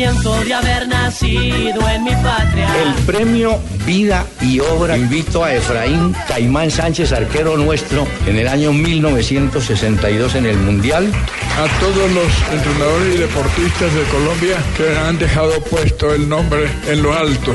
Siento 0.00 0.44
de 0.44 0.54
haber 0.54 0.88
nacido 0.88 1.86
en 1.90 2.04
mi 2.04 2.12
patria. 2.22 2.68
El 2.82 2.94
premio 3.04 3.58
Vida 3.84 4.24
y 4.40 4.58
Obra 4.58 4.96
invito 4.96 5.44
a 5.44 5.52
Efraín 5.52 6.16
Caimán 6.26 6.70
Sánchez, 6.70 7.12
arquero 7.12 7.58
nuestro, 7.58 8.06
en 8.26 8.38
el 8.38 8.48
año 8.48 8.72
1962 8.72 10.36
en 10.36 10.46
el 10.46 10.56
Mundial. 10.56 11.12
a 11.58 11.80
todos 11.80 12.10
los 12.12 12.32
entrenadores 12.50 13.14
y 13.14 13.18
deportistas 13.18 13.92
de 13.92 14.02
Colombia 14.04 14.56
que 14.74 14.96
han 14.96 15.18
dejado 15.18 15.60
puesto 15.64 16.14
el 16.14 16.26
nombre 16.26 16.70
en 16.88 17.02
lo 17.02 17.12
alto. 17.12 17.54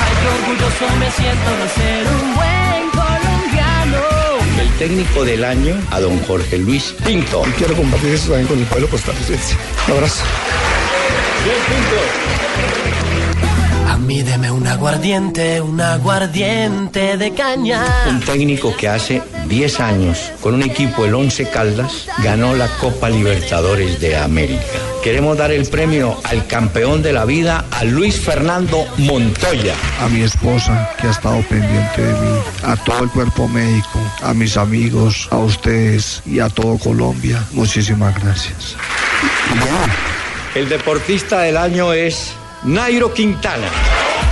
Ay, 0.00 0.12
qué 0.20 0.28
orgulloso 0.40 0.96
me 0.98 1.10
siento 1.12 1.50
de 1.56 1.68
ser 1.68 2.06
un 2.08 2.34
buen 2.34 2.90
colombiano. 2.90 4.02
El 4.60 4.70
técnico 4.78 5.24
del 5.24 5.44
año 5.44 5.76
a 5.92 6.00
don 6.00 6.18
Jorge 6.24 6.58
Luis 6.58 6.96
Pinto. 7.04 7.42
Quiero 7.56 7.76
compartir 7.76 8.10
eso 8.10 8.30
también 8.30 8.48
con 8.48 8.58
el 8.58 8.64
pueblo 8.64 8.88
costarricense. 8.88 9.54
Un 9.86 9.94
abrazo. 9.94 10.24
A 13.88 13.96
mí 13.98 14.22
deme 14.22 14.50
un 14.50 14.66
aguardiente, 14.66 15.60
un 15.60 15.80
aguardiente 15.80 17.16
de 17.16 17.34
caña. 17.34 17.82
Un 18.08 18.20
técnico 18.20 18.76
que 18.76 18.88
hace 18.88 19.22
10 19.48 19.80
años, 19.80 20.32
con 20.40 20.54
un 20.54 20.62
equipo, 20.62 21.04
el 21.04 21.14
Once 21.14 21.48
Caldas, 21.48 22.08
ganó 22.18 22.54
la 22.54 22.68
Copa 22.78 23.08
Libertadores 23.08 24.00
de 24.00 24.16
América. 24.16 24.62
Queremos 25.04 25.38
dar 25.38 25.52
el 25.52 25.66
premio 25.66 26.18
al 26.24 26.46
campeón 26.48 27.02
de 27.02 27.12
la 27.12 27.24
vida, 27.24 27.64
a 27.70 27.84
Luis 27.84 28.18
Fernando 28.18 28.84
Montoya. 28.98 29.74
A 30.00 30.08
mi 30.08 30.22
esposa 30.22 30.90
que 31.00 31.06
ha 31.06 31.10
estado 31.10 31.40
pendiente 31.42 32.02
de 32.02 32.12
mí, 32.12 32.38
a 32.64 32.76
todo 32.76 33.04
el 33.04 33.10
cuerpo 33.10 33.46
médico, 33.46 34.00
a 34.20 34.34
mis 34.34 34.56
amigos, 34.56 35.28
a 35.30 35.38
ustedes 35.38 36.22
y 36.26 36.40
a 36.40 36.48
todo 36.48 36.76
Colombia. 36.78 37.40
Muchísimas 37.52 38.20
gracias. 38.20 38.76
El 40.56 40.70
deportista 40.70 41.42
del 41.42 41.58
año 41.58 41.92
es 41.92 42.32
Nairo 42.64 43.12
Quintana. 43.12 43.66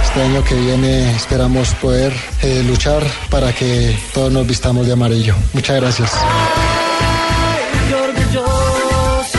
Este 0.05 0.23
año 0.23 0.43
que 0.43 0.55
viene 0.55 1.15
esperamos 1.15 1.75
poder 1.75 2.15
eh, 2.41 2.65
luchar 2.67 3.03
para 3.29 3.53
que 3.53 3.95
todos 4.15 4.33
nos 4.33 4.47
vistamos 4.47 4.87
de 4.87 4.95
amarillo. 4.95 5.35
Muchas 5.53 5.79
gracias. 5.83 6.11
Ay, 6.15 7.89
qué 7.89 7.95
orgulloso 7.95 9.39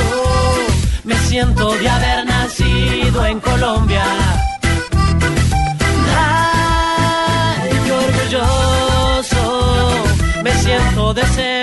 me 1.05 1.15
siento 1.27 1.75
de 1.75 1.89
haber 1.89 2.25
nacido 2.27 3.25
en 3.25 3.39
Colombia. 3.39 4.03
Ay, 6.15 7.69
qué 7.83 7.91
orgulloso 7.91 9.33
me 10.43 10.53
siento 10.53 11.15
de 11.15 11.25
ser 11.29 11.54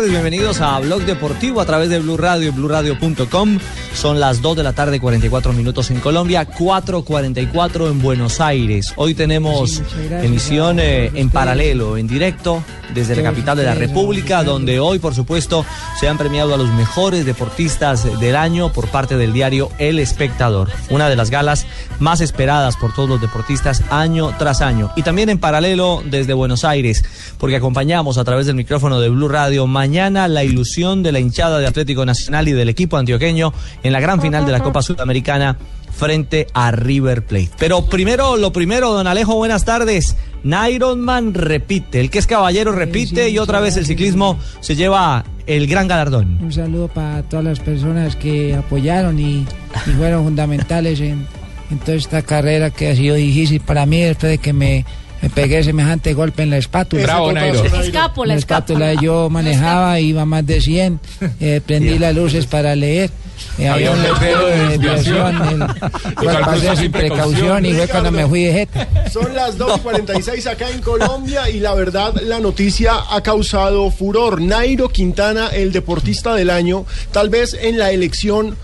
Bienvenidos 0.00 0.62
a 0.62 0.80
Blog 0.80 1.02
Deportivo 1.02 1.60
a 1.60 1.66
través 1.66 1.90
de 1.90 1.98
Blue 1.98 2.16
Radio 2.16 2.48
y 2.48 2.50
BlueRadio.com. 2.50 3.58
Son 3.94 4.18
las 4.18 4.42
2 4.42 4.56
de 4.56 4.62
la 4.62 4.72
tarde, 4.72 4.98
44 4.98 5.52
minutos 5.52 5.90
en 5.90 6.00
Colombia, 6.00 6.48
4.44 6.48 7.90
en 7.90 8.02
Buenos 8.02 8.40
Aires. 8.40 8.92
Hoy 8.96 9.14
tenemos 9.14 9.82
emisión 10.22 10.80
eh, 10.80 11.10
en 11.14 11.30
paralelo, 11.30 11.96
en 11.96 12.08
directo, 12.08 12.64
desde 12.94 13.14
la 13.14 13.22
capital 13.22 13.56
de 13.56 13.64
la 13.64 13.74
República, 13.74 14.42
donde 14.42 14.80
hoy, 14.80 14.98
por 14.98 15.14
supuesto, 15.14 15.64
se 16.00 16.08
han 16.08 16.18
premiado 16.18 16.54
a 16.54 16.56
los 16.56 16.68
mejores 16.70 17.24
deportistas 17.24 18.18
del 18.18 18.34
año 18.34 18.72
por 18.72 18.88
parte 18.88 19.16
del 19.16 19.32
diario 19.32 19.70
El 19.78 19.98
Espectador. 19.98 20.70
Una 20.90 21.08
de 21.08 21.16
las 21.16 21.30
galas 21.30 21.66
más 22.00 22.20
esperadas 22.20 22.76
por 22.76 22.94
todos 22.94 23.08
los 23.08 23.20
deportistas 23.20 23.82
año 23.90 24.34
tras 24.38 24.60
año. 24.60 24.90
Y 24.96 25.02
también 25.02 25.28
en 25.28 25.38
paralelo 25.38 26.02
desde 26.04 26.34
Buenos 26.34 26.64
Aires, 26.64 27.04
porque 27.38 27.56
acompañamos 27.56 28.18
a 28.18 28.24
través 28.24 28.46
del 28.46 28.56
micrófono 28.56 29.00
de 29.00 29.08
Blue 29.08 29.28
Radio 29.28 29.66
mañana 29.66 30.28
la 30.28 30.44
ilusión 30.44 31.02
de 31.02 31.12
la 31.12 31.20
hinchada 31.20 31.58
de 31.58 31.66
Atlético 31.66 32.04
Nacional 32.04 32.48
y 32.48 32.52
del 32.52 32.68
equipo 32.68 32.96
antioqueño 32.96 33.52
en 33.82 33.92
la 33.92 34.00
gran 34.00 34.20
final 34.20 34.46
de 34.46 34.52
la 34.52 34.60
Copa 34.60 34.82
Sudamericana 34.82 35.56
frente 35.92 36.46
a 36.54 36.70
River 36.70 37.24
Plate. 37.24 37.50
Pero 37.58 37.86
primero, 37.86 38.36
lo 38.36 38.52
primero, 38.52 38.92
don 38.92 39.06
Alejo, 39.06 39.34
buenas 39.36 39.64
tardes. 39.64 40.16
Naironman 40.42 41.34
repite, 41.34 42.00
el 42.00 42.10
que 42.10 42.18
es 42.18 42.26
caballero 42.26 42.72
repite 42.72 43.28
y 43.28 43.38
otra 43.38 43.60
vez 43.60 43.76
el 43.76 43.86
ciclismo 43.86 44.38
se 44.60 44.74
lleva 44.74 45.24
el 45.46 45.66
gran 45.66 45.86
galardón. 45.88 46.38
Un 46.42 46.52
saludo 46.52 46.88
para 46.88 47.22
todas 47.22 47.44
las 47.44 47.60
personas 47.60 48.16
que 48.16 48.54
apoyaron 48.54 49.18
y, 49.20 49.46
y 49.86 49.90
fueron 49.90 50.24
fundamentales 50.24 51.00
en, 51.00 51.26
en 51.70 51.78
toda 51.78 51.96
esta 51.96 52.22
carrera 52.22 52.70
que 52.70 52.90
ha 52.90 52.96
sido 52.96 53.14
difícil 53.14 53.60
para 53.60 53.86
mí 53.86 54.00
después 54.00 54.30
de 54.32 54.38
que 54.38 54.52
me, 54.52 54.84
me 55.20 55.30
pegué 55.30 55.62
semejante 55.62 56.14
golpe 56.14 56.42
en 56.42 56.50
la 56.50 56.58
espátula. 56.58 57.02
Bravo, 57.04 57.32
Nairo. 57.32 57.62
La 58.24 58.34
espátula 58.34 58.94
yo 58.94 59.30
manejaba, 59.30 60.00
iba 60.00 60.24
más 60.24 60.44
de 60.44 60.60
100, 60.60 61.00
eh, 61.40 61.60
prendí 61.64 61.98
las 61.98 62.14
luces 62.14 62.46
para 62.46 62.74
leer. 62.74 63.10
Eh, 63.58 63.68
había 63.68 63.90
un 63.90 64.02
letrero 64.02 64.46
de 64.46 64.68
desviación, 64.68 65.74
pasé 66.44 66.76
sin 66.76 66.92
precaución 66.92 67.66
y 67.66 67.74
fue 67.74 67.88
cuando 67.88 68.10
me 68.10 68.26
fui 68.26 68.44
de 68.44 68.52
jeta. 68.52 68.88
Son 69.10 69.34
las 69.34 69.58
2.46 69.58 70.46
acá 70.46 70.70
en 70.70 70.80
Colombia 70.80 71.50
y 71.50 71.60
la 71.60 71.74
verdad 71.74 72.14
la 72.22 72.40
noticia 72.40 72.94
ha 73.10 73.22
causado 73.22 73.90
furor. 73.90 74.40
Nairo 74.40 74.88
Quintana, 74.88 75.48
el 75.48 75.72
deportista 75.72 76.34
del 76.34 76.50
año, 76.50 76.86
tal 77.10 77.28
vez 77.28 77.54
en 77.60 77.78
la 77.78 77.92
elección, 77.92 78.56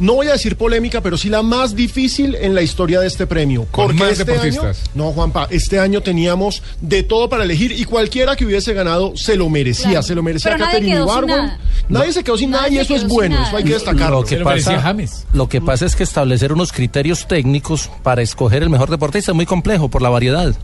no 0.00 0.14
voy 0.14 0.26
a 0.26 0.32
decir 0.32 0.56
polémica, 0.56 1.00
pero 1.00 1.16
sí 1.16 1.28
la 1.28 1.42
más 1.42 1.76
difícil 1.76 2.34
en 2.34 2.54
la 2.54 2.62
historia 2.62 3.00
de 3.00 3.06
este 3.06 3.26
premio. 3.26 3.66
Con 3.70 3.86
Porque 3.86 4.00
más 4.02 4.12
este 4.12 4.24
deportistas. 4.24 4.80
año, 4.80 4.90
no 4.94 5.12
Juanpa, 5.12 5.46
este 5.50 5.78
año 5.78 6.00
teníamos 6.02 6.62
de 6.80 7.02
todo 7.04 7.28
para 7.28 7.44
elegir 7.44 7.70
y 7.72 7.84
cualquiera 7.84 8.34
que 8.34 8.44
hubiese 8.44 8.72
ganado 8.74 9.12
se 9.16 9.36
lo 9.36 9.48
merecía, 9.48 9.90
Claro. 9.90 10.02
se 10.02 10.14
lo 10.16 10.22
merecía 10.22 10.50
Pero 10.52 10.64
nadie 10.64 10.72
Catherine 10.80 11.26
nada. 11.26 11.58
Nadie 11.88 12.12
se 12.12 12.24
quedó 12.24 12.36
sin 12.38 12.50
nada 12.50 12.68
y 12.68 12.72
Nadie 12.72 12.82
eso 12.82 12.96
es 12.96 13.06
bueno, 13.06 13.34
nada. 13.36 13.48
eso 13.48 13.56
hay 13.56 13.64
que 13.64 13.72
destacarlo. 13.74 14.20
Lo 14.20 14.26
que, 14.26 14.36
pasa, 14.38 14.80
James. 14.80 15.26
lo 15.32 15.48
que 15.48 15.60
pasa 15.60 15.86
es 15.86 15.94
que 15.96 16.02
establecer 16.02 16.52
unos 16.52 16.72
criterios 16.72 17.26
técnicos 17.28 17.90
para 18.02 18.22
escoger 18.22 18.62
el 18.62 18.70
mejor 18.70 18.90
deportista 18.90 19.32
es 19.32 19.36
muy 19.36 19.46
complejo 19.46 19.88
por 19.88 20.02
la 20.02 20.08
variedad. 20.08 20.54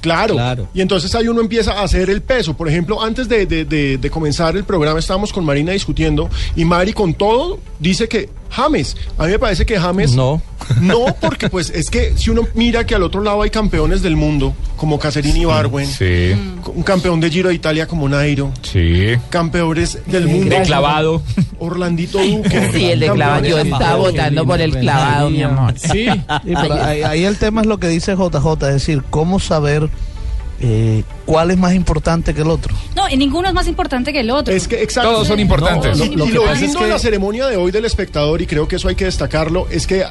Claro. 0.00 0.34
Claro. 0.34 0.68
Y 0.74 0.80
entonces 0.80 1.14
ahí 1.14 1.28
uno 1.28 1.40
empieza 1.40 1.72
a 1.72 1.82
hacer 1.82 2.10
el 2.10 2.22
peso. 2.22 2.56
Por 2.56 2.68
ejemplo, 2.68 3.02
antes 3.02 3.28
de, 3.28 3.46
de- 3.46 3.64
de- 3.64 3.98
de 3.98 4.10
comenzar 4.10 4.56
el 4.56 4.64
programa 4.64 4.98
estábamos 4.98 5.32
con 5.32 5.44
Marina 5.44 5.72
discutiendo 5.72 6.28
y 6.54 6.64
Mari 6.64 6.92
con 6.92 7.14
todo 7.14 7.58
dice 7.78 8.08
que 8.08 8.28
James. 8.50 8.96
A 9.18 9.24
mí 9.24 9.32
me 9.32 9.38
parece 9.38 9.66
que 9.66 9.78
James... 9.78 10.14
No. 10.14 10.40
No, 10.80 11.14
porque 11.20 11.48
pues 11.48 11.70
es 11.70 11.90
que 11.90 12.16
si 12.16 12.30
uno 12.30 12.42
mira 12.54 12.84
que 12.84 12.94
al 12.96 13.02
otro 13.04 13.22
lado 13.22 13.42
hay 13.42 13.50
campeones 13.50 14.02
del 14.02 14.16
mundo, 14.16 14.52
como 14.76 14.98
Cacerini 14.98 15.42
Ibargüen, 15.42 15.86
Sí, 15.86 16.32
un 16.74 16.82
campeón 16.82 17.20
de 17.20 17.30
Giro 17.30 17.50
de 17.50 17.54
Italia 17.54 17.86
como 17.86 18.08
Nairo, 18.08 18.50
sí. 18.62 19.10
campeones 19.30 19.98
del 20.06 20.26
mundo, 20.26 20.56
De 20.56 20.62
clavado. 20.62 21.22
Orlandito 21.58 22.18
Duque. 22.18 22.70
Sí, 22.72 22.86
el 22.90 23.00
de 23.00 23.10
clavado. 23.10 23.44
Yo 23.44 23.58
estaba 23.58 23.94
votando 23.96 24.44
por 24.44 24.60
el 24.60 24.76
clavado, 24.76 25.30
mi 25.30 25.42
amor. 25.42 25.74
Sí. 25.78 26.06
Sí, 26.06 26.08
pero 26.44 26.74
ahí, 26.82 27.02
ahí 27.02 27.24
el 27.24 27.36
tema 27.36 27.60
es 27.60 27.66
lo 27.68 27.78
que 27.78 27.88
dice 27.88 28.16
JJ, 28.16 28.52
es 28.68 28.72
decir, 28.74 29.02
cómo 29.08 29.38
saber 29.38 29.88
eh, 30.60 31.02
cuál 31.26 31.50
es 31.50 31.58
más 31.58 31.74
importante 31.74 32.32
que 32.34 32.40
el 32.42 32.48
otro. 32.50 32.74
No, 32.94 33.08
y 33.08 33.16
ninguno 33.16 33.48
es 33.48 33.54
más 33.54 33.66
importante 33.68 34.12
que 34.12 34.20
el 34.20 34.30
otro. 34.30 34.54
Es 34.54 34.66
que 34.68 34.82
exacto. 34.82 35.10
Todos 35.10 35.28
son 35.28 35.38
importantes. 35.40 35.98
No, 35.98 36.04
Lo- 36.04 36.12
y 36.12 36.16
lo 36.16 36.24
que 36.26 36.32
lo 36.32 36.44
pasa 36.44 36.64
es 36.64 36.76
que- 36.76 36.84
de 36.84 36.90
la 36.90 36.98
ceremonia 36.98 37.46
de 37.46 37.56
hoy 37.56 37.70
del 37.70 37.84
espectador, 37.84 38.40
y 38.42 38.46
creo 38.46 38.66
que 38.68 38.76
eso 38.76 38.88
hay 38.88 38.94
que 38.94 39.04
destacarlo, 39.04 39.66
es 39.70 39.86
que 39.86 40.04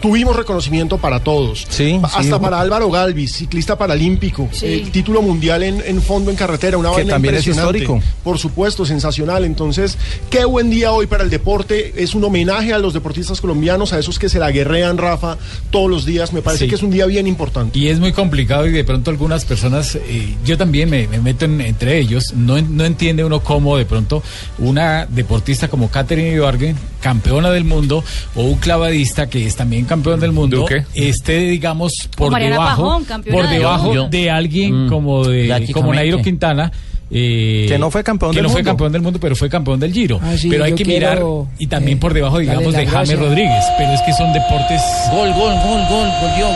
tuvimos 0.00 0.36
reconocimiento 0.36 0.98
para 0.98 1.20
todos. 1.20 1.66
Sí. 1.68 1.98
Hasta 2.02 2.40
para 2.40 2.60
Álvaro 2.60 2.90
Galvis, 2.90 3.32
ciclista 3.32 3.76
paralímpico, 3.76 4.48
Sí. 4.52 4.66
el 4.66 4.90
título 4.90 5.22
mundial 5.22 5.62
en, 5.62 5.82
en 5.84 6.02
fondo 6.02 6.30
en 6.30 6.36
carretera, 6.36 6.76
una 6.78 6.92
Que 6.92 7.04
también 7.04 7.34
es 7.34 7.46
histórico. 7.46 8.00
Por 8.24 8.38
supuesto, 8.38 8.84
sensacional. 8.84 9.44
Entonces, 9.44 9.96
qué 10.30 10.44
buen 10.44 10.70
día 10.70 10.92
hoy 10.92 11.06
para 11.06 11.22
el 11.24 11.30
deporte. 11.30 11.92
Es 11.96 12.14
un 12.14 12.24
homenaje 12.24 12.72
a 12.72 12.78
los 12.78 12.94
deportistas 12.94 13.40
colombianos, 13.40 13.92
a 13.92 13.98
esos 13.98 14.18
que 14.18 14.28
se 14.28 14.38
la 14.38 14.50
guerrean, 14.50 14.98
Rafa, 14.98 15.36
todos 15.70 15.90
los 15.90 16.04
días. 16.04 16.32
Me 16.32 16.42
parece 16.42 16.64
Sí. 16.64 16.68
que 16.68 16.74
es 16.76 16.82
un 16.82 16.90
día 16.90 17.06
bien 17.06 17.26
importante. 17.26 17.78
Y 17.78 17.88
es 17.88 18.00
muy 18.00 18.12
complicado 18.12 18.66
y 18.66 18.72
de 18.72 18.84
pronto 18.84 19.10
algunas 19.10 19.44
personas, 19.44 19.94
eh, 19.96 20.34
yo 20.44 20.56
también 20.58 20.90
me, 20.90 21.06
me 21.08 21.18
meto 21.20 21.44
en- 21.44 21.60
entre 21.60 21.98
ellos, 21.98 22.32
no, 22.34 22.56
en- 22.56 22.76
no 22.76 22.84
entiende 22.84 23.24
uno 23.24 23.40
cómo 23.40 23.76
de 23.76 23.84
pronto 23.84 24.22
una 24.58 25.06
deportista 25.06 25.68
como 25.68 25.88
Katherine 25.90 26.34
Ibargüen, 26.34 26.76
campeona 27.00 27.50
del 27.50 27.64
mundo, 27.64 28.04
o 28.34 28.42
un 28.42 28.56
clavadista 28.58 29.28
que 29.28 29.46
es 29.46 29.56
también 29.56 29.84
campeón 29.86 30.20
del 30.20 30.32
mundo, 30.32 30.58
Duque. 30.58 30.84
esté, 30.94 31.38
digamos, 31.38 31.92
por 32.16 32.32
debajo, 32.38 33.00
Pajón, 33.04 33.22
por 33.30 33.48
debajo 33.48 34.08
de 34.08 34.30
alguien 34.30 34.86
Mm, 34.86 34.88
como 34.88 35.24
de 35.26 35.70
como. 35.72 35.92
Nairo 35.94 36.20
Quintana, 36.22 36.70
eh, 37.10 37.66
Que 37.68 37.78
no 37.78 37.90
fue 37.90 38.04
campeón 38.04 38.30
que 38.30 38.36
del 38.36 38.44
no 38.44 38.50
fue 38.50 38.60
mundo. 38.60 38.70
campeón 38.70 38.92
del 38.92 39.02
mundo, 39.02 39.18
pero 39.20 39.34
fue 39.34 39.48
campeón 39.48 39.80
del 39.80 39.92
Giro. 39.92 40.20
Ah, 40.22 40.34
sí, 40.36 40.48
pero 40.48 40.62
hay 40.64 40.74
que 40.74 40.84
quiero, 40.84 41.44
mirar 41.44 41.54
y 41.58 41.66
también 41.66 41.98
eh, 41.98 42.00
por 42.00 42.14
debajo, 42.14 42.38
digamos, 42.38 42.72
de 42.72 42.86
James 42.86 42.92
gracia. 43.10 43.16
Rodríguez. 43.16 43.64
Pero 43.78 43.92
es 43.92 44.00
que 44.02 44.12
son 44.12 44.32
deportes. 44.32 44.80
Gol, 45.10 45.32
gol, 45.32 45.54
gol, 45.54 45.82
gol, 45.88 46.08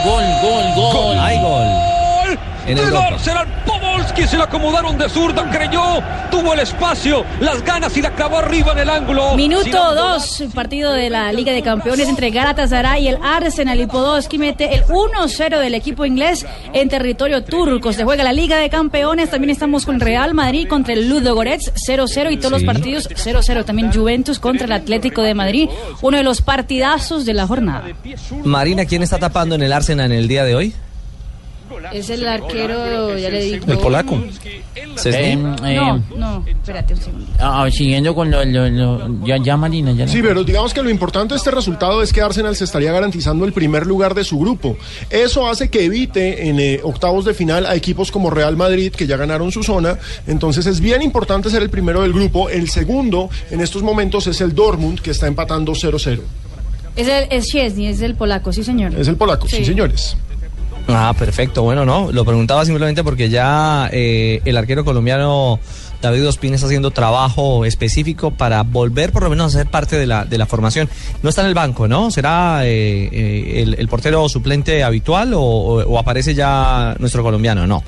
gol, 0.05 0.23
gol, 0.41 0.93
gol. 0.93 1.17
Hay 1.19 1.37
gol. 1.41 1.67
En 2.67 2.75
del 2.77 2.85
Europa. 2.85 3.17
Podolski 4.05 4.27
se 4.27 4.37
lo 4.37 4.43
acomodaron 4.43 4.99
de 4.99 5.09
zurda, 5.09 5.49
creyó, 5.49 5.81
tuvo 6.29 6.53
el 6.53 6.59
espacio, 6.59 7.25
las 7.39 7.63
ganas 7.63 7.97
y 7.97 8.03
la 8.03 8.11
clavó 8.11 8.37
arriba 8.37 8.73
en 8.73 8.79
el 8.79 8.89
ángulo. 8.89 9.35
Minuto 9.35 9.95
2, 9.95 10.43
partido 10.53 10.93
de 10.93 11.09
la 11.09 11.31
Liga 11.33 11.51
de 11.51 11.63
Campeones 11.63 12.07
entre 12.07 12.29
Galatasaray 12.29 13.05
y 13.05 13.07
el 13.07 13.17
Arsenal. 13.23 13.79
Y 13.79 13.87
Podolski 13.87 14.37
mete 14.37 14.75
el 14.75 14.83
1-0 14.85 15.59
del 15.59 15.73
equipo 15.73 16.05
inglés 16.05 16.45
en 16.73 16.87
territorio 16.87 17.43
turco. 17.43 17.93
Se 17.93 18.03
juega 18.03 18.23
la 18.23 18.31
Liga 18.33 18.59
de 18.59 18.69
Campeones. 18.69 19.31
También 19.31 19.49
estamos 19.49 19.87
con 19.87 19.99
Real 19.99 20.35
Madrid 20.35 20.67
contra 20.67 20.93
el 20.93 21.09
Ludo 21.09 21.33
Goretz 21.33 21.73
0-0 21.87 22.31
y 22.31 22.37
todos 22.37 22.51
los 22.51 22.63
partidos 22.63 23.09
0-0. 23.09 23.65
También 23.65 23.91
Juventus 23.91 24.37
contra 24.37 24.65
el 24.65 24.71
Atlético 24.71 25.23
de 25.23 25.33
Madrid. 25.33 25.67
Uno 26.03 26.17
de 26.17 26.23
los 26.23 26.43
partidazos 26.43 27.25
de 27.25 27.33
la 27.33 27.47
jornada. 27.47 27.85
Marina, 28.43 28.85
¿quién 28.85 29.01
está 29.01 29.17
tapando 29.17 29.55
en 29.55 29.63
el 29.63 29.73
Arsenal 29.73 30.11
en 30.11 30.19
el 30.19 30.27
día 30.27 30.45
de 30.45 30.53
hoy? 30.53 30.75
Es 31.93 32.09
el 32.09 32.27
arquero, 32.27 33.17
ya 33.17 33.29
le 33.29 33.41
digo. 33.43 33.65
El 33.71 33.77
polaco. 33.79 34.15
Eh, 34.45 34.61
eh, 35.05 35.35
No, 35.35 36.03
no, 36.17 36.45
espérate 36.47 36.93
un 36.93 36.99
segundo. 37.01 37.25
ah, 37.39 37.67
siguiendo 37.71 38.15
con 38.15 38.31
lo, 38.31 38.43
lo- 38.45 38.69
lo- 38.69 39.25
ya, 39.25 39.37
ya 39.37 39.57
Marina, 39.57 39.91
ya. 39.91 40.07
Sí, 40.07 40.21
pero 40.21 40.43
digamos 40.43 40.73
que 40.73 40.81
lo 40.81 40.89
importante 40.89 41.33
de 41.33 41.37
este 41.37 41.51
resultado 41.51 42.01
es 42.01 42.11
que 42.13 42.21
Arsenal 42.21 42.55
se 42.55 42.63
estaría 42.63 42.91
garantizando 42.91 43.45
el 43.45 43.53
primer 43.53 43.85
lugar 43.85 44.13
de 44.15 44.23
su 44.23 44.39
grupo. 44.39 44.77
Eso 45.09 45.47
hace 45.47 45.69
que 45.69 45.85
evite 45.85 46.47
en 46.49 46.59
eh, 46.59 46.79
octavos 46.83 47.25
de 47.25 47.33
final 47.33 47.65
a 47.65 47.75
equipos 47.75 48.11
como 48.11 48.29
Real 48.29 48.55
Madrid, 48.57 48.91
que 48.93 49.05
ya 49.07 49.17
ganaron 49.17 49.51
su 49.51 49.63
zona. 49.63 49.97
Entonces 50.27 50.65
es 50.65 50.79
bien 50.79 51.01
importante 51.01 51.49
ser 51.49 51.61
el 51.61 51.69
primero 51.69 52.01
del 52.01 52.13
grupo. 52.13 52.49
El 52.49 52.69
segundo 52.69 53.29
en 53.51 53.61
estos 53.61 53.83
momentos 53.83 54.27
es 54.27 54.41
el 54.41 54.53
Dortmund, 54.55 54.99
que 55.01 55.11
está 55.11 55.27
empatando 55.27 55.73
0-0. 55.73 56.21
Es 56.95 57.07
el 57.09 57.27
es 57.29 57.45
Szczesny, 57.47 57.87
es 57.87 58.01
el 58.01 58.15
polaco, 58.15 58.53
sí 58.53 58.63
señor. 58.63 58.95
Es 58.95 59.07
el 59.09 59.17
polaco, 59.17 59.47
sí, 59.49 59.57
Sí. 59.57 59.65
señores. 59.65 60.15
Ah, 60.87 61.13
perfecto. 61.17 61.63
Bueno, 61.63 61.83
no, 61.85 62.11
lo 62.11 62.23
preguntaba 62.25 62.63
simplemente 62.65 63.03
porque 63.03 63.29
ya 63.29 63.89
eh, 63.91 64.41
el 64.45 64.55
arquero 64.55 64.85
colombiano 64.85 65.59
David 66.01 66.27
Ospina 66.27 66.55
está 66.55 66.67
haciendo 66.67 66.91
trabajo 66.91 67.65
específico 67.65 68.29
para 68.31 68.61
volver 68.61 69.11
por 69.11 69.23
lo 69.23 69.29
menos 69.31 69.55
a 69.55 69.57
ser 69.59 69.67
parte 69.67 69.97
de 69.97 70.05
la, 70.05 70.25
de 70.25 70.37
la 70.37 70.45
formación. 70.45 70.87
No 71.23 71.29
está 71.29 71.41
en 71.41 71.47
el 71.47 71.55
banco, 71.55 71.87
¿no? 71.87 72.11
¿Será 72.11 72.59
eh, 72.67 73.09
eh, 73.11 73.63
el, 73.63 73.73
el 73.79 73.87
portero 73.87 74.29
suplente 74.29 74.83
habitual 74.83 75.33
o, 75.33 75.41
o- 75.41 75.83
o 75.83 75.97
aparece 75.97 76.35
ya 76.35 76.95
nuestro 76.99 77.23
colombiano? 77.23 77.65
No. 77.65 77.83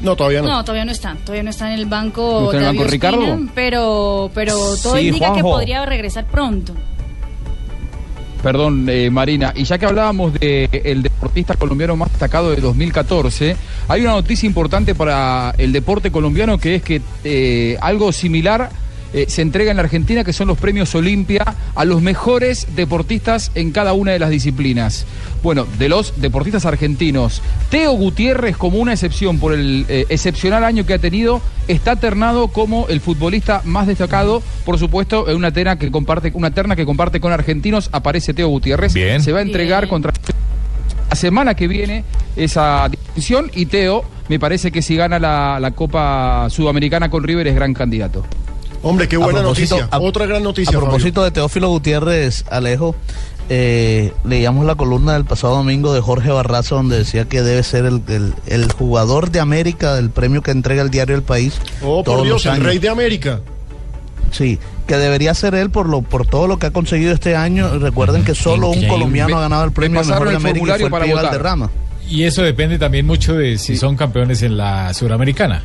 No, 0.00 0.14
todavía 0.16 0.40
No, 0.42 0.62
todavía 0.64 0.84
no 0.84 0.92
está. 0.92 1.16
Todavía 1.24 1.42
no 1.42 1.50
está 1.50 1.72
en 1.72 1.78
el 1.80 1.86
banco 1.86 2.22
¿No 2.22 2.44
está 2.46 2.56
en 2.58 2.62
el 2.62 2.66
banco 2.68 2.82
Ospina, 2.84 2.90
Ricardo? 3.10 3.38
Pero, 3.54 4.30
pero 4.32 4.54
todo 4.82 4.96
Sí, 4.96 5.08
indica 5.08 5.32
que 5.34 5.42
podría 5.42 5.84
regresar 5.84 6.24
pronto. 6.26 6.72
Perdón, 8.42 8.86
eh, 8.88 9.10
Marina. 9.10 9.52
Y 9.54 9.64
ya 9.64 9.78
que 9.78 9.86
hablábamos 9.86 10.32
del 10.34 10.68
el 10.72 11.02
deportista 11.02 11.54
colombiano 11.54 11.96
más 11.96 12.10
destacado 12.10 12.50
de 12.50 12.60
2014, 12.60 13.56
hay 13.88 14.02
una 14.02 14.12
noticia 14.12 14.46
importante 14.46 14.94
para 14.94 15.54
el 15.58 15.72
deporte 15.72 16.10
colombiano 16.10 16.58
que 16.58 16.76
es 16.76 16.82
que 16.82 17.02
eh, 17.24 17.76
algo 17.80 18.12
similar 18.12 18.70
eh, 19.12 19.26
se 19.28 19.42
entrega 19.42 19.70
en 19.70 19.76
la 19.76 19.82
Argentina, 19.82 20.24
que 20.24 20.32
son 20.32 20.48
los 20.48 20.58
premios 20.58 20.94
Olimpia 20.94 21.44
a 21.74 21.84
los 21.84 22.02
mejores 22.02 22.66
deportistas 22.76 23.50
en 23.54 23.72
cada 23.72 23.92
una 23.92 24.12
de 24.12 24.18
las 24.18 24.30
disciplinas. 24.30 25.06
Bueno, 25.42 25.66
de 25.78 25.88
los 25.88 26.20
deportistas 26.20 26.66
argentinos, 26.66 27.40
Teo 27.70 27.92
Gutiérrez, 27.92 28.56
como 28.56 28.78
una 28.78 28.92
excepción 28.92 29.38
por 29.38 29.54
el 29.54 29.86
eh, 29.88 30.06
excepcional 30.08 30.64
año 30.64 30.84
que 30.84 30.94
ha 30.94 30.98
tenido, 30.98 31.40
está 31.68 31.96
ternado 31.96 32.48
como 32.48 32.86
el 32.88 33.00
futbolista 33.00 33.62
más 33.64 33.86
destacado, 33.86 34.42
por 34.64 34.78
supuesto, 34.78 35.28
en 35.28 35.36
una 35.36 35.52
terna 35.52 35.78
que 35.78 35.90
comparte, 35.90 36.32
una 36.34 36.50
terna 36.50 36.76
que 36.76 36.84
comparte 36.84 37.20
con 37.20 37.32
argentinos, 37.32 37.88
aparece 37.92 38.34
Teo 38.34 38.48
Gutiérrez. 38.48 38.92
Se 38.92 39.32
va 39.32 39.38
a 39.38 39.42
entregar 39.42 39.88
contra 39.88 40.12
la 41.08 41.16
semana 41.16 41.54
que 41.54 41.68
viene 41.68 42.04
esa 42.36 42.88
distinción 42.88 43.50
y 43.54 43.66
Teo 43.66 44.04
me 44.28 44.38
parece 44.38 44.70
que 44.70 44.82
si 44.82 44.94
gana 44.96 45.18
la, 45.18 45.58
la 45.60 45.70
Copa 45.70 46.48
Sudamericana 46.50 47.08
con 47.08 47.24
River 47.24 47.46
es 47.46 47.54
gran 47.54 47.72
candidato. 47.72 48.24
Hombre, 48.82 49.08
qué 49.08 49.16
buena 49.16 49.42
noticia. 49.42 49.88
a- 49.90 49.98
Otra 50.00 50.26
gran 50.26 50.42
noticia. 50.42 50.76
A 50.76 50.80
propósito 50.80 51.22
de 51.24 51.30
Teófilo 51.30 51.68
Gutiérrez, 51.68 52.44
Alejo, 52.50 52.94
eh, 53.48 54.12
leíamos 54.24 54.66
la 54.66 54.74
columna 54.74 55.14
del 55.14 55.24
pasado 55.24 55.56
domingo 55.56 55.92
de 55.94 56.00
Jorge 56.00 56.30
Barraza 56.30 56.74
donde 56.76 56.98
decía 56.98 57.24
que 57.24 57.42
debe 57.42 57.62
ser 57.62 57.86
el, 57.86 58.02
el- 58.08 58.34
el 58.46 58.70
jugador 58.72 59.30
de 59.30 59.40
América 59.40 59.94
del 59.94 60.10
premio 60.10 60.42
que 60.42 60.50
entrega 60.50 60.82
el 60.82 60.90
diario 60.90 61.16
El 61.16 61.22
País. 61.22 61.54
Oh, 61.82 62.04
por 62.04 62.22
Dios, 62.22 62.44
los 62.44 62.54
el 62.56 62.62
rey 62.62 62.78
de 62.78 62.88
América. 62.88 63.40
Sí, 64.30 64.58
que 64.86 64.96
debería 64.98 65.32
ser 65.34 65.54
él 65.54 65.70
por 65.70 65.88
lo 65.88 66.02
por 66.02 66.26
todo 66.26 66.46
lo 66.46 66.58
que 66.58 66.66
ha 66.66 66.70
conseguido 66.70 67.12
este 67.12 67.34
año. 67.34 67.78
Recuerden 67.78 68.24
que 68.24 68.34
solo 68.34 68.68
un 68.68 68.86
colombiano 68.86 69.38
ha 69.38 69.40
ganado 69.40 69.64
el 69.64 69.72
premio 69.72 70.00
mejor 70.04 70.24
de 70.24 70.30
el 70.30 70.36
América 70.36 70.74
y 70.76 70.78
fue 70.80 70.84
el 70.84 70.90
para 70.90 71.04
Pío 71.06 71.14
votar. 71.16 71.30
Valderrama. 71.30 71.70
Y 72.08 72.22
eso 72.24 72.42
depende 72.42 72.78
también 72.78 73.06
mucho 73.06 73.34
de 73.34 73.58
si 73.58 73.76
son 73.76 73.96
campeones 73.96 74.42
en 74.42 74.56
la 74.58 74.92
Suramericana. 74.94 75.64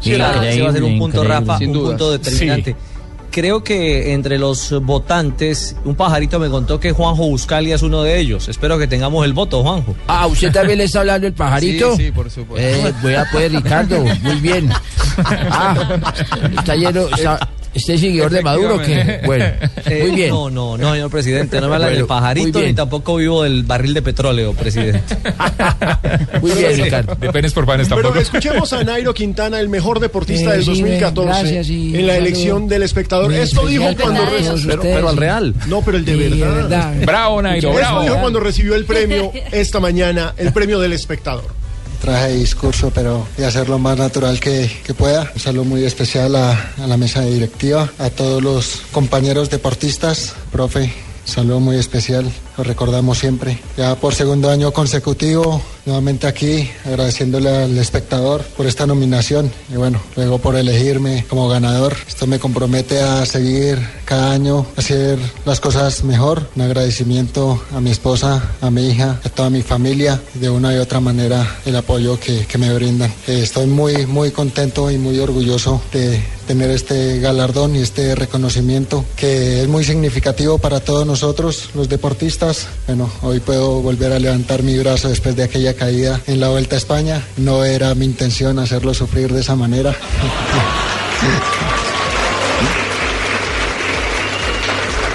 Sí, 0.00 0.12
claro, 0.14 0.42
ese 0.42 0.62
va 0.62 0.70
a 0.70 0.72
ser 0.72 0.84
un 0.84 0.98
punto, 0.98 1.24
Rafa, 1.24 1.58
Sin 1.58 1.68
un 1.68 1.74
dudas. 1.74 1.88
punto 1.90 2.12
determinante. 2.12 2.72
Sí. 2.72 2.76
Creo 3.30 3.62
que 3.62 4.14
entre 4.14 4.38
los 4.38 4.70
votantes, 4.82 5.76
un 5.84 5.94
pajarito 5.94 6.38
me 6.38 6.48
contó 6.48 6.80
que 6.80 6.92
Juanjo 6.92 7.26
Buscalia 7.28 7.74
es 7.74 7.82
uno 7.82 8.02
de 8.02 8.18
ellos. 8.18 8.48
Espero 8.48 8.78
que 8.78 8.86
tengamos 8.86 9.26
el 9.26 9.34
voto, 9.34 9.62
Juanjo. 9.62 9.94
Ah, 10.06 10.26
¿usted 10.26 10.50
también 10.52 10.78
le 10.78 10.84
está 10.84 11.00
hablando 11.00 11.26
el 11.26 11.32
pajarito? 11.34 11.96
Sí, 11.96 12.06
sí, 12.06 12.12
por 12.12 12.30
supuesto. 12.30 12.66
Eh, 12.66 12.94
vea 13.02 13.26
pues, 13.30 13.52
Ricardo, 13.52 14.02
muy 14.22 14.36
bien. 14.36 14.70
Ah, 15.18 15.74
está 16.58 16.76
lleno, 16.76 17.06
está, 17.08 17.48
¿este 17.76 17.98
seguidor 17.98 18.30
de 18.30 18.42
Maduro 18.42 18.80
que 18.80 19.20
Bueno, 19.24 19.44
Eh, 19.86 20.02
muy 20.06 20.16
bien. 20.16 20.30
No, 20.30 20.50
no, 20.50 20.76
no, 20.76 20.92
señor 20.92 21.10
presidente. 21.10 21.60
No 21.60 21.68
me 21.68 21.74
habla 21.74 21.86
Bueno, 21.86 21.98
del 21.98 22.06
pajarito 22.06 22.60
ni 22.60 22.74
tampoco 22.74 23.16
vivo 23.16 23.42
del 23.42 23.62
barril 23.62 23.94
de 23.94 24.02
petróleo, 24.02 24.52
presidente. 24.54 25.00
Muy 26.40 26.50
bien, 26.52 26.82
Ricardo. 26.82 27.14
De 27.16 27.32
penes 27.32 27.52
por 27.52 27.66
panes 27.66 27.88
Pero 27.88 28.14
escuchemos 28.16 28.72
a 28.72 28.84
Nairo 28.84 29.12
Quintana, 29.14 29.60
el 29.60 29.68
mejor 29.68 30.00
deportista 30.00 30.50
Eh, 30.50 30.56
del 30.58 30.64
sí, 30.64 30.70
2014, 30.82 31.28
gracias 31.28 31.68
y 31.68 31.96
en 31.96 32.06
la 32.06 32.14
saludo 32.14 32.26
elección 32.26 32.68
del 32.68 32.82
espectador. 32.82 33.30
muy 33.30 33.36
Esto 33.40 33.66
dijo 33.66 33.84
cuando 34.00 34.24
recibió. 34.26 34.80
Pero- 34.80 35.08
al 35.08 35.14
sí. 35.14 35.20
Real. 35.20 35.54
No, 35.66 35.82
pero 35.82 35.96
el 35.98 36.04
de 36.04 36.12
Sí, 36.30 36.40
verdad. 36.40 36.94
Bravo, 37.04 37.42
Nairo, 37.42 37.68
Esto 37.70 37.78
bravo. 37.80 38.02
dijo 38.02 38.16
cuando 38.20 38.40
recibió 38.40 38.74
el 38.74 38.84
premio 38.84 39.32
esta 39.52 39.80
mañana, 39.80 40.34
el 40.36 40.52
premio 40.52 40.78
del 40.80 40.92
espectador. 40.92 41.44
Traje 41.96 42.34
discurso, 42.34 42.90
pero 42.94 43.26
de 43.36 43.46
hacer 43.46 43.68
lo 43.68 43.78
más 43.78 43.98
natural 43.98 44.40
que, 44.40 44.70
que 44.84 44.94
pueda. 44.94 45.30
Un 45.34 45.40
saludo 45.40 45.64
muy 45.64 45.84
especial 45.84 46.36
a, 46.36 46.72
a 46.78 46.86
la 46.86 46.96
mesa 46.96 47.22
directiva, 47.22 47.90
a 47.98 48.10
todos 48.10 48.42
los 48.42 48.82
compañeros 48.92 49.50
deportistas, 49.50 50.34
profe. 50.52 51.05
Saludo 51.26 51.58
muy 51.58 51.76
especial, 51.76 52.32
lo 52.56 52.62
recordamos 52.62 53.18
siempre. 53.18 53.58
Ya 53.76 53.96
por 53.96 54.14
segundo 54.14 54.48
año 54.48 54.72
consecutivo, 54.72 55.60
nuevamente 55.84 56.28
aquí, 56.28 56.70
agradeciéndole 56.84 57.50
al 57.50 57.76
espectador 57.78 58.42
por 58.56 58.64
esta 58.66 58.86
nominación 58.86 59.50
y 59.68 59.74
bueno, 59.74 60.00
luego 60.14 60.38
por 60.38 60.54
elegirme 60.54 61.26
como 61.28 61.48
ganador. 61.48 61.96
Esto 62.06 62.28
me 62.28 62.38
compromete 62.38 63.00
a 63.00 63.26
seguir 63.26 63.78
cada 64.04 64.32
año, 64.32 64.66
hacer 64.76 65.18
las 65.44 65.60
cosas 65.60 66.04
mejor. 66.04 66.48
Un 66.54 66.62
agradecimiento 66.62 67.60
a 67.74 67.80
mi 67.80 67.90
esposa, 67.90 68.52
a 68.60 68.70
mi 68.70 68.88
hija, 68.88 69.20
a 69.24 69.28
toda 69.28 69.50
mi 69.50 69.62
familia, 69.62 70.22
de 70.34 70.48
una 70.48 70.72
y 70.74 70.78
otra 70.78 71.00
manera 71.00 71.58
el 71.66 71.74
apoyo 71.74 72.20
que, 72.20 72.46
que 72.46 72.56
me 72.56 72.72
brindan. 72.72 73.12
Estoy 73.26 73.66
muy, 73.66 74.06
muy 74.06 74.30
contento 74.30 74.90
y 74.92 74.98
muy 74.98 75.18
orgulloso 75.18 75.82
de 75.92 76.22
tener 76.46 76.70
este 76.70 77.20
galardón 77.20 77.76
y 77.76 77.80
este 77.80 78.14
reconocimiento 78.14 79.04
que 79.16 79.62
es 79.62 79.68
muy 79.68 79.84
significativo 79.84 80.58
para 80.58 80.80
todos 80.80 81.06
nosotros, 81.06 81.70
los 81.74 81.88
deportistas. 81.88 82.68
Bueno, 82.86 83.10
hoy 83.22 83.40
puedo 83.40 83.82
volver 83.82 84.12
a 84.12 84.18
levantar 84.18 84.62
mi 84.62 84.78
brazo 84.78 85.08
después 85.08 85.36
de 85.36 85.42
aquella 85.42 85.74
caída 85.74 86.20
en 86.26 86.40
la 86.40 86.48
Vuelta 86.48 86.76
a 86.76 86.78
España. 86.78 87.22
No 87.36 87.64
era 87.64 87.94
mi 87.94 88.04
intención 88.04 88.58
hacerlo 88.58 88.94
sufrir 88.94 89.32
de 89.32 89.40
esa 89.40 89.56
manera. 89.56 89.94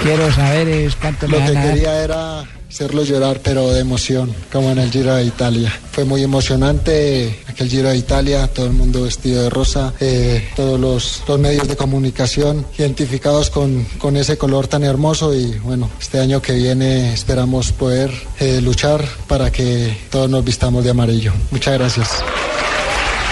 Quiero 0.02 0.32
saber 0.32 0.68
es 0.68 0.96
cuánto 0.96 1.28
Lo 1.28 1.38
me 1.38 1.46
que 1.46 1.52
van 1.52 1.56
a 1.56 1.64
dar. 1.64 1.74
quería 1.74 2.02
era 2.04 2.44
hacerlo 2.68 3.04
llorar, 3.04 3.40
pero 3.44 3.70
de 3.70 3.80
emoción, 3.80 4.34
como 4.50 4.70
en 4.70 4.78
el 4.78 4.90
Giro 4.90 5.14
de 5.14 5.24
Italia. 5.24 5.70
Fue 5.92 6.04
muy 6.04 6.22
emocionante 6.22 7.38
aquel 7.46 7.68
Giro 7.68 7.90
de 7.90 7.98
Italia, 7.98 8.48
todo 8.48 8.66
el 8.66 8.72
mundo 8.72 9.02
vestido 9.02 9.42
de 9.42 9.50
rosa, 9.50 9.92
eh, 10.00 10.48
todos 10.56 10.80
los, 10.80 11.22
los 11.28 11.38
medios 11.38 11.68
de 11.68 11.76
comunicación 11.76 12.64
identificados 12.78 13.50
con, 13.50 13.84
con 13.98 14.16
ese 14.16 14.38
color 14.38 14.68
tan 14.68 14.84
hermoso 14.84 15.34
y 15.34 15.58
bueno, 15.58 15.90
este 16.00 16.18
año 16.18 16.40
que 16.40 16.54
viene 16.54 17.12
esperamos 17.12 17.72
poder 17.72 18.10
eh, 18.40 18.60
luchar 18.62 19.04
para 19.28 19.52
que 19.52 19.96
todos 20.10 20.30
nos 20.30 20.42
vistamos 20.42 20.82
de 20.82 20.90
amarillo. 20.90 21.32
Muchas 21.50 21.74
gracias. 21.74 22.24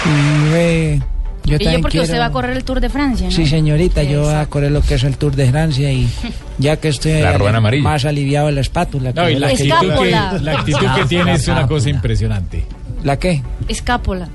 Y, 0.04 1.00
yo 1.44 1.56
y 1.56 1.59
yo 1.59 1.64
también 1.64 1.80
porque 1.82 1.92
quiero... 1.99 2.04
usted 2.04 2.20
va 2.20 2.26
a 2.26 2.30
correr 2.32 2.56
el 2.56 2.64
Tour 2.64 2.80
de 2.80 2.88
Francia, 2.90 3.26
¿no? 3.26 3.32
Sí, 3.32 3.47
señorita, 3.47 4.02
yo 4.02 4.23
voy 4.23 4.35
a 4.35 4.47
correr 4.47 4.70
lo 4.73 4.82
que 4.82 4.94
es 4.94 5.04
el 5.04 5.16
Tour 5.16 5.35
de 5.37 5.50
Francia 5.50 5.90
y 5.92 6.09
ya 6.59 6.76
que 6.76 6.88
estoy 6.88 7.20
La 7.23 7.38
más 7.82 8.04
aliviado 8.04 8.47
de 8.47 8.52
la 8.52 8.61
espátula. 8.61 9.12
No, 9.14 9.28
y 9.28 9.37
la 9.37 9.49
actitud, 9.49 9.94
que, 10.00 10.11
la 10.11 10.52
actitud 10.52 10.87
que 10.97 11.04
tiene 11.06 11.32
es 11.35 11.49
una 11.49 11.66
cosa 11.66 11.88
impresionante. 11.90 12.64
¿La 13.02 13.18
qué? 13.18 13.42
Escápola. 13.68 14.28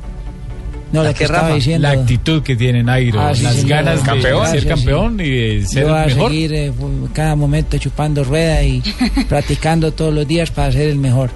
No, 0.91 1.03
¿La 1.03 1.13
que 1.13 1.25
estaba 1.25 1.43
Rafa? 1.43 1.55
diciendo. 1.55 1.87
La 1.87 1.93
actitud 1.99 2.41
que 2.41 2.55
tiene 2.55 2.81
Nairo, 2.83 3.19
Ah, 3.19 3.35
sí, 3.35 3.43
las 3.43 3.55
señor. 3.55 3.69
ganas 3.69 3.99
de 3.99 4.05
Campeón. 4.05 4.47
ser 4.47 4.67
campeón 4.67 5.19
y 5.19 5.29
de 5.29 5.65
ser 5.65 5.83
Yo 5.83 5.89
voy 5.89 5.97
a 6.01 6.05
mejor. 6.05 6.31
seguir 6.31 6.53
eh, 6.53 6.71
cada 7.11 7.35
momento 7.35 7.77
chupando 7.77 8.23
rueda 8.23 8.63
y 8.63 8.81
practicando 9.27 9.91
todos 9.91 10.13
los 10.13 10.27
días 10.27 10.51
para 10.51 10.71
ser 10.71 10.89
el 10.89 10.97
mejor. 10.97 11.31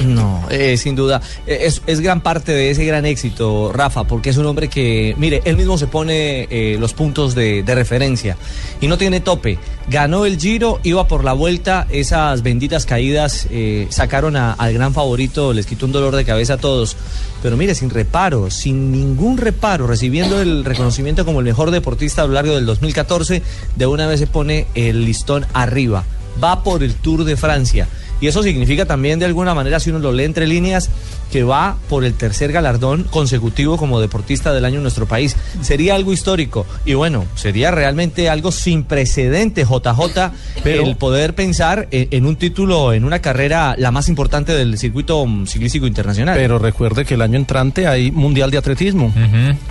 No, 0.00 0.46
eh, 0.50 0.76
sin 0.76 0.96
duda. 0.96 1.20
Eh, 1.46 1.70
Es, 1.86 2.00
gran 2.00 2.20
parte 2.20 2.52
de 2.52 2.70
ese 2.70 2.84
gran 2.84 3.04
éxito, 3.04 3.72
Rafa, 3.72 4.04
porque 4.04 4.30
es 4.30 4.36
un 4.36 4.46
hombre 4.46 4.68
que, 4.68 5.14
mire, 5.18 5.42
él 5.44 5.56
mismo 5.56 5.78
se 5.78 5.86
pone 5.86 6.48
eh, 6.50 6.76
los 6.78 6.94
puntos 6.94 7.34
de, 7.34 7.62
referencia 7.72 8.36
y 8.80 8.86
no 8.86 8.98
tiene 8.98 9.20
tope. 9.20 9.58
Ganó 9.88 10.26
el 10.26 10.38
Giro, 10.38 10.80
iba 10.82 11.08
por 11.08 11.24
la 11.24 11.32
vuelta, 11.32 11.86
esas 11.90 12.42
benditas 12.42 12.84
caídas 12.84 13.46
eh, 13.50 13.86
sacaron 13.90 14.36
al 14.36 14.72
gran 14.74 14.92
favorito, 14.92 15.52
les 15.52 15.66
quitó 15.66 15.86
un 15.86 15.92
dolor 15.92 16.14
de 16.16 16.24
cabeza 16.24 16.54
a 16.54 16.58
todos. 16.58 16.96
Pero 17.42 17.56
mire, 17.56 17.74
sin 17.74 17.90
reparo, 17.90 18.50
sin 18.50 18.92
ningún 18.92 19.38
reparo, 19.38 19.86
recibiendo 19.86 20.40
el 20.40 20.64
reconocimiento 20.64 21.24
como 21.24 21.40
el 21.40 21.46
mejor 21.46 21.70
deportista 21.70 22.22
a 22.22 22.26
lo 22.26 22.34
largo 22.34 22.54
del 22.54 22.66
2014, 22.66 23.42
de 23.74 23.86
una 23.86 24.06
vez 24.06 24.20
se 24.20 24.26
pone 24.26 24.66
el 24.74 25.04
listón 25.04 25.46
arriba. 25.52 26.04
Va 26.42 26.62
por 26.62 26.82
el 26.82 26.94
Tour 26.94 27.24
de 27.24 27.36
Francia. 27.36 27.88
Y 28.20 28.28
eso 28.28 28.40
significa 28.44 28.84
también, 28.86 29.18
de 29.18 29.24
alguna 29.24 29.52
manera, 29.52 29.80
si 29.80 29.90
uno 29.90 29.98
lo 29.98 30.12
lee 30.12 30.22
entre 30.22 30.46
líneas, 30.46 30.90
que 31.32 31.42
va 31.42 31.76
por 31.88 32.04
el 32.04 32.14
tercer 32.14 32.52
galardón 32.52 33.02
consecutivo 33.04 33.76
como 33.76 34.00
deportista 34.00 34.52
del 34.52 34.64
año 34.64 34.76
en 34.76 34.82
nuestro 34.82 35.06
país. 35.06 35.34
Sería 35.60 35.96
algo 35.96 36.12
histórico. 36.12 36.64
Y 36.84 36.94
bueno, 36.94 37.24
sería 37.34 37.72
realmente 37.72 38.28
algo 38.30 38.52
sin 38.52 38.84
precedente, 38.84 39.64
JJ, 39.64 40.30
el 40.64 40.94
poder 40.96 41.34
pensar 41.34 41.88
en, 41.90 42.06
en 42.12 42.26
un 42.26 42.36
título, 42.36 42.92
en 42.92 43.04
una 43.04 43.18
carrera 43.20 43.74
la 43.76 43.90
más 43.90 44.08
importante 44.08 44.52
del 44.52 44.78
circuito 44.78 45.26
ciclístico 45.46 45.88
internacional. 45.88 46.36
Pero 46.36 46.60
recuerde 46.60 47.04
que 47.04 47.14
el 47.14 47.22
año 47.22 47.38
entrante 47.38 47.88
hay 47.88 48.12
Mundial 48.12 48.52
de 48.52 48.58
Atletismo. 48.58 49.12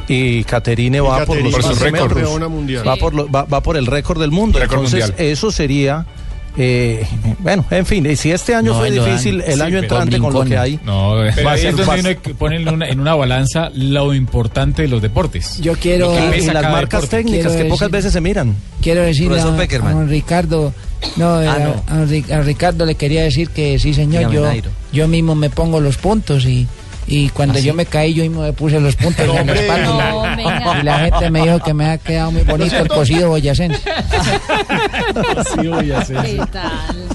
Y 0.09 0.43
Caterine 0.43 0.97
Y 0.97 0.99
va 0.99 1.19
por 1.25 1.37
Caterine 1.37 1.51
los 1.51 1.53
va 1.55 1.59
a 1.59 1.61
ser 1.61 1.71
15 1.73 1.91
metros. 1.91 2.13
campeona 2.13 2.47
mundial. 2.49 2.85
Va, 2.85 2.95
Sí. 2.95 2.99
por 2.99 3.13
lo- 3.13 3.31
va, 3.31 3.43
va 3.43 3.61
por 3.63 3.77
el 3.77 3.85
récord 3.85 4.19
del 4.19 4.31
mundo. 4.31 4.59
Entonces, 4.61 5.07
mundial. 5.09 5.15
eso 5.17 5.51
sería. 5.51 6.05
Eh, 6.57 7.05
bueno, 7.39 7.63
en 7.71 7.85
fin, 7.85 8.05
y 8.05 8.15
si 8.15 8.31
este 8.31 8.53
año 8.53 8.73
No, 8.73 8.79
fue 8.79 8.91
dan. 8.91 9.05
difícil, 9.05 9.41
el 9.45 9.55
Sí, 9.55 9.61
año 9.61 9.79
entrante 9.79 10.19
con 10.19 10.33
lo 10.33 10.43
que 10.43 10.57
hay. 10.57 10.79
No, 10.83 11.15
pero 11.35 11.47
va 11.47 11.53
a 11.53 11.57
ser 11.57 11.67
es 11.67 11.71
donde 11.77 11.85
fácil. 11.85 11.99
uno 12.01 12.09
hay 12.09 12.15
que 12.17 12.33
poner 12.35 12.61
en 12.61 12.69
una, 12.69 12.87
en 12.89 12.99
una 12.99 13.15
balanza 13.15 13.71
lo 13.73 14.13
importante 14.13 14.81
de 14.81 14.87
los 14.89 15.01
deportes. 15.01 15.59
Yo 15.61 15.73
quiero- 15.75 16.11
que 16.15 16.39
Y 16.39 16.41
las 16.47 16.63
marcas 16.63 17.01
deporte. 17.01 17.17
técnicas 17.17 17.51
que 17.53 17.57
Quiero 17.59 17.69
pocas 17.69 17.87
decir- 17.87 17.91
veces 17.91 18.13
se 18.13 18.21
miran. 18.21 18.55
Quiero 18.81 19.01
decirle 19.01 19.39
a, 19.39 19.43
don 19.45 20.09
Ricardo, 20.09 20.73
no, 21.15 21.41
eh, 21.41 21.47
Ah, 21.47 21.53
a- 21.53 21.59
no. 21.59 22.01
A, 22.03 22.05
Ri- 22.05 22.31
a 22.31 22.41
Ricardo 22.41 22.85
le 22.85 22.95
quería 22.95 23.23
decir 23.23 23.49
que 23.49 23.79
sí, 23.79 23.93
señor, 23.93 24.19
Dígame, 24.19 24.35
yo, 24.35 24.43
Nairo. 24.45 24.69
yo 24.91 25.07
mismo 25.07 25.35
me 25.35 25.49
pongo 25.49 25.79
los 25.79 25.97
puntos 25.97 26.45
y, 26.45 26.67
y 27.07 27.29
cuando 27.29 27.55
¿Ah, 27.57 27.61
yo 27.61 27.71
sí? 27.73 27.77
me 27.77 27.85
caí, 27.85 28.13
yo 28.13 28.23
mismo 28.23 28.41
me 28.41 28.53
puse 28.53 28.79
los 28.79 28.95
puntos 28.95 29.25
No, 29.27 29.37
en 29.37 29.47
la 29.47 29.53
espalda 29.53 29.89
y 29.93 29.97
la- 29.97 30.59
No, 30.59 30.79
y 30.79 30.83
la 30.83 30.99
gente 30.99 31.29
me 31.29 31.41
dijo 31.43 31.59
que 31.59 31.73
me 31.73 31.89
ha 31.89 31.97
quedado 31.97 32.31
muy 32.31 32.43
bonito 32.43 32.77
el 32.77 32.87
cocido 32.87 33.29
boyacense. 33.29 33.81
¿Qué 36.23 36.41
tal? 36.51 37.07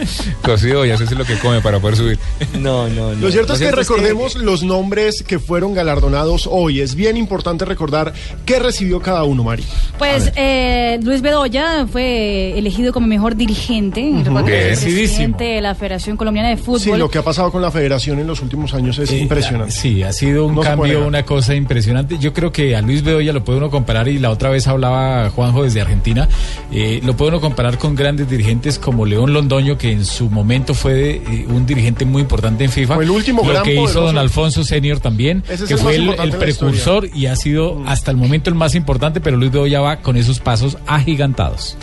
Cocido, 0.42 0.84
ya 0.84 0.96
sé 0.96 1.06
si 1.06 1.14
es 1.14 1.18
lo 1.18 1.24
que 1.24 1.38
come 1.38 1.60
para 1.60 1.78
poder 1.80 1.96
subir. 1.96 2.18
No, 2.58 2.88
no, 2.88 3.12
no. 3.14 3.20
Lo 3.20 3.30
cierto 3.30 3.54
es 3.54 3.58
que 3.60 3.70
recordemos 3.70 4.36
los 4.36 4.62
nombres 4.62 5.22
que 5.22 5.38
fueron 5.38 5.74
galardonados 5.74 6.48
hoy. 6.50 6.80
Es 6.80 6.94
bien 6.94 7.16
importante 7.16 7.64
recordar 7.64 8.12
qué 8.44 8.58
recibió 8.58 9.00
cada 9.00 9.24
uno, 9.24 9.44
Mari. 9.44 9.64
Pues 9.98 10.32
eh, 10.36 10.98
Luis 11.02 11.22
Bedoya 11.22 11.86
fue 11.90 12.56
elegido 12.58 12.92
como 12.92 13.06
mejor 13.06 13.36
dirigente, 13.36 14.00
que 14.02 14.20
es 14.20 14.26
el 14.26 14.32
Merecidísimo. 14.32 14.96
presidente 15.06 15.44
de 15.44 15.60
la 15.60 15.74
Federación 15.74 16.16
Colombiana 16.16 16.48
de 16.50 16.56
Fútbol. 16.56 16.80
Sí, 16.80 16.92
lo 16.96 17.10
que 17.10 17.18
ha 17.18 17.22
pasado 17.22 17.50
con 17.50 17.62
la 17.62 17.70
federación 17.70 18.18
en 18.18 18.26
los 18.26 18.40
últimos 18.42 18.74
años 18.74 18.98
es 18.98 19.10
Eh, 19.10 19.18
impresionante. 19.18 19.72
Sí, 19.76 20.02
ha 20.02 20.12
sido 20.12 20.46
un 20.46 20.54
No 20.54 20.62
cambio, 20.62 21.06
una 21.06 21.24
cosa 21.24 21.54
impresionante. 21.54 22.16
Yo 22.18 22.32
creo 22.32 22.50
que 22.50 22.74
a 22.74 22.80
Luis 22.80 23.02
Bedoya 23.02 23.34
lo 23.34 23.44
puede 23.44 23.58
uno 23.58 23.70
comparar, 23.70 24.08
y 24.08 24.18
la 24.18 24.30
otra 24.30 24.48
vez 24.48 24.66
hablaba 24.66 25.28
Juanjo 25.28 25.64
desde 25.64 25.82
Argentina, 25.82 26.28
eh, 26.72 27.02
lo 27.04 27.14
puede 27.14 27.32
uno 27.32 27.42
comparar 27.42 27.76
con 27.76 27.94
grandes 27.94 28.30
dirigentes 28.30 28.78
como 28.78 29.04
León 29.04 29.34
Londoño, 29.34 29.76
que 29.76 29.92
en 29.92 30.06
su 30.06 30.30
momento 30.30 30.72
fue 30.72 31.16
eh, 31.16 31.46
un 31.48 31.66
dirigente 31.66 32.06
muy 32.06 32.22
importante 32.22 32.64
en 32.64 32.70
FIFA. 32.70 32.94
Fue 32.94 33.04
el 33.04 33.10
último 33.10 33.42
Lo 33.42 33.50
gran 33.50 33.64
que 33.64 33.74
hizo 33.74 34.00
don 34.00 34.16
Alfonso 34.16 34.64
Senior 34.64 34.98
también, 34.98 35.44
Ese 35.46 35.66
que 35.66 35.76
fue 35.76 35.96
el, 35.96 36.08
el 36.08 36.30
de 36.30 36.38
precursor 36.38 37.10
y 37.14 37.26
ha 37.26 37.36
sido 37.36 37.82
hasta 37.86 38.10
el 38.10 38.16
momento 38.16 38.48
el 38.48 38.56
más 38.56 38.74
importante, 38.74 39.20
pero 39.20 39.36
Luis 39.36 39.52
Bedoya 39.52 39.82
va 39.82 39.98
con 39.98 40.16
esos 40.16 40.40
pasos 40.40 40.78
agigantados. 40.86 41.76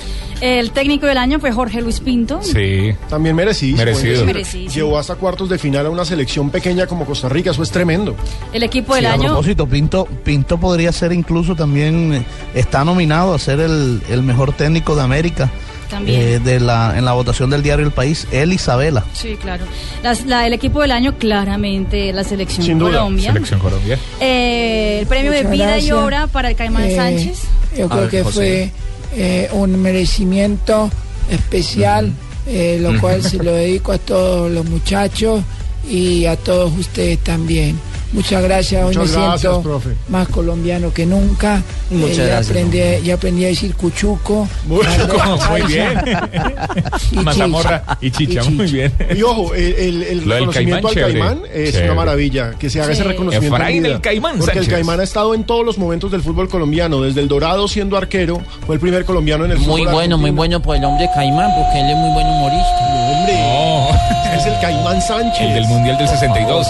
El 0.46 0.72
técnico 0.72 1.06
del 1.06 1.18
año 1.18 1.40
fue 1.40 1.54
Jorge 1.54 1.82
Luis 1.82 2.02
Pinto. 2.02 2.42
Sí. 2.44 2.94
También 3.08 3.34
merecido. 3.34 3.78
Merecido. 3.78 4.26
Merecidísimo. 4.26 4.74
Llevó 4.76 4.98
hasta 5.00 5.16
cuartos 5.16 5.48
de 5.48 5.58
final 5.58 5.86
a 5.86 5.90
una 5.90 6.04
selección 6.04 6.50
pequeña 6.50 6.86
como 6.86 7.06
Costa 7.06 7.30
Rica. 7.30 7.52
Eso 7.52 7.64
es 7.64 7.72
tremendo. 7.72 8.14
El 8.52 8.64
equipo 8.64 8.94
del 8.94 9.06
Sí, 9.06 9.10
a 9.10 9.14
año. 9.14 9.24
propósito, 9.28 9.66
Pinto, 9.68 10.06
Pinto 10.06 10.58
podría 10.60 10.92
ser 10.92 11.14
incluso 11.14 11.56
también, 11.56 12.14
eh, 12.14 12.26
está 12.56 12.84
nominado 12.84 13.34
a 13.34 13.40
ser 13.40 13.62
el, 13.62 14.02
el 14.10 14.22
mejor 14.24 14.52
técnico 14.52 14.96
de 14.98 15.02
América. 15.04 15.50
También. 15.90 16.22
eh, 16.22 16.40
de 16.40 16.60
la, 16.60 16.98
en 16.98 17.06
la 17.06 17.14
votación 17.14 17.52
del 17.52 17.62
diario 17.62 17.86
El 17.86 17.92
País, 17.92 18.28
él 18.32 18.52
Isabela. 18.52 19.06
Sí, 19.14 19.38
claro. 19.40 19.64
Las- 20.02 20.26
la- 20.26 20.48
el 20.48 20.52
equipo 20.54 20.82
del 20.82 20.92
año, 20.92 21.18
claramente, 21.20 22.12
la 22.12 22.24
selección 22.24 22.66
Sin 22.66 22.80
duda, 22.80 22.94
Colombia. 22.98 23.32
Selección 23.32 23.60
Colombia. 23.60 24.00
Eh, 24.20 24.98
el 25.02 25.08
premio 25.08 25.32
de 25.32 25.44
vida 25.44 25.78
y 25.78 25.92
obra 25.92 26.26
para 26.28 26.50
el 26.50 26.56
Caimán 26.56 26.84
Eh, 26.86 26.96
Sánchez. 26.96 27.44
Yo 27.78 27.88
creo 27.90 28.02
ver, 28.02 28.10
que 28.10 28.24
José. 28.24 28.34
fue 28.34 28.72
eh, 29.16 29.50
un 29.54 29.82
merecimiento 29.82 30.90
especial, 31.30 32.12
eh, 32.48 32.78
lo 32.82 33.00
cual 33.00 33.24
se 33.24 33.38
lo 33.38 33.54
dedico 33.54 33.92
a 33.92 33.98
todos 33.98 34.52
los 34.52 34.66
muchachos 34.66 35.44
y 35.90 36.26
a 36.26 36.36
todos 36.36 36.78
ustedes 36.78 37.20
también. 37.20 37.78
Muchas 38.14 38.44
gracias, 38.44 38.82
hoy 38.86 38.96
Muchas 38.96 39.10
me 39.12 39.18
gracias, 39.24 39.42
siento 39.42 39.62
profe. 39.62 39.90
más 40.08 40.28
colombiano 40.28 40.94
que 40.94 41.06
nunca. 41.06 41.58
Eh, 41.58 41.96
Muchas 41.96 42.18
ya, 42.18 42.24
gracias, 42.26 42.50
aprendí, 42.52 42.80
ya 43.04 43.14
aprendí 43.16 43.46
a 43.46 43.48
decir 43.48 43.76
cuchuco. 43.76 44.48
Muy 44.68 44.84
Salsa, 44.84 45.54
bien. 45.68 46.00
y 47.12 47.16
Mazamorra 47.18 47.80
chicha. 47.80 47.98
y 48.02 48.12
chicha, 48.12 48.42
Y 48.46 48.50
muy 48.52 48.68
bien. 48.72 48.94
Y 49.16 49.22
ojo, 49.24 49.54
el, 49.56 50.04
el- 50.04 50.26
reconocimiento 50.30 50.54
Caimán, 50.54 50.86
al 50.88 50.94
chévere. 50.94 51.14
Caimán 51.20 51.42
es 51.54 51.72
Chévere. 51.72 51.86
una 51.92 51.96
maravilla. 51.96 52.52
Que 52.52 52.70
se 52.70 52.82
haga 52.82 52.94
ese 52.94 53.04
reconocimiento. 53.04 53.56
en 53.56 53.62
Efraín 53.62 53.84
vida. 53.84 53.96
el 53.96 54.02
Caimán 54.02 54.38
Porque 54.38 54.46
Sánchez. 54.54 54.68
el 54.68 54.74
Caimán 54.76 55.00
ha 55.00 55.04
estado 55.04 55.34
en 55.34 55.44
todos 55.44 55.66
los 55.66 55.78
momentos 55.80 56.12
del 56.12 56.22
fútbol 56.22 56.48
colombiano. 56.50 57.02
Desde 57.02 57.20
el 57.20 57.28
Dorado 57.28 57.68
siendo 57.68 57.98
arquero, 57.98 58.42
fue 58.68 58.76
el 58.76 58.80
primer 58.82 59.06
colombiano 59.06 59.46
en 59.46 59.52
el 59.52 59.58
Muy 59.58 59.82
fútbol 59.82 59.94
bueno, 59.94 60.18
muy 60.20 60.30
bueno 60.32 60.62
por 60.62 60.76
el 60.76 60.86
hombre 60.86 61.10
Caimán, 61.16 61.50
porque 61.56 61.80
él 61.80 61.90
es 61.90 61.98
muy 61.98 62.12
buen 62.14 62.28
humorista. 62.28 62.78
Hombre, 63.18 63.34
No, 63.34 64.38
es 64.38 64.46
el 64.46 64.60
Caimán 64.62 65.02
Sánchez. 65.02 65.42
el 65.48 65.54
del 65.56 65.66
Mundial 65.66 65.98
del 65.98 66.08
62. 66.08 66.68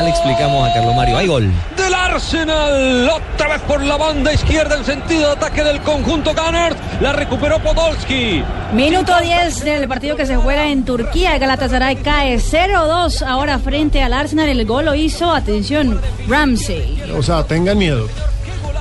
Ya 0.00 0.04
le 0.04 0.10
explicamos 0.12 0.66
a 0.66 0.72
Carlos 0.72 0.96
Mario. 0.96 1.18
Hay 1.18 1.26
gol. 1.26 1.52
del 1.76 1.92
Arsenal. 1.92 3.10
Otra 3.34 3.48
vez 3.48 3.60
por 3.68 3.82
la 3.82 3.98
banda 3.98 4.32
izquierda 4.32 4.76
en 4.78 4.84
sentido 4.86 5.26
de 5.26 5.32
ataque 5.32 5.62
del 5.62 5.78
conjunto 5.82 6.32
Gunners. 6.34 6.74
La 7.02 7.12
recuperó 7.12 7.58
Podolski. 7.62 8.42
Minuto 8.72 9.12
10 9.20 9.62
del 9.62 9.86
partido 9.88 10.16
que 10.16 10.24
se 10.24 10.36
juega 10.36 10.68
en 10.68 10.86
Turquía. 10.86 11.36
Galatasaray 11.36 11.96
cae 11.96 12.36
0-2 12.38 13.20
ahora 13.26 13.58
frente 13.58 14.02
al 14.02 14.14
Arsenal. 14.14 14.48
El 14.48 14.64
gol 14.64 14.86
lo 14.86 14.94
hizo, 14.94 15.30
atención, 15.34 16.00
Ramsey. 16.26 17.02
O 17.14 17.22
sea, 17.22 17.44
tengan 17.44 17.76
miedo. 17.76 18.08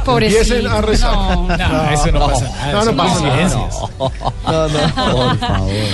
Pobrecito. 0.06 0.40
Empiecen 0.56 0.68
a 0.72 0.82
rezar. 0.82 1.14
No. 1.16 1.48
No, 1.50 1.90
eso 1.92 2.12
no, 2.14 2.28
pasa 2.28 2.46
nada. 2.50 2.72
No, 2.72 2.86
no 2.86 2.96
pasa 2.96 3.22
nada. 3.24 3.50
No, 3.50 4.68
no, 4.70 4.80
por 4.96 5.38
favor. 5.38 5.38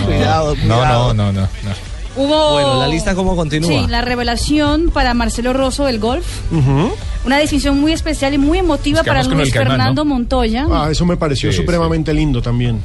Cuidado, 0.05 0.55
No, 0.57 0.61
cuidado. 0.75 1.13
no, 1.15 1.31
no, 1.31 1.31
no. 1.33 1.41
no. 1.41 1.94
Hubo. 2.15 2.51
Bueno, 2.53 2.79
la 2.79 2.87
lista 2.87 3.13
cómo 3.15 3.35
continúa. 3.35 3.69
Sí, 3.69 3.87
la 3.89 4.01
revelación 4.01 4.89
para 4.93 5.13
Marcelo 5.13 5.53
Rosso 5.53 5.85
del 5.85 5.99
golf. 5.99 6.25
Una 7.25 7.37
decisión 7.37 7.79
muy 7.79 7.91
especial 7.91 8.33
y 8.33 8.37
muy 8.37 8.59
emotiva 8.59 9.03
para 9.03 9.23
Luis 9.23 9.51
Caimán, 9.51 9.71
Fernando 9.71 10.05
¿no? 10.05 10.13
Montoya. 10.13 10.67
Ah, 10.69 10.89
eso 10.91 11.05
me 11.05 11.17
pareció 11.17 11.51
Sí, 11.51 11.57
supremamente 11.57 12.13
lindo 12.13 12.41
también. 12.41 12.79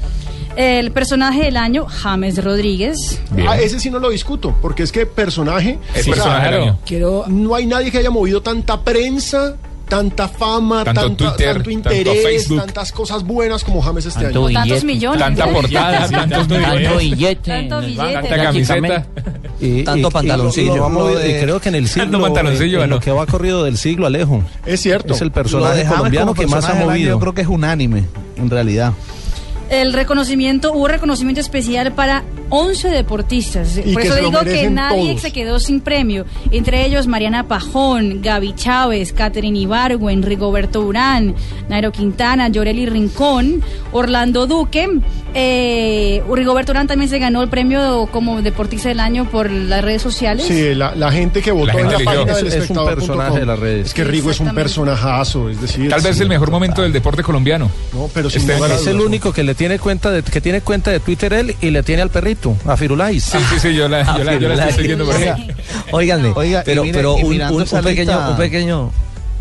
El 0.56 0.90
personaje 0.92 1.44
del 1.44 1.56
año, 1.56 1.86
James 1.86 2.42
Rodríguez. 2.42 3.20
Bien. 3.30 3.48
Ah, 3.48 3.58
ese 3.58 3.78
sí 3.78 3.88
no 3.88 3.98
lo 3.98 4.10
discuto, 4.10 4.54
porque 4.60 4.82
es 4.82 4.90
que 4.92 5.06
personaje. 5.06 5.78
Es 5.94 6.06
personaje 6.08 6.48
año. 6.48 6.78
Quiero 6.84 7.24
No 7.28 7.54
hay 7.54 7.66
nadie 7.66 7.90
que 7.90 7.98
haya 7.98 8.10
movido 8.10 8.42
tanta 8.42 8.80
prensa, 8.82 9.56
tanta 9.90 10.26
fama, 10.28 10.84
Tanto 10.84 11.00
tanta- 11.02 11.16
Twitter, 11.36 11.46
tanto 11.56 11.70
tanto 11.70 11.70
interés, 11.70 12.22
Facebook. 12.24 12.60
tantas 12.60 12.92
cosas 12.92 13.22
buenas 13.24 13.62
como 13.62 13.82
James 13.82 14.06
este 14.06 14.24
Tanto 14.24 14.46
año. 14.46 14.58
Tantos 14.58 14.84
millones. 14.84 15.18
Tanta 15.20 15.46
portada, 15.52 16.08
tantos 16.08 16.48
Tanto 16.48 16.54
millones. 16.54 16.98
billete. 16.98 17.50
Tanto 17.50 17.80
billete. 17.80 18.12
Tanta 18.12 18.42
camiseta. 18.42 19.06
Y, 19.60 19.84
Tanto 19.84 20.08
y- 20.08 20.10
pantaloncillo. 20.10 20.74
y 20.74 20.78
lo 20.78 21.14
de- 21.18 21.40
creo 21.42 21.60
que 21.60 21.68
en 21.68 21.74
el 21.74 21.86
siglo, 21.88 22.04
Tanto 22.04 22.20
pantaloncillo, 22.22 22.78
en, 22.78 22.84
en 22.84 22.90
lo 22.90 23.00
que 23.00 23.10
va 23.10 23.26
corrido 23.26 23.62
del 23.64 23.76
siglo, 23.76 24.06
Alejo. 24.06 24.42
Es 24.64 24.80
cierto. 24.80 25.12
Es 25.12 25.20
el 25.20 25.32
personaje 25.32 25.84
colombiano 25.84 26.32
que 26.32 26.46
más 26.46 26.64
ha 26.64 26.72
año 26.72 26.86
movido. 26.86 27.10
Yo 27.10 27.20
creo 27.20 27.34
que 27.34 27.42
es 27.42 27.48
unánime, 27.48 28.04
en 28.38 28.48
realidad. 28.48 28.94
El 29.68 29.92
reconocimiento, 29.92 30.72
hubo 30.72 30.88
reconocimiento 30.88 31.40
especial 31.40 31.92
para 31.92 32.24
11 32.50 32.88
deportistas. 32.88 33.78
Y 33.78 33.92
Por 33.92 34.02
eso 34.02 34.16
digo 34.16 34.40
que 34.44 34.68
nadie 34.70 35.10
todos. 35.10 35.22
se 35.22 35.32
quedó 35.32 35.58
sin 35.60 35.80
premio. 35.80 36.24
Entre 36.50 36.84
ellos 36.84 37.06
Mariana 37.06 37.48
Pajón, 37.48 38.20
Gaby 38.22 38.54
Chávez, 38.54 39.12
Catherine 39.12 39.58
Ibargüen, 39.58 40.22
Rigoberto 40.22 40.80
Urán, 40.82 41.34
Nairo 41.68 41.92
Quintana, 41.92 42.48
Yoreli 42.48 42.86
Rincón, 42.86 43.62
Orlando 43.92 44.46
Duque, 44.46 44.88
eh, 45.34 46.22
Rigoberto 46.30 46.72
Urán 46.72 46.86
también 46.86 47.08
se 47.08 47.18
ganó 47.18 47.42
el 47.42 47.48
premio 47.48 48.08
como 48.12 48.42
deportista 48.42 48.88
del 48.88 49.00
año 49.00 49.24
por 49.30 49.50
las 49.50 49.82
redes 49.82 50.02
sociales. 50.02 50.44
Sí, 50.46 50.74
la, 50.74 50.94
la 50.94 51.12
gente 51.12 51.40
que 51.42 51.52
votó 51.52 51.72
La 51.72 51.80
en 51.80 51.86
la 51.86 51.94
eligió. 51.96 52.04
página 52.04 52.34
del 52.36 52.46
Es- 52.48 52.54
es 52.54 52.70
un 52.70 52.84
personaje 52.84 53.38
de 53.40 53.46
las 53.46 53.58
redes. 53.58 53.86
Es 53.88 53.94
que 53.94 54.04
Rigo 54.04 54.30
es 54.30 54.40
un 54.40 54.54
personajazo, 54.54 55.48
es 55.48 55.60
decir. 55.60 55.88
Tal 55.88 56.00
vez 56.00 56.16
sí. 56.16 56.22
el 56.22 56.28
mejor 56.28 56.50
momento 56.50 56.82
del 56.82 56.92
deporte 56.92 57.22
colombiano. 57.22 57.70
No, 57.92 58.08
pero 58.12 58.28
sin 58.28 58.48
Este. 58.50 58.74
Es 58.74 58.86
el 58.86 59.00
único 59.00 59.32
que 59.32 59.42
le 59.44 59.54
tiene 59.54 59.78
cuenta 59.78 60.10
de, 60.10 60.22
que 60.22 60.40
tiene 60.40 60.60
cuenta 60.62 60.90
de 60.90 61.00
Twitter 61.00 61.32
él 61.32 61.54
y 61.60 61.70
le 61.70 61.82
tiene 61.82 62.02
al 62.02 62.10
perrito, 62.10 62.39
a 62.66 62.76
Firulais. 62.76 63.22
Sí, 63.24 63.38
sí, 63.50 63.58
sí, 63.60 63.74
yo 63.74 63.88
la, 63.88 64.02
yo 64.18 64.24
la, 64.24 64.36
yo 64.36 64.48
la 64.48 64.54
estoy 64.68 64.82
siguiendo 64.82 65.04
por 65.04 65.14
ahí. 65.16 65.48
Óiganme, 65.92 66.32
Oiga, 66.34 66.62
pero, 66.64 66.82
mire, 66.82 66.94
pero 66.94 67.14
un, 67.14 67.40
un- 67.40 67.52
un 67.72 67.82
pequeño, 67.82 68.30
un 68.30 68.36
pequeño, 68.36 68.90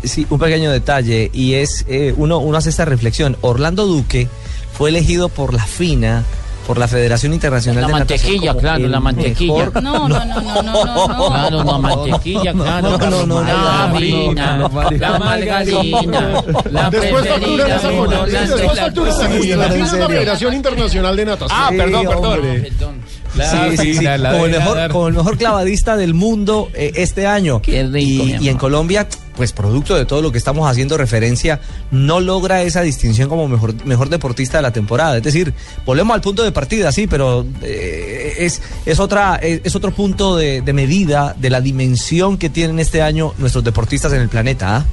sí, 0.04 0.26
un 0.30 0.38
pequeño 0.38 0.70
detalle 0.70 1.30
y 1.32 1.54
es 1.54 1.84
eh, 1.88 2.14
uno, 2.16 2.38
uno 2.38 2.56
hace 2.58 2.70
esta 2.70 2.84
reflexión. 2.84 3.36
Orlando 3.40 3.86
Duque 3.86 4.28
fue 4.76 4.90
elegido 4.90 5.28
por 5.28 5.52
la 5.54 5.64
FINA, 5.64 6.24
por 6.66 6.78
la 6.78 6.88
Federación 6.88 7.32
Internacional 7.32 7.82
La 7.82 7.86
de 7.86 7.92
Natación 7.92 8.20
mantequilla, 8.20 8.52
como 8.52 8.60
claro, 8.60 8.88
la 8.88 9.00
mantequilla. 9.00 9.70
No, 9.80 10.08
no, 10.08 10.24
no, 10.24 10.40
no, 10.40 10.62
no, 10.62 10.84
no, 10.84 11.06
no. 11.06 11.26
Claro, 11.28 11.64
la 11.64 11.78
mantequilla, 11.78 12.52
claro. 12.52 12.98
no, 12.98 12.98
no, 12.98 13.26
no, 13.26 13.42
la 13.42 13.52
no, 13.52 13.96
harina, 13.96 14.56
no, 14.56 14.68
no, 14.68 14.90
la 14.90 15.18
margarina, 15.18 16.44
la 16.70 16.90
Después 16.90 17.28
facturan 17.28 17.70
esa 17.70 17.88
Después 18.26 18.78
facturan 18.78 19.12
esa. 19.12 19.56
La 19.56 19.68
la. 19.68 20.08
Federación 20.08 20.54
Internacional 20.54 21.16
de 21.16 21.24
Natación. 21.24 21.60
Ah, 21.60 21.70
perdón, 21.70 22.06
perdón. 22.06 23.09
Hombre. 23.32 23.46
La 23.46 23.70
Sí, 23.70 23.76
sí, 23.76 23.76
sí. 23.76 23.98
fina, 23.98 24.18
la 24.18 24.32
Como, 24.32 24.46
el 24.46 24.52
mejor, 24.52 24.74
nadar. 24.76 24.90
como 24.90 25.08
el 25.08 25.14
mejor 25.14 25.38
clavadista 25.38 25.96
del 25.96 26.14
mundo 26.14 26.68
eh, 26.74 26.92
este 26.96 27.26
año. 27.26 27.62
Qué 27.62 27.82
rico, 27.84 28.24
y, 28.40 28.48
en. 28.48 28.58
Colombia, 28.58 29.08
pues 29.36 29.52
producto 29.52 29.94
de 29.94 30.04
todo 30.04 30.20
lo 30.20 30.32
que 30.32 30.38
estamos 30.38 30.70
haciendo 30.70 30.96
referencia, 30.98 31.60
no 31.90 32.20
logra 32.20 32.62
esa 32.62 32.82
distinción 32.82 33.28
como 33.28 33.48
mejor, 33.48 33.74
mejor 33.86 34.08
deportista 34.10 34.58
de 34.58 34.62
la 34.62 34.72
temporada. 34.72 35.16
Es 35.16 35.22
decir, 35.22 35.54
volvemos 35.86 36.14
al 36.14 36.20
punto 36.20 36.42
de 36.42 36.52
partida, 36.52 36.92
sí, 36.92 37.06
pero 37.06 37.46
eh, 37.62 38.34
es, 38.38 38.60
es, 38.84 39.00
otra, 39.00 39.36
es, 39.36 39.60
es 39.64 39.74
otro 39.74 39.92
punto 39.92 40.36
de, 40.36 40.60
de 40.60 40.72
medida 40.72 41.34
de 41.38 41.48
la 41.48 41.60
dimensión 41.60 42.36
que 42.36 42.50
tienen 42.50 42.78
este 42.80 43.00
año 43.00 43.32
nuestros 43.38 43.64
deportistas 43.64 44.12
en 44.12 44.20
el 44.20 44.28
planeta. 44.28 44.76
¿ah? 44.76 44.84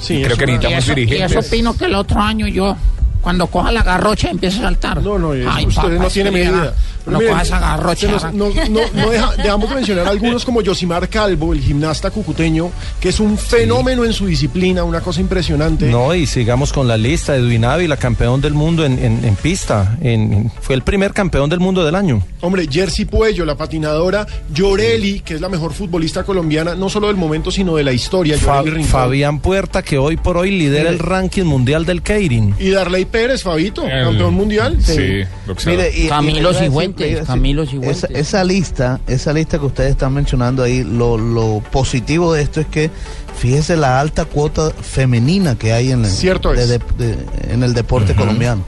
Sí, 0.00 0.22
Creo 0.22 0.36
que 0.36 0.44
Y 0.44 0.46
necesitamos 0.46 0.88
eso, 0.88 0.98
y 0.98 1.14
eso 1.16 1.38
opino 1.40 1.76
que 1.76 1.84
el 1.86 1.94
otro 1.94 2.20
año 2.20 2.46
yo, 2.46 2.76
cuando 3.20 3.46
coja 3.48 3.72
la 3.72 3.82
garrocha, 3.82 4.30
empiece 4.30 4.58
a 4.58 4.62
saltar. 4.62 5.02
No, 5.02 5.18
no, 5.18 5.32
Ay, 5.32 5.66
ustedes 5.66 5.74
papá, 5.74 5.88
no 5.88 6.08
que 6.08 6.30
medida. 6.30 6.74
No 7.06 7.18
nos- 7.20 8.32
no, 8.32 8.48
no, 8.70 8.80
no 8.94 9.10
deja- 9.10 9.36
dejamos 9.36 9.68
de 9.68 9.74
mencionar 9.74 10.06
algunos 10.08 10.44
como 10.44 10.60
Yosimar 10.62 11.08
Calvo, 11.08 11.52
el 11.52 11.60
gimnasta 11.60 12.10
cucuteño, 12.10 12.70
que 13.00 13.08
es 13.10 13.20
un 13.20 13.36
fenómeno 13.38 14.04
en 14.04 14.12
su 14.12 14.26
disciplina, 14.26 14.84
una 14.84 15.00
cosa 15.00 15.20
impresionante. 15.20 15.86
No, 15.86 16.14
y 16.14 16.26
sigamos 16.26 16.72
con 16.72 16.86
la 16.88 16.96
lista. 16.96 17.36
Edwin 17.36 17.64
Ávila, 17.64 17.96
campeón 17.96 18.40
del 18.40 18.54
mundo 18.54 18.84
en, 18.84 18.98
en- 18.98 19.24
en 19.24 19.36
pista. 19.36 19.96
En- 20.00 20.32
en- 20.32 20.52
fue 20.60 20.74
el 20.74 20.82
primer 20.82 21.12
campeón 21.12 21.48
del 21.50 21.60
mundo 21.60 21.84
del 21.84 21.94
año. 21.94 22.22
Hombre, 22.40 22.66
Jersey 22.70 23.04
Puello, 23.04 23.44
la 23.44 23.56
patinadora, 23.56 24.26
Llorelli, 24.52 25.20
que 25.20 25.34
es 25.34 25.40
la 25.40 25.48
mejor 25.48 25.72
futbolista 25.72 26.24
colombiana, 26.24 26.74
no 26.74 26.88
solo 26.88 27.08
del 27.08 27.16
momento, 27.16 27.50
sino 27.50 27.76
de 27.76 27.84
la 27.84 27.92
historia. 27.92 28.36
Fa- 28.38 28.58
Llorelli 28.58 28.70
Rincón. 28.76 28.90
Fabián 28.92 29.40
Puerta, 29.40 29.82
que 29.82 29.98
hoy 29.98 30.16
por 30.16 30.36
hoy 30.36 30.50
lidera 30.52 30.90
el 30.90 30.98
ranking 30.98 31.44
mundial 31.44 31.84
del 31.84 32.02
Keirin. 32.02 32.54
Y 32.58 32.70
Darley 32.70 33.04
Pérez, 33.04 33.42
Fabito, 33.42 33.84
El- 33.86 34.04
campeón 34.04 34.34
mundial. 34.34 34.78
Sí, 34.80 35.22
boxeador. 35.46 35.78
Mire, 35.84 35.98
y- 35.98 36.06
y 36.06 36.08
Camilo 36.08 36.52
le 36.52 36.58
decir, 36.94 37.26
Camilo. 37.26 37.90
Esa, 37.90 38.06
esa 38.08 38.44
lista, 38.44 39.00
esa 39.06 39.32
lista 39.32 39.58
que 39.58 39.66
ustedes 39.66 39.90
están 39.90 40.14
mencionando 40.14 40.62
ahí, 40.62 40.84
lo, 40.84 41.16
lo 41.18 41.62
positivo 41.72 42.32
de 42.34 42.42
esto 42.42 42.60
es 42.60 42.66
que 42.66 42.90
fíjese 43.38 43.76
la 43.76 44.00
alta 44.00 44.24
cuota 44.24 44.70
femenina 44.70 45.56
que 45.56 45.72
hay 45.72 45.90
en 45.92 46.04
el, 46.04 46.10
Cierto 46.10 46.52
de- 46.52 46.62
es. 46.62 46.68
de- 46.68 46.78
de- 46.98 47.16
en 47.52 47.62
el 47.62 47.74
deporte 47.74 48.14
colombiano. 48.14 48.64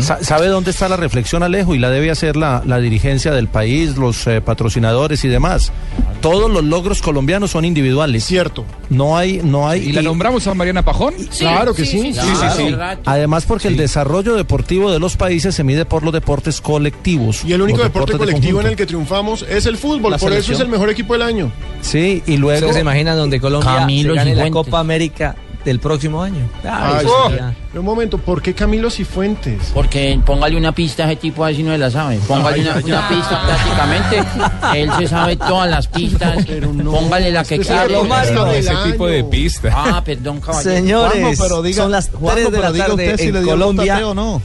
Sa- 0.00 0.22
¿Sabe 0.22 0.48
dónde 0.48 0.70
está 0.72 0.88
la 0.88 0.96
reflexión, 0.96 1.42
Alejo? 1.42 1.74
Y 1.74 1.78
la 1.78 1.90
debe 1.90 2.10
hacer 2.10 2.36
la, 2.36 2.62
la 2.66 2.78
dirigencia 2.78 3.32
del 3.32 3.48
país, 3.48 3.96
los 3.96 4.26
eh, 4.26 4.40
patrocinadores 4.40 5.24
y 5.24 5.28
demás. 5.28 5.72
Todos 6.20 6.50
los 6.50 6.62
logros 6.64 7.02
colombianos 7.02 7.50
son 7.52 7.64
individuales. 7.64 8.24
Cierto. 8.24 8.64
No 8.90 9.16
hay, 9.16 9.40
no 9.42 9.68
hay. 9.68 9.88
¿Y 9.88 9.92
la 9.92 10.02
nombramos 10.02 10.46
a 10.46 10.54
Mariana 10.54 10.82
Pajón? 10.82 11.14
Claro 11.38 11.74
que 11.74 11.84
sí. 11.84 12.12
Sí, 12.12 12.20
sí, 12.20 12.46
sí. 12.56 12.76
Además, 13.04 13.44
porque 13.46 13.68
el 13.68 13.76
desarrollo 13.76 14.34
deportivo 14.36 14.90
de 14.92 14.98
los 14.98 15.16
países 15.16 15.54
se 15.54 15.64
mide 15.64 15.84
por 15.84 16.02
los 16.02 16.12
deportes 16.12 16.60
colectivos. 16.60 17.44
Y 17.44 17.52
el 17.52 17.62
único 17.62 17.82
deporte 17.82 18.12
de 18.12 18.18
colectivo 18.18 18.60
en 18.60 18.66
el 18.68 18.76
que 18.76 18.86
triunfamos 18.86 19.44
es 19.48 19.66
el 19.66 19.76
fútbol. 19.76 20.12
La 20.12 20.18
Por 20.18 20.32
eso 20.32 20.52
es 20.52 20.60
el 20.60 20.68
mejor 20.68 20.90
equipo 20.90 21.12
del 21.14 21.22
año. 21.22 21.50
Sí, 21.80 22.22
y 22.26 22.36
luego. 22.36 22.56
¿Ustedes 22.58 22.74
se 22.76 22.80
imaginan 22.82 23.16
donde 23.16 23.40
Colombia 23.40 23.76
Camilo 23.78 24.12
se 24.14 24.18
gane 24.18 24.34
la. 24.36 24.50
Copa 24.50 24.78
América 24.80 25.34
del 25.64 25.78
próximo 25.78 26.22
año? 26.22 26.48
Ay, 26.64 27.04
Ay, 27.28 27.54
Pero 27.70 27.80
un 27.80 27.86
momento, 27.86 28.18
¿por 28.18 28.42
qué 28.42 28.52
Camilo 28.54 28.90
Cifuentes? 28.90 29.70
Porque 29.72 30.18
póngale 30.24 30.56
una 30.56 30.72
pista 30.72 31.04
a 31.04 31.06
ese 31.06 31.16
tipo 31.16 31.44
a 31.44 31.48
ver 31.48 31.56
si 31.56 31.62
no 31.62 31.72
se 31.72 31.78
la 31.78 31.90
sabe. 31.90 32.18
Póngale 32.26 32.56
Ay, 32.68 32.82
una, 32.84 33.08
pista 33.08 33.42
prácticamente. 33.46 34.80
Él 34.80 34.90
se 34.98 35.08
sabe 35.08 35.36
todas 35.36 35.70
las 35.70 35.86
pistas. 35.86 36.44
Póngale 36.84 37.30
la 37.30 37.44
que 37.44 37.58
quiera. 37.58 37.86
del 37.86 38.54
Ese 38.56 38.74
tipo 38.90 39.06
de 39.06 39.24
pista. 39.24 39.70
Ah, 39.74 40.02
perdón, 40.04 40.40
caballero. 40.40 40.74
Señores, 40.76 41.20
Juanjo, 41.22 41.42
pero 41.42 41.62
diga- 41.62 41.82
son 41.82 41.92
las 41.92 42.10
Juanjo, 42.10 42.30
3 42.32 42.44
de 42.44 42.50
pero 42.50 42.62
la 42.62 42.78
tarde 42.78 42.92
usted 43.04 43.16
si 43.18 43.28
en 43.28 43.34
le 43.34 43.40
dio 43.42 43.52
el 43.54 43.58
voto 43.58 43.70
a 43.70 43.74
Colombia. 43.74 43.96
Teo 43.96 44.10
o 44.10 44.14
no. 44.14 44.42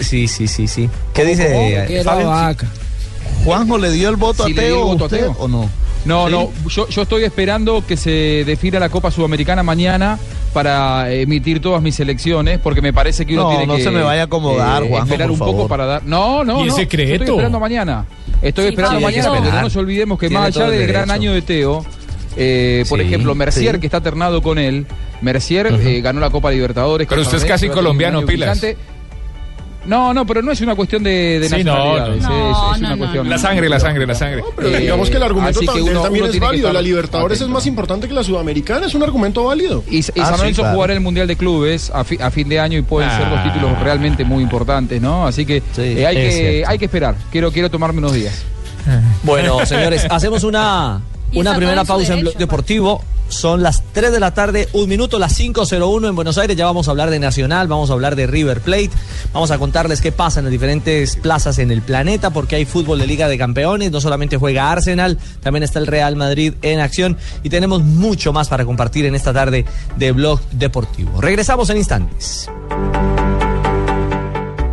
Sí, 0.00 0.28
sí, 0.28 0.48
sí, 0.48 0.66
sí. 0.66 0.88
¿Qué 1.12 1.24
dice 1.24 1.84
Quiero 1.86 2.04
Fabio? 2.10 2.28
vaca. 2.28 2.66
Juanjo 3.44 3.78
le 3.78 3.90
dio 3.90 4.08
el 4.08 4.16
voto 4.16 4.44
a 4.44 4.46
Teo. 4.46 4.86
o 5.38 5.48
no. 5.48 5.68
No, 6.04 6.26
¿Sí? 6.26 6.32
no, 6.32 6.50
yo, 6.68 6.88
yo 6.88 7.02
estoy 7.02 7.24
esperando 7.24 7.84
que 7.86 7.96
se 7.96 8.44
defina 8.46 8.78
la 8.80 8.88
Copa 8.88 9.10
Sudamericana 9.10 9.62
mañana 9.62 10.18
para 10.54 11.12
emitir 11.12 11.60
todas 11.60 11.82
mis 11.82 11.94
selecciones, 11.94 12.58
porque 12.58 12.80
me 12.82 12.92
parece 12.92 13.26
que 13.26 13.34
uno 13.34 13.44
No, 13.44 13.48
tiene 13.50 13.66
no 13.66 13.76
que 13.76 13.82
se 13.84 13.90
me 13.90 14.02
vaya 14.02 14.22
a 14.22 14.24
acomodar, 14.24 14.82
Juanjo, 14.82 15.04
esperar 15.04 15.28
por 15.28 15.32
un 15.32 15.38
poco 15.38 15.68
para 15.68 15.84
dar. 15.86 16.02
No, 16.04 16.42
no, 16.44 16.60
¿Y 16.60 16.62
el 16.62 16.68
no. 16.68 16.74
secreto? 16.76 17.12
Estoy 17.12 17.28
esperando 17.28 17.60
mañana. 17.60 18.06
Estoy 18.42 18.64
Sí, 18.64 18.70
esperando 18.70 19.00
mañana, 19.00 19.30
pero 19.32 19.52
no 19.54 19.62
nos 19.62 19.76
olvidemos 19.76 20.18
que 20.18 20.28
Tiene 20.28 20.40
más 20.44 20.56
allá 20.56 20.66
el 20.66 20.78
del 20.78 20.86
gran 20.88 21.10
año 21.10 21.32
de 21.34 21.42
Teo, 21.42 21.84
eh, 22.36 22.84
por 22.88 22.98
Sí, 23.00 23.04
ejemplo, 23.06 23.34
Mercier, 23.34 23.74
sí. 23.74 23.80
que 23.80 23.86
está 23.86 24.00
ternado 24.00 24.40
con 24.42 24.58
él, 24.58 24.86
Mercier 25.20 25.66
eh, 25.66 26.00
ganó 26.00 26.20
la 26.20 26.30
Copa 26.30 26.50
Libertadores. 26.50 27.06
Pero 27.06 27.20
usted 27.20 27.36
es 27.36 27.44
casi 27.44 27.68
colombiano, 27.68 28.24
pilas. 28.24 28.58
brillante. 28.58 28.76
No, 29.86 30.12
no, 30.12 30.26
pero 30.26 30.42
no 30.42 30.52
es 30.52 30.60
una 30.60 30.74
cuestión 30.76 31.02
de, 31.02 31.40
de 31.40 31.48
Sí, 31.48 31.64
no, 31.64 31.72
nacionalidades, 31.74 32.22
no. 32.22 32.28
es- 32.28 32.50
es, 32.50 32.52
No, 32.52 32.78
una 32.78 32.90
no, 32.90 32.98
cuestión. 32.98 33.30
La 33.30 33.38
sangre, 33.38 33.68
la 33.68 33.80
sangre, 33.80 34.06
la 34.06 34.14
sangre. 34.14 34.44
Pero 34.54 34.68
Eh, 34.68 34.78
digamos 34.78 35.08
que 35.08 35.16
el 35.16 35.22
argumento 35.22 35.58
así 35.58 35.66
que 35.66 35.66
también, 35.72 35.88
uno- 35.92 36.02
también 36.02 36.24
uno 36.26 36.32
es 36.34 36.40
válido. 36.40 36.72
La 36.72 36.82
Libertadores 36.82 37.38
atento. 37.38 37.50
es 37.50 37.54
más 37.54 37.66
importante 37.66 38.06
que 38.06 38.12
la 38.14 38.22
Sudamericana, 38.22 38.86
es 38.86 38.94
un 38.94 39.02
argumento 39.02 39.44
válido. 39.44 39.82
Y, 39.88 39.96
y 39.96 40.00
Ah, 40.00 40.26
San 40.26 40.34
sí, 40.34 40.40
Lorenzo 40.40 40.62
claro. 40.62 40.74
jugará 40.74 40.92
el 40.92 41.00
Mundial 41.00 41.26
de 41.26 41.36
Clubes 41.36 41.90
a, 41.94 42.04
fi- 42.04 42.18
a 42.20 42.30
fin 42.30 42.48
de 42.50 42.60
año 42.60 42.78
y 42.78 42.82
pueden 42.82 43.10
ser 43.10 43.28
dos 43.30 43.38
Ah. 43.40 43.52
títulos 43.52 43.78
realmente 43.80 44.22
muy 44.24 44.42
importantes, 44.42 45.00
¿no? 45.00 45.26
Así 45.26 45.46
que 45.46 45.60
Sí, 45.72 45.80
eh, 45.82 46.06
hay, 46.06 46.16
es 46.18 46.34
que 46.34 46.40
cierto. 46.50 46.70
hay 46.70 46.78
que 46.78 46.84
esperar. 46.84 47.14
Quiero, 47.32 47.50
quiero 47.50 47.70
tomarme 47.70 47.98
unos 48.00 48.12
días. 48.12 48.44
Bueno, 49.22 49.64
señores, 49.66 50.06
hacemos 50.10 50.44
una, 50.44 51.00
una 51.34 51.56
primera 51.56 51.80
en 51.80 51.86
pausa 51.86 52.14
en 52.14 52.20
Blog 52.20 52.34
derecho, 52.34 52.38
Deportivo. 52.38 53.04
Son 53.28 53.62
las 53.62 53.84
3 53.92 54.10
de 54.10 54.18
la 54.18 54.34
tarde, 54.34 54.68
un 54.72 54.88
minuto, 54.88 55.20
las 55.20 55.38
5.01 55.38 56.08
en 56.08 56.16
Buenos 56.16 56.36
Aires. 56.36 56.56
Ya 56.56 56.64
vamos 56.64 56.88
a 56.88 56.90
hablar 56.90 57.10
de 57.10 57.20
Nacional, 57.20 57.68
vamos 57.68 57.88
a 57.90 57.92
hablar 57.92 58.16
de 58.16 58.26
River 58.26 58.60
Plate. 58.60 58.90
Vamos 59.32 59.52
a 59.52 59.58
contarles 59.58 60.00
qué 60.00 60.10
pasa 60.10 60.40
en 60.40 60.46
las 60.46 60.50
diferentes 60.50 61.14
plazas 61.14 61.58
en 61.60 61.70
el 61.70 61.80
planeta, 61.80 62.30
porque 62.30 62.56
hay 62.56 62.64
fútbol 62.64 62.98
de 62.98 63.06
Liga 63.06 63.28
de 63.28 63.38
Campeones. 63.38 63.92
No 63.92 64.00
solamente 64.00 64.36
juega 64.36 64.72
Arsenal, 64.72 65.16
también 65.40 65.62
está 65.62 65.78
el 65.78 65.86
Real 65.86 66.16
Madrid 66.16 66.54
en 66.62 66.80
acción. 66.80 67.16
Y 67.44 67.50
tenemos 67.50 67.82
mucho 67.82 68.32
más 68.32 68.48
para 68.48 68.64
compartir 68.64 69.06
en 69.06 69.14
esta 69.14 69.32
tarde 69.32 69.64
de 69.96 70.12
Blog 70.12 70.40
Deportivo. 70.50 71.20
Regresamos 71.20 71.70
en 71.70 71.76
instantes. 71.76 72.50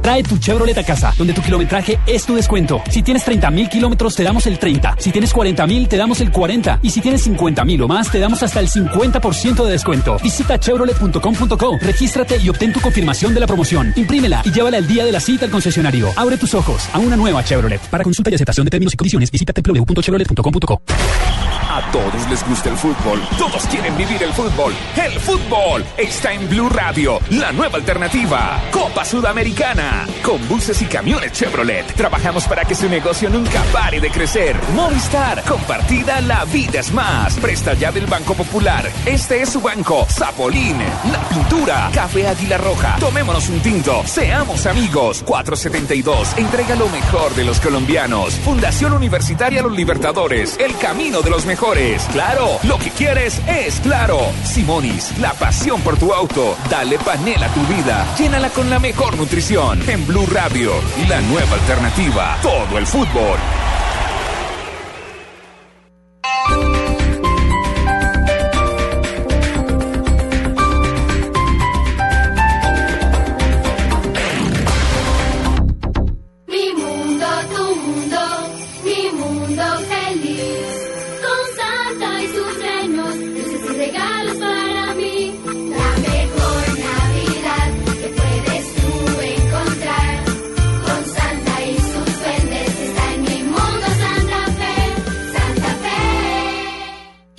Trae 0.07 0.23
tu 0.23 0.37
Chevrolet 0.37 0.77
a 0.77 0.85
casa, 0.85 1.13
donde 1.17 1.33
tu 1.33 1.41
kilometraje 1.41 1.99
es 2.07 2.25
tu 2.25 2.33
descuento. 2.33 2.81
Si 2.89 3.03
tienes 3.03 3.25
30 3.25 3.51
mil 3.51 3.67
kilómetros, 3.67 4.15
te 4.15 4.23
damos 4.23 4.47
el 4.47 4.57
30. 4.57 4.95
Si 4.99 5.11
tienes 5.11 5.33
40 5.33 5.67
mil, 5.67 5.89
te 5.89 5.97
damos 5.97 6.21
el 6.21 6.31
40. 6.31 6.79
Y 6.81 6.91
si 6.91 7.01
tienes 7.01 7.23
50 7.23 7.65
mil 7.65 7.81
o 7.81 7.89
más, 7.89 8.09
te 8.09 8.17
damos 8.17 8.41
hasta 8.41 8.61
el 8.61 8.69
50% 8.69 9.65
de 9.65 9.69
descuento. 9.69 10.17
Visita 10.23 10.57
chevrolet.com.co, 10.57 11.77
regístrate 11.81 12.37
y 12.37 12.47
obtén 12.47 12.71
tu 12.71 12.79
confirmación 12.79 13.33
de 13.33 13.41
la 13.41 13.47
promoción. 13.47 13.91
Imprímela 13.97 14.43
y 14.45 14.51
llévala 14.53 14.77
el 14.77 14.87
día 14.87 15.03
de 15.03 15.11
la 15.11 15.19
cita 15.19 15.43
al 15.43 15.51
concesionario. 15.51 16.07
Abre 16.15 16.37
tus 16.37 16.53
ojos 16.53 16.87
a 16.93 16.99
una 16.99 17.17
nueva 17.17 17.43
Chevrolet. 17.43 17.81
Para 17.89 18.05
consulta 18.05 18.31
y 18.31 18.35
aceptación 18.35 18.63
de 18.63 18.71
términos 18.71 18.93
y 18.93 18.95
condiciones, 18.95 19.29
visita 19.29 19.51
www.chevrolet.com.co. 19.53 20.81
A 21.69 21.91
todos 21.91 22.29
les 22.29 22.47
gusta 22.47 22.69
el 22.69 22.77
fútbol, 22.77 23.21
todos 23.37 23.67
quieren 23.67 23.95
vivir 23.97 24.23
el 24.23 24.31
fútbol. 24.31 24.73
El 24.95 25.19
fútbol 25.19 25.85
está 25.97 26.31
en 26.31 26.47
Blue 26.47 26.69
Radio, 26.69 27.19
la 27.29 27.51
nueva 27.51 27.75
alternativa. 27.75 28.63
Copa 28.71 29.03
Sudamericana. 29.03 29.96
Con 30.23 30.45
buses 30.47 30.81
y 30.81 30.85
camiones 30.85 31.31
Chevrolet. 31.31 31.93
Trabajamos 31.93 32.47
para 32.47 32.65
que 32.65 32.75
su 32.75 32.89
negocio 32.89 33.29
nunca 33.29 33.63
pare 33.71 33.99
de 33.99 34.09
crecer. 34.09 34.55
Movistar, 34.75 35.43
compartida, 35.43 36.21
la 36.21 36.45
vida 36.45 36.79
es 36.79 36.91
más. 36.91 37.35
Presta 37.35 37.73
ya 37.73 37.91
del 37.91 38.05
Banco 38.05 38.33
Popular. 38.33 38.89
Este 39.05 39.41
es 39.41 39.49
su 39.49 39.61
banco. 39.61 40.05
Zapolín, 40.09 40.77
la 41.11 41.19
pintura, 41.29 41.89
Café 41.93 42.27
Águila 42.27 42.57
Roja. 42.57 42.97
Tomémonos 42.99 43.49
un 43.49 43.59
tinto, 43.61 44.03
seamos 44.05 44.65
amigos. 44.65 45.23
472, 45.25 46.37
entrega 46.37 46.75
lo 46.75 46.89
mejor 46.89 47.33
de 47.35 47.43
los 47.43 47.59
colombianos. 47.59 48.35
Fundación 48.35 48.93
Universitaria 48.93 49.61
Los 49.61 49.73
Libertadores, 49.73 50.57
el 50.59 50.75
camino 50.77 51.21
de 51.21 51.29
los 51.29 51.45
mejores. 51.45 52.03
Claro, 52.11 52.59
lo 52.63 52.77
que 52.77 52.89
quieres 52.91 53.41
es 53.47 53.79
claro. 53.79 54.19
Simonis, 54.43 55.17
la 55.19 55.33
pasión 55.33 55.81
por 55.81 55.97
tu 55.97 56.13
auto. 56.13 56.55
Dale 56.69 56.97
panela 56.99 57.47
a 57.47 57.53
tu 57.53 57.61
vida. 57.61 58.05
Llénala 58.17 58.49
con 58.49 58.69
la 58.69 58.79
mejor 58.79 59.17
nutrición. 59.17 59.79
En 59.87 60.05
Blue 60.05 60.25
Radio, 60.25 60.73
la 61.07 61.21
nueva 61.21 61.53
alternativa. 61.53 62.37
Todo 62.41 62.77
el 62.77 62.85
fútbol. 62.85 63.37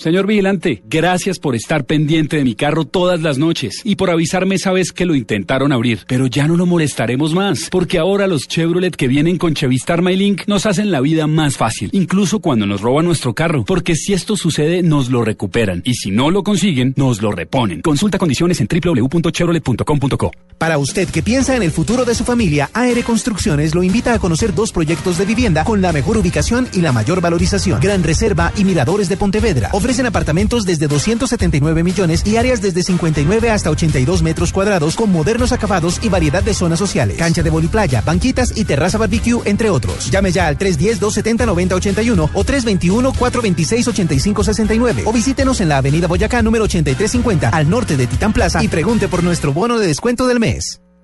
Señor 0.09 0.27
vigilante, 0.27 0.83
gracias 0.89 1.39
por 1.39 1.55
estar 1.55 1.85
pendiente 1.85 2.39
de 2.39 2.45
mi 2.45 2.55
carro 2.55 2.87
todas 2.87 3.21
las 3.21 3.37
noches 3.37 3.83
y 3.85 3.97
por 3.97 4.09
avisarme 4.09 4.55
esa 4.55 4.73
vez 4.73 4.91
que 4.91 5.05
lo 5.05 5.15
intentaron 5.15 5.71
abrir. 5.71 6.07
Pero 6.07 6.27
ya 6.27 6.49
no 6.49 6.57
lo 6.57 6.65
molestaremos 6.65 7.35
más, 7.35 7.69
porque 7.71 7.99
ahora 7.99 8.27
los 8.27 8.49
Chevrolet 8.49 8.97
que 8.97 9.07
vienen 9.07 9.37
con 9.37 9.53
Chevistar 9.53 10.01
MyLink 10.01 10.45
nos 10.47 10.65
hacen 10.65 10.91
la 10.91 11.03
vida 11.03 11.27
más 11.27 11.59
fácil, 11.59 11.91
incluso 11.93 12.39
cuando 12.39 12.65
nos 12.65 12.81
roban 12.81 13.05
nuestro 13.05 13.35
carro, 13.35 13.67
porque 13.67 13.97
si 13.97 14.15
esto 14.15 14.35
sucede 14.35 14.83
nos 14.83 15.11
lo 15.11 15.23
recuperan 15.27 15.83
y 15.85 15.93
si 15.93 16.11
no 16.11 16.31
lo 16.31 16.43
consiguen, 16.43 16.95
nos 16.97 17.21
lo 17.21 17.31
reponen. 17.31 17.83
Consulta 17.83 18.17
condiciones 18.17 18.63
en 18.63 18.69
www.chevrolet.com.co. 18.69 20.31
Para 20.57 20.79
usted 20.79 21.09
que 21.11 21.23
piensa 21.23 21.55
en 21.55 21.63
el 21.63 21.71
futuro 21.71 22.07
de 22.07 22.15
su 22.15 22.25
familia, 22.25 22.71
AR 22.73 23.05
Construcciones 23.05 23.75
lo 23.75 23.83
invita 23.83 24.15
a 24.15 24.19
conocer 24.19 24.55
dos 24.55 24.73
proyectos 24.73 25.19
de 25.19 25.27
vivienda 25.27 25.65
con 25.65 25.83
la 25.83 25.93
mejor 25.93 26.17
ubicación 26.17 26.67
y 26.73 26.81
la 26.81 26.93
mayor 26.93 27.21
valorización. 27.21 27.79
Gran 27.79 28.03
Reserva 28.03 28.55
y 28.57 28.65
Miradores 28.65 29.11
de 29.11 29.19
Pontevedra. 29.19 29.69
Ofrecen 29.99 30.07
apartamentos 30.07 30.65
desde 30.65 30.87
279 30.87 31.83
millones 31.83 32.25
y 32.25 32.37
áreas 32.37 32.63
desde 32.63 32.85
59 32.85 33.51
hasta 33.51 33.71
82 33.71 34.23
metros 34.23 34.53
cuadrados 34.53 34.95
con 34.95 35.11
modernos 35.11 35.51
acabados 35.51 35.99
y 36.05 36.09
variedad 36.09 36.41
de 36.41 36.55
zonas 36.55 36.79
sociales. 36.79 37.17
Cancha 37.17 37.43
de 37.43 37.51
playa, 37.51 38.01
banquitas 38.03 38.57
y 38.57 38.65
terraza 38.65 38.97
barbecue, 38.97 39.43
entre 39.45 39.71
otros. 39.71 40.09
Llame 40.13 40.31
ya 40.31 40.47
al 40.47 40.57
310-270-9081 40.57 42.31
o 42.33 42.45
321-426-8569 42.45 45.03
o 45.05 45.13
visítenos 45.13 45.61
en 45.61 45.69
la 45.69 45.79
avenida 45.79 46.07
Boyacá 46.07 46.43
número 46.43 46.63
8350 46.63 47.49
al 47.49 47.69
norte 47.69 47.97
de 47.97 48.07
Titán 48.07 48.33
Plaza 48.33 48.63
y 48.63 48.69
pregunte 48.69 49.09
por 49.09 49.25
nuestro 49.25 49.53
bono 49.53 49.81
de 49.81 49.89
descuento 49.89 50.29
del 50.29 50.39
mes. 50.39 50.81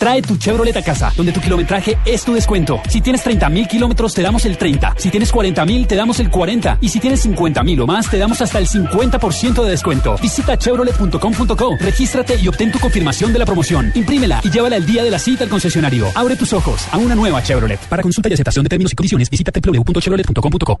Trae 0.00 0.22
tu 0.22 0.38
Chevrolet 0.38 0.74
a 0.78 0.82
casa, 0.82 1.12
donde 1.14 1.30
tu 1.30 1.42
kilometraje 1.42 1.98
es 2.06 2.24
tu 2.24 2.32
descuento. 2.32 2.80
Si 2.88 3.02
tienes 3.02 3.22
30 3.22 3.50
mil 3.50 3.68
kilómetros, 3.68 4.14
te 4.14 4.22
damos 4.22 4.46
el 4.46 4.56
30. 4.56 4.94
Si 4.96 5.10
tienes 5.10 5.30
40 5.30 5.66
mil, 5.66 5.86
te 5.86 5.94
damos 5.94 6.18
el 6.20 6.30
40. 6.30 6.78
Y 6.80 6.88
si 6.88 7.00
tienes 7.00 7.20
50 7.20 7.62
mil 7.62 7.78
o 7.82 7.86
más, 7.86 8.08
te 8.08 8.16
damos 8.16 8.40
hasta 8.40 8.58
el 8.58 8.66
50% 8.66 9.62
de 9.62 9.70
descuento. 9.70 10.16
Visita 10.16 10.56
chevrolet.com.co, 10.56 11.76
regístrate 11.78 12.36
y 12.40 12.48
obtén 12.48 12.72
tu 12.72 12.78
confirmación 12.78 13.30
de 13.34 13.40
la 13.40 13.44
promoción. 13.44 13.92
Imprímela 13.94 14.40
y 14.42 14.48
llévala 14.48 14.76
el 14.76 14.86
día 14.86 15.04
de 15.04 15.10
la 15.10 15.18
cita 15.18 15.44
al 15.44 15.50
concesionario. 15.50 16.06
Abre 16.14 16.34
tus 16.34 16.54
ojos 16.54 16.82
a 16.90 16.96
una 16.96 17.14
nueva 17.14 17.42
Chevrolet. 17.42 17.80
Para 17.80 18.02
consulta 18.02 18.30
y 18.30 18.32
aceptación 18.32 18.62
de 18.62 18.70
términos 18.70 18.94
y 18.94 18.96
condiciones, 18.96 19.28
visita 19.28 19.52
www.chevrolet.com.co. 19.52 20.80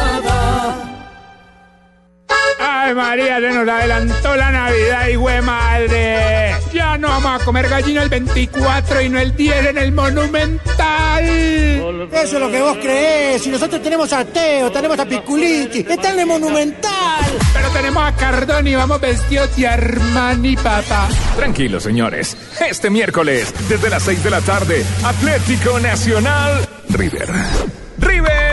Ay 2.63 2.93
María, 2.93 3.39
se 3.39 3.49
nos 3.49 3.67
adelantó 3.67 4.35
la 4.35 4.51
Navidad, 4.51 5.07
y 5.07 5.15
güey 5.15 5.41
madre. 5.41 6.55
Ya 6.71 6.97
no 6.97 7.07
vamos 7.07 7.41
a 7.41 7.43
comer 7.43 7.67
gallina 7.67 8.03
el 8.03 8.09
24 8.09 9.01
y 9.01 9.09
no 9.09 9.19
el 9.19 9.35
10 9.35 9.65
en 9.67 9.77
el 9.79 9.91
Monumental. 9.91 11.25
Eso 11.25 12.35
es 12.35 12.39
lo 12.39 12.51
que 12.51 12.61
vos 12.61 12.77
creés. 12.77 13.41
Si 13.41 13.49
nosotros 13.49 13.81
tenemos 13.81 14.13
a 14.13 14.23
Teo, 14.25 14.71
tenemos 14.71 14.99
a 14.99 15.05
Piculichi, 15.05 15.79
está 15.79 16.11
en 16.11 16.19
el 16.19 16.25
Monumental. 16.27 17.25
Pero 17.53 17.69
tenemos 17.69 18.03
a 18.03 18.15
Cardoni, 18.15 18.75
vamos 18.75 19.01
vestidos 19.01 19.55
de 19.55 19.67
Armani, 19.67 20.55
papá. 20.55 21.09
Tranquilos, 21.35 21.83
señores. 21.83 22.37
Este 22.69 22.89
miércoles, 22.89 23.53
desde 23.67 23.89
las 23.89 24.03
6 24.03 24.23
de 24.23 24.29
la 24.29 24.41
tarde, 24.41 24.85
Atlético 25.03 25.79
Nacional 25.79 26.67
River. 26.89 27.29
River 27.97 28.50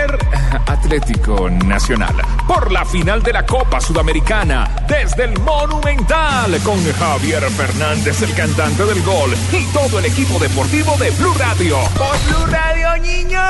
Atlético 0.66 1.50
Nacional 1.50 2.14
por 2.46 2.72
la 2.72 2.84
final 2.84 3.22
de 3.22 3.32
la 3.32 3.44
Copa 3.44 3.80
Sudamericana 3.80 4.70
desde 4.88 5.24
el 5.24 5.38
Monumental 5.40 6.58
con 6.62 6.82
Javier 6.92 7.42
Fernández, 7.50 8.22
el 8.22 8.34
cantante 8.34 8.84
del 8.84 9.02
gol 9.02 9.34
y 9.52 9.64
todo 9.72 9.98
el 9.98 10.06
equipo 10.06 10.38
deportivo 10.38 10.96
de 10.96 11.10
Blue 11.10 11.34
Radio. 11.38 11.78
¡Por 11.96 12.18
Blue 12.26 12.46
Radio, 12.46 12.96
niño! 13.02 13.40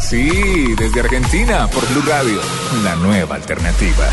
Sí, 0.00 0.74
desde 0.76 1.00
Argentina 1.00 1.66
por 1.68 1.86
Blue 1.88 2.04
Radio, 2.08 2.40
la 2.82 2.94
nueva 2.96 3.34
alternativa. 3.34 4.06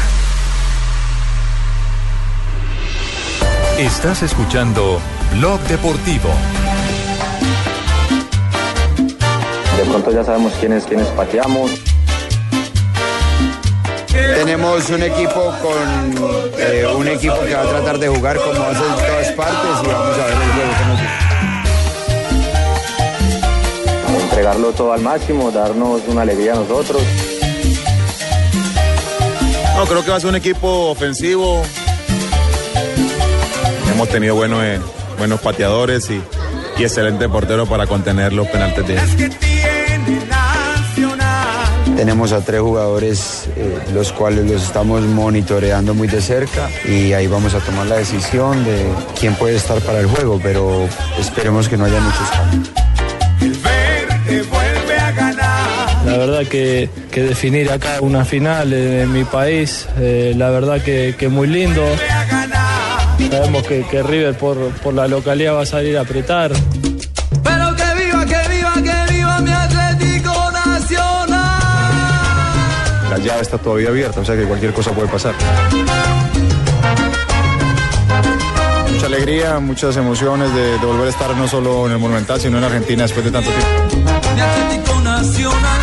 Estás 3.78 4.24
escuchando 4.24 5.00
Blog 5.34 5.60
Deportivo. 5.62 6.30
De 9.78 9.84
pronto 9.86 10.12
ya 10.12 10.24
sabemos 10.24 10.54
quiénes, 10.60 10.86
quiénes 10.86 11.08
pateamos. 11.08 11.93
Tenemos 14.14 14.90
un 14.90 15.02
equipo 15.02 15.54
con 15.62 16.54
eh, 16.60 16.86
un 16.96 17.08
equipo 17.08 17.40
que 17.42 17.56
va 17.56 17.62
a 17.62 17.68
tratar 17.68 17.98
de 17.98 18.08
jugar 18.10 18.38
como 18.38 18.62
hace 18.62 18.84
en 18.86 18.96
todas 18.96 19.32
partes 19.32 19.72
y 19.84 19.88
vamos 19.88 20.18
a 20.20 20.26
ver 20.26 20.34
el 20.34 20.52
juego 20.54 20.72
que 20.78 20.86
nos 20.86 21.00
dio. 21.00 21.10
Entregarlo 24.24 24.72
todo 24.72 24.94
al 24.94 25.02
máximo, 25.02 25.52
darnos 25.52 26.02
una 26.08 26.22
alegría 26.22 26.54
a 26.54 26.56
nosotros. 26.58 27.02
No, 29.76 29.86
creo 29.86 30.06
que 30.06 30.12
va 30.12 30.18
a 30.18 30.20
ser 30.20 30.30
un 30.30 30.36
equipo 30.36 30.90
ofensivo. 30.92 31.64
Hemos 33.92 34.10
tenido 34.10 34.36
buenos, 34.36 34.64
eh, 34.64 34.80
buenos 35.18 35.42
pateadores 35.42 36.10
y, 36.12 36.22
y 36.78 36.84
excelente 36.84 37.28
portero 37.30 37.66
para 37.66 37.88
contener 37.88 38.32
los 38.34 38.48
penaltes 38.48 38.88
de 38.88 38.94
ellos. 38.94 39.36
Tenemos 42.04 42.34
a 42.34 42.42
tres 42.42 42.60
jugadores, 42.60 43.48
eh, 43.56 43.80
los 43.94 44.12
cuales 44.12 44.46
los 44.52 44.62
estamos 44.62 45.04
monitoreando 45.04 45.94
muy 45.94 46.10
de 46.10 46.22
cerca 46.22 46.70
y 46.86 47.14
ahí 47.14 47.28
vamos 47.28 47.54
a 47.54 47.60
tomar 47.60 47.88
la 47.88 47.96
decisión 47.96 48.62
de 48.66 48.88
quién 49.18 49.36
puede 49.36 49.56
estar 49.56 49.80
para 49.80 50.02
el 50.02 50.08
juego, 50.08 50.38
pero 50.44 50.86
esperemos 51.18 51.70
que 51.70 51.78
no 51.78 51.86
haya 51.86 52.02
muchos 52.02 52.30
cambios. 52.30 52.72
vuelve 54.50 55.00
a 55.00 55.12
ganar. 55.14 56.06
La 56.06 56.18
verdad 56.18 56.46
que, 56.46 56.90
que 57.10 57.24
definir 57.24 57.72
acá 57.72 58.02
una 58.02 58.26
final 58.26 58.74
en, 58.74 59.10
mi 59.14 59.24
país, 59.24 59.88
eh, 59.98 60.34
la 60.36 60.50
verdad 60.50 60.82
que, 60.82 61.16
que 61.18 61.30
muy 61.30 61.48
lindo. 61.48 61.86
Sabemos 63.32 63.66
que, 63.66 63.86
que 63.90 64.04
River 64.04 64.38
por, 64.38 64.58
por 64.84 64.94
la 64.94 65.08
localidad 65.08 65.56
va 65.56 65.62
a 65.62 65.66
salir 65.66 65.98
a 65.98 66.02
apretar. 66.02 66.52
Llave 73.24 73.42
está 73.42 73.58
todavía 73.58 73.90
abierta, 73.90 74.20
o 74.20 74.26
sea 74.26 74.36
que 74.36 74.44
cualquier 74.44 74.74
cosa 74.74 74.92
puede 74.92 75.08
pasar. 75.08 75.34
Mucha 78.92 79.06
alegría, 79.06 79.60
muchas 79.60 79.98
emociones 79.98 80.54
de, 80.54 80.78
de 80.78 80.86
volver 80.86 81.08
a 81.08 81.10
estar 81.10 81.36
no 81.36 81.48
solo 81.48 81.88
en 81.88 81.94
el 81.94 82.00
Monumental, 82.00 82.40
sino 82.40 82.58
en 82.58 82.64
Argentina 82.64 83.04
después 83.04 83.26
de 83.26 83.32
tanto 83.32 83.50
tiempo. 83.50 84.12
Mi 84.36 84.42
Atlético 84.42 85.02
Nacional 85.02 85.82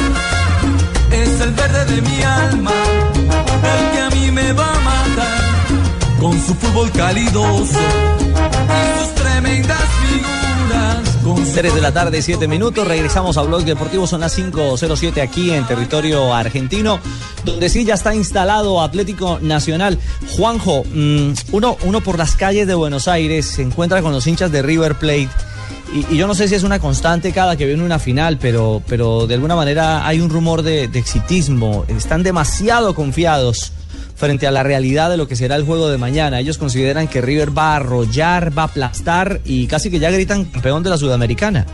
es 1.12 1.40
el 1.40 1.50
verde 1.53 1.85
de 1.94 2.03
mi 2.03 2.22
alma, 2.22 2.72
el 2.72 3.90
que 3.92 4.00
a 4.00 4.11
mí 4.11 4.31
me 4.31 4.53
va 4.53 4.70
a 4.70 4.81
matar 4.81 6.20
con 6.20 6.33
su 6.40 6.55
fútbol 6.55 6.90
calidoso 6.92 8.19
3 11.34 11.74
de 11.74 11.80
la 11.80 11.92
tarde, 11.92 12.22
7 12.22 12.48
minutos. 12.48 12.86
Regresamos 12.86 13.36
a 13.36 13.42
Blog 13.42 13.64
Deportivo. 13.64 14.06
Son 14.06 14.20
las 14.20 14.38
5.07 14.38 15.20
aquí 15.22 15.50
en 15.50 15.66
territorio 15.66 16.34
argentino, 16.34 17.00
donde 17.44 17.68
sí 17.68 17.84
ya 17.84 17.94
está 17.94 18.14
instalado 18.14 18.80
Atlético 18.80 19.38
Nacional. 19.40 19.98
Juanjo, 20.36 20.84
mm, 20.84 21.32
uno, 21.52 21.76
uno 21.82 22.00
por 22.00 22.18
las 22.18 22.36
calles 22.36 22.66
de 22.66 22.74
Buenos 22.74 23.08
Aires 23.08 23.46
se 23.46 23.62
encuentra 23.62 24.02
con 24.02 24.12
los 24.12 24.26
hinchas 24.26 24.50
de 24.52 24.62
River 24.62 24.96
Plate. 24.96 25.30
Y, 25.92 26.16
yo 26.16 26.26
no 26.26 26.34
sé 26.34 26.48
si 26.48 26.54
es 26.54 26.62
una 26.62 26.78
constante 26.78 27.32
cada 27.32 27.56
que 27.56 27.66
viene 27.66 27.82
una 27.82 27.98
final, 27.98 28.38
pero, 28.38 28.82
pero 28.86 29.26
de 29.26 29.34
alguna 29.34 29.56
manera 29.56 30.06
hay 30.06 30.20
un 30.20 30.30
rumor 30.30 30.62
de, 30.62 30.88
de 30.88 30.98
exitismo. 30.98 31.84
Están 31.88 32.22
demasiado 32.22 32.94
confiados 32.94 33.72
frente 34.20 34.46
a 34.46 34.50
la 34.50 34.62
realidad 34.62 35.09
de 35.09 35.16
lo 35.16 35.26
que 35.26 35.35
será 35.35 35.56
el 35.56 35.64
juego 35.64 35.88
de 35.88 35.96
mañana. 35.96 36.38
Ellos 36.38 36.59
consideran 36.59 37.09
que 37.09 37.22
River 37.22 37.56
va 37.56 37.72
a 37.72 37.76
arrollar, 37.76 38.56
va 38.56 38.62
a 38.62 38.66
aplastar 38.66 39.40
y 39.46 39.66
casi 39.66 39.90
que 39.90 39.98
ya 39.98 40.11
gritan 40.11 40.44
campeón 40.44 40.83
de 40.83 40.90
la 40.90 40.98
Sudamericana. 40.98 41.66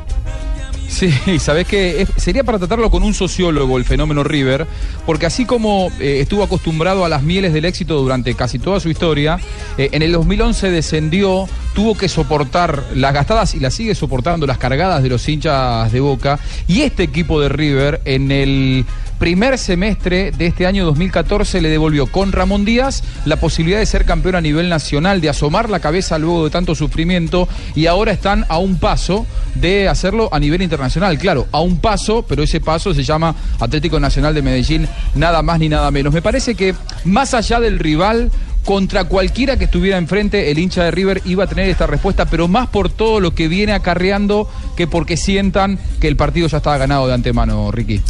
Sí, 0.89 1.11
sabes 1.41 1.67
que 1.67 2.07
sería 2.17 2.45
para 2.45 2.59
tratarlo 2.59 2.89
con 2.89 3.03
un 3.03 3.15
sociólogo 3.15 3.77
el 3.79 3.85
fenómeno 3.85 4.23
River, 4.23 4.65
porque 5.05 5.27
así 5.27 5.45
como 5.45 5.91
eh, 5.99 6.21
estuvo 6.21 6.45
acostumbrado 6.45 7.05
a 7.05 7.09
las 7.09 7.25
mieles 7.25 7.53
del 7.53 7.65
éxito 7.65 8.01
durante 8.01 8.33
casi 8.35 8.61
toda 8.61 8.79
su 8.79 8.89
historia, 8.91 9.41
eh, 9.77 9.89
en 9.91 10.03
el 10.03 10.13
2011 10.13 10.71
descendió, 10.71 11.49
tuvo 11.75 11.97
que 11.97 12.09
soportar 12.09 12.85
las 12.95 13.13
gastadas 13.13 13.57
y 13.57 13.61
las 13.61 13.75
sigue 13.75 13.97
soportando 13.97 14.47
las 14.47 14.59
cargadas 14.59 15.03
de 15.03 15.09
los 15.09 15.29
hinchas 15.29 15.91
de 15.91 15.99
Boca, 15.99 16.39
y 16.69 16.83
este 16.83 17.03
equipo 17.03 17.41
de 17.41 17.49
River 17.49 18.01
en 18.05 18.31
el 18.31 18.87
primer 19.19 19.59
semestre 19.59 20.31
de 20.31 20.47
este 20.47 20.67
año 20.67 20.85
2014 20.85 21.61
le 21.61 21.69
devolvió 21.69 22.07
con 22.07 22.33
Ramón 22.33 22.65
Díaz 22.65 23.03
la 23.25 23.37
posibilidad 23.37 23.79
de 23.79 23.87
ser 23.87 24.05
campeón 24.05 24.35
a 24.35 24.41
nivel 24.41 24.69
nacional, 24.69 25.21
de 25.21 25.29
asomar 25.29 25.71
la 25.71 25.81
cabeza 25.81 26.19
luego 26.19 26.45
de 26.45 26.51
tanto 26.51 26.75
sufrimiento 26.75 27.49
y 27.75 27.87
ahora 27.87 28.13
están 28.13 28.45
a 28.49 28.59
un 28.59 28.79
paso 28.79 29.27
de 29.55 29.89
hacerlo 29.89 30.29
a 30.33 30.39
nivel 30.39 30.63
internacional. 30.63 31.19
Claro, 31.19 31.47
a 31.53 31.61
un 31.61 31.79
paso, 31.79 32.25
pero 32.29 32.43
ese 32.43 32.61
paso 32.61 32.93
se 32.95 33.03
llama 33.03 33.35
Atlético 33.59 33.99
Nacional 33.99 34.35
de 34.35 34.43
Medellín, 34.43 34.89
nada 35.15 35.43
más 35.43 35.59
ni 35.59 35.69
nada 35.69 35.91
menos. 35.91 36.13
Me 36.13 36.23
parece 36.23 36.55
que 36.55 36.75
más 37.05 37.35
allá 37.35 37.61
del 37.61 37.79
rival, 37.79 38.31
contra 38.65 39.05
cualquiera 39.05 39.57
que 39.57 39.65
estuviera 39.65 39.97
enfrente, 39.97 40.51
el 40.51 40.59
hincha 40.59 40.85
de 40.85 40.91
River 40.91 41.23
iba 41.25 41.45
a 41.45 41.47
tener 41.47 41.69
esta 41.69 41.87
respuesta, 41.87 42.27
pero 42.27 42.49
más 42.49 42.67
por 42.69 42.91
todo 42.91 43.21
lo 43.21 43.33
que 43.33 43.49
viene 43.49 43.73
acarreando 43.73 44.51
que 44.77 44.87
porque 44.89 45.17
sientan 45.17 45.79
que 46.01 46.09
el 46.09 46.17
partido 46.17 46.49
ya 46.49 46.59
estaba 46.59 46.77
ganado 46.77 47.07
de 47.07 47.15
antemano, 47.15 47.71
Ricky. 47.71 48.03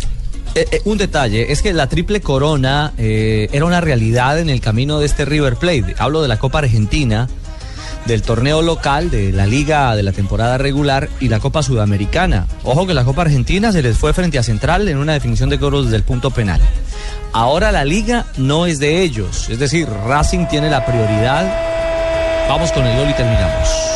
Eh, 0.57 0.67
eh, 0.71 0.81
un 0.87 0.97
detalle, 0.97 1.53
es 1.53 1.61
que 1.61 1.75
la 1.75 1.87
triple 1.87 2.23
corona 2.23 2.95
eh, 2.97 3.47
era 3.53 3.67
una 3.67 3.83
realidad 3.83 4.39
en 4.39 4.49
el 4.49 4.63
camino 4.63 4.99
de 4.99 5.05
este 5.05 5.27
River 5.27 5.57
Plate. 5.57 5.95
Hablo 5.99 6.23
de 6.23 6.29
la 6.29 6.39
Copa 6.39 6.61
Argentina, 6.61 7.29
del 8.07 8.23
torneo 8.23 8.63
local, 8.63 9.11
de 9.11 9.33
la 9.33 9.47
liga 9.47 9.95
de 9.95 10.03
la 10.03 10.13
temporada 10.13 10.57
regular 10.57 11.11
y 11.21 11.29
la 11.29 11.41
Copa 11.41 11.63
Sudamericana. 11.63 12.47
Ojo 12.65 12.87
que 12.87 12.95
la 12.95 13.05
Copa 13.05 13.21
Argentina 13.21 13.71
se 13.71 13.83
les 13.83 13.99
fue 13.99 14.15
frente 14.15 14.39
a 14.39 14.43
Central 14.43 14.89
en 14.89 14.97
una 14.97 15.13
definición 15.13 15.51
de 15.51 15.59
coros 15.59 15.85
desde 15.85 15.97
el 15.99 16.05
punto 16.05 16.31
penal. 16.31 16.63
Ahora 17.35 17.71
la 17.71 17.85
liga 17.85 18.25
no 18.39 18.65
es 18.65 18.79
de 18.79 19.03
ellos, 19.03 19.51
es 19.51 19.59
decir, 19.59 19.87
Racing 20.07 20.47
tiene 20.47 20.71
la 20.71 20.87
prioridad. 20.87 22.47
Vamos 22.49 22.73
con 22.73 22.87
el 22.87 22.97
gol 22.99 23.11
y 23.11 23.13
terminamos. 23.13 23.96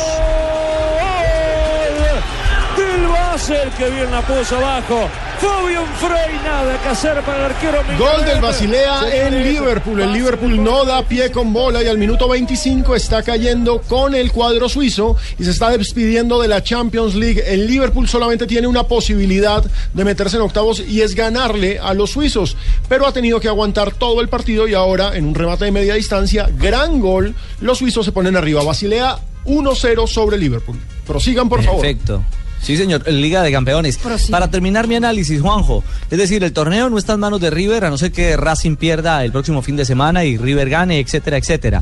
Basel 3.51 3.69
que 3.77 3.89
bien 3.89 4.11
la 4.11 4.21
puso 4.21 4.57
abajo. 4.57 5.09
Fabio 5.39 5.81
Frey, 5.99 6.39
nada 6.43 6.81
que 6.81 6.89
hacer 6.89 7.21
para 7.21 7.37
el 7.39 7.51
arquero. 7.51 7.81
Miguel 7.83 7.97
Gol 7.97 8.25
del. 8.25 8.41
Basilea 8.41 9.27
en 9.27 9.43
Liverpool. 9.43 10.01
El 10.01 10.13
Liverpool 10.13 10.63
no 10.63 10.85
da 10.85 11.03
pie 11.03 11.31
con 11.31 11.51
bola 11.51 11.83
y 11.83 11.87
al 11.87 11.97
minuto 11.97 12.27
25 12.27 12.95
está 12.95 13.23
cayendo 13.23 13.81
con 13.81 14.15
el 14.15 14.31
cuadro 14.31 14.69
suizo 14.69 15.15
y 15.37 15.43
se 15.43 15.51
está 15.51 15.69
despidiendo 15.69 16.41
de 16.41 16.47
la 16.47 16.63
Champions 16.63 17.15
League. 17.15 17.43
El 17.45 17.67
Liverpool 17.67 18.07
solamente 18.07 18.47
tiene 18.47 18.67
una 18.67 18.83
posibilidad 18.83 19.63
de 19.93 20.05
meterse 20.05 20.37
en 20.37 20.43
octavos 20.43 20.79
y 20.79 21.01
es 21.01 21.15
ganarle 21.15 21.79
a 21.79 21.93
los 21.93 22.11
suizos, 22.11 22.55
pero 22.87 23.05
ha 23.05 23.11
tenido 23.11 23.39
que 23.39 23.47
aguantar 23.47 23.91
todo 23.91 24.21
el 24.21 24.29
partido 24.29 24.67
y 24.67 24.73
ahora 24.73 25.15
en 25.15 25.25
un 25.25 25.35
remate 25.35 25.65
de 25.65 25.71
media 25.71 25.95
distancia, 25.95 26.49
gran 26.57 26.99
gol, 26.99 27.35
los 27.59 27.79
suizos 27.79 28.05
se 28.05 28.11
ponen 28.11 28.37
arriba. 28.37 28.63
Basilea 28.63 29.17
1-0 29.45 30.07
sobre 30.07 30.37
Liverpool. 30.37 30.79
Prosigan, 31.05 31.49
por 31.49 31.63
favor. 31.63 31.81
Perfecto. 31.81 32.23
Sí, 32.61 32.77
señor, 32.77 33.07
Liga 33.11 33.41
de 33.41 33.51
Campeones. 33.51 33.99
Para 34.29 34.49
terminar 34.49 34.87
mi 34.87 34.95
análisis, 34.95 35.41
Juanjo, 35.41 35.83
es 36.11 36.17
decir, 36.17 36.43
el 36.43 36.53
torneo 36.53 36.89
no 36.89 36.97
está 36.97 37.13
en 37.13 37.19
manos 37.19 37.41
de 37.41 37.49
River, 37.49 37.85
a 37.85 37.89
no 37.89 37.97
ser 37.97 38.11
que 38.11 38.37
Racing 38.37 38.75
pierda 38.75 39.23
el 39.25 39.31
próximo 39.31 39.61
fin 39.63 39.75
de 39.75 39.85
semana 39.85 40.23
y 40.23 40.37
River 40.37 40.69
gane, 40.69 40.99
etcétera, 40.99 41.37
etcétera. 41.37 41.81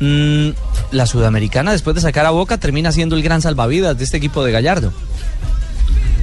Mm, 0.00 0.50
la 0.92 1.06
Sudamericana, 1.06 1.72
después 1.72 1.96
de 1.96 2.02
sacar 2.02 2.26
a 2.26 2.30
Boca, 2.30 2.58
termina 2.58 2.92
siendo 2.92 3.16
el 3.16 3.22
gran 3.22 3.40
salvavidas 3.40 3.96
de 3.96 4.04
este 4.04 4.18
equipo 4.18 4.44
de 4.44 4.52
Gallardo. 4.52 4.92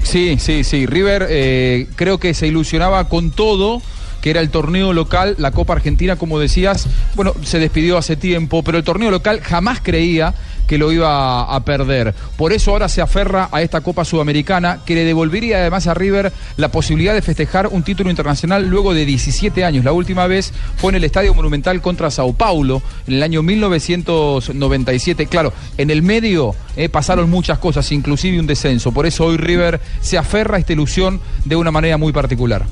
Sí, 0.04 0.38
sí, 0.40 0.64
sí. 0.64 0.86
River 0.86 1.26
eh, 1.30 1.88
creo 1.96 2.20
que 2.20 2.36
se 2.36 2.46
ilusionaba 2.46 3.10
con 3.10 3.32
todo 3.32 3.82
que 4.22 4.32
era 4.32 4.42
el 4.42 4.50
torneo 4.50 4.92
local, 4.92 5.36
la 5.38 5.52
Copa 5.52 5.74
Argentina, 5.74 6.16
como 6.16 6.40
decías, 6.40 6.88
bueno, 7.14 7.36
se 7.44 7.60
despidió 7.60 7.96
hace 7.96 8.16
tiempo, 8.16 8.64
pero 8.64 8.80
el 8.80 8.84
torneo 8.84 9.12
local 9.12 9.40
jamás 9.42 9.82
creía 9.84 10.34
que 10.68 10.78
lo 10.78 10.92
iba 10.92 11.44
a 11.44 11.60
perder. 11.64 12.14
Por 12.38 12.54
eso 12.54 12.72
ahora 12.72 12.90
se 12.90 13.02
aferra 13.02 13.50
a 13.52 13.62
esta 13.62 13.82
Copa 13.82 14.06
Sudamericana, 14.06 14.80
que 14.86 14.96
le 14.96 15.04
devolvería 15.04 15.58
además 15.58 15.88
a 15.88 15.94
River 15.94 16.32
la 16.58 16.70
posibilidad 16.70 17.14
de 17.14 17.22
festejar 17.22 17.68
un 17.68 17.84
título 17.84 18.10
internacional 18.10 18.68
luego 18.68 18.94
de 18.94 19.06
17 19.06 19.64
años. 19.64 19.86
La 19.86 19.92
última 19.92 20.28
vez 20.28 20.54
fue 20.78 20.92
en 20.92 20.96
el 20.96 21.04
Estadio 21.04 21.34
Monumental 21.34 21.82
contra 21.82 22.12
Sao 22.12 22.34
Paulo, 22.34 22.82
en 23.08 23.16
el 23.16 23.24
año 23.24 23.44
1997. 23.44 25.28
Claro, 25.28 25.54
en 25.78 25.90
el 25.90 26.02
medio 26.02 26.56
eh, 26.76 26.90
pasaron 26.90 27.30
muchas 27.30 27.60
cosas, 27.60 27.92
inclusive 27.92 28.40
un 28.40 28.48
descenso. 28.48 28.92
Por 28.92 29.06
eso 29.06 29.26
hoy 29.26 29.38
River 29.38 29.80
se 30.02 30.18
aferra 30.18 30.58
a 30.58 30.60
esta 30.60 30.74
ilusión 30.74 31.20
de 31.46 31.56
una 31.56 31.72
manera 31.72 31.98
muy 31.98 32.12
particular. 32.12 32.66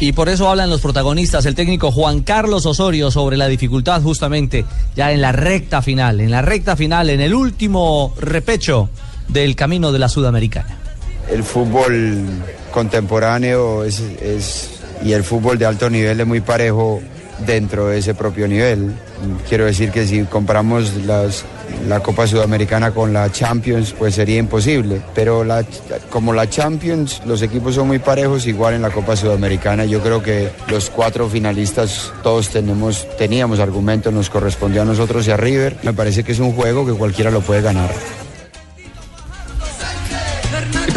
Y 0.00 0.12
por 0.12 0.30
eso 0.30 0.48
hablan 0.48 0.70
los 0.70 0.80
protagonistas, 0.80 1.44
el 1.44 1.54
técnico 1.54 1.92
Juan 1.92 2.22
Carlos 2.22 2.64
Osorio, 2.64 3.10
sobre 3.10 3.36
la 3.36 3.48
dificultad 3.48 4.00
justamente 4.00 4.64
ya 4.96 5.12
en 5.12 5.20
la 5.20 5.30
recta 5.30 5.82
final, 5.82 6.22
en 6.22 6.30
la 6.30 6.40
recta 6.40 6.74
final, 6.74 7.10
en 7.10 7.20
el 7.20 7.34
último 7.34 8.14
repecho 8.18 8.88
del 9.28 9.54
camino 9.54 9.92
de 9.92 9.98
la 9.98 10.08
Sudamericana. 10.08 10.78
El 11.30 11.44
fútbol 11.44 12.24
contemporáneo 12.72 13.84
es, 13.84 14.02
y 15.04 15.12
el 15.12 15.22
fútbol 15.22 15.58
de 15.58 15.66
alto 15.66 15.90
nivel 15.90 16.18
es 16.18 16.26
muy 16.26 16.40
parejo 16.40 17.02
dentro 17.46 17.86
de 17.88 17.98
ese 17.98 18.14
propio 18.14 18.46
nivel. 18.48 18.92
Quiero 19.48 19.64
decir 19.66 19.90
que 19.90 20.06
si 20.06 20.22
comparamos 20.24 20.94
las- 21.06 21.44
la 21.88 22.00
Copa 22.00 22.26
Sudamericana 22.26 22.90
con 22.92 23.12
la 23.12 23.30
Champions, 23.30 23.94
pues 23.98 24.14
sería 24.14 24.38
imposible. 24.38 25.00
Pero 25.14 25.44
como 26.10 26.32
la 26.32 26.48
Champions, 26.48 27.22
los 27.26 27.42
equipos 27.42 27.74
son 27.74 27.86
muy 27.88 27.98
parejos, 27.98 28.46
igual 28.46 28.74
en 28.74 28.82
la 28.82 28.90
Copa 28.90 29.16
Sudamericana. 29.16 29.84
Yo 29.84 30.00
creo 30.00 30.22
que 30.22 30.50
los 30.68 30.90
cuatro 30.90 31.28
finalistas, 31.28 32.12
todos 32.22 32.48
tenemos, 32.48 33.06
teníamos 33.18 33.60
argumentos, 33.60 34.12
nos 34.12 34.30
correspondió 34.30 34.82
a 34.82 34.84
nosotros 34.84 35.26
y 35.26 35.30
a 35.30 35.36
River. 35.36 35.76
Me 35.82 35.92
parece 35.92 36.24
que 36.24 36.32
es 36.32 36.38
un 36.40 36.52
juego 36.52 36.84
que 36.86 36.92
cualquiera 36.92 37.30
lo 37.30 37.40
puede 37.40 37.62
ganar. 37.62 37.90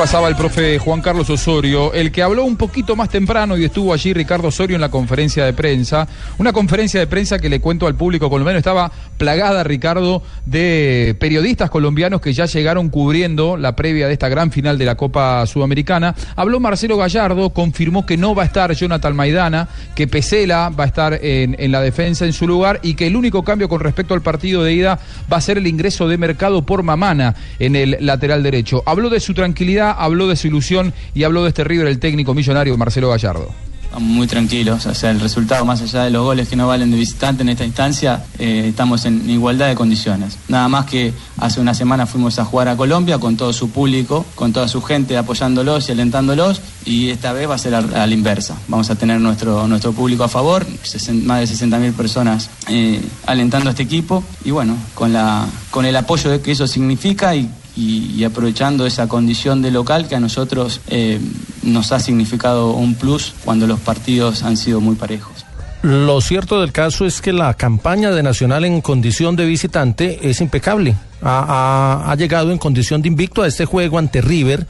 Pasaba 0.03 0.27
el 0.27 0.35
profe 0.35 0.79
Juan 0.79 0.99
Carlos 0.99 1.29
Osorio, 1.29 1.93
el 1.93 2.11
que 2.11 2.21
habló 2.21 2.43
un 2.43 2.57
poquito 2.57 2.93
más 2.97 3.07
temprano 3.07 3.55
y 3.55 3.63
estuvo 3.63 3.93
allí 3.93 4.11
Ricardo 4.11 4.49
Osorio 4.49 4.75
en 4.75 4.81
la 4.81 4.91
conferencia 4.91 5.45
de 5.45 5.53
prensa. 5.53 6.09
Una 6.39 6.51
conferencia 6.51 6.99
de 6.99 7.07
prensa 7.07 7.39
que 7.39 7.47
le 7.47 7.61
cuento 7.61 7.87
al 7.87 7.95
público 7.95 8.29
colombiano 8.29 8.57
estaba 8.57 8.91
plagada, 9.17 9.63
Ricardo, 9.63 10.21
de 10.45 11.15
periodistas 11.21 11.69
colombianos 11.69 12.19
que 12.19 12.33
ya 12.33 12.47
llegaron 12.47 12.89
cubriendo 12.89 13.55
la 13.55 13.77
previa 13.77 14.07
de 14.07 14.13
esta 14.13 14.27
gran 14.27 14.51
final 14.51 14.77
de 14.77 14.83
la 14.83 14.95
Copa 14.95 15.45
Sudamericana. 15.45 16.13
Habló 16.35 16.59
Marcelo 16.59 16.97
Gallardo, 16.97 17.51
confirmó 17.51 18.05
que 18.05 18.17
no 18.17 18.35
va 18.35 18.43
a 18.43 18.47
estar 18.47 18.73
Jonathan 18.73 19.15
Maidana, 19.15 19.69
que 19.95 20.07
Pesela 20.07 20.67
va 20.67 20.83
a 20.83 20.87
estar 20.87 21.13
en, 21.13 21.55
en 21.57 21.71
la 21.71 21.79
defensa 21.79 22.25
en 22.25 22.33
su 22.33 22.45
lugar 22.45 22.81
y 22.83 22.95
que 22.95 23.07
el 23.07 23.15
único 23.15 23.43
cambio 23.43 23.69
con 23.69 23.79
respecto 23.79 24.13
al 24.13 24.21
partido 24.21 24.65
de 24.65 24.73
ida 24.73 24.99
va 25.31 25.37
a 25.37 25.41
ser 25.41 25.57
el 25.57 25.65
ingreso 25.65 26.09
de 26.09 26.17
mercado 26.17 26.65
por 26.65 26.83
Mamana 26.83 27.35
en 27.57 27.77
el 27.77 27.95
lateral 28.01 28.43
derecho. 28.43 28.83
Habló 28.85 29.09
de 29.09 29.21
su 29.21 29.33
tranquilidad, 29.33 29.92
habló 29.93 30.27
de 30.27 30.35
su 30.35 30.47
ilusión 30.47 30.93
y 31.13 31.23
habló 31.23 31.43
de 31.43 31.49
este 31.49 31.63
River, 31.63 31.87
el 31.87 31.99
técnico 31.99 32.33
millonario 32.33 32.77
Marcelo 32.77 33.09
Gallardo. 33.09 33.49
Estamos 33.93 34.09
muy 34.09 34.25
tranquilos, 34.25 34.87
o 34.87 34.95
sea, 34.95 35.11
el 35.11 35.19
resultado 35.19 35.65
más 35.65 35.79
allá 35.79 36.05
de 36.05 36.09
los 36.09 36.23
goles 36.23 36.49
que 36.49 36.55
no 36.55 36.65
valen 36.65 36.89
de 36.89 36.97
visitante 36.97 37.43
en 37.43 37.49
esta 37.49 37.63
instancia, 37.63 38.25
eh, 38.39 38.65
estamos 38.69 39.05
en 39.05 39.29
igualdad 39.29 39.67
de 39.67 39.75
condiciones. 39.75 40.39
Nada 40.47 40.67
más 40.67 40.87
que 40.87 41.13
hace 41.37 41.61
una 41.61 41.75
semana 41.75 42.07
fuimos 42.07 42.39
a 42.39 42.43
jugar 42.43 42.69
a 42.69 42.75
Colombia 42.75 43.19
con 43.19 43.37
todo 43.37 43.53
su 43.53 43.69
público, 43.69 44.25
con 44.33 44.51
toda 44.51 44.67
su 44.67 44.81
gente 44.81 45.15
apoyándolos 45.15 45.89
y 45.89 45.91
alentándolos, 45.91 46.59
y 46.85 47.11
esta 47.11 47.33
vez 47.33 47.47
va 47.47 47.53
a 47.53 47.59
ser 47.59 47.75
a, 47.75 47.81
la 47.81 48.11
inversa. 48.11 48.57
Vamos 48.67 48.89
a 48.89 48.95
tener 48.95 49.21
nuestro, 49.21 49.67
nuestro 49.67 49.91
público 49.91 50.23
a 50.23 50.27
favor, 50.27 50.65
más 50.65 51.47
de 51.47 51.55
60.000 51.55 51.93
personas 51.93 52.49
eh, 52.69 52.99
alentando 53.27 53.69
a 53.69 53.73
este 53.73 53.83
equipo, 53.83 54.23
y 54.43 54.49
bueno, 54.49 54.75
con, 54.95 55.13
la, 55.13 55.45
con 55.69 55.85
el 55.85 55.95
apoyo 55.95 56.41
que 56.41 56.51
eso 56.51 56.65
significa 56.65 57.35
y 57.35 57.47
y, 57.75 58.23
aprovechando 58.23 58.85
esa 58.85 59.07
condición 59.07 59.61
de 59.61 59.71
local 59.71 60.07
que 60.07 60.15
a 60.15 60.19
nosotros 60.19 60.79
eh, 60.87 61.19
nos 61.63 61.91
ha 61.91 61.99
significado 61.99 62.71
un 62.71 62.95
plus 62.95 63.33
cuando 63.43 63.67
los 63.67 63.79
partidos 63.79 64.43
han 64.43 64.57
sido 64.57 64.79
muy 64.79 64.95
parejos. 64.95 65.42
Lo 65.83 66.21
cierto 66.21 66.61
del 66.61 66.71
caso 66.71 67.05
es 67.05 67.21
que 67.21 67.33
la 67.33 67.53
campaña 67.55 68.11
de 68.11 68.23
Nacional 68.23 68.63
en 68.63 68.79
condición 68.81 69.35
de 69.35 69.45
visitante 69.45 70.17
es 70.29 70.39
impecable. 70.39 70.95
Ha, 71.21 72.01
ha- 72.05 72.11
ha 72.11 72.15
llegado 72.15 72.51
en 72.51 72.57
condición 72.57 73.01
de 73.01 73.07
invicto 73.09 73.43
a 73.43 73.47
este 73.47 73.65
juego 73.65 73.97
ante 73.97 74.21
River. 74.21 74.65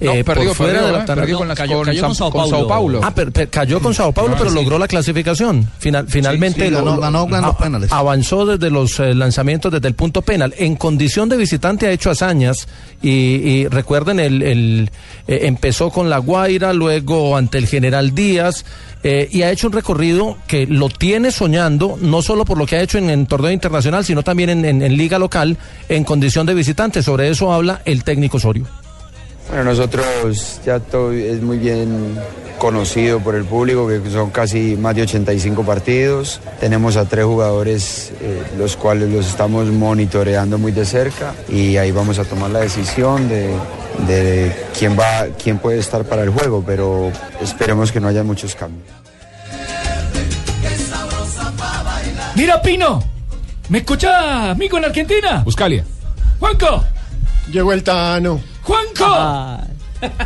No, 0.00 0.12
eh, 0.12 0.22
perdió, 0.24 0.48
por 0.50 0.56
fuera 0.56 0.72
perdió, 0.74 0.86
de 0.86 0.92
la 0.92 0.98
¿eh? 1.00 1.06
tabla. 1.06 1.22
Perdió 1.22 1.38
con 1.38 1.48
la- 1.48 1.54
Cayó- 1.54 1.76
con 1.78 1.84
cayó 1.86 2.00
con 2.02 2.14
San- 2.14 2.16
Sao 2.16 2.30
con 2.30 2.40
Paulo. 2.42 2.56
Sao 2.58 2.68
Paulo. 2.68 3.00
Ah, 3.02 3.14
per- 3.14 3.32
per- 3.32 3.48
cayó 3.50 3.80
con 3.80 3.92
Sao 3.94 4.12
Paulo, 4.12 4.34
pero 4.38 4.48
sí. 4.50 4.56
logró 4.56 4.78
la 4.78 4.86
clasificación. 4.88 5.68
Final- 5.78 6.06
finalmente 6.08 6.64
sí, 6.66 6.70
lo- 6.70 6.78
ganó- 6.78 6.94
lo- 6.96 7.00
ganó 7.00 7.24
en 7.24 7.30
los 7.42 7.54
a- 7.54 7.58
penales. 7.58 7.92
avanzó 7.92 8.46
desde 8.46 8.70
los 8.70 9.00
eh, 9.00 9.14
lanzamientos 9.14 9.72
desde 9.72 9.88
el 9.88 9.94
punto 9.94 10.22
penal. 10.22 10.54
En 10.56 10.76
condición 10.76 11.28
de 11.28 11.36
visitante 11.36 11.86
ha 11.86 11.90
hecho 11.90 12.10
hazañas 12.10 12.68
y, 13.02 13.10
y 13.10 13.68
recuerden, 13.68 14.20
el, 14.20 14.42
el, 14.42 14.90
eh, 15.26 15.40
empezó 15.42 15.90
con 15.90 16.08
La 16.08 16.18
Guaira, 16.18 16.72
luego 16.72 17.36
ante 17.36 17.58
el 17.58 17.66
General 17.66 18.14
Díaz. 18.14 18.64
Eh, 19.02 19.28
y 19.30 19.42
ha 19.42 19.50
hecho 19.50 19.68
un 19.68 19.72
recorrido 19.72 20.36
que 20.46 20.66
lo 20.66 20.88
tiene 20.88 21.30
soñando, 21.30 21.98
no 22.00 22.22
solo 22.22 22.44
por 22.44 22.58
lo 22.58 22.66
que 22.66 22.76
ha 22.76 22.82
hecho 22.82 22.98
en, 22.98 23.10
en 23.10 23.26
torneo 23.26 23.52
internacional, 23.52 24.04
sino 24.04 24.22
también 24.22 24.64
en, 24.64 24.96
liga 24.96 25.18
local, 25.18 25.56
en 25.88 26.04
condición 26.04 26.46
de 26.46 26.54
visitante. 26.54 27.02
Sobre 27.02 27.28
eso 27.28 27.52
habla 27.52 27.82
el 27.84 28.04
técnico 28.04 28.38
Osorio. 28.38 28.66
Bueno, 29.48 29.64
nosotros 29.64 30.60
ya 30.64 30.78
todo 30.78 31.12
es 31.12 31.40
muy 31.40 31.58
bien 31.58 32.18
conocido 32.58 33.20
por 33.20 33.34
el 33.34 33.44
público, 33.44 33.88
que 33.88 34.02
son 34.10 34.30
casi 34.30 34.76
más 34.76 34.94
de 34.94 35.02
85 35.02 35.64
partidos. 35.64 36.40
Tenemos 36.60 36.96
a 36.96 37.06
tres 37.06 37.24
jugadores, 37.24 38.12
eh, 38.20 38.42
los 38.58 38.76
cuales 38.76 39.10
los 39.10 39.26
estamos 39.26 39.68
monitoreando 39.68 40.58
muy 40.58 40.72
de 40.72 40.84
cerca 40.84 41.34
y 41.48 41.76
ahí 41.76 41.92
vamos 41.92 42.18
a 42.18 42.24
tomar 42.24 42.50
la 42.50 42.60
decisión 42.60 43.28
de, 43.28 43.54
de 44.06 44.54
quién 44.78 44.98
va, 44.98 45.26
quién 45.42 45.58
puede 45.58 45.78
estar 45.78 46.04
para 46.04 46.22
el 46.24 46.30
juego, 46.30 46.62
pero 46.66 47.10
esperemos 47.40 47.90
que 47.90 48.00
no 48.00 48.08
haya 48.08 48.22
muchos 48.22 48.54
cambios. 48.54 48.86
Mira, 52.34 52.60
Pino. 52.60 53.02
¿Me 53.68 53.78
escuchás, 53.78 54.56
Mico, 54.56 54.78
en 54.78 54.84
Argentina? 54.86 55.42
Buscalia. 55.44 55.84
¡Juanco! 56.38 56.84
Llegó 57.50 57.72
el 57.72 57.82
Tano. 57.82 58.40
¡Juanco! 58.68 59.64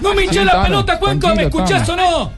No 0.02 0.14
me 0.14 0.24
hinché 0.24 0.40
Sí, 0.40 0.44
la 0.44 0.52
Tano, 0.52 0.64
pelota, 0.64 0.96
Juanco, 0.96 1.34
¿me 1.34 1.42
escuchás 1.44 1.86
Tano. 1.86 2.08
o 2.08 2.10
no? 2.24 2.32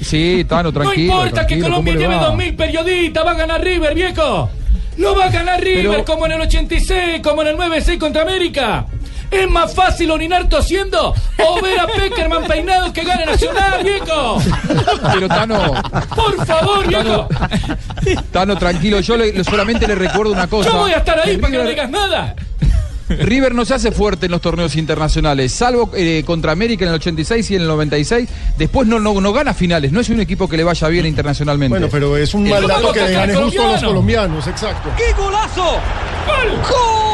Sí, 0.00 0.44
Tano, 0.48 0.72
tranquilo. 0.72 1.14
no 1.14 1.20
importa 1.26 1.46
que 1.46 1.60
Colombia 1.60 1.92
¿cómo 1.94 2.00
le 2.00 2.08
lleve 2.08 2.16
va? 2.20 2.26
dos 2.28 2.36
mil 2.36 2.54
periodistas, 2.56 3.26
va 3.26 3.30
a 3.32 3.34
ganar 3.34 3.60
River, 3.62 3.94
viejo. 3.94 4.50
No 4.96 5.14
va 5.16 5.24
a 5.26 5.30
ganar 5.30 5.60
River 5.60 5.90
Pero- 5.90 6.04
como 6.04 6.26
en 6.26 6.32
el 6.32 6.40
86, 6.42 7.20
como 7.22 7.42
en 7.42 7.48
el 7.48 7.56
96 7.56 7.98
contra 7.98 8.22
América. 8.22 8.86
Es 9.30 9.48
más 9.48 9.74
fácil 9.74 10.10
orinar 10.10 10.46
tosiendo 10.48 11.14
o 11.44 11.62
ver 11.62 11.80
a 11.80 11.86
Peckerman 11.86 12.44
peinado 12.44 12.92
que 12.92 13.02
gane 13.02 13.24
Nacional, 13.24 13.82
viejo. 13.82 14.38
Pero 15.14 15.28
Tano, 15.28 15.72
Por 16.14 16.46
favor, 16.46 16.86
viejo. 16.86 17.28
Tano, 18.30 18.56
tranquilo. 18.56 19.00
Yo 19.00 19.16
le- 19.16 19.42
solamente 19.44 19.86
le 19.88 19.94
recuerdo 19.94 20.32
una 20.32 20.46
cosa. 20.46 20.70
Yo 20.70 20.78
voy 20.78 20.92
a 20.92 20.98
estar 20.98 21.18
ahí 21.20 21.36
para 21.38 21.50
que 21.50 21.58
no 21.58 21.64
digas 21.64 21.90
nada. 21.90 22.34
River 23.20 23.54
no 23.54 23.64
se 23.64 23.74
hace 23.74 23.92
fuerte 23.92 24.26
en 24.26 24.32
los 24.32 24.40
torneos 24.40 24.76
internacionales, 24.76 25.52
salvo 25.52 25.90
eh, 25.94 26.22
contra 26.26 26.52
América 26.52 26.84
en 26.84 26.90
el 26.90 26.94
86 26.96 27.50
y 27.50 27.54
en 27.56 27.62
el 27.62 27.68
96. 27.68 28.28
Después 28.58 28.86
no, 28.88 28.98
no, 29.00 29.20
no 29.20 29.32
gana 29.32 29.54
finales, 29.54 29.92
no 29.92 30.00
es 30.00 30.08
un 30.08 30.20
equipo 30.20 30.48
que 30.48 30.56
le 30.56 30.64
vaya 30.64 30.88
bien 30.88 31.06
internacionalmente. 31.06 31.70
Bueno, 31.70 31.88
pero 31.90 32.16
es 32.16 32.34
un 32.34 32.48
mal 32.48 32.66
dato 32.66 32.80
¿Cómo 32.82 32.92
que 32.92 33.00
le 33.00 33.12
gane 33.12 33.34
justo 33.34 33.62
a 33.62 33.72
los 33.72 33.80
colombiano? 33.80 33.88
colombianos, 33.88 34.46
exacto. 34.46 34.90
¡Qué 34.96 35.12
golazo! 35.20 35.62
¡Gol! 36.26 37.11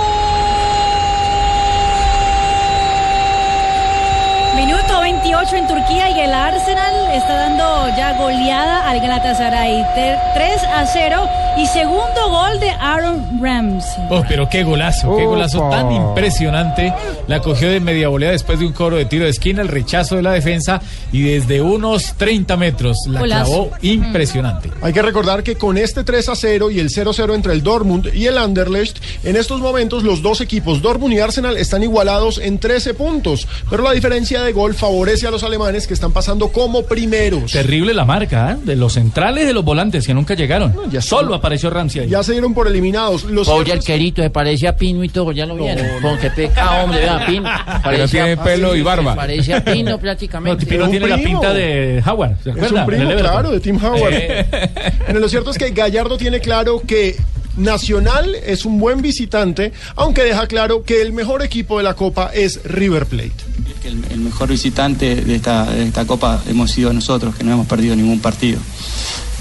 28 5.12 5.56
en 5.56 5.66
Turquía 5.66 6.10
y 6.10 6.20
el 6.20 6.34
Arsenal 6.34 6.94
está 7.14 7.34
dando 7.34 7.88
ya 7.96 8.12
goleada 8.18 8.90
al 8.90 9.00
Galatasaray. 9.00 9.82
Te- 9.94 10.18
3 10.34 10.62
a 10.64 10.84
0 10.86 11.28
y 11.56 11.66
segundo 11.66 12.28
gol 12.28 12.60
de 12.60 12.70
Aaron 12.72 13.40
Ramsey. 13.42 14.04
Oh, 14.10 14.22
pero 14.28 14.46
qué 14.50 14.64
golazo, 14.64 15.16
qué 15.16 15.24
golazo 15.24 15.64
Opa. 15.64 15.76
tan 15.78 15.92
impresionante. 15.92 16.92
La 17.26 17.40
cogió 17.40 17.70
de 17.70 17.80
media 17.80 18.08
volea 18.08 18.32
después 18.32 18.58
de 18.58 18.66
un 18.66 18.74
coro 18.74 18.96
de 18.96 19.06
tiro 19.06 19.24
de 19.24 19.30
esquina, 19.30 19.62
el 19.62 19.68
rechazo 19.68 20.16
de 20.16 20.22
la 20.22 20.32
defensa 20.32 20.82
y 21.10 21.22
desde 21.22 21.62
unos 21.62 22.12
30 22.18 22.58
metros 22.58 22.98
la 23.08 23.20
Golazo. 23.20 23.50
clavó 23.50 23.70
impresionante. 23.80 24.70
Hay 24.82 24.92
que 24.92 25.00
recordar 25.00 25.42
que 25.42 25.56
con 25.56 25.78
este 25.78 26.04
3 26.04 26.28
a 26.28 26.36
0 26.36 26.70
y 26.70 26.80
el 26.80 26.90
0 26.90 27.10
a 27.12 27.14
0 27.14 27.34
entre 27.34 27.54
el 27.54 27.62
Dortmund 27.62 28.10
y 28.14 28.26
el 28.26 28.36
Anderlecht, 28.36 28.98
en 29.24 29.36
estos 29.36 29.62
momentos 29.62 30.02
los 30.02 30.20
dos 30.20 30.42
equipos, 30.42 30.82
Dortmund 30.82 31.14
y 31.14 31.20
Arsenal, 31.20 31.56
están 31.56 31.82
igualados 31.82 32.36
en 32.36 32.58
13 32.58 32.92
puntos. 32.92 33.48
Pero 33.70 33.82
la 33.82 33.92
diferencia 33.92 34.42
de 34.42 34.52
gol 34.52 34.74
favorece 34.74 34.97
a 34.98 35.30
los 35.30 35.42
alemanes 35.44 35.86
que 35.86 35.94
están 35.94 36.12
pasando 36.12 36.48
como 36.48 36.82
primeros. 36.82 37.52
Terrible 37.52 37.94
la 37.94 38.04
marca, 38.04 38.52
¿eh? 38.52 38.56
De 38.64 38.76
los 38.76 38.94
centrales 38.94 39.44
y 39.44 39.46
de 39.46 39.52
los 39.54 39.64
volantes 39.64 40.06
que 40.06 40.12
nunca 40.12 40.34
llegaron. 40.34 40.74
Solo 41.00 41.34
apareció 41.34 41.70
Ramsey 41.70 42.02
ahí. 42.02 42.08
Ya 42.08 42.22
se 42.22 42.32
dieron 42.32 42.52
por 42.52 42.66
eliminados. 42.66 43.24
Los 43.24 43.48
Oye, 43.48 43.72
el 43.72 43.80
querito 43.80 44.22
se 44.22 44.30
parece 44.30 44.66
a 44.66 44.76
Pino 44.76 45.04
y 45.04 45.08
todo, 45.08 45.32
ya 45.32 45.46
lo 45.46 45.56
vieron. 45.56 45.86
Con 46.02 46.18
qué 46.18 46.30
peca, 46.30 46.82
hombre, 46.82 47.00
vea, 47.00 47.24
Pino. 47.26 47.48
Parece 47.82 48.08
tiene 48.08 48.32
a- 48.32 48.42
pelo 48.42 48.74
y 48.76 48.82
barba. 48.82 49.14
Parece 49.14 49.54
a 49.54 49.64
Pino 49.64 49.98
prácticamente. 50.00 50.64
No, 50.64 50.68
Pino 50.70 50.88
tiene 50.90 51.08
la 51.08 51.16
pinta 51.16 51.54
de 51.54 52.02
Howard, 52.04 52.36
¿se 52.42 52.50
Es 52.50 52.72
un 52.72 52.86
primo, 52.86 53.10
claro, 53.16 53.50
de 53.50 53.60
Tim 53.60 53.82
Howard. 53.82 54.12
Eh. 54.12 54.46
Bueno, 55.04 55.20
lo 55.20 55.28
cierto 55.28 55.50
es 55.50 55.58
que 55.58 55.70
Gallardo 55.70 56.18
tiene 56.18 56.40
claro 56.40 56.82
que 56.86 57.16
Nacional 57.56 58.34
es 58.46 58.64
un 58.64 58.78
buen 58.78 59.00
visitante, 59.02 59.72
aunque 59.96 60.22
deja 60.22 60.46
claro 60.46 60.82
que 60.84 61.00
el 61.02 61.12
mejor 61.12 61.42
equipo 61.42 61.78
de 61.78 61.84
la 61.84 61.94
Copa 61.94 62.30
es 62.34 62.60
River 62.64 63.06
Plate. 63.06 63.32
Que 63.80 63.88
el, 63.88 64.04
el 64.10 64.20
mejor 64.20 64.48
visitante 64.48 65.16
de 65.16 65.34
esta, 65.34 65.70
de 65.70 65.84
esta 65.84 66.06
Copa 66.06 66.42
hemos 66.46 66.70
sido 66.70 66.92
nosotros, 66.92 67.34
que 67.34 67.44
no 67.44 67.52
hemos 67.52 67.66
perdido 67.66 67.94
ningún 67.96 68.20
partido. 68.20 68.60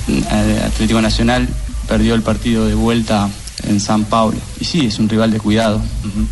Eh, 0.07 0.61
Atlético 0.65 1.01
Nacional 1.01 1.47
perdió 1.87 2.15
el 2.15 2.21
partido 2.21 2.65
de 2.65 2.75
vuelta 2.75 3.29
en 3.63 3.79
San 3.79 4.05
Paulo. 4.05 4.37
Y 4.59 4.65
sí, 4.65 4.85
es 4.85 4.99
un 4.99 5.09
rival 5.09 5.31
de 5.31 5.39
cuidado. 5.39 5.81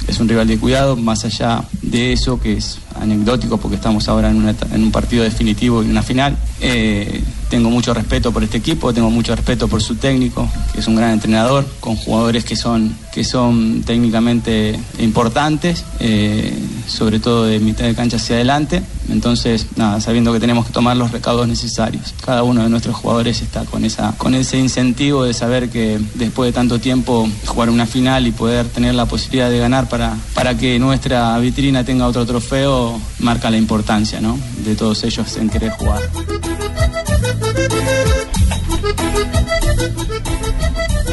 Es 0.08 0.20
un 0.20 0.28
rival 0.28 0.48
de 0.48 0.58
cuidado, 0.58 0.96
más 0.96 1.26
allá 1.26 1.64
de 1.82 2.14
eso, 2.14 2.40
que 2.40 2.54
es 2.54 2.80
anecdótico 3.00 3.58
porque 3.58 3.76
estamos 3.76 4.08
ahora 4.08 4.30
en, 4.30 4.38
una 4.38 4.56
en 4.72 4.84
un 4.84 4.92
partido 4.92 5.24
definitivo 5.24 5.84
y 5.84 5.90
una 5.90 6.04
final. 6.04 6.38
Eh, 6.62 7.24
tengo 7.50 7.70
mucho 7.70 7.94
respeto 7.94 8.32
por 8.32 8.44
este 8.44 8.58
equipo, 8.58 8.94
tengo 8.94 9.10
mucho 9.10 9.36
respeto 9.36 9.68
por 9.68 9.82
su 9.82 9.96
técnico, 9.96 10.50
que 10.74 10.80
es 10.80 10.88
un 10.88 10.96
gran 10.96 11.12
entrenador, 11.12 11.66
con 11.80 11.96
jugadores 11.96 12.44
que 12.44 12.56
son, 12.56 12.96
que 13.14 13.24
son 13.24 13.84
técnicamente 13.86 14.80
importantes, 15.00 15.86
eh, 16.00 16.54
sobre 16.88 17.20
todo 17.20 17.46
de 17.46 17.60
mitad 17.60 17.86
de 17.86 17.96
cancha 17.96 18.18
hacia 18.18 18.36
adelante. 18.36 18.82
Entonces, 19.10 19.68
nada, 19.76 20.02
sabiendo 20.02 20.34
que 20.34 20.40
tenemos 20.40 20.66
que 20.66 20.74
tomar 20.74 20.98
los 20.98 21.12
recaudos 21.12 21.48
necesarios. 21.48 22.14
Cada 22.26 22.44
uno 22.44 22.64
de 22.64 22.70
nuestros 22.70 22.96
jugadores 22.96 23.42
está 23.42 23.64
con, 23.66 23.86
esa, 23.86 24.14
con 24.18 24.34
ese 24.34 24.58
incentivo 24.58 25.24
de 25.24 25.34
saber 25.34 25.70
que 25.70 26.00
después 26.16 26.50
de 26.50 26.54
tanto 26.54 26.80
tiempo 26.80 27.30
jugar 27.46 27.70
una 27.70 27.86
final 27.86 28.28
y 28.28 28.32
poder 28.32 28.68
tener 28.68 28.96
la 28.96 29.06
posibilidad 29.06 29.50
de 29.50 29.60
ganar 29.60 29.88
para, 29.88 30.18
para 30.34 30.58
que 30.58 30.80
nuestra 30.80 31.38
vitrina 31.40 31.84
tenga 31.84 32.08
otro 32.08 32.26
trofeo, 32.26 32.85
marca 33.20 33.50
la 33.50 33.58
importancia 33.58 34.22
¿no? 34.22 34.38
de 34.66 34.76
todos 34.76 35.04
ellos 35.04 35.38
en 35.38 35.50
querer 35.50 35.72
jugar. 35.72 36.02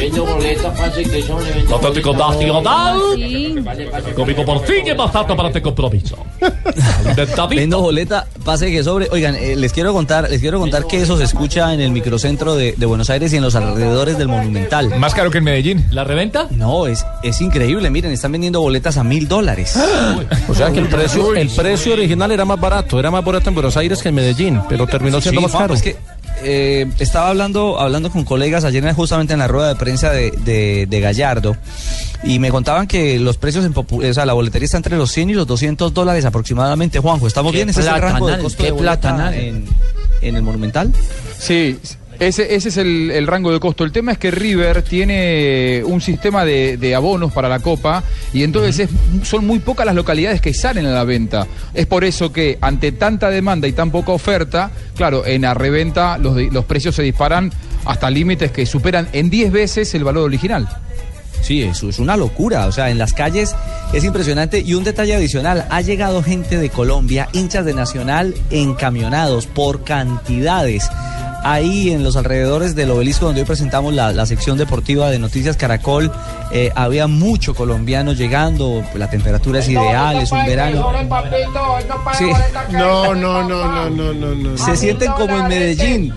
Vendo 0.02 0.24
boletas, 0.26 0.76
pase 0.78 1.04
que 1.04 1.22
son 1.22 1.44
de 1.44 1.50
vendo 1.52 1.76
Atlético. 1.76 2.12
Nacional. 2.12 2.98
Conmigo 4.16 4.44
por 4.44 4.66
fin 4.66 4.88
es 4.88 4.96
bastante 4.96 5.34
para 5.36 5.48
este 5.48 5.62
compromiso. 5.62 6.16
Vendo 7.50 7.80
boleta, 7.80 8.26
pase 8.44 8.72
que 8.72 8.82
sobre. 8.82 9.08
Oigan, 9.12 9.36
eh, 9.36 9.54
les 9.54 9.72
quiero 9.72 9.92
contar, 9.92 10.28
les 10.28 10.40
quiero 10.40 10.58
contar 10.58 10.88
que 10.88 11.00
eso 11.00 11.16
se 11.16 11.22
escucha 11.22 11.72
en 11.72 11.80
el 11.80 11.92
microcentro 11.92 12.56
de, 12.56 12.74
de 12.76 12.86
Buenos 12.86 13.10
Aires 13.10 13.32
y 13.32 13.36
en 13.36 13.42
los 13.44 13.54
alrededores 13.54 14.18
del 14.18 14.26
Monumental. 14.26 14.98
Más 14.98 15.14
caro 15.14 15.30
que 15.30 15.38
en 15.38 15.44
Medellín. 15.44 15.84
¿La 15.92 16.02
reventa? 16.02 16.48
No, 16.50 16.88
es, 16.88 17.06
es 17.22 17.40
increíble. 17.40 17.88
Miren, 17.88 18.10
están 18.10 18.32
vendiendo 18.32 18.60
boletas 18.60 18.96
a 18.96 19.04
mil 19.04 19.28
dólares. 19.28 19.78
O 20.48 20.54
sea 20.54 20.70
que 20.72 20.80
el 20.80 20.88
precio, 20.88 21.34
el 21.34 21.48
precio 21.48 21.92
original 21.94 22.30
era 22.32 22.44
más 22.44 22.60
barato, 22.60 22.98
era 22.98 23.10
más 23.10 23.24
barato 23.24 23.48
en 23.48 23.54
Buenos 23.54 23.76
Aires 23.76 24.02
que 24.02 24.08
en 24.08 24.14
Medellín, 24.16 24.60
pero 24.68 24.86
terminó 24.86 25.20
siendo 25.20 25.40
Sí, 25.40 25.44
más 25.44 25.52
Juan, 25.52 25.64
caro. 25.64 25.74
es 25.74 25.82
que 25.82 25.96
eh, 26.42 26.86
estaba 26.98 27.28
hablando, 27.28 27.78
hablando 27.80 28.10
con 28.10 28.24
colegas 28.24 28.64
ayer 28.64 28.82
justamente 28.94 29.32
en 29.32 29.38
la 29.38 29.48
rueda 29.48 29.68
de 29.68 29.76
prensa 29.76 30.10
de, 30.10 30.30
de- 30.44 30.86
de 30.88 31.00
Gallardo 31.00 31.56
y 32.24 32.38
me 32.38 32.50
contaban 32.50 32.86
que 32.86 33.18
los 33.18 33.36
precios 33.38 33.64
en 33.64 33.74
popu- 33.74 34.08
o 34.08 34.14
sea, 34.14 34.26
la 34.26 34.32
boletería 34.32 34.64
está 34.66 34.76
entre 34.76 34.96
los 34.96 35.10
100 35.12 35.30
y 35.30 35.34
los 35.34 35.46
200 35.46 35.92
dólares 35.94 36.24
aproximadamente, 36.24 36.98
Juanjo. 36.98 37.26
¿Estamos 37.26 37.52
bien? 37.52 37.68
¿Ese 37.68 37.80
es 37.80 37.86
el 37.86 38.00
rango 38.00 38.26
de 38.28 38.38
costo 38.38 38.58
qué 38.58 38.64
de 38.66 38.72
boleta 38.72 39.00
platanal. 39.00 39.34
en, 39.34 39.66
en 40.20 40.36
el 40.36 40.42
Monumental? 40.42 40.92
Sí, 41.38 41.78
ese, 42.18 42.54
ese 42.54 42.68
es 42.68 42.76
el, 42.76 43.10
el 43.10 43.26
rango 43.26 43.52
de 43.52 43.58
costo. 43.60 43.84
El 43.84 43.92
tema 43.92 44.12
es 44.12 44.18
que 44.18 44.30
River 44.30 44.82
tiene 44.82 45.82
un 45.84 46.00
sistema 46.00 46.44
de, 46.44 46.76
de 46.76 46.94
abonos 46.94 47.32
para 47.32 47.48
la 47.48 47.58
Copa 47.60 48.02
y 48.32 48.42
entonces 48.44 48.78
es- 48.88 49.26
son 49.28 49.46
muy 49.46 49.58
pocas 49.58 49.86
las 49.86 49.94
localidades 49.94 50.40
que 50.40 50.54
salen 50.54 50.86
a 50.86 50.90
la 50.92 51.04
venta. 51.04 51.46
Es 51.74 51.86
por 51.86 52.04
eso 52.04 52.32
que 52.32 52.58
ante 52.60 52.92
tanta 52.92 53.30
demanda 53.30 53.66
y 53.68 53.72
tan 53.72 53.90
poca 53.90 54.12
oferta, 54.12 54.70
claro, 54.96 55.26
en 55.26 55.42
la 55.42 55.54
reventa 55.54 56.18
los, 56.18 56.36
los 56.52 56.64
precios 56.64 56.94
se 56.94 57.02
disparan 57.02 57.52
hasta 57.84 58.10
límites 58.10 58.52
que 58.52 58.64
superan 58.66 59.08
en 59.12 59.28
10 59.30 59.50
veces 59.52 59.94
el 59.94 60.04
valor 60.04 60.24
original. 60.24 60.68
Sí, 61.40 61.60
eso 61.62 61.88
es 61.88 61.98
una 61.98 62.16
locura. 62.16 62.66
O 62.68 62.72
sea, 62.72 62.90
en 62.90 62.98
las 62.98 63.14
calles 63.14 63.56
es 63.92 64.04
impresionante. 64.04 64.60
Y 64.60 64.74
un 64.74 64.84
detalle 64.84 65.16
adicional, 65.16 65.66
ha 65.70 65.80
llegado 65.80 66.22
gente 66.22 66.56
de 66.56 66.70
Colombia, 66.70 67.28
hinchas 67.32 67.64
de 67.64 67.74
Nacional, 67.74 68.32
encamionados 68.52 69.48
por 69.48 69.82
cantidades. 69.82 70.88
Ahí 71.44 71.90
en 71.90 72.04
los 72.04 72.16
alrededores 72.16 72.74
del 72.76 72.90
obelisco 72.92 73.26
donde 73.26 73.40
hoy 73.40 73.46
presentamos 73.46 73.92
la, 73.92 74.12
la 74.12 74.26
sección 74.26 74.58
deportiva 74.58 75.10
de 75.10 75.18
Noticias 75.18 75.56
Caracol, 75.56 76.12
eh, 76.52 76.70
había 76.76 77.06
mucho 77.08 77.54
colombiano 77.54 78.12
llegando, 78.12 78.84
la 78.94 79.10
temperatura 79.10 79.58
es 79.58 79.68
ideal, 79.68 80.16
es 80.18 80.30
un 80.30 80.44
verano. 80.46 80.92
Sí. 82.16 82.26
No, 82.70 83.14
no, 83.14 83.42
no, 83.42 83.66
no, 83.68 83.90
no, 83.90 84.12
no, 84.14 84.34
no. 84.34 84.56
Se 84.58 84.76
sienten 84.76 85.10
como 85.12 85.36
en 85.36 85.48
Medellín. 85.48 86.14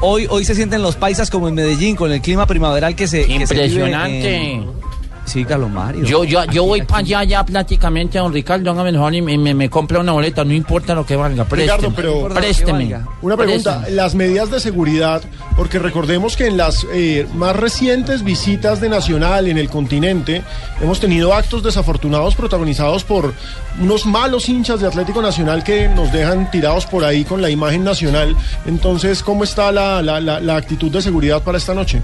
Hoy, 0.00 0.26
hoy 0.28 0.44
se 0.44 0.54
sienten 0.54 0.82
los 0.82 0.96
paisas 0.96 1.30
como 1.30 1.48
en 1.48 1.54
Medellín, 1.54 1.96
con 1.96 2.12
el 2.12 2.20
clima 2.20 2.46
primaveral 2.46 2.94
que 2.94 3.06
se... 3.08 3.26
que 3.26 3.46
se 3.46 3.54
vive 3.54 3.64
Impresionante. 3.66 4.52
en- 4.52 4.83
Sí, 5.24 5.44
Carlos 5.44 5.70
Mario. 5.70 6.04
Yo, 6.04 6.22
yo, 6.24 6.44
yo 6.44 6.64
voy 6.64 6.82
para 6.82 6.98
allá 6.98 7.24
ya 7.24 7.44
prácticamente, 7.46 8.18
don 8.18 8.32
Ricardo, 8.32 8.70
hágame 8.70 8.90
el 8.90 8.96
favor 8.96 9.14
y 9.14 9.22
me, 9.22 9.38
me, 9.38 9.54
me 9.54 9.70
compra 9.70 9.98
una 10.00 10.12
boleta, 10.12 10.44
no 10.44 10.52
importa 10.52 10.94
lo 10.94 11.06
que 11.06 11.16
valga, 11.16 11.44
présteme. 11.44 11.78
Ricardo, 11.78 11.96
pero 11.96 12.28
présteme. 12.34 12.96
Una 13.22 13.36
pregunta, 13.36 13.72
Présteme. 13.78 13.96
las 13.96 14.14
medidas 14.14 14.50
de 14.50 14.60
seguridad, 14.60 15.22
porque 15.56 15.78
recordemos 15.78 16.36
que 16.36 16.46
en 16.46 16.58
las 16.58 16.86
eh, 16.92 17.26
más 17.34 17.56
recientes 17.56 18.22
visitas 18.22 18.80
de 18.82 18.90
Nacional 18.90 19.48
en 19.48 19.56
el 19.56 19.70
continente 19.70 20.42
hemos 20.82 21.00
tenido 21.00 21.32
actos 21.32 21.62
desafortunados 21.62 22.34
protagonizados 22.34 23.02
por 23.04 23.32
unos 23.80 24.04
malos 24.04 24.48
hinchas 24.50 24.80
de 24.80 24.86
Atlético 24.88 25.22
Nacional 25.22 25.64
que 25.64 25.88
nos 25.88 26.12
dejan 26.12 26.50
tirados 26.50 26.84
por 26.84 27.02
ahí 27.02 27.24
con 27.24 27.40
la 27.40 27.48
imagen 27.48 27.82
nacional. 27.82 28.36
Entonces, 28.66 29.22
¿cómo 29.22 29.42
está 29.44 29.72
la, 29.72 30.02
la- 30.02 30.20
la- 30.20 30.40
la 30.40 30.56
actitud 30.56 30.90
de 30.92 31.00
seguridad 31.00 31.42
para 31.42 31.56
esta 31.56 31.72
noche? 31.72 32.02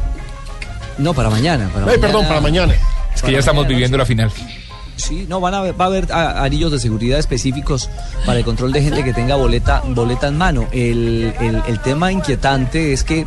No, 0.96 1.12
para 1.14 1.28
mañana. 1.30 1.68
Para 1.72 1.86
Ay, 1.90 1.98
perdón, 1.98 2.26
para 2.26 2.40
mañana. 2.40 2.74
Es 3.14 3.22
que 3.22 3.32
ya 3.32 3.38
estamos 3.40 3.66
viviendo 3.66 3.96
la 3.98 4.06
final. 4.06 4.30
Sí, 4.96 5.24
no, 5.30 5.40
van 5.40 5.54
a 5.54 5.62
ver- 5.62 5.80
va 5.80 5.84
a 5.86 5.88
haber 5.88 6.12
a- 6.12 6.44
anillos 6.44 6.70
de 6.72 6.78
seguridad 6.78 7.18
específicos 7.18 7.88
para 8.26 8.38
el 8.38 8.44
control 8.44 8.70
de 8.70 8.82
gente 8.82 9.02
que 9.02 9.14
tenga 9.14 9.34
boleta, 9.34 9.82
boleta 9.86 10.28
en 10.28 10.36
mano. 10.36 10.66
El, 10.72 11.32
el- 11.40 11.62
el 11.66 11.80
tema 11.80 12.12
inquietante 12.12 12.92
es 12.92 13.02
que, 13.02 13.26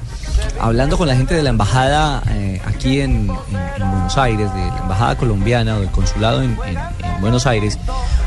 hablando 0.59 0.99
con 0.99 1.07
la 1.07 1.15
gente 1.15 1.33
de 1.33 1.41
la 1.41 1.49
embajada 1.49 2.21
eh, 2.29 2.61
aquí 2.63 3.01
en, 3.01 3.27
en- 3.49 3.81
en 3.81 3.89
Buenos 3.91 4.15
Aires, 4.19 4.53
de 4.53 4.59
la 4.67 4.77
embajada 4.83 5.17
colombiana 5.17 5.77
o 5.77 5.79
del 5.79 5.89
consulado 5.89 6.43
en, 6.43 6.55
en- 6.67 6.77
en 6.77 7.21
Buenos 7.21 7.47
Aires, 7.47 7.79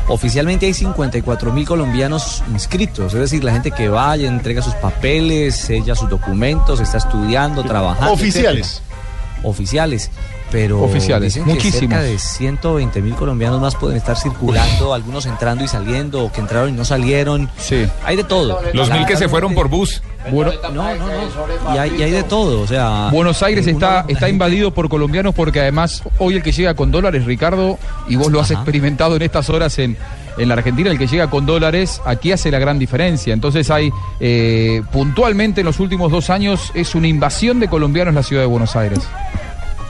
oficialmente 0.09 0.65
hay 0.65 0.73
54 0.73 1.53
mil 1.53 1.65
colombianos 1.65 2.43
inscritos. 2.51 3.13
Es 3.13 3.19
decir, 3.21 3.45
la 3.45 3.53
gente 3.53 3.71
que 3.71 3.87
vaya, 3.87 4.27
entrega 4.27 4.61
sus 4.61 4.73
papeles, 4.75 5.55
sella 5.55 5.95
sus 5.95 6.09
documentos, 6.09 6.81
está 6.81 6.97
estudiando, 6.97 7.63
trabajando. 7.63 8.11
Oficiales. 8.11 8.81
etcétera. 8.81 9.47
Oficiales. 9.49 10.11
Pero 10.49 10.81
Oficiales, 10.81 11.33
dicen 11.33 11.45
que 11.45 11.55
muchísimos. 11.55 11.79
cerca 11.79 12.01
de 12.01 12.17
120 12.17 13.01
mil 13.01 13.15
colombianos 13.15 13.59
más 13.59 13.75
pueden 13.75 13.97
estar 13.97 14.17
circulando, 14.17 14.93
algunos 14.93 15.25
entrando 15.25 15.63
y 15.63 15.67
saliendo, 15.67 16.23
o 16.23 16.31
que 16.31 16.39
entraron 16.39 16.69
y 16.69 16.71
no 16.71 16.85
salieron. 16.85 17.49
Sí. 17.57 17.85
Hay 18.05 18.15
de 18.15 18.23
todo. 18.23 18.59
Los 18.73 18.89
mil 18.89 19.05
que 19.05 19.17
se 19.17 19.27
fueron 19.27 19.53
por 19.53 19.67
bus. 19.67 20.01
Bueno, 20.31 20.51
No, 20.63 20.71
no, 20.71 20.95
no. 20.95 21.75
Y 21.75 21.77
hay, 21.77 21.95
y 21.97 22.03
hay 22.03 22.11
de 22.11 22.23
todo. 22.23 22.61
O 22.61 22.67
sea, 22.67 23.09
Buenos 23.11 23.43
Aires 23.43 23.67
está, 23.67 24.05
está 24.07 24.29
invadido 24.29 24.71
por 24.73 24.89
colombianos 24.89 25.33
porque 25.35 25.59
además 25.59 26.03
hoy 26.17 26.35
el 26.35 26.43
que 26.43 26.51
llega 26.51 26.73
con 26.75 26.91
dólares, 26.91 27.25
Ricardo, 27.25 27.77
y 28.07 28.15
vos 28.15 28.31
lo 28.31 28.39
has 28.39 28.51
experimentado 28.51 29.15
en 29.15 29.21
estas 29.21 29.49
horas 29.49 29.77
en, 29.79 29.97
en 30.37 30.47
la 30.47 30.55
Argentina, 30.55 30.89
el 30.91 30.97
que 30.97 31.07
llega 31.07 31.29
con 31.29 31.45
dólares 31.45 32.01
aquí 32.05 32.31
hace 32.31 32.51
la 32.51 32.59
gran 32.59 32.79
diferencia. 32.79 33.33
Entonces 33.33 33.69
hay 33.69 33.89
eh, 34.19 34.81
puntualmente 34.91 35.61
en 35.61 35.65
los 35.65 35.79
últimos 35.79 36.11
dos 36.11 36.29
años 36.29 36.71
es 36.73 36.95
una 36.95 37.07
invasión 37.07 37.59
de 37.59 37.67
colombianos 37.67 38.09
en 38.11 38.15
la 38.15 38.23
ciudad 38.23 38.43
de 38.43 38.47
Buenos 38.47 38.75
Aires. 38.75 38.99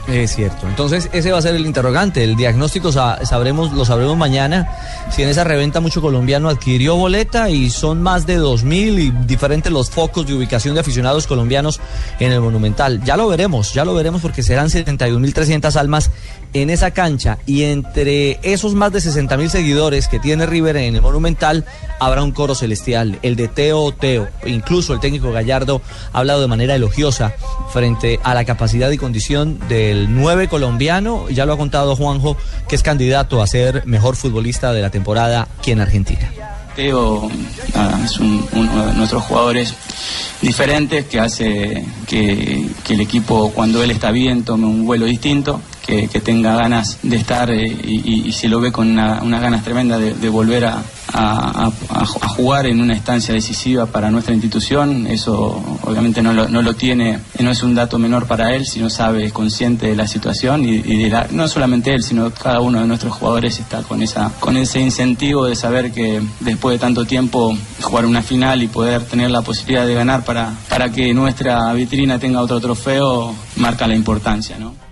Es 0.07 0.35
cierto. 0.35 0.65
Entonces, 0.67 1.09
ese 1.11 1.33
va 1.33 1.39
a 1.39 1.41
ser 1.41 1.53
el 1.55 1.65
interrogante. 1.65 2.23
El 2.23 2.37
diagnóstico 2.37 2.93
sa- 2.93 3.25
sabremos, 3.25 3.73
lo 3.73 3.83
sabremos 3.83 4.15
mañana. 4.15 4.65
Si 5.11 5.21
en 5.21 5.27
esa 5.27 5.43
reventa 5.43 5.81
mucho 5.81 6.01
colombiano 6.01 6.47
adquirió 6.47 6.95
boleta 6.95 7.49
y 7.49 7.69
son 7.69 8.01
más 8.01 8.25
de 8.25 8.39
2.000 8.39 8.99
y 8.99 9.11
diferentes 9.25 9.69
los 9.71 9.89
focos 9.89 10.25
de 10.25 10.33
ubicación 10.33 10.75
de 10.75 10.79
aficionados 10.81 11.27
colombianos 11.27 11.81
en 12.21 12.31
el 12.31 12.39
Monumental. 12.39 13.03
Ya 13.03 13.17
lo 13.17 13.27
veremos, 13.27 13.73
ya 13.73 13.83
lo 13.83 13.93
veremos 13.93 14.21
porque 14.21 14.43
serán 14.43 14.69
71.300 14.69 15.75
almas 15.75 16.09
en 16.53 16.69
esa 16.69 16.91
cancha. 16.91 17.37
Y 17.45 17.63
entre 17.63 18.39
esos 18.43 18.75
más 18.75 18.93
de 18.93 18.99
60.000 18.99 19.49
seguidores 19.49 20.07
que 20.07 20.19
tiene 20.19 20.45
River 20.45 20.77
en 20.77 20.95
el 20.95 21.01
Monumental, 21.01 21.65
habrá 21.99 22.23
un 22.23 22.31
coro 22.31 22.55
celestial, 22.55 23.19
el 23.23 23.35
de 23.35 23.49
Teo 23.49 23.91
Teo. 23.91 24.29
Incluso 24.45 24.93
el 24.93 25.01
técnico 25.01 25.33
Gallardo 25.33 25.81
ha 26.13 26.19
hablado 26.19 26.39
de 26.39 26.47
manera 26.47 26.75
elogiosa 26.75 27.33
frente 27.73 28.21
a 28.23 28.33
la 28.33 28.45
capacidad 28.45 28.89
y 28.91 28.97
condición 28.97 29.59
del 29.67 29.96
9 30.07 30.47
colombiano. 30.47 31.29
Ya 31.29 31.45
lo 31.45 31.53
ha 31.53 31.57
contado 31.57 31.95
Juanjo, 31.95 32.37
que 32.67 32.75
es 32.75 32.83
candidato 32.83 33.41
a 33.41 33.47
ser 33.47 33.83
mejor 33.85 34.15
futbolista 34.15 34.71
de 34.73 34.81
la 34.81 34.89
temporada 34.89 35.47
aquí 35.59 35.71
en 35.71 35.81
Argentina. 35.81 36.31
Teo 36.75 37.27
nada, 37.73 37.99
es 38.05 38.19
un- 38.19 38.47
uno 38.51 38.85
de 38.87 38.93
nuestros 38.93 39.23
jugadores 39.23 39.73
diferentes 40.41 41.05
que 41.05 41.19
hace 41.19 41.83
que, 42.05 42.65
que 42.83 42.93
el 42.93 43.01
equipo 43.01 43.51
cuando 43.51 43.81
él 43.81 43.89
está 43.91 44.11
bien 44.11 44.43
tome 44.43 44.67
un 44.67 44.85
vuelo 44.85 45.05
distinto, 45.05 45.59
que, 45.85 46.07
que 46.07 46.19
tenga 46.19 46.55
ganas 46.55 46.99
de 47.01 47.15
estar 47.15 47.49
eh, 47.49 47.65
y, 47.65 48.01
y- 48.05 48.27
y 48.27 48.31
se 48.33 48.47
lo 48.47 48.59
ve 48.61 48.71
con 48.71 48.89
una- 48.91 49.21
unas 49.23 49.41
ganas 49.41 49.63
tremendas 49.63 49.99
de, 50.01 50.13
de 50.13 50.29
volver 50.29 50.65
a, 50.65 50.83
a- 51.13 51.67
a- 51.89 52.05
jugar 52.05 52.67
en 52.67 52.81
una 52.81 52.93
instancia 52.93 53.33
decisiva 53.33 53.85
para 53.87 54.11
nuestra 54.11 54.33
institución. 54.33 55.07
Eso 55.07 55.61
obviamente 55.83 56.21
no 56.21 56.33
lo, 56.33 56.47
no 56.47 56.61
lo 56.61 56.73
tiene, 56.75 57.19
no 57.39 57.49
es 57.51 57.63
un 57.63 57.73
dato 57.75 57.97
menor 57.97 58.27
para 58.27 58.53
él, 58.55 58.65
sino 58.65 58.89
sabe, 58.89 59.25
es 59.25 59.33
consciente 59.33 59.87
de 59.87 59.95
la 59.95 60.07
situación 60.07 60.65
y, 60.65 60.75
y 60.75 61.03
de 61.03 61.09
la- 61.09 61.27
no 61.31 61.47
solamente 61.47 61.93
él, 61.93 62.03
sino 62.03 62.29
cada 62.31 62.59
uno 62.59 62.79
de 62.81 62.87
nuestros 62.87 63.13
jugadores 63.13 63.59
está 63.59 63.81
con, 63.83 64.01
esa, 64.01 64.31
con 64.39 64.57
ese 64.57 64.79
incentivo 64.79 65.45
de 65.45 65.55
saber 65.55 65.91
que 65.91 66.21
después 66.41 66.75
de 66.75 66.79
tanto 66.79 67.05
tiempo 67.05 67.57
jugar 67.81 68.05
una 68.05 68.21
final 68.21 68.61
y 68.63 68.67
poder 68.67 69.03
tener 69.03 69.31
la 69.31 69.41
posibilidad 69.41 69.85
de 69.87 69.93
ganar 69.93 70.23
para, 70.23 70.53
para 70.69 70.91
que 70.91 71.13
nuestra 71.13 71.71
vitrina 71.73 72.19
tenga 72.19 72.41
otro 72.41 72.59
trofeo 72.59 73.33
marca 73.55 73.87
la 73.87 73.95
importancia, 73.95 74.57
¿no? 74.59 74.86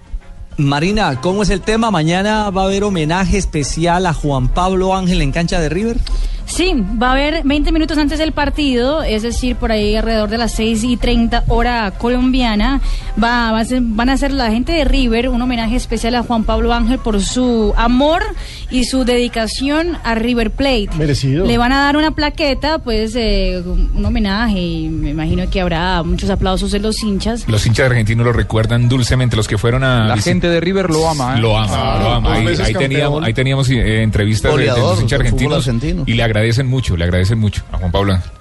Marina, 0.57 1.19
¿cómo 1.19 1.43
es 1.43 1.49
el 1.49 1.59
tema? 1.59 1.91
Mañana 1.91 2.49
va 2.49 2.61
a 2.61 2.65
haber 2.65 2.85
homenaje 2.85 3.37
especial 3.37 4.05
a 4.05 4.13
Juan 4.13 4.47
Pablo 4.47 4.95
Ángel 4.95 5.21
en 5.21 5.33
cancha 5.33 5.59
de 5.59 5.67
River. 5.67 5.97
Sí, 6.45 6.73
va 7.01 7.09
a 7.09 7.11
haber 7.13 7.41
20 7.43 7.71
minutos 7.71 7.97
antes 7.97 8.19
del 8.19 8.31
partido, 8.31 9.01
es 9.03 9.23
decir, 9.23 9.55
por 9.55 9.71
ahí 9.71 9.95
alrededor 9.95 10.29
de 10.29 10.37
las 10.37 10.51
6 10.53 10.83
y 10.83 10.95
30 10.95 11.43
hora 11.47 11.91
colombiana, 11.97 12.81
va, 13.21 13.51
va 13.51 13.59
a 13.59 13.65
ser- 13.65 13.81
van 13.81 14.09
a 14.09 14.13
hacer 14.13 14.31
la 14.31 14.51
gente 14.51 14.71
de 14.71 14.83
River 14.85 15.29
un 15.29 15.41
homenaje 15.41 15.75
especial 15.75 16.15
a 16.15 16.23
Juan 16.23 16.43
Pablo 16.43 16.73
Ángel 16.73 16.99
por 16.99 17.19
su 17.21 17.73
amor 17.75 18.21
y 18.69 18.85
su 18.85 19.05
dedicación 19.05 19.97
a 20.03 20.15
River 20.15 20.51
Plate. 20.51 20.89
Merecido. 20.97 21.45
Le 21.45 21.57
van 21.57 21.71
a 21.71 21.81
dar 21.83 21.97
una 21.97 22.11
plaqueta, 22.11 22.77
pues 22.79 23.15
eh, 23.15 23.63
un 23.65 24.05
homenaje 24.05 24.59
y 24.61 24.87
me 24.89 25.09
imagino 25.09 25.49
que 25.49 25.61
habrá 25.61 26.03
muchos 26.03 26.29
aplausos 26.29 26.71
de 26.71 26.79
los 26.79 27.01
hinchas. 27.03 27.45
Los 27.47 27.65
hinchas 27.65 27.87
argentinos 27.87 28.25
lo 28.25 28.33
recuerdan 28.33 28.87
dulcemente, 28.87 29.35
los 29.35 29.47
que 29.47 29.57
fueron 29.57 29.83
a... 29.83 30.07
La 30.07 30.17
gente 30.17 30.47
de 30.47 30.59
River 30.61 30.89
lo 30.89 31.09
ama. 31.09 31.35
¿eh? 31.37 31.41
Lo 31.41 31.57
ama, 31.57 31.99
lo 31.99 32.09
ama. 32.11 32.39
dos 32.39 32.59
Ahí, 32.59 32.65
ahí 32.67 32.73
teníamos, 32.75 33.23
ahí 33.23 33.33
teníamos 33.33 33.69
eh, 33.69 34.03
entrevistas 34.03 34.55
de- 34.55 34.65
los 34.67 35.01
hinchas 35.01 35.19
argentinos 35.19 35.67
argentino. 35.67 36.03
y 36.05 36.13
le 36.13 36.23
agradecen 36.39 36.67
mucho, 36.67 36.95
le 36.97 37.05
agradecen 37.05 37.39
mucho 37.39 37.63
a 37.71 37.77
Juan 37.77 37.91
Pablo 37.91 38.13
Ángel. 38.13 38.31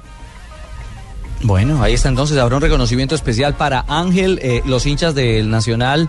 Bueno, 1.42 1.82
ahí 1.82 1.92
está 1.92 2.08
entonces, 2.08 2.38
habrá 2.38 2.56
un 2.56 2.62
reconocimiento 2.62 3.14
especial 3.14 3.54
para 3.54 3.84
Ángel, 3.86 4.38
eh, 4.42 4.62
los 4.64 4.86
hinchas 4.86 5.14
del 5.14 5.50
Nacional 5.50 6.08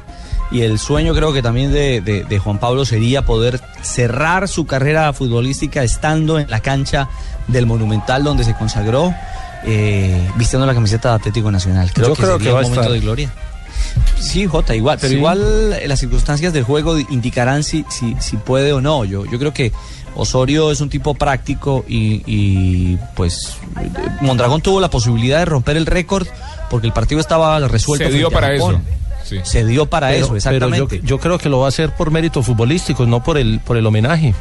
y 0.49 0.61
el 0.61 0.79
sueño 0.79 1.13
creo 1.13 1.33
que 1.33 1.41
también 1.41 1.73
de, 1.73 1.99
de- 1.99 2.23
de 2.23 2.39
Juan 2.39 2.57
Pablo 2.57 2.85
sería 2.85 3.25
poder 3.25 3.59
cerrar 3.81 4.47
su 4.47 4.65
carrera 4.65 5.11
futbolística 5.11 5.83
estando 5.83 6.39
en 6.39 6.49
la 6.49 6.61
cancha 6.61 7.09
del 7.47 7.65
Monumental 7.65 8.23
donde 8.23 8.45
se 8.45 8.53
consagró, 8.55 9.13
eh, 9.65 10.25
vistiendo 10.37 10.65
la 10.65 10.73
camiseta 10.73 11.09
de 11.09 11.15
Atlético 11.15 11.51
Nacional. 11.51 11.91
Creo 11.91 12.09
Yo 12.09 12.13
que 12.15 12.21
creo 12.21 12.37
sería 12.37 12.47
que 12.47 12.53
va 12.53 12.59
un 12.59 12.65
a 12.65 12.69
momento 12.69 12.81
estar. 12.83 12.93
de 12.93 12.99
gloria. 13.01 13.33
Sí, 14.19 14.45
Jota, 14.45 14.73
igual, 14.73 14.97
pero 15.01 15.11
Sí. 15.11 15.17
igual 15.17 15.73
eh, 15.81 15.87
las 15.87 15.99
circunstancias 15.99 16.53
del 16.53 16.63
juego 16.63 16.97
indicarán 16.97 17.63
si, 17.63 17.83
si, 17.89 18.15
si 18.21 18.37
puede 18.37 18.71
o 18.71 18.79
no. 18.79 19.03
Yo, 19.03 19.25
yo 19.25 19.37
creo 19.37 19.53
que 19.53 19.73
Osorio 20.15 20.71
es 20.71 20.81
un 20.81 20.89
tipo 20.89 21.13
práctico 21.13 21.83
y, 21.87 22.23
y, 22.25 22.97
pues 23.15 23.57
Mondragón 24.21 24.61
tuvo 24.61 24.79
la 24.79 24.89
posibilidad 24.89 25.39
de 25.39 25.45
romper 25.45 25.77
el 25.77 25.85
récord 25.85 26.27
porque 26.69 26.87
el 26.87 26.93
partido 26.93 27.19
estaba 27.21 27.59
resuelto. 27.67 28.05
Se 28.07 28.11
dio 28.13 28.31
para 28.31 28.53
eso. 28.53 28.79
Se 29.43 29.65
dio 29.65 29.87
para 29.87 30.07
Pero- 30.09 30.17
eso, 30.19 30.27
pero 30.27 30.37
exactamente. 30.37 30.99
yo, 30.99 31.03
yo 31.05 31.19
creo 31.19 31.37
que 31.39 31.49
lo 31.49 31.59
va 31.59 31.65
a 31.65 31.69
hacer 31.69 31.93
por 31.95 32.11
méritos 32.11 32.45
futbolísticos, 32.45 33.07
no 33.07 33.23
por 33.23 33.37
el, 33.37 33.59
por 33.59 33.75
el 33.75 33.85
homenaje. 33.85 34.35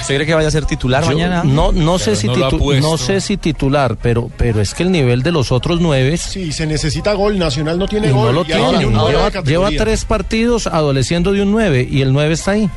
¿Usted 0.00 0.14
cree 0.14 0.26
que 0.26 0.34
vaya 0.34 0.48
a 0.48 0.50
ser 0.50 0.64
titular 0.64 1.02
Yo 1.02 1.08
mañana? 1.10 1.42
No, 1.44 1.72
no 1.72 1.98
sé 1.98 2.16
si 2.16 2.28
no 2.28 2.50
no 2.80 2.96
sé 2.98 3.20
si 3.20 3.36
titular, 3.36 3.96
pero, 4.00 4.30
pero 4.36 4.60
es 4.60 4.72
que 4.72 4.84
el 4.84 4.92
nivel 4.92 5.22
de 5.22 5.32
los 5.32 5.50
otros 5.52 5.80
nueve 5.80 6.16
Sí, 6.16 6.52
se 6.52 6.66
necesita 6.66 7.12
gol. 7.14 7.36
Nacional 7.38 7.78
no 7.78 7.86
tiene 7.86 8.08
y 8.08 8.10
gol. 8.12 8.26
no 8.26 8.32
lo 8.44 8.48
y 8.48 8.52
hay 8.52 8.62
tiene. 8.70 8.86
un 8.86 8.92
nueve 8.94 9.18
de 9.42 9.42
Lleva, 9.42 9.70
tres 9.76 10.04
partidos 10.04 10.66
adoleciendo 10.66 11.32
de 11.32 11.42
un 11.42 11.50
9 11.50 11.86
y 11.90 12.00
el 12.02 12.12
9 12.12 12.34
está 12.34 12.52
ahí. 12.52 12.70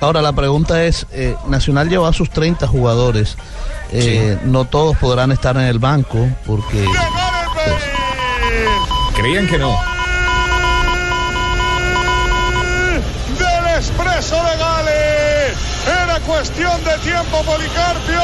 Ahora 0.00 0.22
la 0.22 0.32
pregunta 0.32 0.84
es, 0.84 1.06
eh, 1.12 1.34
Nacional 1.48 1.88
lleva 1.88 2.08
a 2.08 2.12
sus 2.12 2.30
30 2.30 2.66
jugadores, 2.66 3.36
Eh, 3.90 4.38
no 4.44 4.66
todos 4.66 4.96
podrán 4.98 5.32
estar 5.32 5.56
en 5.56 5.62
el 5.62 5.78
banco 5.78 6.18
porque 6.46 6.84
Creían 9.16 9.46
que 9.48 9.58
no. 9.58 9.74
del 13.38 13.74
expreso 13.76 14.36
de 14.36 14.56
Gale. 14.58 15.48
Era 16.04 16.17
cuestión 16.28 16.84
de 16.84 16.96
tiempo, 16.98 17.42
Policarpio. 17.42 18.20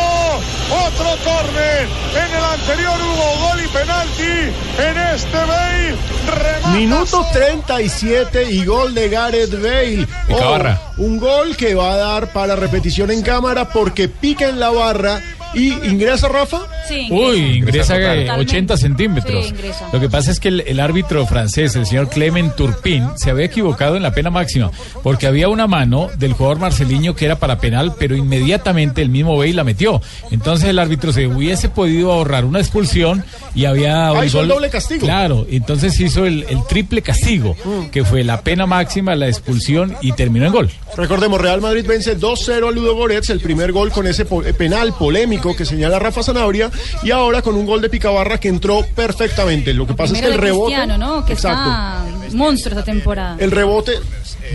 Otro 0.86 1.07
córner. 1.24 1.88
En 2.14 2.34
el 2.36 2.44
anterior 2.44 3.00
hubo 3.00 3.48
gol 3.48 3.64
y 3.64 3.68
penalti. 3.68 4.52
En 4.78 4.98
este 5.14 5.36
Bale 5.36 5.96
remata 6.26 6.68
Minuto 6.68 7.26
37 7.32 8.50
y 8.50 8.64
gol 8.64 8.94
de 8.94 9.09
Gareth 9.09 9.52
Bale. 9.52 10.07
Cabarra. 10.28 10.80
un 10.98 11.18
gol 11.18 11.57
que 11.57 11.74
va 11.74 11.92
a 11.92 11.96
dar 11.96 12.32
para 12.32 12.57
repetición 12.57 13.11
en 13.11 13.22
cámara 13.22 13.70
porque 13.70 14.09
pica 14.09 14.48
en 14.48 14.61
la 14.61 14.70
barra 14.70 15.22
y 15.55 15.72
ingresa 15.88 16.28
Rafa. 16.28 16.62
Sí, 16.88 17.09
Uy, 17.11 17.38
ingresa 17.59 17.96
eh, 17.96 18.00
Totalmente. 18.26 18.32
80 18.32 18.76
centímetros. 18.76 19.44
Sí, 19.46 19.50
ingresa. 19.50 19.88
Lo 19.92 20.00
que 20.00 20.09
pasa 20.09 20.30
es 20.30 20.40
que 20.40 20.48
el, 20.48 20.61
el 20.66 20.80
árbitro 20.80 21.26
francés, 21.26 21.74
el 21.76 21.86
señor 21.86 22.09
Clement 22.11 22.55
Turpin, 22.55 23.09
se 23.16 23.30
había 23.30 23.46
equivocado 23.46 23.96
en 23.96 24.02
la 24.02 24.12
pena 24.12 24.30
máxima, 24.30 24.70
porque 25.02 25.26
había 25.26 25.48
una 25.48 25.66
mano 25.66 26.11
del 26.18 26.32
jugador 26.34 26.59
marceliño 26.59 27.14
que 27.14 27.24
era 27.24 27.36
para 27.38 27.59
penal, 27.59 27.94
pero 27.98 28.16
inmediatamente 28.16 29.00
el 29.02 29.09
mismo 29.09 29.36
Bale 29.36 29.55
la 29.55 29.64
metió. 29.64 30.00
Entonces 30.30 30.68
el 30.68 30.78
árbitro 30.78 31.12
se 31.12 31.26
hubiese 31.26 31.68
podido 31.68 32.12
ahorrar 32.12 32.44
una 32.44 32.59
expulsión 32.61 33.24
y 33.55 33.64
había 33.64 34.12
un 34.12 34.18
Ah, 34.18 34.24
el 34.24 34.30
gol- 34.30 34.48
doble 34.48 34.70
castigo. 34.70 35.00
Claro, 35.07 35.46
entonces 35.50 35.98
hizo 36.00 36.26
el, 36.26 36.44
el 36.48 36.64
triple 36.66 37.02
castigo, 37.02 37.57
Mm. 37.64 37.86
que 37.90 38.05
fue 38.05 38.24
la 38.24 38.42
pena 38.42 38.66
máxima, 38.66 39.14
la 39.14 39.28
expulsión 39.28 39.94
y 40.02 40.12
terminó 40.12 40.46
en 40.46 40.52
gol. 40.52 40.70
Recordemos, 40.96 41.40
Real 41.40 41.61
Madrid 41.61 41.84
vence 41.86 42.18
2-0 42.18 42.68
a 42.68 42.70
Ludo 42.70 42.94
Goretz, 42.94 43.30
el 43.30 43.40
primer 43.40 43.72
gol 43.72 43.90
con 43.90 44.07
ese 44.07 44.24
po- 44.24 44.42
penal 44.57 44.94
polémico 44.98 45.43
que 45.55 45.64
señala 45.66 45.99
Rafa 45.99 46.22
Sanabria, 46.22 46.70
y 47.03 47.11
ahora 47.11 47.42
con 47.42 47.57
un 47.57 47.66
gol 47.66 47.82
de 47.82 47.90
Picabarra 47.90 48.38
que 48.38 48.49
entró 48.49 48.86
perfectamente. 48.95 49.74
Lo 49.74 49.86
que 49.86 49.95
pasa 49.95 50.14
es 50.14 50.20
que 50.22 50.26
el 50.28 50.38
rebote. 50.38 50.74
Cristiano, 50.74 50.97
¿no? 50.99 51.26
Que 51.26 51.32
Exacto. 51.34 51.70
está 51.70 52.36
monstruo 52.36 52.78
esta 52.78 52.84
temporada. 52.84 53.36
El 53.38 53.51
rebote 53.51 53.92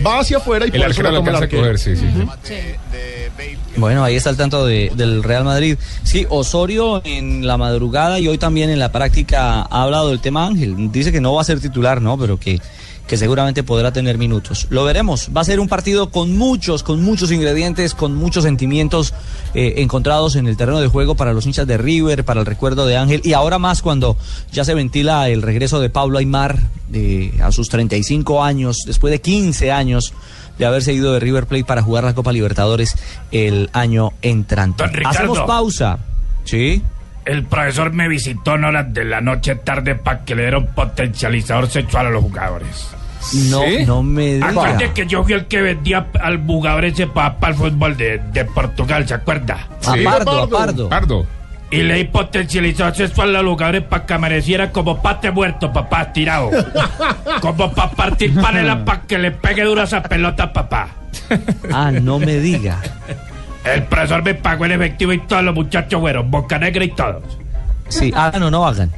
va 0.04 0.18
hacia 0.20 0.38
afuera 0.38 0.64
y 0.66 0.68
El 0.68 0.72
por 0.72 0.80
eso 0.80 0.86
arquero 0.88 1.08
la 1.10 1.12
lo 1.12 1.18
toma 1.18 1.30
el 1.30 1.34
alcanza 1.36 1.56
a 1.56 1.60
arquero. 1.60 1.62
coger, 1.62 1.78
sí, 1.78 1.96
sí. 1.96 2.06
Bueno, 3.76 4.04
ahí 4.04 4.16
está 4.16 4.30
el 4.30 4.36
tanto 4.36 4.66
de- 4.66 4.92
del 4.94 5.22
Real 5.22 5.44
Madrid. 5.44 5.76
Sí, 6.02 6.26
Osorio 6.28 7.00
en 7.04 7.46
la 7.46 7.56
madrugada 7.56 8.18
y 8.18 8.28
hoy 8.28 8.36
también 8.36 8.68
en 8.70 8.78
la 8.78 8.92
práctica 8.92 9.62
ha 9.62 9.82
hablado 9.82 10.08
del 10.08 10.20
tema 10.20 10.46
Ángel. 10.46 10.90
Dice 10.92 11.12
que 11.12 11.20
no 11.20 11.32
va 11.34 11.40
a 11.42 11.44
ser 11.44 11.60
titular, 11.60 12.02
¿no? 12.02 12.18
Pero 12.18 12.38
que, 12.38 12.60
que 13.10 13.16
seguramente 13.16 13.64
podrá 13.64 13.92
tener 13.92 14.18
minutos. 14.18 14.68
Lo 14.70 14.84
veremos. 14.84 15.30
Va 15.36 15.40
a 15.40 15.44
ser 15.44 15.58
un 15.58 15.66
partido 15.66 16.10
con 16.10 16.38
muchos, 16.38 16.84
con 16.84 17.02
muchos 17.02 17.32
ingredientes, 17.32 17.92
con 17.92 18.14
muchos 18.14 18.44
sentimientos 18.44 19.14
eh, 19.52 19.74
encontrados 19.78 20.36
en 20.36 20.46
el 20.46 20.56
terreno 20.56 20.80
de 20.80 20.86
juego 20.86 21.16
para 21.16 21.32
los 21.32 21.44
hinchas 21.44 21.66
de 21.66 21.76
River, 21.76 22.24
para 22.24 22.38
el 22.38 22.46
recuerdo 22.46 22.86
de 22.86 22.96
Ángel 22.96 23.20
y 23.24 23.32
ahora 23.32 23.58
más 23.58 23.82
cuando 23.82 24.16
ya 24.52 24.64
se 24.64 24.74
ventila 24.74 25.28
el 25.28 25.42
regreso 25.42 25.80
de 25.80 25.90
Pablo 25.90 26.18
Aymar 26.18 26.60
eh, 26.92 27.36
a 27.42 27.50
sus 27.50 27.68
35 27.68 28.44
años, 28.44 28.84
después 28.86 29.10
de 29.10 29.20
15 29.20 29.72
años 29.72 30.14
de 30.56 30.66
haberse 30.66 30.92
ido 30.92 31.12
de 31.12 31.18
River 31.18 31.46
Plate 31.46 31.64
para 31.64 31.82
jugar 31.82 32.04
la 32.04 32.14
Copa 32.14 32.30
Libertadores 32.30 32.96
el 33.32 33.70
año 33.72 34.12
entrante. 34.22 34.86
Ricardo. 34.86 35.08
Hacemos 35.08 35.40
pausa. 35.40 35.98
Sí. 36.44 36.80
El 37.24 37.44
profesor 37.44 37.92
me 37.92 38.06
visitó 38.06 38.54
en 38.54 38.66
horas 38.66 38.94
de 38.94 39.04
la 39.04 39.20
noche 39.20 39.56
tarde 39.56 39.96
para 39.96 40.24
que 40.24 40.36
le 40.36 40.42
diera 40.42 40.58
un 40.58 40.68
potencializador 40.68 41.68
sexual 41.68 42.06
a 42.06 42.10
los 42.10 42.22
jugadores. 42.22 42.99
No, 43.50 43.62
no 43.86 44.02
me 44.02 44.34
diga. 44.34 44.48
Acuérdate 44.48 44.92
que 44.92 45.06
yo 45.06 45.22
fui 45.24 45.34
el 45.34 45.46
que 45.46 45.60
vendía 45.60 46.06
al 46.20 46.44
jugador 46.44 46.84
ese 46.86 47.06
para 47.06 47.36
el 47.48 47.54
fútbol 47.54 47.96
de, 47.96 48.18
de 48.32 48.44
Portugal, 48.46 49.06
¿se 49.06 49.14
acuerda? 49.14 49.68
A 49.86 49.92
Sí. 49.94 50.02
Pardo, 50.04 50.42
a 50.42 50.48
Pardo. 50.48 50.88
Pardo. 50.88 51.26
Y 51.70 51.82
le 51.82 51.94
di 51.94 52.04
potencializador 52.04 52.96
sexual 52.96 53.36
a 53.36 53.42
los 53.42 53.52
jugadores 53.52 53.82
para 53.84 54.04
que 54.04 54.14
amaneciera 54.14 54.72
como 54.72 55.00
pate 55.00 55.30
muerto, 55.30 55.72
papá, 55.72 56.12
tirado. 56.12 56.50
como 57.40 57.70
para 57.72 57.90
partir 57.92 58.34
panela 58.34 58.84
para 58.84 59.02
que 59.02 59.18
le 59.18 59.30
pegue 59.30 59.62
duro 59.62 59.82
a 59.82 59.84
esa 59.84 60.02
pelota, 60.02 60.52
papá. 60.52 60.88
Ah, 61.72 61.92
no 61.92 62.18
me 62.18 62.38
diga. 62.40 62.78
El 63.64 63.84
profesor 63.84 64.22
me 64.24 64.34
pagó 64.34 64.64
en 64.64 64.72
efectivo 64.72 65.12
y 65.12 65.18
todos 65.20 65.44
los 65.44 65.54
muchachos 65.54 66.00
fueron, 66.00 66.30
boca 66.30 66.58
negra 66.58 66.82
y 66.82 66.88
todos. 66.92 67.22
Sí, 67.88 68.12
hagan 68.16 68.42
o 68.44 68.50
no 68.50 68.66
hagan. 68.66 68.90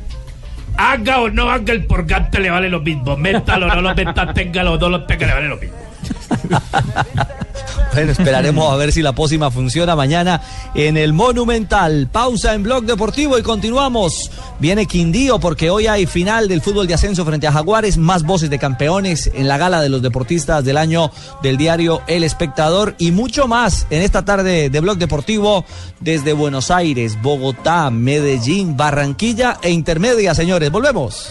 Haga 0.77 1.21
o 1.21 1.31
no 1.31 1.51
haga 1.51 1.73
el 1.73 1.85
purgante 1.85 2.41
le 2.41 2.51
vale 2.51 2.69
lo 2.69 2.81
mismo. 2.81 3.17
Métalo 3.17 3.67
o 3.67 3.75
no 3.75 3.83
lo 3.83 3.95
meta, 3.95 4.33
téngalo 4.33 4.73
o 4.73 4.79
no 4.79 4.89
lo 4.89 5.05
tenga, 5.05 5.27
le 5.27 5.35
vale 5.35 5.49
lo 5.49 5.57
mismo. 5.57 5.77
Bueno, 7.95 8.13
esperaremos 8.13 8.73
a 8.73 8.77
ver 8.77 8.91
si 8.91 9.03
la 9.03 9.13
pócima 9.13 9.51
funciona 9.51 9.95
mañana 9.95 10.41
en 10.75 10.97
el 10.97 11.13
Monumental. 11.13 12.09
Pausa 12.11 12.55
en 12.55 12.63
Blog 12.63 12.85
Deportivo 12.85 13.37
y 13.37 13.43
continuamos. 13.43 14.31
Viene 14.59 14.87
Quindío 14.87 15.39
porque 15.39 15.69
hoy 15.69 15.89
hay 15.89 16.07
final 16.07 16.49
del 16.49 16.63
fútbol 16.63 16.87
de 16.87 16.95
ascenso 16.95 17.27
frente 17.27 17.47
a 17.47 17.53
Jaguares. 17.53 17.99
Más 17.99 18.23
voces 18.23 18.49
de 18.49 18.59
campeones 18.59 19.31
en 19.35 19.47
la 19.47 19.59
gala 19.59 19.83
de 19.83 19.91
los 19.91 20.01
deportistas 20.01 20.65
del 20.65 20.79
año 20.79 21.11
del 21.43 21.59
diario 21.59 22.01
El 22.07 22.25
Espectador 22.25 22.95
y 22.97 23.11
mucho 23.11 23.47
más 23.47 23.87
en 23.91 24.01
esta 24.01 24.25
tarde 24.25 24.71
de 24.71 24.81
Blog 24.81 24.97
Deportivo 24.97 25.67
desde 26.01 26.33
Buenos 26.33 26.71
Aires, 26.71 27.21
Bogotá, 27.21 27.91
Medellín, 27.91 28.75
Barranquilla 28.75 29.59
e 29.61 29.71
Intermedia, 29.71 30.35
señores. 30.35 30.71
Volvemos. 30.71 31.31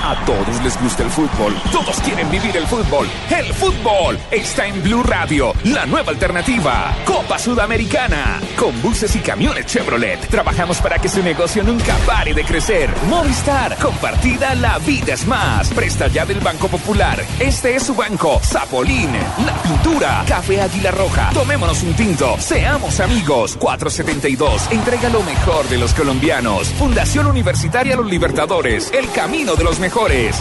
A 0.07 0.15
todos 0.27 0.63
les 0.63 0.79
gusta 0.83 1.03
el 1.03 1.09
fútbol, 1.09 1.55
todos 1.73 1.99
quieren 2.01 2.31
vivir 2.31 2.55
el 2.59 2.67
fútbol. 2.67 3.09
El 3.31 3.47
fútbol 3.55 4.19
está 4.31 4.67
en 4.67 4.83
Blue 4.83 5.03
Radio, 5.03 5.55
la 5.65 5.87
nueva 5.87 6.11
alternativa. 6.11 6.95
Copa 7.07 7.39
Sudamericana. 7.39 8.39
Con 8.55 8.83
buses 8.83 9.17
y 9.17 9.21
camiones 9.21 9.65
Chevrolet. 9.65 10.29
Trabajamos 10.29 10.77
para 10.83 10.99
que 10.99 11.09
su 11.09 11.23
negocio 11.23 11.63
nunca 11.63 11.97
pare 12.07 12.35
de 12.35 12.45
crecer. 12.45 12.91
Movistar, 13.09 13.79
compartida, 13.79 14.55
la 14.55 14.77
vida 14.81 15.15
es 15.15 15.27
más. 15.27 15.71
Presta 15.71 16.09
ya 16.09 16.27
del 16.27 16.41
Banco 16.41 16.69
Popular. 16.69 17.25
Este 17.41 17.75
es 17.75 17.85
su 17.85 17.95
banco. 17.95 18.41
Zapolín, 18.45 19.11
la 19.47 19.55
pintura, 19.63 20.23
Café 20.29 20.61
Águila 20.61 20.91
Roja. 20.91 21.31
Tomémonos 21.33 21.83
un 21.83 21.95
tinto, 21.95 22.37
seamos 22.39 23.01
amigos. 23.01 23.57
472, 23.57 24.71
entrega 24.71 25.09
lo 25.09 25.23
mejor 25.23 25.67
de 25.71 25.79
los 25.79 25.95
colombianos. 25.95 26.69
Fundación 26.75 27.27
Universitaria 27.27 27.97
Los 27.97 28.11
Libertadores, 28.11 28.93
el 28.93 29.11
camino 29.11 29.55
de 29.55 29.65
los 29.65 29.79
mejores. 29.79 29.94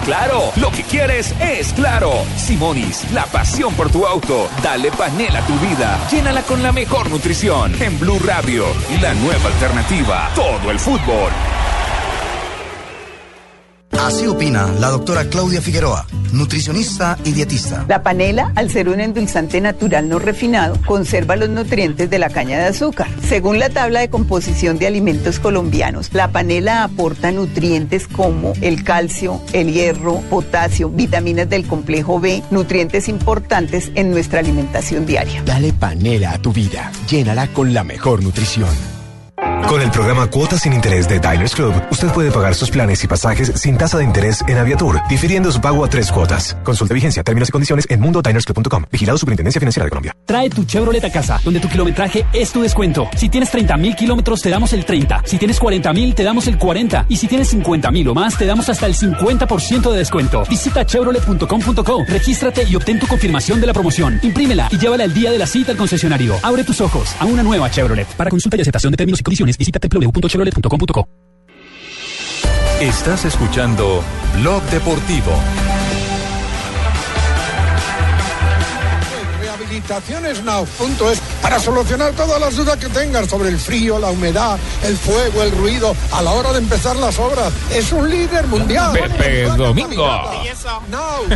Claro, 0.03 0.51
lo 0.55 0.71
que 0.71 0.81
quieres 0.81 1.31
es 1.39 1.73
claro. 1.73 2.11
Simonis, 2.37 3.11
la 3.11 3.27
pasión 3.27 3.75
por 3.75 3.91
tu 3.91 4.03
auto. 4.07 4.49
Dale 4.63 4.91
panela 4.91 5.39
a 5.39 5.45
tu 5.45 5.53
vida. 5.59 5.99
Llénala 6.09 6.41
con 6.41 6.63
la 6.63 6.71
mejor 6.71 7.11
nutrición. 7.11 7.71
En 7.79 7.99
Blue 7.99 8.17
Radio, 8.25 8.65
la 8.99 9.13
nueva 9.13 9.49
alternativa. 9.49 10.31
Todo 10.33 10.71
el 10.71 10.79
fútbol. 10.79 11.31
Así 14.03 14.27
opina 14.27 14.67
la 14.81 14.89
doctora 14.89 15.23
Claudia 15.29 15.61
Figueroa, 15.61 16.05
nutricionista 16.33 17.17
y 17.23 17.31
dietista. 17.31 17.85
La 17.87 18.03
panela, 18.03 18.51
al 18.55 18.69
ser 18.69 18.89
un 18.89 18.99
endulzante 18.99 19.61
natural 19.61 20.09
no 20.09 20.19
refinado, 20.19 20.77
conserva 20.85 21.37
los 21.37 21.47
nutrientes 21.47 22.09
de 22.09 22.19
la 22.19 22.29
caña 22.29 22.57
de 22.57 22.65
azúcar. 22.65 23.07
Según 23.29 23.59
la 23.59 23.69
tabla 23.69 24.01
de 24.01 24.09
composición 24.09 24.77
de 24.77 24.87
alimentos 24.87 25.39
colombianos, 25.39 26.13
la 26.13 26.33
panela 26.33 26.83
aporta 26.83 27.31
nutrientes 27.31 28.09
como 28.09 28.51
el 28.59 28.83
calcio, 28.83 29.41
el 29.53 29.71
hierro, 29.71 30.19
potasio, 30.29 30.89
vitaminas 30.89 31.49
del 31.49 31.65
complejo 31.65 32.19
B, 32.19 32.43
nutrientes 32.51 33.07
importantes 33.07 33.89
en 33.95 34.11
nuestra 34.11 34.41
alimentación 34.41 35.05
diaria. 35.05 35.43
Dale 35.45 35.71
panela 35.71 36.33
a 36.33 36.39
tu 36.39 36.51
vida. 36.51 36.91
Llénala 37.09 37.47
con 37.47 37.73
la 37.73 37.85
mejor 37.85 38.21
nutrición. 38.21 38.92
Con 39.68 39.82
el 39.82 39.89
programa 39.91 40.28
Cuotas 40.28 40.61
sin 40.61 40.74
Interés 40.74 41.07
de 41.07 41.20
Diners 41.20 41.55
Club, 41.55 41.74
usted 41.89 42.09
puede 42.09 42.32
pagar 42.32 42.53
sus 42.53 42.70
planes 42.70 43.03
y 43.03 43.07
pasajes 43.07 43.51
sin 43.55 43.78
tasa 43.78 43.97
de 43.97 44.03
interés 44.03 44.43
en 44.47 44.57
Aviatur, 44.57 44.99
difiriendo 45.09 45.51
su 45.51 45.61
pago 45.61 45.84
a 45.84 45.89
tres 45.89 46.11
cuotas. 46.11 46.55
Consulte 46.64 46.93
vigencia, 46.93 47.24
términos 47.24 47.49
y 47.49 47.51
condiciones 47.51 47.88
en 47.89 47.99
mundodinersclub.com. 48.01 48.86
Vigilado 48.91 49.18
Superintendencia 49.18 49.59
Financiera 49.59 49.86
de 49.86 49.89
Colombia. 49.89 50.16
Trae 50.26 50.49
tu 50.49 50.64
Chevrolet 50.66 51.03
a 51.03 51.11
casa, 51.11 51.39
donde 51.43 51.59
tu 51.59 51.70
kilometraje 51.70 52.26
es 52.34 52.51
tu 52.51 52.61
descuento. 52.61 53.07
Si 53.16 53.30
tienes 53.30 53.49
30 53.51 53.78
mil 53.78 53.95
kilómetros, 53.95 54.41
te 54.41 54.49
damos 54.49 54.74
el 54.74 54.86
30. 54.86 55.24
Si 55.26 55.38
tienes 55.38 55.59
40 55.59 55.93
mil, 55.93 56.14
te 56.14 56.24
damos 56.24 56.47
el 56.47 56.57
40. 56.57 57.05
Y 57.09 57.18
si 57.18 57.28
tienes 57.28 57.49
50 57.49 57.89
mil 57.91 58.07
o 58.09 58.14
más, 58.14 58.38
te 58.38 58.45
damos 58.45 58.70
hasta 58.70 58.86
el 58.86 58.95
50% 58.95 59.91
de 59.91 59.97
descuento. 59.97 60.43
Visita 60.49 60.86
chevrolet.com.co, 60.86 62.05
regístrate 62.07 62.64
y 62.70 62.76
obtén 62.76 62.99
tu 62.99 63.07
confirmación 63.07 63.59
de 63.59 63.68
la 63.68 63.74
promoción. 63.74 64.20
Imprímela 64.22 64.68
y 64.72 64.78
llévala 64.78 65.03
el 65.05 65.14
día 65.14 65.32
de 65.32 65.39
la 65.39 65.47
cita 65.47 65.72
al 65.72 65.78
concesionario. 65.78 66.36
Abre 66.43 66.64
tus 66.64 66.80
ojos 66.82 67.16
a 67.20 67.26
una 67.26 67.43
nueva 67.43 67.72
Chevrolet. 67.72 68.07
Para 68.16 68.30
consulta 68.30 68.57
y 68.57 68.61
aceptación 68.61 68.91
de 68.91 68.97
términos 68.97 69.20
y 69.20 69.24
condiciones, 69.24 69.52
visita 69.57 69.79
www.chevrolet.com.co. 69.81 71.07
Estás 72.81 73.25
escuchando 73.25 74.03
Blog 74.41 74.61
Deportivo. 74.63 75.31
Rehabilitacionesnow.es 79.74 81.19
para 81.41 81.59
solucionar 81.59 82.13
todas 82.13 82.39
las 82.39 82.55
dudas 82.55 82.78
que 82.78 82.88
tengas 82.89 83.28
sobre 83.28 83.49
el 83.49 83.57
frío, 83.57 83.97
la 83.97 84.11
humedad, 84.11 84.57
el 84.84 84.95
fuego, 84.95 85.41
el 85.41 85.51
ruido 85.51 85.95
a 86.11 86.21
la 86.21 86.32
hora 86.32 86.51
de 86.51 86.59
empezar 86.59 86.95
las 86.95 87.17
obras. 87.17 87.51
Es 87.74 87.91
un 87.91 88.09
líder 88.09 88.45
mundial. 88.47 88.93
Pepe 88.93 89.43
Domingo. 89.57 90.07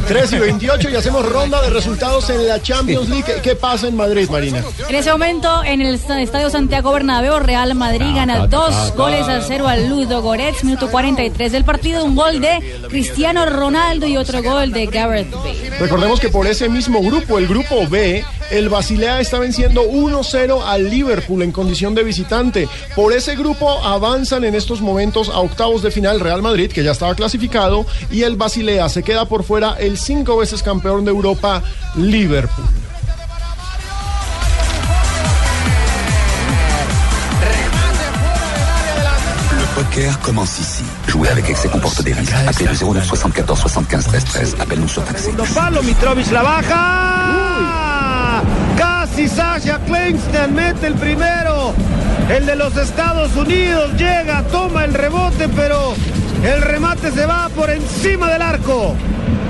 3 0.08 0.34
y 0.34 0.38
28 0.38 0.90
y 0.92 0.96
hacemos 0.96 1.28
ronda 1.28 1.62
de 1.62 1.70
resultados 1.72 2.30
en 2.30 2.48
la 2.48 2.62
Champions 2.62 3.10
League. 3.10 3.24
¿Qué, 3.26 3.42
qué 3.42 3.56
pasa 3.56 3.88
en 3.88 3.96
Madrid, 3.96 4.30
Marina? 4.30 4.64
En 4.88 4.96
ese 4.96 5.12
momento, 5.12 5.64
en 5.64 5.82
el 5.82 5.96
Estadio 5.96 6.50
Santiago 6.50 6.92
Bernabéu, 6.92 7.40
Real 7.40 7.74
Madrid 7.76 8.14
gana 8.14 8.48
dos 8.48 8.94
goles 8.96 9.28
a 9.28 9.42
cero 9.42 9.68
al 9.68 9.90
Ludo 9.90 10.22
Goretz, 10.22 10.64
minuto 10.64 10.90
43 10.90 11.52
del 11.52 11.66
partido, 11.66 12.06
un 12.06 12.16
gol 12.16 12.40
de 12.40 12.82
Cristiano 12.90 13.46
Ronaldo 13.46 14.06
y 14.06 14.18
otro 14.18 14.44
gol 14.44 14.72
de 14.72 14.86
Gareth 14.86 15.32
Bale. 15.32 15.78
Recordemos 15.80 16.20
que 16.20 16.30
por 16.30 16.48
ese 16.48 16.70
mismo 16.70 17.02
grupo, 17.02 17.38
el 17.38 17.48
grupo 17.48 17.88
B, 17.88 18.24
el 18.50 18.70
Basilea 18.70 19.20
está 19.20 19.40
venciendo 19.40 19.84
1-0 19.84 20.62
al 20.66 20.90
Liverpool 20.90 21.42
en 21.42 21.52
condición 21.52 21.96
de 21.96 22.04
visitante. 22.04 22.70
Por 22.96 23.14
ese 23.14 23.36
grupo 23.36 23.70
avanzan 23.84 24.44
en 24.44 24.56
estos 24.56 24.82
momentos 24.82 25.30
a 25.30 25.40
octavos 25.40 25.82
de 25.82 25.92
final 25.92 26.20
Real 26.20 26.42
Madrid, 26.42 26.72
que 26.72 26.84
ya 26.84 26.92
estaba 26.92 27.16
clasificado, 27.16 27.86
y 28.12 28.24
el 28.24 28.36
Basilea 28.36 28.90
se 28.90 29.04
queda 29.04 29.26
por 29.26 29.44
fuera 29.44 29.76
el 29.80 29.98
cinco 29.98 30.38
veces 30.38 30.64
campeón 30.64 31.06
de 31.06 31.12
Europa, 31.12 31.62
Liverpool. 31.96 32.66
Poker 39.78 40.18
commence 40.24 40.60
ici. 40.60 40.84
Jouer 41.08 41.30
avec 41.30 41.48
excès 41.52 41.70
comporte 41.70 42.02
des 42.02 42.14
risques. 42.14 42.34
Appelez 42.48 42.68
le 42.68 42.76
09 42.76 43.06
74 43.06 43.60
75 43.60 44.08
13 44.08 44.26
13. 44.26 44.56
Appelle-nous 44.60 44.88
sur 44.88 45.04
taxi. 45.04 45.26
Segundo 45.26 45.44
palo, 45.54 45.84
Mitrovic 45.84 46.32
la 46.32 46.42
baja. 46.42 47.87
Casi 49.18 49.30
Sasha 49.30 49.80
Kleinston 49.80 50.54
mete 50.54 50.86
el 50.86 50.94
primero. 50.94 51.74
El 52.30 52.46
de 52.46 52.56
los 52.56 52.78
Estados 52.78 53.36
Unidos 53.36 53.94
llega, 53.98 54.44
toma 54.52 54.86
el 54.86 54.94
rebote, 54.94 55.50
pero 55.56 55.96
el 56.44 56.62
remate 56.62 57.12
se 57.12 57.26
va 57.26 57.50
por 57.50 57.72
encima 57.72 58.32
del 58.32 58.44
arco. 58.44 58.94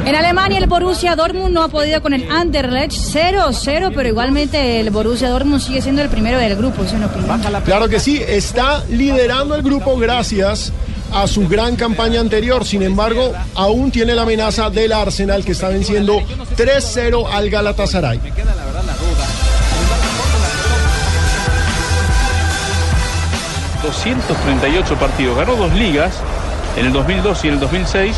En 0.06 0.16
Alemania 0.16 0.60
el 0.60 0.68
Borussia 0.68 1.18
Dortmund 1.18 1.54
no 1.54 1.64
ha 1.64 1.68
podido 1.68 2.02
con 2.02 2.14
el 2.14 2.32
Anderlecht 2.32 2.94
0-0, 2.94 3.92
pero 3.94 4.08
igualmente 4.08 4.80
el 4.80 4.90
Borussia 4.90 5.30
Dortmund 5.30 5.60
sigue 5.60 5.82
siendo 5.82 6.02
el 6.02 6.08
primero 6.08 6.38
del 6.38 6.56
grupo, 6.56 6.86
¿sí 6.86 6.96
no 6.96 7.08
opina? 7.08 7.62
Claro 7.66 7.90
que 7.90 8.00
sí, 8.00 8.24
está 8.26 8.86
liderando 8.86 9.54
el 9.54 9.64
grupo 9.64 9.98
gracias 9.98 10.72
a 11.14 11.28
su 11.28 11.46
gran 11.46 11.76
campaña 11.76 12.22
anterior. 12.22 12.64
Sin 12.64 12.84
embargo, 12.84 13.34
aún 13.56 13.92
tiene 13.92 14.16
la 14.16 14.22
amenaza 14.22 14.70
del 14.70 14.94
Arsenal 14.94 15.44
que 15.44 15.52
está 15.52 15.68
venciendo 15.68 16.22
3-0 16.56 17.28
al 17.30 17.50
Galatasaray. 17.50 18.22
238 23.88 24.96
partidos, 24.96 25.38
ganó 25.38 25.56
dos 25.56 25.74
ligas 25.74 26.14
en 26.78 26.86
el 26.88 26.94
2002 26.94 27.44
y 27.46 27.48
en 27.48 27.54
el 27.56 27.60
2006 27.60 28.16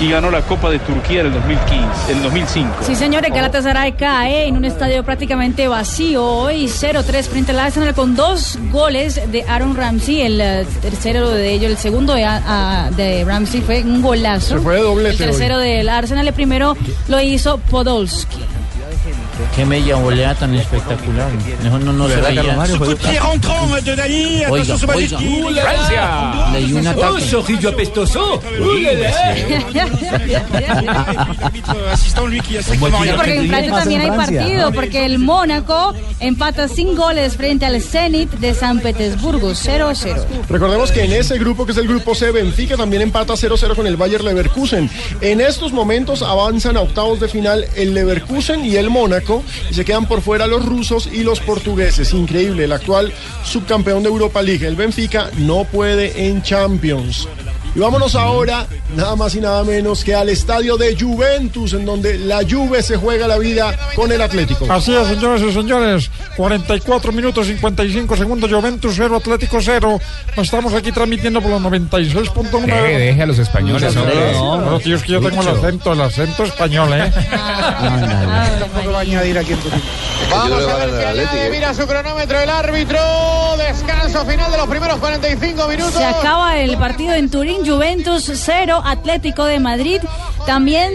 y 0.00 0.10
ganó 0.10 0.28
la 0.30 0.40
Copa 0.42 0.70
de 0.70 0.80
Turquía 0.80 1.20
en 1.20 1.26
el 1.28 1.32
2015, 1.34 2.10
en 2.10 2.16
el 2.16 2.22
2005. 2.24 2.68
Sí, 2.84 2.96
señores, 2.96 3.30
Galatasaray 3.32 3.92
cae 3.92 4.48
en 4.48 4.56
un 4.56 4.64
estadio 4.64 5.04
prácticamente 5.04 5.68
vacío 5.68 6.24
hoy, 6.24 6.64
0-3 6.66 7.22
frente 7.28 7.52
al 7.52 7.60
Arsenal 7.60 7.94
con 7.94 8.16
dos 8.16 8.58
goles 8.72 9.20
de 9.30 9.44
Aaron 9.44 9.76
Ramsey, 9.76 10.22
el 10.22 10.40
eh, 10.40 10.66
tercero 10.82 11.28
de 11.30 11.52
ellos, 11.52 11.70
el 11.70 11.76
segundo 11.76 12.14
de, 12.14 12.24
a- 12.24 12.90
de 12.96 13.24
Ramsey 13.24 13.60
fue 13.60 13.82
un 13.82 14.02
golazo. 14.02 14.56
Se 14.56 14.60
fue 14.60 14.74
de 14.76 14.80
doblete 14.82 15.10
El 15.24 15.30
tercero 15.30 15.58
del 15.58 15.88
Arsenal, 15.88 16.26
el 16.26 16.34
primero 16.34 16.76
lo 17.08 17.20
hizo 17.20 17.58
Podolski. 17.58 18.38
Qué 19.56 19.64
media 19.64 19.94
volea 19.96 20.34
tan 20.34 20.52
espectacular. 20.54 21.30
Mejor 21.62 21.80
no, 21.82 21.92
no 21.92 22.08
se 22.08 22.16
¿Verdad, 22.16 22.28
veía. 22.30 22.42
Carlos 22.42 22.56
Mario? 22.56 22.76
Fue- 22.76 22.96
Coup 22.96 23.84
de 23.84 23.96
Dani, 23.96 24.44
Oiga, 24.50 24.74
oiga. 24.74 25.62
Francia. 25.62 26.50
Leí 26.52 26.72
un 26.72 26.84
¡Oh, 26.86 26.90
ataque. 26.90 27.20
zorrillo 27.24 27.68
apestoso! 27.68 28.40
¡Uy, 28.60 28.86
Assistant, 31.92 32.26
lui 32.28 32.40
qui 32.40 32.56
a 32.56 32.62
strictement 32.62 32.96
Sí, 32.98 33.02
rien. 33.04 33.16
porque 33.16 33.36
en 33.38 33.48
Francia 33.48 33.72
también 33.74 34.00
hay 34.00 34.10
partido, 34.10 34.72
porque 34.72 35.04
el 35.06 35.18
Mónaco 35.20 35.94
empata 36.18 36.66
sin 36.66 36.96
goles 36.96 37.36
frente 37.36 37.64
al 37.64 37.80
Zenit 37.80 38.30
de 38.32 38.54
San 38.54 38.80
Petersburgo, 38.80 39.50
0-0. 39.54 40.24
Recordemos 40.48 40.90
que 40.90 41.04
en 41.04 41.12
ese 41.12 41.38
grupo, 41.38 41.64
que 41.64 41.72
es 41.72 41.78
el 41.78 41.86
grupo 41.86 42.14
C, 42.16 42.32
Benfica 42.32 42.76
también 42.76 43.02
empata 43.02 43.34
0-0 43.34 43.76
con 43.76 43.86
el 43.86 43.96
Bayer 43.96 44.24
Leverkusen. 44.24 44.90
En 45.20 45.40
estos 45.40 45.72
momentos 45.72 46.22
avanzan 46.22 46.76
a 46.76 46.80
octavos 46.80 47.20
de 47.20 47.28
final 47.28 47.64
el 47.76 47.94
Leverkusen 47.94 48.64
y 48.64 48.76
el 48.76 48.90
Mónaco 48.90 49.43
y 49.70 49.74
se 49.74 49.84
quedan 49.84 50.06
por 50.06 50.22
fuera 50.22 50.46
los 50.46 50.64
rusos 50.64 51.08
y 51.12 51.22
los 51.22 51.40
portugueses. 51.40 52.12
Increíble, 52.12 52.64
el 52.64 52.72
actual 52.72 53.12
subcampeón 53.44 54.02
de 54.02 54.08
Europa 54.08 54.42
League, 54.42 54.66
el 54.66 54.76
Benfica, 54.76 55.30
no 55.38 55.64
puede 55.64 56.26
en 56.26 56.42
Champions. 56.42 57.28
Y 57.74 57.80
vámonos 57.80 58.14
ahora, 58.14 58.66
nada 58.94 59.16
más 59.16 59.34
y 59.34 59.40
nada 59.40 59.64
menos 59.64 60.04
que 60.04 60.14
al 60.14 60.28
estadio 60.28 60.76
de 60.76 60.96
Juventus, 60.98 61.72
en 61.72 61.84
donde 61.84 62.18
la 62.18 62.42
Juve 62.48 62.82
se 62.82 62.96
juega 62.96 63.26
la 63.26 63.36
vida 63.36 63.76
con 63.96 64.12
el 64.12 64.22
Atlético. 64.22 64.66
Así 64.72 64.94
es, 64.94 65.08
señores 65.08 65.42
y 65.42 65.52
señores. 65.52 66.10
44 66.36 67.12
minutos 67.12 67.46
55 67.48 68.16
segundos. 68.16 68.52
Juventus 68.52 68.94
0, 68.96 69.16
Atlético 69.16 69.58
0. 69.60 70.00
Estamos 70.36 70.72
aquí 70.74 70.92
transmitiendo 70.92 71.40
por 71.40 71.50
los 71.50 71.62
96.1. 71.62 72.60
Deje, 72.64 72.98
deje 72.98 73.22
a 73.22 73.26
los 73.26 73.38
españoles, 73.38 73.96
hombre. 73.96 74.32
No, 74.34 74.60
no, 74.60 74.80
tío, 74.80 74.96
es 74.96 75.02
que 75.02 75.12
yo 75.12 75.20
tengo 75.20 75.42
el 75.42 75.48
acento, 75.48 75.92
el 75.92 76.00
acento 76.00 76.44
español, 76.44 76.90
¿eh? 76.92 77.12
Tampoco 78.60 78.92
va 78.92 78.98
a 78.98 79.02
añadir 79.02 79.38
aquí 79.38 79.54
Vamos 80.30 80.66
a 80.66 80.76
ver 80.76 80.90
qué 80.90 81.06
añade, 81.06 81.50
mira 81.50 81.74
su 81.74 81.86
cronómetro 81.86 82.40
el 82.40 82.50
árbitro. 82.50 83.00
Descanso 83.58 84.24
final 84.26 84.50
de 84.50 84.58
los 84.58 84.68
primeros 84.68 84.98
45 84.98 85.68
minutos. 85.68 85.94
Se 85.94 86.04
acaba 86.04 86.58
el 86.58 86.76
partido 86.76 87.14
en 87.14 87.30
Turín, 87.30 87.63
Juventus 87.64 88.30
0, 88.32 88.82
Atlético 88.84 89.44
de 89.44 89.60
Madrid 89.60 90.00
también 90.46 90.92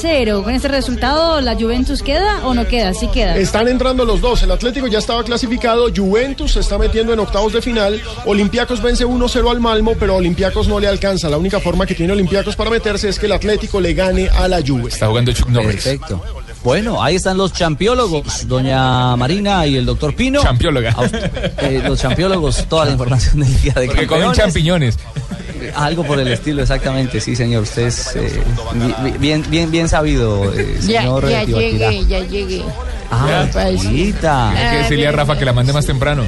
0. 0.00 0.42
Con 0.42 0.54
este 0.54 0.68
resultado, 0.68 1.40
¿la 1.40 1.54
Juventus 1.54 2.02
queda 2.02 2.46
o 2.46 2.54
no 2.54 2.66
queda? 2.66 2.94
Sí 2.94 3.08
queda. 3.08 3.36
Están 3.36 3.68
entrando 3.68 4.04
los 4.04 4.20
dos. 4.20 4.42
El 4.42 4.50
Atlético 4.50 4.86
ya 4.86 4.98
estaba 4.98 5.22
clasificado. 5.24 5.88
Juventus 5.94 6.52
se 6.52 6.60
está 6.60 6.78
metiendo 6.78 7.12
en 7.12 7.20
octavos 7.20 7.52
de 7.52 7.62
final. 7.62 8.00
Olympiacos 8.24 8.82
vence 8.82 9.06
1-0 9.06 9.50
al 9.50 9.60
Malmo, 9.60 9.94
pero 9.98 10.16
Olympiacos 10.16 10.68
no 10.68 10.80
le 10.80 10.88
alcanza. 10.88 11.28
La 11.28 11.38
única 11.38 11.60
forma 11.60 11.86
que 11.86 11.94
tiene 11.94 12.12
Olympiacos 12.12 12.56
para 12.56 12.70
meterse 12.70 13.08
es 13.08 13.18
que 13.18 13.26
el 13.26 13.32
Atlético 13.32 13.80
le 13.80 13.94
gane 13.94 14.28
a 14.28 14.48
la 14.48 14.60
Juve. 14.66 14.88
Está 14.88 15.08
jugando 15.08 15.32
Chuck 15.32 15.48
Norris. 15.48 15.84
Perfecto. 15.84 16.22
Bueno, 16.66 17.00
ahí 17.00 17.14
están 17.14 17.36
los 17.36 17.52
champiólogos, 17.52 18.48
doña 18.48 19.14
Marina 19.14 19.64
y 19.68 19.76
el 19.76 19.86
doctor 19.86 20.16
Pino. 20.16 20.42
Champióloga. 20.42 20.96
Eh, 21.58 21.82
los 21.86 22.00
champiólogos, 22.00 22.66
toda 22.68 22.86
la 22.86 22.90
información 22.92 23.40
del 23.40 23.60
día 23.60 23.72
de 23.74 23.86
Porque 23.86 24.06
comen 24.06 24.32
champiñones. 24.32 24.98
Algo 25.74 26.04
por 26.04 26.18
el 26.20 26.28
estilo, 26.28 26.62
exactamente, 26.62 27.20
sí, 27.20 27.34
señor. 27.36 27.62
Usted 27.62 27.86
es 27.86 28.16
eh, 28.16 28.42
bi- 29.02 29.12
bien, 29.18 29.44
bien, 29.48 29.70
bien 29.70 29.88
sabido, 29.88 30.52
eh, 30.52 30.76
Ya, 30.82 31.02
señor 31.02 31.28
ya 31.28 31.44
llegué, 31.44 32.04
ya 32.06 32.20
llegué. 32.20 32.62
Ah. 33.10 33.46
Paisita. 33.52 34.50
Hay 34.50 34.70
que 34.70 34.76
decirle 34.82 35.06
a 35.08 35.12
Rafa 35.12 35.38
que 35.38 35.44
la 35.44 35.52
mande 35.52 35.72
más 35.72 35.86
temprano. 35.86 36.24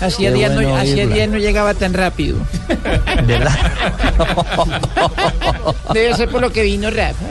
Hacía 0.00 0.30
días 0.30 0.54
bueno 0.54 0.68
no, 0.70 0.76
hacía 0.76 1.08
días 1.08 1.28
no 1.28 1.38
llegaba 1.38 1.74
tan 1.74 1.92
rápido. 1.92 2.38
¿Verdad? 3.26 3.50
Debe 5.92 6.14
ser 6.14 6.28
por 6.28 6.40
lo 6.40 6.52
que 6.52 6.62
vino 6.62 6.90
Rafa. 6.90 7.24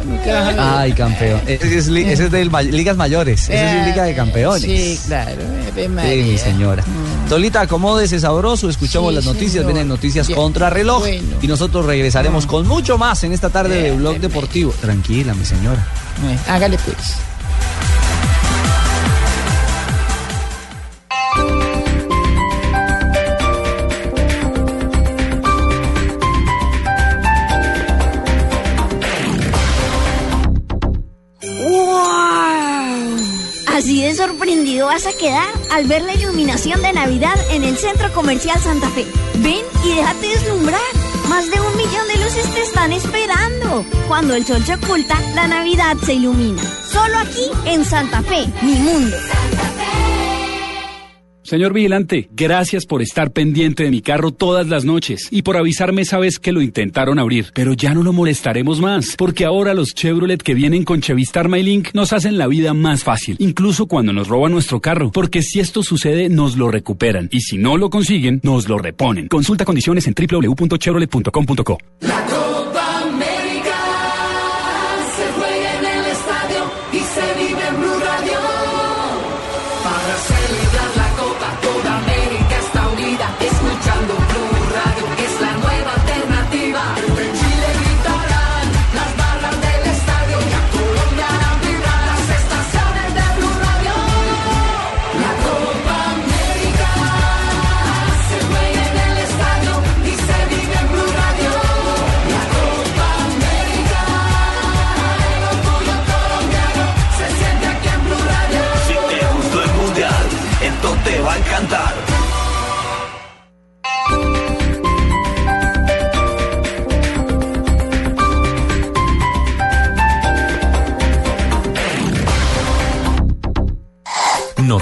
Ay, 0.80 0.91
campeón. 0.93 1.39
Ese 1.48 1.78
es, 1.78 1.88
li- 1.88 2.04
ese 2.10 2.26
es 2.26 2.32
de 2.32 2.45
ligas 2.72 2.98
mayores. 2.98 3.43
Ese 3.43 3.54
es 3.56 3.84
Ah, 3.84 3.88
Liga 3.88 4.04
de 4.04 4.16
Campeones. 4.16 4.62
Sí, 4.64 5.00
claro. 5.08 5.41
Sí, 5.76 5.88
mi 6.24 6.38
señora. 6.38 6.84
Tolita, 7.30 7.61
acomódese 7.61 8.19
sabroso, 8.19 8.69
escuchamos 8.69 9.09
Sí, 9.09 9.15
las 9.15 9.25
noticias, 9.25 9.51
señor. 9.51 9.65
vienen 9.67 9.88
noticias 9.89 10.28
Bien. 10.28 10.39
contra 10.39 10.69
reloj 10.69 10.99
Bueno. 10.99 11.38
y 11.41 11.47
nosotros 11.47 11.86
regresaremos 11.86 12.45
con 12.45 12.65
mucho 12.67 12.97
más 12.97 13.21
en 13.25 13.34
esta 13.34 13.49
tarde 13.49 13.82
de 13.84 13.91
Blog 13.91 14.19
Deportivo. 14.19 14.73
Tranquila, 14.80 15.34
mi 15.34 15.43
señora. 15.43 15.86
Eh, 16.25 16.38
Hágale 16.47 16.78
pues. 16.86 17.17
Vas 34.98 35.06
a 35.06 35.14
quedar 35.16 35.54
al 35.70 35.86
ver 35.86 36.02
la 36.02 36.16
iluminación 36.16 36.82
de 36.82 36.91
Navidad 36.91 37.36
en 37.52 37.64
el 37.64 37.78
Centro 37.78 38.12
Comercial 38.14 38.60
Santa 38.60 38.89
Fe. 38.89 39.06
Ven 39.36 39.64
y 39.86 39.93
déjate 39.93 40.28
deslumbrar. 40.28 40.82
Más 41.30 41.52
de 41.52 41.62
un 41.62 41.78
millón 41.78 42.08
de 42.08 42.16
luces 42.16 42.52
te 42.52 42.64
están 42.64 42.91
esperando. 42.91 43.86
Cuando 44.08 44.34
el 44.34 44.43
sol 44.43 44.66
se 44.66 44.74
oculta, 44.74 45.20
la 45.36 45.48
Navidad 45.48 45.98
se 46.04 46.16
ilumina. 46.16 46.64
Solo 46.91 47.20
aquí 47.20 47.48
en 47.66 47.86
Santa 47.86 48.24
Fe, 48.24 48.48
mi 48.64 48.74
mundo. 48.74 49.16
Señor 51.48 51.72
vigilante, 51.72 52.28
gracias 52.36 52.86
por 52.86 53.02
estar 53.02 53.32
pendiente 53.32 53.84
de 53.84 53.89
mi 53.89 54.02
carro 54.02 54.32
todas 54.32 54.68
las 54.68 54.84
noches 54.84 55.30
y 55.32 55.43
por 55.43 55.56
avisarme 55.56 56.02
esa 56.02 56.20
vez 56.20 56.39
que 56.39 56.52
lo 56.52 56.62
intentaron 56.62 57.20
abrir. 57.20 57.52
Pero 57.54 57.72
ya 57.72 57.93
no 57.93 58.04
lo 58.04 58.12
molestaremos 58.12 58.82
más, 58.82 59.16
porque 59.18 59.45
ahora 59.45 59.74
los 59.74 59.93
Chevrolet 59.93 60.43
que 60.43 60.54
vienen 60.54 60.84
con 60.84 61.00
Chevistar 61.00 61.48
MyLink 61.48 61.93
nos 61.93 62.12
hacen 62.12 62.38
la 62.38 62.48
vida 62.48 62.74
más 62.74 63.06
fácil, 63.06 63.38
incluso 63.39 63.86
cuando 63.86 64.12
nos 64.12 64.28
roban 64.28 64.52
nuestro 64.52 64.82
carro, 64.82 65.10
porque 65.14 65.41
si 65.41 65.62
esto 65.62 65.84
sucede 65.84 66.28
nos 66.28 66.58
lo 66.58 66.70
recuperan 66.70 67.30
y 67.32 67.39
si 67.39 67.58
no 67.58 67.78
lo 67.78 67.89
consiguen, 67.89 68.41
nos 68.43 68.68
lo 68.68 68.78
reponen. 68.78 69.30
Consulta 69.30 69.64
condiciones 69.64 70.06
en 70.06 70.16
www.chevrolet.com.co. 70.16 71.78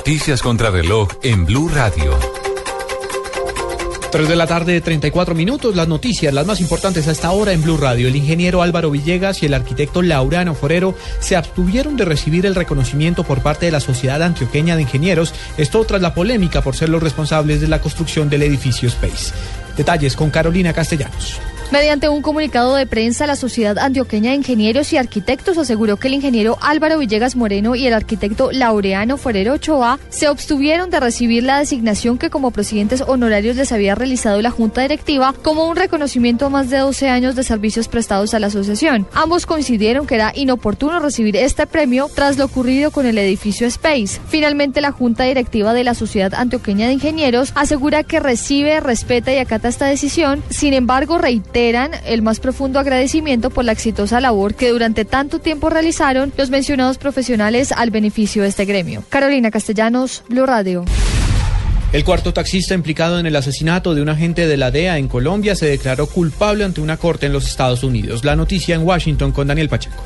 Noticias 0.08 0.43
contra 0.43 0.70
reloj 0.70 1.10
en 1.24 1.47
Blue 1.47 1.68
Radio. 1.68 2.16
3 4.12 4.30
de 4.30 4.36
la 4.36 4.45
tarde, 4.45 4.80
34 4.80 5.34
minutos. 5.34 5.76
Las 5.76 5.88
noticias, 5.88 6.32
las 6.32 6.45
más 6.45 6.62
importantes 6.62 7.08
hasta 7.08 7.30
ahora 7.30 7.53
en 7.53 7.64
Blue 7.64 7.78
Radio. 7.78 8.08
El 8.08 8.16
ingeniero 8.16 8.62
Álvaro 8.62 8.91
Villegas 8.91 9.41
y 9.41 9.47
el 9.47 9.56
arquitecto 9.56 10.03
Laurano 10.03 10.53
Forero 10.53 10.93
se 11.20 11.36
abstuvieron 11.36 11.97
de 11.97 12.06
recibir 12.06 12.45
el 12.45 12.53
reconocimiento 12.53 13.24
por 13.24 13.41
parte 13.41 13.66
de 13.66 13.72
la 13.72 13.80
Sociedad 13.80 14.22
Antioqueña 14.22 14.76
de 14.76 14.84
Ingenieros. 14.84 15.34
Esto 15.58 15.84
tras 15.86 16.03
la 16.03 16.14
polémica 16.14 16.62
por 16.62 16.76
ser 16.76 16.89
los 16.89 17.01
responsables 17.01 17.60
de 17.60 17.68
la 17.68 17.82
construcción 17.82 18.30
del 18.30 18.43
edificio 18.43 18.88
Space. 18.89 19.34
Detalles 19.76 20.16
con 20.16 20.30
Carolina 20.30 20.72
Castellanos. 20.72 21.39
Mediante 21.72 22.09
un 22.09 22.22
comunicado 22.22 22.76
de 22.76 22.86
prensa, 22.86 23.26
la 23.26 23.36
Sociedad 23.36 23.80
Antioqueña 23.80 24.30
de 24.30 24.38
Ingenieros 24.38 24.93
y 24.93 24.97
Arquitectos 24.97 25.57
aseguró 25.57 25.97
que 25.97 26.07
el 26.07 26.13
ingeniero 26.13 26.57
Álvaro 26.61 26.99
Villegas 26.99 27.36
Moreno 27.36 27.76
y 27.76 27.88
el 27.88 27.93
arquitecto 27.93 28.51
Laureano 28.51 29.18
Forero 29.18 29.53
Ochoa 29.53 29.99
se 30.09 30.30
obstuvieron 30.30 30.91
de 30.91 30.99
recibir 30.99 31.43
la 31.43 31.57
designación 31.57 32.20
que 32.20 32.30
como 32.30 32.51
presidentes 32.51 33.01
honorarios 33.01 33.55
les 33.55 33.72
había 33.72 33.95
realizado 33.95 34.41
la 34.43 34.51
Junta 34.51 34.82
Directiva 34.82 35.34
como 35.41 35.68
un 35.68 35.76
reconocimiento 35.76 36.45
a 36.45 36.49
más 36.49 36.70
de 36.70 36.78
12 36.78 37.09
años 37.09 37.36
de 37.36 37.43
servicios 37.43 37.88
prestados 37.88 38.36
a 38.36 38.39
la 38.39 38.47
asociación. 38.47 39.07
Ambos 39.13 39.47
coincidieron 39.47 40.05
que 40.05 40.16
era 40.16 40.34
inoportuno 40.36 40.99
recibir 40.99 41.36
este 41.36 41.66
premio 41.66 42.09
tras 42.13 42.38
lo 42.38 42.45
ocurrido 42.45 42.91
con 42.91 43.07
el 43.07 43.18
edificio 43.18 43.66
Space. 43.68 44.22
Finalmente, 44.28 44.82
la 44.82 44.91
Junta 44.91 45.24
Directiva 45.24 45.74
de 45.74 45.84
la 45.84 45.95
Sociedad 45.95 46.36
Antioqueña 46.36 46.88
de 46.88 46.93
Ingenieros 46.93 47.53
asegura 47.55 48.03
que 48.03 48.20
recibe, 48.20 48.80
respeta 48.82 49.34
y 49.34 49.38
acata 49.38 49.68
esta 49.68 49.88
decisión. 49.88 50.43
Sin 50.49 50.76
embargo, 50.76 51.18
reiteran 51.56 51.91
el 52.06 52.22
más 52.22 52.41
profundo 52.41 52.80
agradecimiento 52.80 53.49
por 53.49 53.64
la 53.64 53.72
exitosa 53.72 54.20
labor 54.20 54.56
que 54.56 54.72
durante 54.72 55.06
tanto 55.06 55.39
tiempo 55.39 55.70
realizaron 55.70 56.34
los 56.38 56.49
mencionados 56.49 56.97
profesionales 56.97 57.72
al 57.72 57.91
beneficio 57.91 58.43
de 58.43 58.49
este 58.49 58.66
gremio. 58.66 59.03
Carolina 59.08 59.51
Castellanos, 59.51 60.24
Blue 60.28 60.45
Radio. 60.45 60.84
El 61.93 62.03
cuarto 62.03 62.34
taxista 62.34 62.74
implicado 62.74 63.20
en 63.20 63.26
el 63.26 63.38
asesinato 63.38 63.95
de 63.95 64.01
un 64.01 64.10
agente 64.10 64.47
de 64.47 64.58
la 64.58 64.70
DEA 64.70 64.97
en 64.97 65.08
Colombia 65.08 65.56
se 65.56 65.68
declaró 65.68 66.08
culpable 66.08 66.66
ante 66.66 66.82
una 66.82 66.97
corte 66.97 67.28
en 67.28 67.32
los 67.32 67.47
Estados 67.47 67.84
Unidos. 67.84 68.26
La 68.26 68.36
noticia 68.36 68.76
en 68.76 68.84
Washington 68.84 69.32
con 69.32 69.47
Daniel 69.47 69.70
Pacheco. 69.70 70.03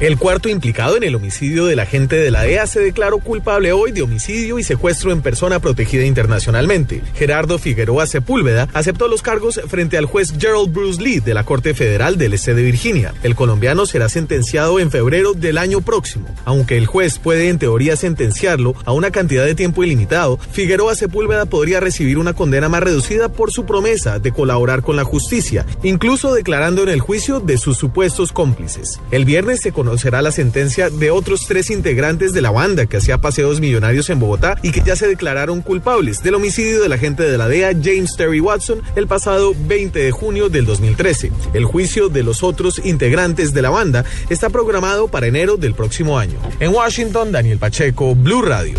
El 0.00 0.16
cuarto 0.16 0.48
implicado 0.48 0.96
en 0.96 1.02
el 1.02 1.14
homicidio 1.14 1.66
del 1.66 1.78
agente 1.78 2.16
de 2.16 2.30
la 2.30 2.40
DEA 2.40 2.66
se 2.66 2.80
declaró 2.80 3.18
culpable 3.18 3.72
hoy 3.72 3.92
de 3.92 4.00
homicidio 4.00 4.58
y 4.58 4.62
secuestro 4.62 5.12
en 5.12 5.20
persona 5.20 5.58
protegida 5.58 6.06
internacionalmente. 6.06 7.02
Gerardo 7.14 7.58
Figueroa 7.58 8.06
Sepúlveda 8.06 8.66
aceptó 8.72 9.08
los 9.08 9.20
cargos 9.20 9.60
frente 9.68 9.98
al 9.98 10.06
juez 10.06 10.32
Gerald 10.38 10.72
Bruce 10.72 11.02
Lee 11.02 11.20
de 11.20 11.34
la 11.34 11.44
Corte 11.44 11.74
Federal 11.74 12.16
del 12.16 12.32
Este 12.32 12.54
de 12.54 12.62
Virginia. 12.62 13.12
El 13.22 13.34
colombiano 13.34 13.84
será 13.84 14.08
sentenciado 14.08 14.80
en 14.80 14.90
febrero 14.90 15.34
del 15.34 15.58
año 15.58 15.82
próximo. 15.82 16.34
Aunque 16.46 16.78
el 16.78 16.86
juez 16.86 17.18
puede 17.18 17.50
en 17.50 17.58
teoría 17.58 17.94
sentenciarlo 17.94 18.74
a 18.86 18.92
una 18.92 19.10
cantidad 19.10 19.44
de 19.44 19.54
tiempo 19.54 19.84
ilimitado, 19.84 20.38
Figueroa 20.38 20.94
Sepúlveda 20.94 21.44
podría 21.44 21.78
recibir 21.78 22.16
una 22.16 22.32
condena 22.32 22.70
más 22.70 22.82
reducida 22.82 23.28
por 23.28 23.52
su 23.52 23.66
promesa 23.66 24.18
de 24.18 24.32
colaborar 24.32 24.80
con 24.80 24.96
la 24.96 25.04
justicia, 25.04 25.66
incluso 25.82 26.32
declarando 26.32 26.82
en 26.84 26.88
el 26.88 27.00
juicio 27.00 27.38
de 27.38 27.58
sus 27.58 27.76
supuestos 27.76 28.32
cómplices. 28.32 28.98
El 29.10 29.26
viernes 29.26 29.60
se 29.60 29.72
conocerá 29.90 30.22
la 30.22 30.30
sentencia 30.30 30.88
de 30.88 31.10
otros 31.10 31.46
tres 31.48 31.68
integrantes 31.68 32.32
de 32.32 32.40
la 32.40 32.52
banda 32.52 32.86
que 32.86 32.98
hacía 32.98 33.18
paseos 33.18 33.58
millonarios 33.58 34.08
en 34.08 34.20
Bogotá 34.20 34.56
y 34.62 34.70
que 34.70 34.82
ya 34.86 34.94
se 34.94 35.08
declararon 35.08 35.62
culpables 35.62 36.22
del 36.22 36.36
homicidio 36.36 36.80
del 36.80 36.92
agente 36.92 37.24
de 37.24 37.36
la 37.36 37.48
DEA 37.48 37.72
James 37.72 38.14
Terry 38.16 38.38
Watson 38.38 38.82
el 38.94 39.08
pasado 39.08 39.52
20 39.66 39.98
de 39.98 40.12
junio 40.12 40.48
del 40.48 40.64
2013. 40.64 41.32
El 41.54 41.64
juicio 41.64 42.08
de 42.08 42.22
los 42.22 42.44
otros 42.44 42.80
integrantes 42.84 43.52
de 43.52 43.62
la 43.62 43.70
banda 43.70 44.04
está 44.28 44.48
programado 44.48 45.08
para 45.08 45.26
enero 45.26 45.56
del 45.56 45.74
próximo 45.74 46.20
año. 46.20 46.38
En 46.60 46.72
Washington, 46.72 47.32
Daniel 47.32 47.58
Pacheco, 47.58 48.14
Blue 48.14 48.42
Radio. 48.42 48.78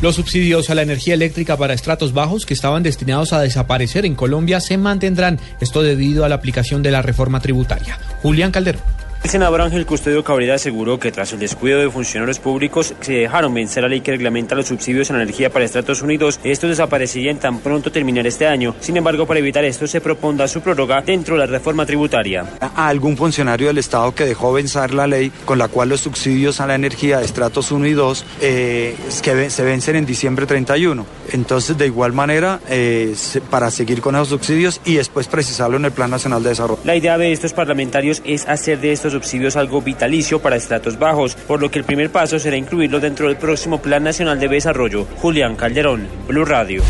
Los 0.00 0.14
subsidios 0.14 0.70
a 0.70 0.74
la 0.74 0.82
energía 0.82 1.12
eléctrica 1.12 1.58
para 1.58 1.74
estratos 1.74 2.14
bajos 2.14 2.46
que 2.46 2.54
estaban 2.54 2.82
destinados 2.82 3.34
a 3.34 3.42
desaparecer 3.42 4.06
en 4.06 4.14
Colombia 4.14 4.58
se 4.60 4.78
mantendrán, 4.78 5.38
esto 5.60 5.82
debido 5.82 6.24
a 6.24 6.30
la 6.30 6.36
aplicación 6.36 6.82
de 6.82 6.92
la 6.92 7.02
reforma 7.02 7.40
tributaria. 7.40 7.98
Julián 8.22 8.52
Calderón. 8.52 9.05
El 9.26 9.30
senador 9.30 9.60
Ángel 9.60 9.86
Custodio 9.86 10.22
Cabrera 10.22 10.54
aseguró 10.54 11.00
que 11.00 11.10
tras 11.10 11.32
el 11.32 11.40
descuido 11.40 11.80
de 11.80 11.90
funcionarios 11.90 12.38
públicos 12.38 12.94
se 13.00 13.12
dejaron 13.12 13.52
vencer 13.52 13.82
la 13.82 13.88
ley 13.88 14.00
que 14.00 14.12
reglamenta 14.12 14.54
los 14.54 14.68
subsidios 14.68 15.10
la 15.10 15.16
energía 15.20 15.50
para 15.50 15.64
Estados 15.64 16.00
Unidos. 16.00 16.38
Estos 16.44 16.70
desaparecerían 16.70 17.38
tan 17.38 17.58
pronto 17.58 17.90
terminara 17.90 18.28
este 18.28 18.46
año. 18.46 18.76
Sin 18.78 18.96
embargo, 18.96 19.26
para 19.26 19.40
evitar 19.40 19.64
esto 19.64 19.88
se 19.88 20.00
proponga 20.00 20.46
su 20.46 20.60
prórroga 20.60 21.02
dentro 21.02 21.34
de 21.34 21.40
la 21.40 21.46
reforma 21.46 21.84
tributaria. 21.84 22.44
a 22.60 22.86
algún 22.86 23.16
funcionario 23.16 23.66
del 23.66 23.78
Estado 23.78 24.14
que 24.14 24.24
dejó 24.26 24.52
vencer 24.52 24.94
la 24.94 25.08
ley 25.08 25.32
con 25.44 25.58
la 25.58 25.66
cual 25.66 25.88
los 25.88 26.02
subsidios 26.02 26.60
a 26.60 26.68
la 26.68 26.76
energía 26.76 27.18
de 27.18 27.24
estratos 27.24 27.72
1 27.72 27.84
y 27.84 27.94
2 27.94 28.24
eh, 28.42 28.94
es 29.08 29.22
que 29.22 29.34
ve- 29.34 29.50
se 29.50 29.64
vencen 29.64 29.96
en 29.96 30.06
diciembre 30.06 30.46
31. 30.46 31.04
Entonces, 31.32 31.76
de 31.76 31.86
igual 31.86 32.12
manera, 32.12 32.60
eh, 32.68 33.16
para 33.50 33.72
seguir 33.72 34.00
con 34.00 34.14
esos 34.14 34.28
subsidios 34.28 34.80
y 34.84 34.94
después 34.94 35.26
precisarlo 35.26 35.78
en 35.78 35.84
el 35.86 35.90
Plan 35.90 36.12
Nacional 36.12 36.44
de 36.44 36.50
Desarrollo. 36.50 36.78
La 36.84 36.94
idea 36.94 37.18
de 37.18 37.32
estos 37.32 37.52
parlamentarios 37.52 38.22
es 38.24 38.46
hacer 38.46 38.78
de 38.78 38.92
estos 38.92 39.15
subsidios 39.16 39.56
algo 39.56 39.80
vitalicio 39.80 40.40
para 40.40 40.56
estratos 40.56 40.98
bajos, 40.98 41.34
por 41.34 41.60
lo 41.60 41.70
que 41.70 41.78
el 41.78 41.84
primer 41.84 42.10
paso 42.10 42.38
será 42.38 42.56
incluirlo 42.56 43.00
dentro 43.00 43.28
del 43.28 43.36
próximo 43.36 43.80
Plan 43.80 44.04
Nacional 44.04 44.38
de 44.38 44.48
Desarrollo. 44.48 45.06
Julián 45.16 45.56
Calderón, 45.56 46.06
Blue 46.28 46.44
Radio. 46.44 46.82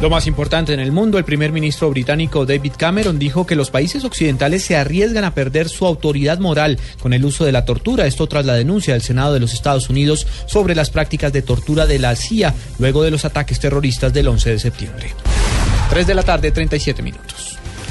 Lo 0.00 0.10
más 0.10 0.26
importante 0.26 0.74
en 0.74 0.80
el 0.80 0.92
mundo, 0.92 1.16
el 1.16 1.24
primer 1.24 1.52
ministro 1.52 1.88
británico 1.88 2.44
David 2.44 2.74
Cameron 2.76 3.18
dijo 3.18 3.46
que 3.46 3.56
los 3.56 3.70
países 3.70 4.04
occidentales 4.04 4.62
se 4.62 4.76
arriesgan 4.76 5.24
a 5.24 5.32
perder 5.32 5.70
su 5.70 5.86
autoridad 5.86 6.38
moral 6.38 6.78
con 7.00 7.14
el 7.14 7.24
uso 7.24 7.46
de 7.46 7.52
la 7.52 7.64
tortura. 7.64 8.06
Esto 8.06 8.26
tras 8.26 8.44
la 8.44 8.54
denuncia 8.54 8.92
del 8.92 9.00
Senado 9.00 9.32
de 9.32 9.40
los 9.40 9.54
Estados 9.54 9.88
Unidos 9.88 10.26
sobre 10.46 10.74
las 10.74 10.90
prácticas 10.90 11.32
de 11.32 11.40
tortura 11.40 11.86
de 11.86 11.98
la 11.98 12.14
CIA 12.14 12.54
luego 12.78 13.02
de 13.02 13.10
los 13.10 13.24
ataques 13.24 13.58
terroristas 13.58 14.12
del 14.12 14.28
11 14.28 14.50
de 14.50 14.58
septiembre. 14.58 15.14
3 15.88 16.06
de 16.06 16.14
la 16.14 16.22
tarde, 16.22 16.50
37 16.50 17.02
minutos. 17.02 17.35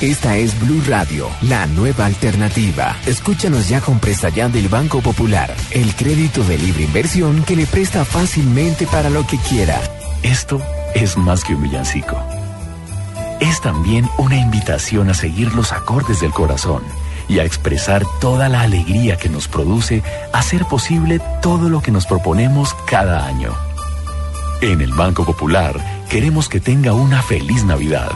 Esta 0.01 0.35
es 0.35 0.59
Blue 0.59 0.83
Radio, 0.87 1.29
la 1.43 1.67
nueva 1.67 2.05
alternativa. 2.05 2.97
Escúchanos 3.05 3.69
ya 3.69 3.79
con 3.79 3.99
presta 3.99 4.27
ya 4.27 4.49
del 4.49 4.67
Banco 4.67 4.99
Popular, 4.99 5.55
el 5.71 5.95
crédito 5.95 6.43
de 6.43 6.57
libre 6.57 6.83
inversión 6.83 7.43
que 7.43 7.55
le 7.55 7.65
presta 7.65 8.03
fácilmente 8.03 8.87
para 8.87 9.09
lo 9.09 9.25
que 9.25 9.37
quiera. 9.37 9.79
Esto 10.21 10.61
es 10.93 11.15
más 11.15 11.45
que 11.45 11.55
un 11.55 11.63
villancico. 11.63 12.21
Es 13.39 13.61
también 13.61 14.05
una 14.17 14.35
invitación 14.35 15.09
a 15.09 15.13
seguir 15.13 15.53
los 15.55 15.71
acordes 15.71 16.19
del 16.19 16.31
corazón 16.31 16.83
y 17.29 17.39
a 17.39 17.45
expresar 17.45 18.03
toda 18.19 18.49
la 18.49 18.61
alegría 18.61 19.15
que 19.15 19.29
nos 19.29 19.47
produce 19.47 20.03
hacer 20.33 20.65
posible 20.65 21.21
todo 21.41 21.69
lo 21.69 21.81
que 21.81 21.91
nos 21.91 22.05
proponemos 22.05 22.75
cada 22.85 23.25
año. 23.25 23.53
En 24.61 24.81
el 24.81 24.93
Banco 24.93 25.25
Popular 25.25 26.03
queremos 26.09 26.49
que 26.49 26.59
tenga 26.59 26.93
una 26.93 27.21
feliz 27.21 27.63
Navidad 27.63 28.11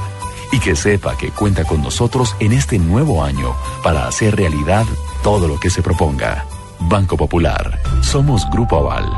y 0.51 0.59
que 0.59 0.75
sepa 0.75 1.17
que 1.17 1.31
cuenta 1.31 1.63
con 1.63 1.81
nosotros 1.81 2.35
en 2.39 2.53
este 2.53 2.79
nuevo 2.79 3.23
año 3.23 3.55
para 3.83 4.07
hacer 4.07 4.35
realidad 4.35 4.85
todo 5.23 5.47
lo 5.47 5.59
que 5.59 5.69
se 5.69 5.81
proponga. 5.81 6.45
Banco 6.79 7.17
Popular. 7.17 7.79
Somos 8.01 8.49
Grupo 8.49 8.77
Aval. 8.77 9.11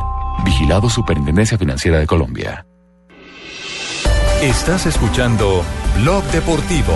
Vigilado 0.43 0.89
Superintendencia 0.89 1.57
Financiera 1.57 1.99
de 1.99 2.07
Colombia. 2.07 2.65
Estás 4.41 4.88
escuchando 4.88 5.63
Blog 5.99 6.23
Deportivo. 6.32 6.93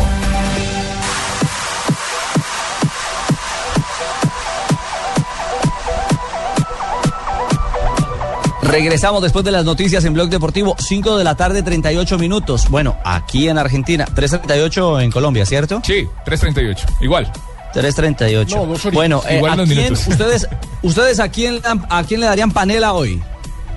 Regresamos 8.76 9.22
después 9.22 9.46
de 9.46 9.52
las 9.52 9.64
noticias 9.64 10.04
en 10.04 10.14
Blog 10.14 10.28
Deportivo, 10.30 10.76
5 10.78 11.18
de 11.18 11.24
la 11.24 11.36
tarde, 11.36 11.64
38 11.64 12.20
minutos. 12.20 12.68
Bueno, 12.70 12.98
aquí 13.06 13.48
en 13.48 13.58
Argentina, 13.58 14.06
3.38 14.14 15.02
en 15.02 15.12
Colombia, 15.12 15.46
¿cierto? 15.46 15.82
Sí, 15.82 16.06
3.38, 16.26 16.86
igual. 17.00 17.32
3.38. 17.74 18.50
No, 18.50 18.92
bueno, 18.92 19.22
eh, 19.30 19.38
Igual 19.38 19.54
¿a 19.62 19.64
quién- 19.64 19.78
minutos. 19.78 20.06
ustedes, 20.08 20.48
ustedes 20.82 21.20
a 21.22 21.30
quién, 21.30 21.62
a 21.90 22.04
quién 22.04 22.20
le 22.20 22.26
darían 22.26 22.52
panela 22.52 22.92
hoy? 22.92 23.24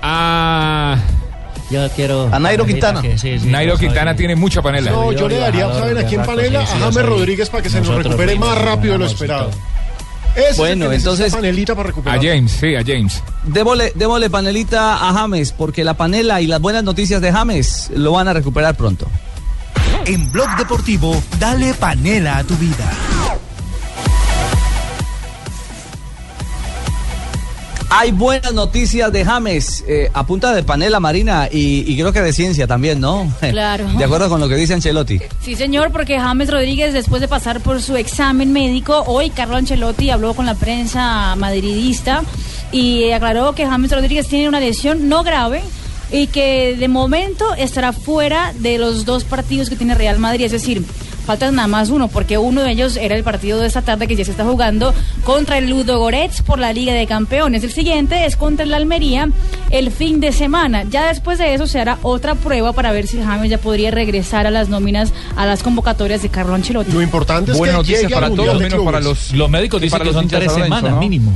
Ah. 0.01 0.97
Yo 1.71 1.87
quiero. 1.95 2.27
A 2.33 2.37
Nairo 2.39 2.65
Quintana. 2.65 3.01
que 3.01 3.17
sí, 3.17 3.39
sí, 3.39 3.47
Nairo 3.47 3.77
Quintana 3.77 4.13
tiene 4.17 4.35
mucha 4.35 4.61
panela. 4.61 4.91
No, 4.91 5.13
yo 5.13 5.29
le 5.29 5.37
daría, 5.37 5.71
¿saben 5.73 5.97
a 5.97 6.03
quién 6.03 6.23
panela? 6.23 6.61
A 6.61 6.65
James 6.65 7.05
Rodríguez 7.05 7.49
para 7.49 7.63
que 7.63 7.69
se 7.69 7.79
nos 7.79 8.03
recupere 8.03 8.35
más 8.37 8.57
rápido 8.61 8.93
de 8.93 8.99
lo 8.99 9.05
esperado. 9.05 9.49
Ese 10.35 10.57
Bueno, 10.57 10.91
entonces- 10.91 11.33
panelita 11.33 11.73
para 11.75 11.87
A 11.87 11.91
recuperar. 11.91 12.19
James, 12.23 12.51
sí, 12.51 12.75
a 12.75 12.83
James. 12.85 13.21
Démosle, 13.45 13.91
démosle 13.95 14.29
panelita 14.29 15.09
a 15.09 15.13
James, 15.13 15.51
porque 15.51 15.83
la 15.83 15.95
panela 15.95 16.39
y 16.41 16.47
las 16.47 16.61
buenas 16.61 16.83
noticias 16.83 17.21
de 17.21 17.31
James 17.31 17.89
lo 17.95 18.11
van 18.13 18.27
a 18.27 18.33
recuperar 18.33 18.75
pronto. 18.75 19.07
En 20.05 20.31
Blog 20.31 20.47
Deportivo, 20.57 21.21
dale 21.39 21.73
panela 21.73 22.37
a 22.37 22.43
tu 22.43 22.55
vida. 22.55 22.89
Hay 27.91 28.11
buenas 28.11 28.53
noticias 28.53 29.11
de 29.11 29.25
James, 29.25 29.83
eh, 29.87 30.11
a 30.13 30.23
punta 30.23 30.53
de 30.53 30.61
panela 30.61 30.99
marina 30.99 31.49
y, 31.51 31.91
y 31.91 31.95
creo 31.95 32.13
que 32.13 32.21
de 32.21 32.33
ciencia 32.33 32.67
también, 32.67 32.99
¿no? 32.99 33.31
Claro. 33.39 33.87
De 33.97 34.03
acuerdo 34.03 34.29
con 34.29 34.39
lo 34.39 34.47
que 34.47 34.55
dice 34.55 34.75
Ancelotti. 34.75 35.19
Sí, 35.41 35.55
señor, 35.55 35.91
porque 35.91 36.19
James 36.19 36.51
Rodríguez, 36.51 36.93
después 36.93 37.19
de 37.19 37.27
pasar 37.27 37.61
por 37.61 37.81
su 37.81 37.97
examen 37.97 38.53
médico, 38.53 39.03
hoy 39.07 39.31
Carlo 39.31 39.55
Ancelotti 39.55 40.11
habló 40.11 40.35
con 40.35 40.45
la 40.45 40.53
prensa 40.53 41.35
madridista 41.35 42.23
y 42.71 43.11
aclaró 43.11 43.55
que 43.55 43.65
James 43.65 43.91
Rodríguez 43.91 44.27
tiene 44.27 44.47
una 44.47 44.59
lesión 44.59 45.09
no 45.09 45.23
grave 45.23 45.63
y 46.11 46.27
que 46.27 46.75
de 46.77 46.87
momento 46.87 47.55
estará 47.55 47.91
fuera 47.91 48.53
de 48.59 48.77
los 48.77 49.05
dos 49.05 49.23
partidos 49.23 49.69
que 49.69 49.75
tiene 49.75 49.95
Real 49.95 50.19
Madrid, 50.19 50.45
es 50.45 50.51
decir, 50.51 50.83
falta 51.29 51.51
nada 51.51 51.67
más 51.67 51.91
uno, 51.91 52.07
porque 52.07 52.39
uno 52.39 52.63
de 52.63 52.71
ellos 52.71 52.97
era 52.97 53.15
el 53.15 53.23
partido 53.23 53.59
de 53.59 53.67
esta 53.67 53.83
tarde 53.83 54.07
que 54.07 54.15
ya 54.15 54.25
se 54.25 54.31
está 54.31 54.45
jugando 54.45 54.95
contra 55.23 55.59
el 55.59 55.69
Ludo 55.69 55.99
Goretz 55.99 56.41
por 56.41 56.57
la 56.57 56.73
Liga 56.73 56.91
de 56.93 57.05
Campeones. 57.05 57.63
El 57.63 57.71
siguiente 57.71 58.25
es 58.25 58.35
contra 58.35 58.65
el 58.65 58.73
Almería 58.73 59.29
el 59.69 59.91
fin 59.91 60.21
de 60.21 60.31
semana. 60.31 60.85
Ya 60.89 61.09
después 61.09 61.37
de 61.37 61.53
eso 61.53 61.67
se 61.67 61.79
hará 61.79 61.99
otra 62.01 62.33
prueba 62.33 62.73
para 62.73 62.91
ver 62.91 63.05
si 63.05 63.21
James 63.21 63.47
ya 63.47 63.59
podría 63.59 63.91
regresar 63.91 64.47
a 64.47 64.49
las 64.49 64.69
nóminas, 64.69 65.13
a 65.35 65.45
las 65.45 65.61
convocatorias 65.61 66.23
de 66.23 66.29
Carlo 66.29 66.55
Ancelotti. 66.55 66.91
Lo 66.91 67.03
importante 67.03 67.51
es 67.51 67.59
Buena 67.59 67.73
que 67.73 67.77
noticia 67.77 68.01
llegue 68.01 68.13
para 68.15 68.31
todos, 68.31 68.59
menos 68.59 68.83
para 68.83 68.99
los. 68.99 69.31
Los 69.31 69.51
médicos 69.51 69.81
dicen 69.81 69.99
para 69.99 70.05
que 70.05 70.11
los 70.11 70.15
son 70.15 70.27
tres 70.27 70.51
semanas 70.51 70.81
¿no? 70.81 70.99
mínimo. 70.99 71.31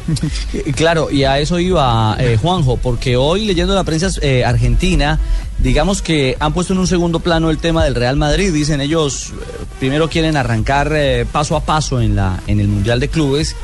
Claro, 0.76 1.10
y 1.10 1.24
a 1.24 1.38
eso 1.38 1.58
iba 1.58 2.16
eh, 2.18 2.38
Juanjo, 2.40 2.76
porque 2.76 3.16
hoy 3.16 3.44
leyendo 3.44 3.74
la 3.74 3.84
prensa 3.84 4.08
eh, 4.20 4.44
argentina, 4.44 5.18
digamos 5.58 6.02
que 6.02 6.36
han 6.40 6.52
puesto 6.52 6.72
en 6.72 6.78
un 6.78 6.86
segundo 6.86 7.20
plano 7.20 7.50
el 7.50 7.58
tema 7.58 7.84
del 7.84 7.94
Real 7.94 8.16
Madrid. 8.16 8.52
Dicen 8.52 8.80
ellos, 8.80 9.30
eh, 9.30 9.64
primero 9.78 10.08
quieren 10.08 10.36
arrancar 10.36 10.92
paso 11.30 11.56
a 11.56 11.60
paso 11.60 12.00
en, 12.00 12.16
la, 12.16 12.40
en 12.46 12.60
el 12.60 12.68
Mundial 12.68 13.00
de 13.00 13.08
Clubes, 13.08 13.56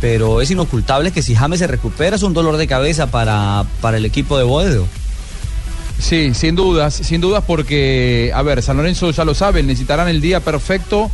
pero 0.00 0.40
es 0.40 0.50
inocultable 0.50 1.12
que 1.12 1.22
si 1.22 1.34
James 1.34 1.58
se 1.58 1.66
recupera 1.66 2.16
es 2.16 2.22
un 2.22 2.34
dolor 2.34 2.56
de 2.56 2.66
cabeza 2.66 3.10
para, 3.10 3.64
para 3.80 3.96
el 3.96 4.04
equipo 4.04 4.36
de 4.38 4.44
Boedo. 4.44 4.86
Sí, 5.98 6.34
sin 6.34 6.54
dudas, 6.56 6.94
sin 6.94 7.22
dudas 7.22 7.42
porque, 7.46 8.30
a 8.34 8.42
ver, 8.42 8.62
San 8.62 8.76
Lorenzo 8.76 9.10
ya 9.10 9.24
lo 9.24 9.34
saben, 9.34 9.66
necesitarán 9.66 10.08
el 10.08 10.20
día 10.20 10.40
perfecto 10.40 11.10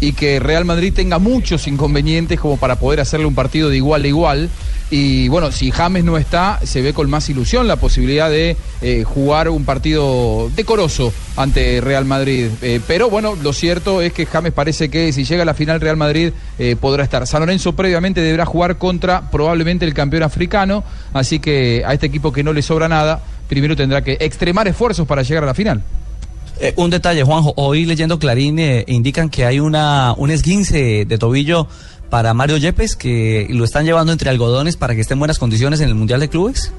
y 0.00 0.12
que 0.12 0.40
Real 0.40 0.64
Madrid 0.64 0.92
tenga 0.94 1.18
muchos 1.18 1.66
inconvenientes 1.66 2.38
como 2.38 2.56
para 2.58 2.76
poder 2.76 3.00
hacerle 3.00 3.26
un 3.26 3.34
partido 3.34 3.70
de 3.70 3.76
igual 3.76 4.04
a 4.04 4.08
igual. 4.08 4.50
Y 4.88 5.26
bueno, 5.28 5.50
si 5.50 5.72
James 5.72 6.04
no 6.04 6.16
está, 6.16 6.60
se 6.62 6.80
ve 6.80 6.92
con 6.92 7.10
más 7.10 7.28
ilusión 7.28 7.66
la 7.66 7.76
posibilidad 7.76 8.30
de 8.30 8.56
eh, 8.82 9.02
jugar 9.04 9.48
un 9.48 9.64
partido 9.64 10.48
decoroso 10.54 11.12
ante 11.36 11.80
Real 11.80 12.04
Madrid. 12.04 12.50
Eh, 12.62 12.80
pero 12.86 13.10
bueno, 13.10 13.36
lo 13.42 13.52
cierto 13.52 14.00
es 14.00 14.12
que 14.12 14.26
James 14.26 14.52
parece 14.52 14.88
que 14.88 15.12
si 15.12 15.24
llega 15.24 15.42
a 15.42 15.46
la 15.46 15.54
final 15.54 15.80
Real 15.80 15.96
Madrid 15.96 16.32
eh, 16.58 16.76
podrá 16.80 17.02
estar. 17.02 17.26
San 17.26 17.40
Lorenzo 17.40 17.74
previamente 17.74 18.20
deberá 18.20 18.46
jugar 18.46 18.78
contra 18.78 19.28
probablemente 19.30 19.84
el 19.84 19.94
campeón 19.94 20.22
africano, 20.22 20.84
así 21.12 21.40
que 21.40 21.82
a 21.84 21.92
este 21.92 22.06
equipo 22.06 22.32
que 22.32 22.44
no 22.44 22.52
le 22.52 22.62
sobra 22.62 22.88
nada, 22.88 23.20
primero 23.48 23.74
tendrá 23.74 24.02
que 24.02 24.18
extremar 24.20 24.68
esfuerzos 24.68 25.06
para 25.06 25.22
llegar 25.22 25.42
a 25.42 25.46
la 25.46 25.54
final. 25.54 25.82
Eh, 26.58 26.72
un 26.76 26.88
detalle, 26.88 27.22
Juanjo, 27.22 27.52
hoy 27.56 27.84
leyendo 27.84 28.18
Clarín 28.18 28.58
eh, 28.58 28.84
indican 28.88 29.28
que 29.28 29.44
hay 29.44 29.60
una, 29.60 30.14
un 30.16 30.30
esguince 30.30 31.04
de 31.04 31.18
tobillo 31.18 31.68
para 32.08 32.32
Mario 32.32 32.56
Yepes 32.56 32.96
que 32.96 33.46
lo 33.50 33.64
están 33.64 33.84
llevando 33.84 34.12
entre 34.12 34.30
algodones 34.30 34.76
para 34.76 34.94
que 34.94 35.02
esté 35.02 35.14
en 35.14 35.18
buenas 35.18 35.38
condiciones 35.38 35.80
en 35.80 35.88
el 35.88 35.94
Mundial 35.94 36.20
de 36.20 36.28
Clubes. 36.28 36.72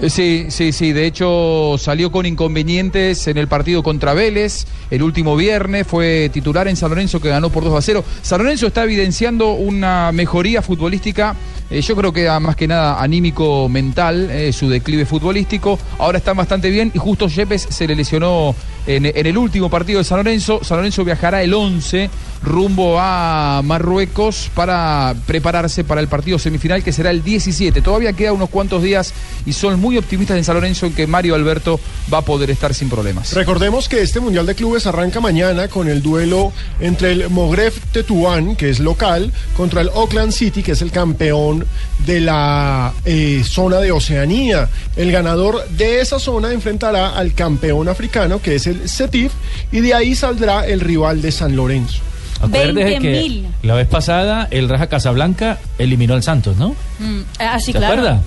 Eh, 0.00 0.10
Sí, 0.10 0.46
sí, 0.50 0.72
sí. 0.72 0.92
De 0.92 1.06
hecho, 1.06 1.76
salió 1.78 2.12
con 2.12 2.26
inconvenientes 2.26 3.26
en 3.26 3.38
el 3.38 3.48
partido 3.48 3.82
contra 3.82 4.12
Vélez. 4.12 4.66
El 4.90 5.02
último 5.02 5.34
viernes 5.34 5.86
fue 5.86 6.28
titular 6.30 6.68
en 6.68 6.76
San 6.76 6.90
Lorenzo 6.90 7.20
que 7.20 7.30
ganó 7.30 7.48
por 7.48 7.64
2 7.64 7.74
a 7.74 7.80
0. 7.80 8.04
San 8.20 8.42
Lorenzo 8.42 8.66
está 8.66 8.84
evidenciando 8.84 9.52
una 9.52 10.12
mejoría 10.12 10.60
futbolística 10.60 11.36
yo 11.70 11.94
creo 11.94 12.12
que 12.12 12.28
más 12.40 12.56
que 12.56 12.66
nada 12.66 13.00
anímico 13.00 13.68
mental, 13.68 14.28
su 14.52 14.68
declive 14.68 15.06
futbolístico. 15.06 15.78
Ahora 15.98 16.18
está 16.18 16.32
bastante 16.32 16.68
bien 16.68 16.90
y 16.92 16.98
justo 16.98 17.28
Yepes 17.28 17.62
se 17.70 17.86
le 17.86 17.94
lesionó 17.94 18.56
en, 18.86 19.06
el 19.06 19.38
último 19.38 19.70
partido 19.70 19.98
de 19.98 20.04
San 20.04 20.18
Lorenzo. 20.18 20.60
San 20.62 20.78
Lorenzo 20.78 21.04
viajará 21.04 21.42
el 21.42 21.54
11 21.54 22.10
rumbo 22.42 22.96
a 22.98 23.60
Marruecos 23.62 24.50
para 24.54 25.14
prepararse 25.26 25.84
para 25.84 26.00
el 26.00 26.08
partido 26.08 26.38
semifinal 26.38 26.82
que 26.82 26.92
será 26.92 27.10
el 27.10 27.22
17. 27.22 27.82
Todavía 27.82 28.12
queda 28.12 28.32
unos 28.32 28.48
cuantos 28.48 28.82
días 28.82 29.12
y 29.44 29.52
son 29.52 29.78
muy 29.78 29.98
optimistas 29.98 30.38
en 30.38 30.44
San 30.44 30.54
Lorenzo 30.54 30.86
en 30.86 30.94
que 30.94 31.06
Mario 31.06 31.34
Alberto 31.34 31.78
va 32.12 32.18
a 32.18 32.22
poder 32.22 32.50
estar 32.50 32.74
sin 32.74 32.88
problemas. 32.88 33.32
Recordemos 33.34 33.88
que 33.88 34.00
este 34.00 34.20
Mundial 34.20 34.46
de 34.46 34.54
Clubes 34.54 34.86
arranca 34.86 35.20
mañana 35.20 35.68
con 35.68 35.88
el 35.88 36.02
duelo 36.02 36.52
entre 36.80 37.12
el 37.12 37.30
Mogref 37.30 37.78
Tetuán, 37.92 38.56
que 38.56 38.70
es 38.70 38.80
local, 38.80 39.32
contra 39.56 39.82
el 39.82 39.90
Auckland 39.90 40.32
City, 40.32 40.62
que 40.62 40.72
es 40.72 40.82
el 40.82 40.90
campeón 40.90 41.66
de 42.06 42.20
la 42.20 42.92
eh, 43.04 43.42
zona 43.44 43.78
de 43.78 43.92
Oceanía. 43.92 44.68
El 44.96 45.12
ganador 45.12 45.68
de 45.68 46.00
esa 46.00 46.18
zona 46.18 46.52
enfrentará 46.52 47.10
al 47.10 47.34
campeón 47.34 47.88
africano, 47.88 48.40
que 48.40 48.54
es 48.54 48.66
el 48.66 48.69
Setif, 48.88 49.32
y 49.72 49.80
de 49.80 49.94
ahí 49.94 50.14
saldrá 50.14 50.66
el 50.66 50.80
rival 50.80 51.22
de 51.22 51.32
San 51.32 51.56
Lorenzo. 51.56 52.00
Acuérdese 52.40 52.98
20.000. 52.98 53.00
que 53.00 53.44
la 53.66 53.74
vez 53.74 53.86
pasada 53.86 54.48
el 54.50 54.68
Raja 54.68 54.86
Casablanca 54.86 55.58
eliminó 55.78 56.14
al 56.14 56.22
Santos, 56.22 56.56
¿no? 56.56 56.70
Mm, 56.98 57.20
ah, 57.38 57.58
sí, 57.58 57.66
¿Se 57.72 57.78
claro. 57.78 57.92
acuerda? 57.94 58.22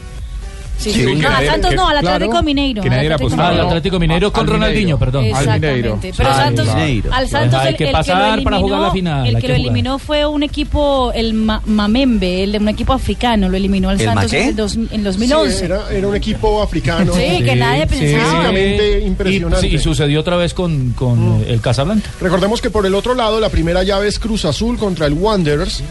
Sí, 0.83 0.91
Sí, 0.91 0.99
sí. 0.99 1.15
No, 1.15 1.27
al 1.27 1.33
nadie- 1.33 1.47
Santos 1.49 1.69
que- 1.69 1.75
no, 1.75 1.87
al 1.87 1.97
Atlético 1.97 2.29
claro, 2.31 2.43
Mineiro. 2.43 2.81
que 2.81 2.89
al 2.89 2.95
nadie 2.95 3.13
Atlético. 3.13 3.41
Al 3.41 3.59
Atlético 3.61 3.99
Mineiro 3.99 4.33
con 4.33 4.47
Ronaldinho, 4.47 4.99
perdón. 4.99 5.25
Exactamente. 5.25 6.13
Pero 6.17 6.29
Al 6.29 6.35
Santos, 6.35 6.67
Mineiro. 6.67 7.13
al 7.13 7.27
Santos 7.29 7.59
Hay 7.61 7.67
el, 7.69 7.75
que 7.77 7.83
el 7.85 7.91
pasar 7.91 8.05
que 8.05 8.37
lo 8.37 8.43
para 8.43 8.57
eliminó, 8.57 8.59
jugar 8.61 8.81
la 8.81 8.91
final, 8.91 9.27
el 9.27 9.35
que 9.35 9.41
que 9.41 9.47
lo 9.47 9.53
jugar. 9.55 9.59
eliminó 9.67 9.99
fue 9.99 10.25
un 10.25 10.43
equipo, 10.43 11.11
el 11.13 11.33
Ma- 11.33 11.61
Mamembe, 11.65 12.43
el 12.43 12.51
de 12.51 12.57
un 12.57 12.69
equipo 12.69 12.93
africano, 12.93 13.49
lo 13.49 13.57
eliminó 13.57 13.89
al 13.89 13.99
¿El 13.99 14.05
Santos 14.07 14.33
en, 14.33 14.47
el 14.49 14.55
dos- 14.55 14.75
en 14.75 15.03
2011. 15.03 15.57
Sí, 15.59 15.65
era, 15.65 15.91
era 15.91 16.07
un 16.07 16.15
equipo 16.15 16.61
africano. 16.61 17.13
Sí, 17.13 17.43
que 17.43 17.55
nadie 17.55 17.87
pensaba. 17.87 18.23
Físicamente 18.23 18.99
Y- 19.01 19.05
impresionante. 19.07 19.67
Y, 19.67 19.77
sucedió 19.79 20.19
otra 20.19 20.35
vez 20.37 20.53
con, 20.53 20.91
con 20.91 21.41
eh, 21.43 21.45
el 21.53 21.61
Casablanca. 21.61 22.09
Recordemos 22.19 22.61
que 22.61 22.69
por 22.69 22.85
el 22.85 22.95
otro 22.95 23.13
lado, 23.15 23.39
la 23.39 23.49
primera 23.49 23.83
llave 23.83 24.07
es 24.07 24.19
Cruz 24.19 24.45
Azul 24.45 24.77
contra 24.77 25.05
el 25.07 25.13
Wanderers. 25.13 25.83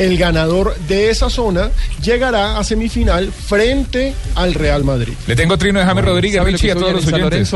El 0.00 0.16
ganador 0.16 0.74
de 0.88 1.10
esa 1.10 1.28
zona 1.28 1.70
llegará 2.02 2.58
a 2.58 2.64
semifinal 2.64 3.30
frente 3.30 4.14
al 4.34 4.54
Real 4.54 4.82
Madrid. 4.82 5.12
Le 5.26 5.36
tengo 5.36 5.58
trino 5.58 5.78
de 5.78 5.84
James 5.84 6.02
Rodríguez, 6.02 6.38
¿Sabe 6.38 6.52
lo 6.52 6.56
Richie, 6.56 6.70
a 6.70 6.74
todos 6.74 6.92
los 6.94 7.06
oyentes. 7.06 7.54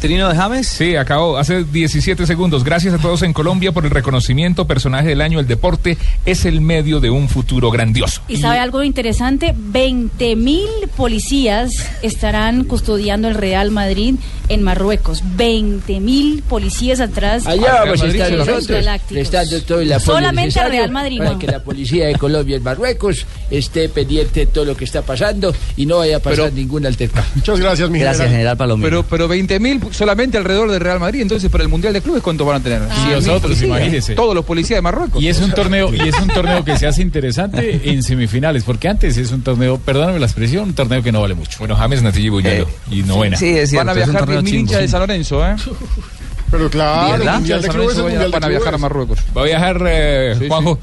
¿Trino 0.00 0.28
de 0.30 0.34
James? 0.34 0.66
Sí, 0.66 0.96
acabó 0.96 1.36
hace 1.36 1.64
17 1.64 2.26
segundos. 2.26 2.64
Gracias 2.64 2.94
a 2.94 2.98
todos 2.98 3.22
en 3.22 3.34
Colombia 3.34 3.72
por 3.72 3.84
el 3.84 3.90
reconocimiento. 3.90 4.66
Personaje 4.66 5.08
del 5.08 5.20
año, 5.20 5.40
el 5.40 5.46
deporte 5.46 5.98
es 6.24 6.46
el 6.46 6.62
medio 6.62 7.00
de 7.00 7.10
un 7.10 7.28
futuro 7.28 7.70
grandioso. 7.70 8.22
Y 8.28 8.38
sabe 8.38 8.58
algo 8.60 8.82
interesante, 8.82 9.54
20 9.54 10.36
mil 10.36 10.68
policías 10.96 11.70
estarán 12.00 12.64
custodiando 12.64 13.28
el 13.28 13.34
Real 13.34 13.70
Madrid 13.70 14.14
en 14.48 14.62
Marruecos. 14.62 15.22
20 15.36 16.00
mil 16.00 16.42
policías 16.42 17.00
atrás. 17.00 17.46
Allá 17.46 17.80
vamos 17.84 18.02
a 18.02 18.06
de 18.06 18.10
estar 18.12 18.32
nosotros 18.32 18.86
prestando 19.08 19.62
todo 19.62 19.80
el 19.80 19.92
apoyo 19.92 20.12
Solamente 20.12 20.40
al 20.40 20.46
necesario 20.46 20.78
Real 20.80 20.90
Madrid, 20.90 21.18
para 21.18 21.32
no. 21.32 21.38
que 21.38 21.46
la 21.46 21.62
policía 21.62 22.06
de 22.06 22.14
Colombia 22.16 22.56
en 22.56 22.62
Marruecos 22.62 23.26
esté 23.50 23.88
pendiente 23.88 24.40
de 24.40 24.46
todo 24.46 24.64
lo 24.64 24.76
que 24.76 24.84
está 24.84 25.02
pasando 25.02 25.54
y 25.76 25.86
no 25.86 25.98
vaya 25.98 26.16
a 26.16 26.20
pasar 26.20 26.52
ningún 26.52 26.86
altercado. 26.86 27.26
Muchas 27.34 27.60
gracias, 27.60 27.90
mi 27.90 27.98
Gracias, 27.98 28.28
general 28.28 28.56
Palomino. 28.56 28.86
Pero, 28.86 29.02
pero 29.02 29.28
20.000 29.28 29.92
solamente 29.92 30.36
alrededor 30.38 30.70
del 30.70 30.80
Real 30.80 31.00
Madrid, 31.00 31.22
entonces 31.22 31.50
para 31.50 31.62
el 31.62 31.70
Mundial 31.70 31.92
de 31.92 32.02
Clubes, 32.02 32.22
¿cuántos 32.22 32.46
van 32.46 32.56
a 32.56 32.62
tener? 32.62 32.82
Y 33.06 33.14
nosotros, 33.14 33.60
imagínese. 33.62 34.14
Todos 34.14 34.34
los 34.34 34.44
policías 34.44 34.78
de 34.78 34.82
Marruecos. 34.82 35.22
Y 35.22 35.28
es 35.28 35.40
un 35.40 35.52
torneo, 35.52 35.94
y 35.94 36.08
es 36.08 36.18
un 36.18 36.28
torneo 36.28 36.64
que 36.64 36.76
se 36.76 36.86
hace 36.86 37.02
interesante 37.02 37.80
en 37.90 38.02
semifinales, 38.02 38.64
porque 38.64 38.88
antes 38.88 39.16
es 39.16 39.30
un 39.32 39.42
torneo, 39.42 39.78
perdóname 39.78 40.18
la 40.18 40.26
expresión, 40.26 40.64
un 40.64 40.74
torneo 40.74 41.02
que 41.02 41.12
no 41.12 41.20
vale 41.20 41.34
mucho. 41.34 41.58
Bueno, 41.58 41.76
James 41.76 42.02
Natilla 42.02 42.26
y 42.26 42.30
Buñuelo. 42.30 42.68
y 42.90 43.02
novena. 43.02 43.38
Van 43.74 43.88
a 43.88 43.94
viajar 43.94 44.26
10.000 44.42 44.54
hinchas 44.54 44.80
de 44.80 44.88
San 44.88 45.00
Lorenzo, 45.00 45.46
¿eh? 45.46 45.56
Pero 46.50 46.70
claro, 46.70 47.12
¿Verdad? 47.18 47.34
el 47.34 47.40
Mundial 47.40 47.62
de 47.62 47.66
San 47.66 47.76
Clubes 47.76 47.92
es 47.92 47.98
Lorenzo 47.98 48.06
el 48.06 48.12
Mundial 48.12 48.30
de 48.30 48.34
van 48.34 48.44
a 48.44 48.48
viajar 48.48 48.74
a. 48.74 48.78
Marruecos. 48.78 49.18
Va 49.36 49.42
a 49.42 49.44
viajar 49.44 49.84
eh, 49.86 50.44
Juanjo. 50.46 50.78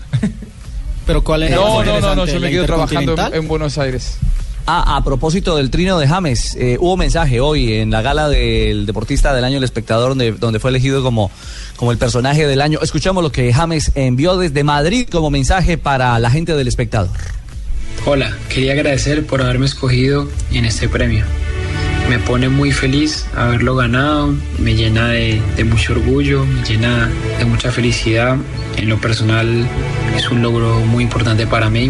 Pero 1.06 1.24
¿cuál 1.24 1.44
era 1.44 1.56
No, 1.56 1.84
no, 1.84 2.00
no, 2.00 2.16
no, 2.16 2.26
yo 2.26 2.40
me 2.40 2.50
quedo 2.50 2.66
trabajando 2.66 3.16
en 3.34 3.48
Buenos 3.48 3.78
Aires. 3.78 4.18
Ah, 4.68 4.96
a 4.98 5.04
propósito 5.04 5.56
del 5.56 5.72
trino 5.72 5.98
de 5.98 6.08
James, 6.08 6.56
eh, 6.56 6.78
hubo 6.80 6.96
mensaje 6.96 7.40
hoy 7.40 7.74
en 7.74 7.90
la 7.90 8.02
gala 8.02 8.30
del 8.30 8.86
deportista 8.86 9.34
del 9.34 9.44
año, 9.44 9.58
el 9.58 9.64
espectador, 9.64 10.10
donde, 10.10 10.34
donde 10.34 10.60
fue 10.60 10.70
elegido 10.70 11.02
como, 11.02 11.32
como 11.78 11.92
el 11.92 11.98
personaje 11.98 12.46
del 12.46 12.62
año. 12.62 12.80
Escuchamos 12.82 13.24
lo 13.24 13.32
que 13.32 13.52
James 13.52 13.92
envió 13.96 14.38
desde 14.38 14.64
Madrid 14.64 15.08
como 15.12 15.32
mensaje 15.32 15.78
para 15.78 16.18
la 16.20 16.30
gente 16.30 16.56
del 16.56 16.68
espectador. 16.68 17.10
Hola, 18.06 18.36
quería 18.50 18.74
agradecer 18.74 19.26
por 19.26 19.42
haberme 19.42 19.66
escogido 19.66 20.28
en 20.52 20.66
este 20.66 20.88
premio. 20.88 21.26
Me 22.12 22.20
pone 22.20 22.50
muy 22.50 22.74
feliz 22.74 23.26
haberlo 23.38 23.74
ganado, 23.78 24.36
me 24.60 24.76
llena 24.76 25.08
de, 25.08 25.42
de 25.56 25.64
mucho 25.64 25.94
orgullo, 25.94 26.46
me 26.46 26.62
llena 26.66 27.10
de 27.40 27.46
mucha 27.46 27.72
felicidad. 27.72 28.36
En 28.76 28.90
lo 28.90 29.00
personal 29.00 29.66
es 30.18 30.30
un 30.30 30.42
logro 30.42 30.82
muy 30.82 31.06
importante 31.06 31.48
para 31.48 31.70
mí. 31.70 31.90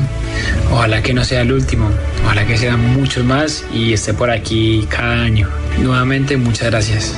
Ojalá 0.72 1.02
que 1.02 1.16
no 1.16 1.26
sea 1.26 1.42
el 1.42 1.52
último, 1.52 1.90
ojalá 2.24 2.46
que 2.46 2.56
sean 2.56 2.94
muchos 2.94 3.26
más 3.26 3.66
y 3.74 3.94
esté 3.94 4.14
por 4.14 4.30
aquí 4.30 4.86
cada 4.92 5.24
año. 5.24 5.50
Nuevamente, 5.80 6.38
muchas 6.38 6.70
gracias. 6.70 7.16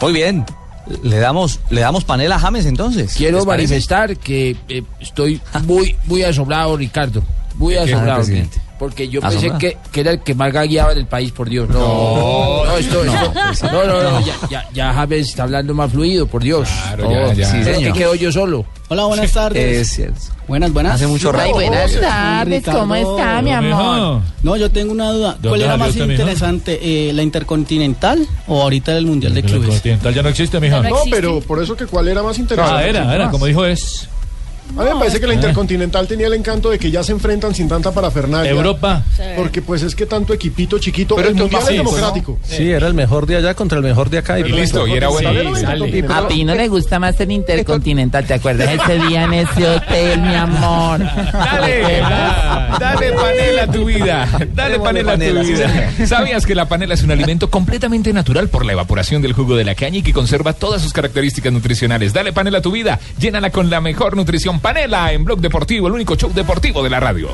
Muy 0.00 0.14
bien. 0.14 0.46
Le 1.02 1.18
damos, 1.18 1.60
le 1.68 1.82
damos 1.82 2.04
panel 2.04 2.32
a 2.32 2.38
James 2.38 2.64
entonces. 2.64 3.12
Quiero 3.18 3.44
manifestar 3.44 4.16
que 4.16 4.56
eh, 4.66 4.82
estoy 4.98 5.42
muy, 5.66 5.94
muy 6.06 6.22
asombrado, 6.22 6.74
Ricardo. 6.78 7.22
Muy 7.56 7.74
¿De 7.74 7.84
qué, 7.84 7.92
asombrado. 7.92 8.20
presidente? 8.20 8.69
Porque 8.80 9.10
yo 9.10 9.20
pensé 9.20 9.36
¿Asombrado? 9.36 9.58
que, 9.58 9.76
que 9.92 10.00
era 10.00 10.10
el 10.12 10.20
que 10.20 10.34
más 10.34 10.50
gagueaba 10.54 10.94
del 10.94 11.04
país, 11.04 11.32
por 11.32 11.50
Dios. 11.50 11.68
No, 11.68 12.64
no, 12.64 12.76
esto, 12.78 13.04
no, 13.04 13.12
esto- 13.12 13.32
pues, 13.46 13.62
no, 13.64 13.84
no, 13.84 14.20
ya, 14.24 14.34
ya, 14.48 14.68
ya 14.72 14.94
James 14.94 15.28
está 15.28 15.42
hablando 15.42 15.74
más 15.74 15.92
fluido, 15.92 16.26
por 16.26 16.42
Dios. 16.42 16.66
Claro, 16.66 17.12
ya, 17.12 17.34
ya. 17.34 17.50
Sí, 17.50 17.62
señor. 17.62 17.92
que 17.92 17.98
quedo 17.98 18.14
yo 18.14 18.32
solo. 18.32 18.64
Hola, 18.88 19.04
buenas 19.04 19.30
tardes. 19.32 19.82
Es 19.82 19.88
cierto. 19.90 20.18
Buenas, 20.48 20.72
buenas. 20.72 20.94
Hace 20.94 21.06
mucho 21.06 21.28
Ay, 21.28 21.40
rato. 21.40 21.52
buenas 21.52 22.00
tardes, 22.00 22.64
¿cómo 22.64 22.94
está, 22.94 23.42
mi 23.42 23.52
amor? 23.52 24.22
No, 24.42 24.56
yo 24.56 24.70
tengo 24.70 24.92
una 24.92 25.10
duda. 25.12 25.32
¿Dónde 25.34 25.48
¿Cuál 25.50 25.60
era 25.62 25.76
más 25.76 25.94
interesante, 25.94 26.80
eh, 26.82 27.12
la 27.12 27.22
Intercontinental 27.22 28.26
o 28.46 28.62
ahorita 28.62 28.96
el 28.96 29.04
Mundial 29.04 29.34
de 29.34 29.42
Clubes? 29.42 29.68
Continental 29.68 30.14
ya 30.14 30.22
no 30.22 30.30
existe, 30.30 30.58
mija. 30.58 30.82
No, 30.82 30.96
pero 31.10 31.42
por 31.42 31.62
eso 31.62 31.76
que 31.76 31.84
cuál 31.84 32.08
era 32.08 32.22
más 32.22 32.38
interesante. 32.38 32.82
Ah, 32.82 32.88
era, 32.88 33.14
era, 33.14 33.30
como 33.30 33.44
dijo 33.44 33.66
es. 33.66 34.08
A 34.76 34.82
mí 34.84 34.88
me 34.92 34.98
parece 34.98 35.20
que 35.20 35.26
la 35.26 35.34
Intercontinental 35.34 36.06
tenía 36.06 36.26
el 36.28 36.34
encanto 36.34 36.70
de 36.70 36.78
que 36.78 36.90
ya 36.90 37.02
se 37.02 37.12
enfrentan 37.12 37.54
sin 37.54 37.68
tanta 37.68 37.90
parafernalia. 37.92 38.50
Europa. 38.50 39.02
Porque 39.36 39.60
pues 39.62 39.82
es 39.82 39.94
que 39.94 40.06
tanto 40.06 40.32
equipito 40.32 40.78
chiquito, 40.78 41.16
Pero 41.16 41.28
el 41.28 41.34
mundial 41.34 41.62
es 41.62 41.68
democrático. 41.68 42.38
Sí, 42.44 42.70
era 42.70 42.86
el 42.86 42.94
mejor 42.94 43.26
de 43.26 43.36
allá 43.36 43.54
contra 43.54 43.78
el 43.78 43.84
mejor 43.84 44.08
de 44.10 44.18
acá. 44.18 44.38
Y 44.38 44.44
listo, 44.44 44.86
y 44.86 44.92
era 44.94 45.08
bueno. 45.08 45.30
A 46.14 46.28
Pino 46.28 46.54
le 46.54 46.68
gusta 46.68 46.98
más 46.98 47.18
el 47.20 47.30
Intercontinental, 47.32 48.24
¿te 48.26 48.34
acuerdas 48.34 48.70
ese 48.80 48.98
día 49.06 49.24
en 49.24 49.34
ese 49.34 49.68
hotel, 49.68 50.20
mi 50.22 50.34
amor? 50.34 51.00
Dale, 51.00 52.00
da- 52.00 52.76
dale 52.80 53.12
panela 53.12 53.62
a 53.64 53.66
tu 53.70 53.84
vida. 53.84 54.28
Dale 54.54 54.80
panela 54.80 55.12
a 55.12 55.18
tu 55.18 55.40
vida. 55.40 55.90
¿Sabías 56.06 56.46
que 56.46 56.54
la 56.54 56.66
panela 56.68 56.94
es 56.94 57.02
un 57.02 57.10
alimento 57.10 57.50
completamente 57.50 58.12
natural 58.12 58.48
por 58.48 58.64
la 58.64 58.72
evaporación 58.72 59.20
del 59.22 59.32
jugo 59.32 59.56
de 59.56 59.64
la 59.64 59.74
caña 59.74 59.98
y 59.98 60.02
que 60.02 60.12
conserva 60.12 60.52
todas 60.52 60.80
sus 60.82 60.92
características 60.92 61.52
nutricionales? 61.52 62.12
Dale 62.12 62.32
panela 62.32 62.58
a 62.58 62.62
tu 62.62 62.70
vida. 62.70 62.98
Llénala 63.18 63.50
con 63.50 63.68
la 63.70 63.80
mejor 63.80 64.16
nutrición. 64.16 64.59
Panela 64.60 65.12
en 65.12 65.24
Blog 65.24 65.40
Deportivo, 65.40 65.86
el 65.88 65.94
único 65.94 66.16
show 66.16 66.32
deportivo 66.32 66.82
de 66.82 66.90
la 66.90 67.00
radio. 67.00 67.28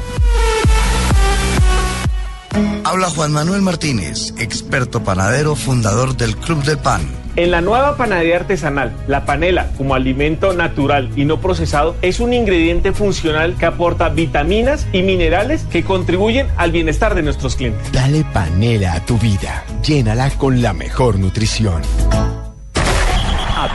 Habla 2.84 3.10
Juan 3.10 3.32
Manuel 3.32 3.62
Martínez, 3.62 4.32
experto 4.38 5.02
panadero, 5.02 5.56
fundador 5.56 6.16
del 6.16 6.36
Club 6.36 6.62
del 6.62 6.78
Pan. 6.78 7.02
En 7.34 7.50
la 7.50 7.60
nueva 7.60 7.96
panadería 7.96 8.36
artesanal, 8.36 8.96
la 9.08 9.26
panela 9.26 9.70
como 9.76 9.94
alimento 9.94 10.54
natural 10.54 11.10
y 11.16 11.24
no 11.24 11.40
procesado 11.40 11.96
es 12.00 12.20
un 12.20 12.32
ingrediente 12.32 12.92
funcional 12.92 13.56
que 13.58 13.66
aporta 13.66 14.08
vitaminas 14.08 14.86
y 14.92 15.02
minerales 15.02 15.64
que 15.64 15.84
contribuyen 15.84 16.46
al 16.56 16.70
bienestar 16.70 17.14
de 17.14 17.22
nuestros 17.22 17.56
clientes. 17.56 17.92
Dale 17.92 18.24
panela 18.32 18.94
a 18.94 19.04
tu 19.04 19.18
vida. 19.18 19.64
Llénala 19.84 20.30
con 20.30 20.62
la 20.62 20.72
mejor 20.72 21.18
nutrición. 21.18 21.82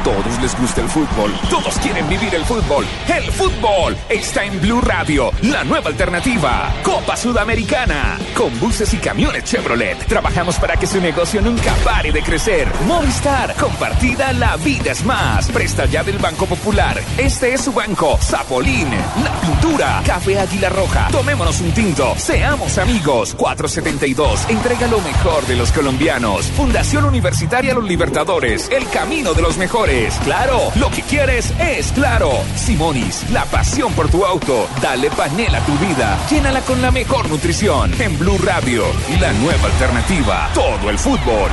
Todos 0.04 0.42
les 0.42 0.58
gusta 0.60 0.82
el 0.82 0.90
fútbol, 0.90 1.32
todos 1.50 1.78
quieren 1.80 2.08
vivir 2.10 2.34
el 2.34 2.44
fútbol. 2.46 2.86
El 3.08 3.32
fútbol 3.32 3.96
está 4.10 4.44
en 4.44 4.60
Blue 4.60 4.82
Radio, 4.82 5.32
la 5.44 5.64
nueva 5.64 5.90
alternativa. 5.90 6.74
Copa 6.82 7.16
Sudamericana. 7.16 8.18
Con 8.36 8.58
buses 8.60 8.94
y 8.94 8.98
camiones 8.98 9.44
Chevrolet. 9.44 9.98
Trabajamos 10.06 10.58
para 10.58 10.76
que 10.78 10.88
su 10.88 11.00
negocio 11.00 11.42
nunca 11.42 11.74
pare 11.84 12.12
de 12.12 12.24
crecer. 12.24 12.68
Movistar, 12.88 13.54
compartida, 13.56 14.34
la 14.34 14.58
vida 14.58 14.92
es 14.92 15.04
más. 15.06 15.50
Presta 15.50 15.86
ya 15.86 16.04
del 16.04 16.18
Banco 16.18 16.46
Popular. 16.46 17.00
Este 17.18 17.54
es 17.54 17.62
su 17.62 17.72
banco. 17.72 18.18
Zapolín, 18.22 18.90
la 19.24 19.32
pintura. 19.42 20.02
Café 20.06 20.40
Águila 20.40 20.70
Roja. 20.70 21.10
Tomémonos 21.12 21.62
un 21.62 21.72
tinto. 21.74 22.16
Seamos 22.18 22.78
amigos. 22.78 23.36
472. 23.36 24.50
Entrega 24.50 24.88
lo 24.88 25.00
mejor 25.02 25.46
de 25.46 25.56
los 25.56 25.72
colombianos. 25.72 26.46
Fundación 26.52 27.06
Universitaria 27.06 27.74
Los 27.74 27.84
Libertadores. 27.84 28.70
El 28.72 28.88
camino 28.90 29.34
de 29.34 29.42
los 29.42 29.58
mejores. 29.58 29.81
Claro, 29.82 30.72
lo 30.76 30.92
que 30.92 31.02
quieres 31.02 31.52
es 31.60 31.92
claro. 31.94 32.30
Simonis, 32.56 33.28
la 33.32 33.46
pasión 33.46 33.92
por 33.94 34.10
tu 34.10 34.24
auto. 34.24 34.68
Dale 34.80 35.10
panela 35.10 35.58
a 35.58 35.66
tu 35.66 35.74
vida. 35.80 36.20
Llénala 36.30 36.62
con 36.62 36.84
la 36.84 36.92
mejor 36.92 37.28
nutrición. 37.28 37.92
En 38.00 38.20
Blue 38.20 38.38
Radio, 38.38 38.84
la 39.20 39.34
nueva 39.34 39.66
alternativa. 39.66 40.52
Todo 40.54 40.88
el 40.88 41.00
fútbol. 41.00 41.50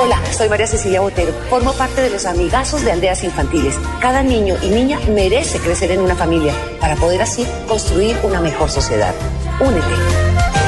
Hola, 0.00 0.22
soy 0.30 0.48
María 0.48 0.68
Cecilia 0.68 1.00
Botero. 1.00 1.32
Formo 1.50 1.72
parte 1.72 2.00
de 2.00 2.10
los 2.10 2.26
amigazos 2.26 2.84
de 2.84 2.92
aldeas 2.92 3.24
infantiles. 3.24 3.74
Cada 4.00 4.22
niño 4.22 4.54
y 4.62 4.68
niña 4.68 5.00
merece 5.08 5.58
crecer 5.58 5.90
en 5.90 6.00
una 6.00 6.14
familia 6.14 6.54
para 6.78 6.94
poder 6.94 7.22
así 7.22 7.44
construir 7.66 8.16
una 8.22 8.40
mejor 8.40 8.70
sociedad. 8.70 9.12
Únete. 9.58 10.59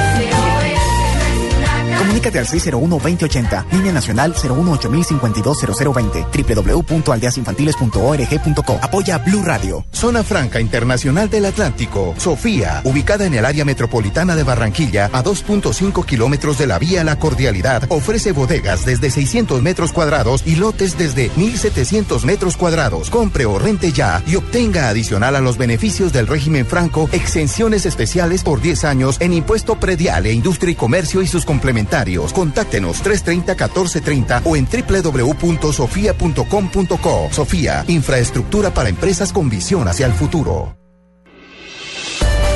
Comunícate 2.23 2.39
al 2.39 2.47
601-2080, 2.47 3.65
línea 3.73 3.93
nacional 3.93 4.33
018-052-0020, 4.35 6.87
www.aldeasinfantiles.org.co. 6.87 8.79
Apoya 8.81 9.19
Blue 9.19 9.43
Radio. 9.43 9.85
Zona 9.91 10.23
Franca 10.23 10.61
Internacional 10.61 11.29
del 11.29 11.47
Atlántico. 11.47 12.15
Sofía, 12.19 12.81
ubicada 12.85 13.27
en 13.27 13.35
el 13.35 13.45
área 13.45 13.65
metropolitana 13.65 14.37
de 14.37 14.45
Barranquilla, 14.45 15.11
a 15.13 15.25
2.5 15.25 16.07
kilómetros 16.07 16.59
de 16.59 16.69
la 16.69 16.79
vía 16.79 17.03
La 17.03 17.19
Cordialidad, 17.19 17.87
ofrece 17.89 18.31
bodegas 18.31 18.85
desde 18.85 19.11
600 19.11 19.61
metros 19.61 19.93
cuadrados 19.93 20.45
y 20.47 20.55
lotes 20.55 20.97
desde 20.97 21.29
1.700 21.33 22.23
metros 22.23 22.57
cuadrados. 22.57 23.11
Compre 23.11 23.47
o 23.47 23.59
rente 23.59 23.91
ya 23.91 24.23
y 24.29 24.37
obtenga 24.37 24.89
adicional 24.89 25.35
a 25.35 25.41
los 25.41 25.59
beneficios 25.59 26.13
del 26.13 26.29
régimen 26.29 26.67
franco 26.67 27.09
exenciones 27.11 27.85
especiales 27.85 28.45
por 28.45 28.61
10 28.61 28.85
años 28.85 29.17
en 29.19 29.33
impuesto 29.33 29.81
predial 29.81 30.27
e 30.27 30.33
industria 30.33 30.71
y 30.71 30.77
comercio 30.77 31.21
y 31.21 31.27
sus 31.27 31.45
complementarios. 31.45 32.12
Contáctenos 32.33 33.03
330-1430 33.03 34.43
o 34.45 34.57
en 34.57 34.67
www.sofia.com.co. 34.67 37.29
Sofía, 37.31 37.85
infraestructura 37.89 38.75
para 38.75 38.89
empresas 38.89 39.33
con 39.33 39.49
visión 39.49 39.87
hacia 39.89 40.07
el 40.07 40.13
futuro. 40.13 40.77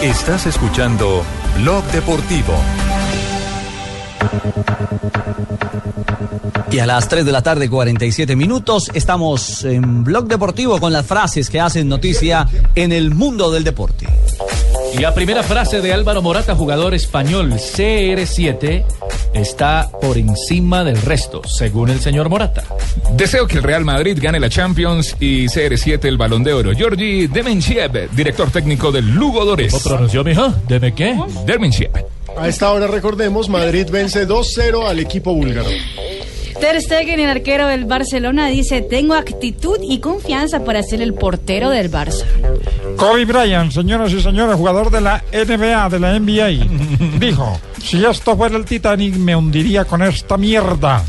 Estás 0.03 0.47
escuchando 0.47 1.25
Blog 1.57 1.83
Deportivo. 1.87 2.53
Y 6.71 6.79
a 6.79 6.87
las 6.87 7.09
3 7.09 7.25
de 7.25 7.33
la 7.33 7.41
tarde, 7.41 7.71
47 7.71 8.37
minutos, 8.37 8.91
estamos 8.93 9.65
en 9.65 10.05
Blog 10.05 10.27
Deportivo 10.27 10.79
con 10.79 10.93
las 10.93 11.07
frases 11.07 11.49
que 11.49 11.59
hacen 11.59 11.89
noticia 11.89 12.47
en 12.75 12.93
el 12.93 13.15
mundo 13.15 13.51
del 13.51 13.65
deporte. 13.65 14.07
Y 14.97 15.01
la 15.01 15.12
primera 15.12 15.42
frase 15.42 15.82
de 15.82 15.92
Álvaro 15.92 16.22
Morata, 16.22 16.55
jugador 16.55 16.94
español 16.94 17.53
CR7, 17.53 18.82
está 19.34 19.90
por 20.01 20.16
encima 20.16 20.84
del 20.84 21.03
resto, 21.03 21.42
según 21.47 21.90
el 21.90 22.01
señor 22.01 22.30
Morata. 22.30 22.64
Deseo 23.12 23.47
que 23.47 23.59
el 23.59 23.62
Real 23.62 23.84
Madrid 23.84 24.18
gane 24.18 24.40
la 24.40 24.49
Champions 24.49 25.14
y 25.20 25.49
CR7 25.49 26.03
el 26.07 26.16
Balón 26.16 26.42
de 26.44 26.55
Oro. 26.55 26.72
Georgi 26.72 27.26
Demenchiev, 27.26 28.11
director 28.12 28.51
técnico 28.51 28.90
del 28.90 29.11
Lugo 29.11 29.44
Dores. 29.44 29.70
¿Cómo 29.70 29.84
pronunció, 29.84 30.24
mijo? 30.24 30.55
¿Deme 30.66 30.94
qué? 30.94 31.14
Demenchiev. 31.44 31.90
A 32.38 32.49
esta 32.49 32.72
hora 32.72 32.86
recordemos, 32.86 33.51
Madrid 33.51 33.88
vence 33.90 34.26
2-0 34.26 34.88
al 34.88 34.99
equipo 34.99 35.34
búlgaro. 35.34 35.68
Ter 36.61 36.81
Stegen, 36.81 37.21
el 37.21 37.29
arquero 37.31 37.67
del 37.69 37.85
Barcelona, 37.85 38.47
dice, 38.49 38.81
tengo 38.83 39.15
actitud 39.15 39.79
y 39.83 39.99
confianza 40.01 40.65
para 40.65 40.83
ser 40.83 41.03
el 41.03 41.13
portero 41.15 41.71
del 41.71 41.91
Barça. 41.91 42.25
Kobe 42.97 43.25
Bryant, 43.27 43.71
señoras 43.73 44.13
y 44.13 44.21
señores, 44.23 44.57
jugador 44.57 44.91
de 44.91 45.01
la 45.03 45.23
NBA, 45.33 45.89
de 45.91 46.01
la 46.01 46.19
NBA, 46.19 47.19
dijo, 47.21 47.61
si 47.83 48.05
esto 48.05 48.37
fuera 48.37 48.57
el 48.57 48.65
Titanic 48.65 49.15
me 49.17 49.37
hundiría 49.37 49.85
con 49.85 50.03
esta 50.03 50.37
mierda. 50.39 51.05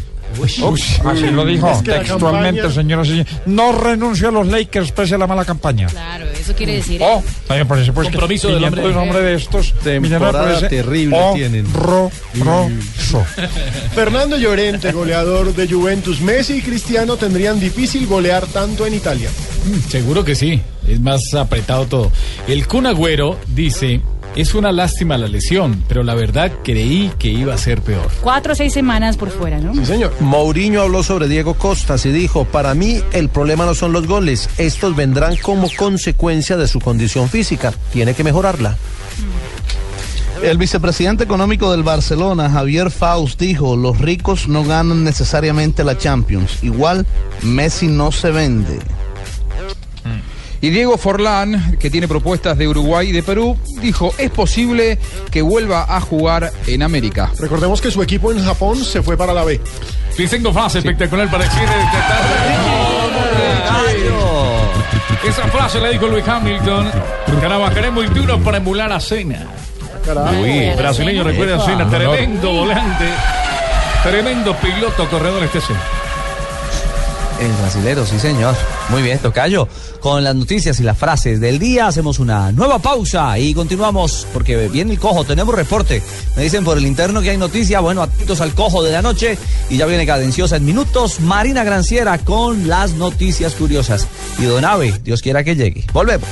así 1.05 1.27
lo 1.31 1.45
dijo 1.45 1.71
Es 1.71 1.81
que 1.81 1.91
la 1.91 1.99
textualmente, 1.99 2.61
campaña- 2.61 2.75
señoras 2.75 3.07
y 3.07 3.09
señores. 3.11 3.33
No 3.45 3.71
renuncio 3.71 4.27
a 4.27 4.31
los 4.31 4.47
Lakers 4.47 4.91
pese 4.91 5.15
a 5.15 5.17
la 5.17 5.27
mala 5.27 5.45
campaña. 5.45 5.87
Claro, 5.87 6.25
eso 6.47 6.55
quiere 6.55 6.75
decir... 6.75 7.01
Oh, 7.03 7.21
también 7.47 7.67
por 7.67 7.83
supuesto. 7.83 8.11
Compromiso 8.11 8.47
del 8.47 8.57
viniendo 8.57 8.77
hombre. 8.81 8.93
de 8.93 8.97
un 8.97 9.09
hombre 9.09 9.21
de 9.23 9.35
estos. 9.35 9.73
Temporada 9.83 9.99
viniendo 9.99 10.45
de 10.47 10.55
ese 10.55 10.69
terrible 10.69 11.17
tienen. 11.35 11.65
horroroso. 11.75 13.25
Fernando 13.95 14.37
Llorente, 14.37 14.91
goleador 14.91 15.53
de 15.53 15.67
Juventus. 15.67 16.21
Messi 16.21 16.57
y 16.57 16.61
Cristiano 16.61 17.17
tendrían 17.17 17.59
difícil 17.59 18.07
golear 18.07 18.45
tanto 18.47 18.85
en 18.85 18.93
Italia. 18.93 19.29
Mm, 19.65 19.89
Seguro 19.89 20.23
que 20.23 20.35
sí, 20.35 20.61
es 20.87 20.99
más 21.01 21.21
apretado 21.33 21.85
todo. 21.87 22.11
El 22.47 22.65
Kun 22.67 22.85
Agüero 22.85 23.37
dice, 23.47 24.01
es 24.37 24.53
una 24.53 24.71
lástima 24.71 25.17
la 25.17 25.27
lesión, 25.27 25.83
pero 25.87 26.03
la 26.03 26.13
verdad 26.13 26.51
creí 26.63 27.11
que 27.17 27.29
iba 27.29 27.55
a 27.55 27.57
ser 27.57 27.81
peor. 27.81 28.07
Cuatro 28.21 28.53
o 28.53 28.55
seis 28.55 28.71
semanas 28.71 29.17
por 29.17 29.31
fuera, 29.31 29.59
¿no? 29.59 29.73
Sí, 29.73 29.83
señor. 29.83 30.13
Mourinho 30.19 30.81
habló 30.81 31.01
sobre 31.01 31.27
Diego 31.27 31.55
Costas 31.55 32.05
y 32.05 32.11
dijo, 32.11 32.45
para 32.45 32.75
mí 32.75 33.01
el 33.13 33.29
problema 33.29 33.65
no 33.65 33.73
son 33.73 33.93
los 33.93 34.05
goles, 34.05 34.47
estos 34.59 34.95
vendrán 34.95 35.37
como 35.37 35.69
consecuencia 35.75 36.55
de 36.55 36.67
su 36.67 36.79
condición 36.79 37.29
física, 37.29 37.73
tiene 37.91 38.13
que 38.13 38.23
mejorarla. 38.23 38.77
El 40.43 40.59
vicepresidente 40.59 41.23
económico 41.23 41.71
del 41.71 41.81
Barcelona, 41.81 42.47
Javier 42.47 42.91
Faust, 42.91 43.39
dijo, 43.39 43.75
los 43.75 43.97
ricos 43.97 44.47
no 44.47 44.63
ganan 44.63 45.03
necesariamente 45.03 45.83
la 45.83 45.97
Champions. 45.97 46.63
Igual, 46.63 47.07
Messi 47.41 47.87
no 47.87 48.11
se 48.11 48.29
vende. 48.29 48.77
Y 50.61 50.69
Diego 50.69 50.97
Forlán, 50.97 51.77
que 51.79 51.89
tiene 51.89 52.07
propuestas 52.07 52.57
de 52.57 52.67
Uruguay 52.67 53.09
y 53.09 53.11
de 53.11 53.23
Perú, 53.23 53.57
dijo, 53.81 54.13
es 54.17 54.31
posible 54.31 54.97
que 55.31 55.41
vuelva 55.41 55.85
a 55.95 56.01
jugar 56.01 56.51
en 56.65 56.83
América. 56.83 57.31
Recordemos 57.39 57.79
que 57.79 57.91
su 57.91 58.01
equipo 58.01 58.31
en 58.31 58.43
Japón 58.43 58.83
se 58.83 59.01
fue 59.01 59.15
para 59.17 59.33
la 59.33 59.43
B. 59.43 59.61
Sí, 60.15 60.27
tengo 60.27 60.51
frase 60.51 60.79
espectacular 60.79 61.29
para 61.29 61.43
decir 61.43 61.63
esta 61.63 62.07
tarde. 62.07 62.97
Esa 65.27 65.43
frase 65.49 65.79
la 65.79 65.89
dijo 65.89 66.07
Luis 66.07 66.27
Hamilton. 66.27 66.89
Trabajaremos 67.41 68.05
muy 68.05 68.15
duro 68.15 68.39
para 68.39 68.57
emular 68.57 68.91
a 68.91 68.99
Cena. 68.99 69.45
Uy, 70.41 70.71
brasileño, 70.75 71.23
recuerda 71.23 71.57
a 71.57 71.65
Cena, 71.65 71.89
tremendo 71.89 72.51
volante, 72.51 73.09
tremendo 74.03 74.55
piloto 74.55 75.07
corredor 75.09 75.43
este 75.43 75.59
Cena. 75.59 75.81
El 77.39 77.51
brasilero, 77.53 78.05
sí 78.05 78.19
señor. 78.19 78.55
Muy 78.89 79.01
bien, 79.01 79.19
Tocayo. 79.19 79.67
Con 79.99 80.23
las 80.23 80.35
noticias 80.35 80.79
y 80.79 80.83
las 80.83 80.97
frases 80.97 81.39
del 81.39 81.59
día 81.59 81.87
hacemos 81.87 82.19
una 82.19 82.51
nueva 82.51 82.79
pausa 82.79 83.37
y 83.37 83.53
continuamos 83.53 84.25
porque 84.33 84.67
viene 84.69 84.93
el 84.93 84.99
cojo, 84.99 85.23
tenemos 85.23 85.53
reporte. 85.53 86.01
Me 86.35 86.43
dicen 86.43 86.63
por 86.63 86.77
el 86.77 86.85
interno 86.85 87.21
que 87.21 87.31
hay 87.31 87.37
noticia, 87.37 87.79
bueno, 87.79 88.01
atentos 88.01 88.41
al 88.41 88.53
cojo 88.53 88.81
de 88.83 88.91
la 88.91 89.01
noche 89.01 89.37
y 89.69 89.77
ya 89.77 89.85
viene 89.85 90.05
cadenciosa 90.05 90.55
en 90.55 90.65
minutos 90.65 91.19
Marina 91.19 91.63
Granciera 91.63 92.17
con 92.19 92.67
las 92.67 92.93
noticias 92.93 93.53
curiosas. 93.53 94.07
Y 94.39 94.43
Don 94.43 94.65
Ave, 94.65 94.99
Dios 95.03 95.21
quiera 95.21 95.43
que 95.43 95.55
llegue. 95.55 95.85
Volvemos. 95.93 96.27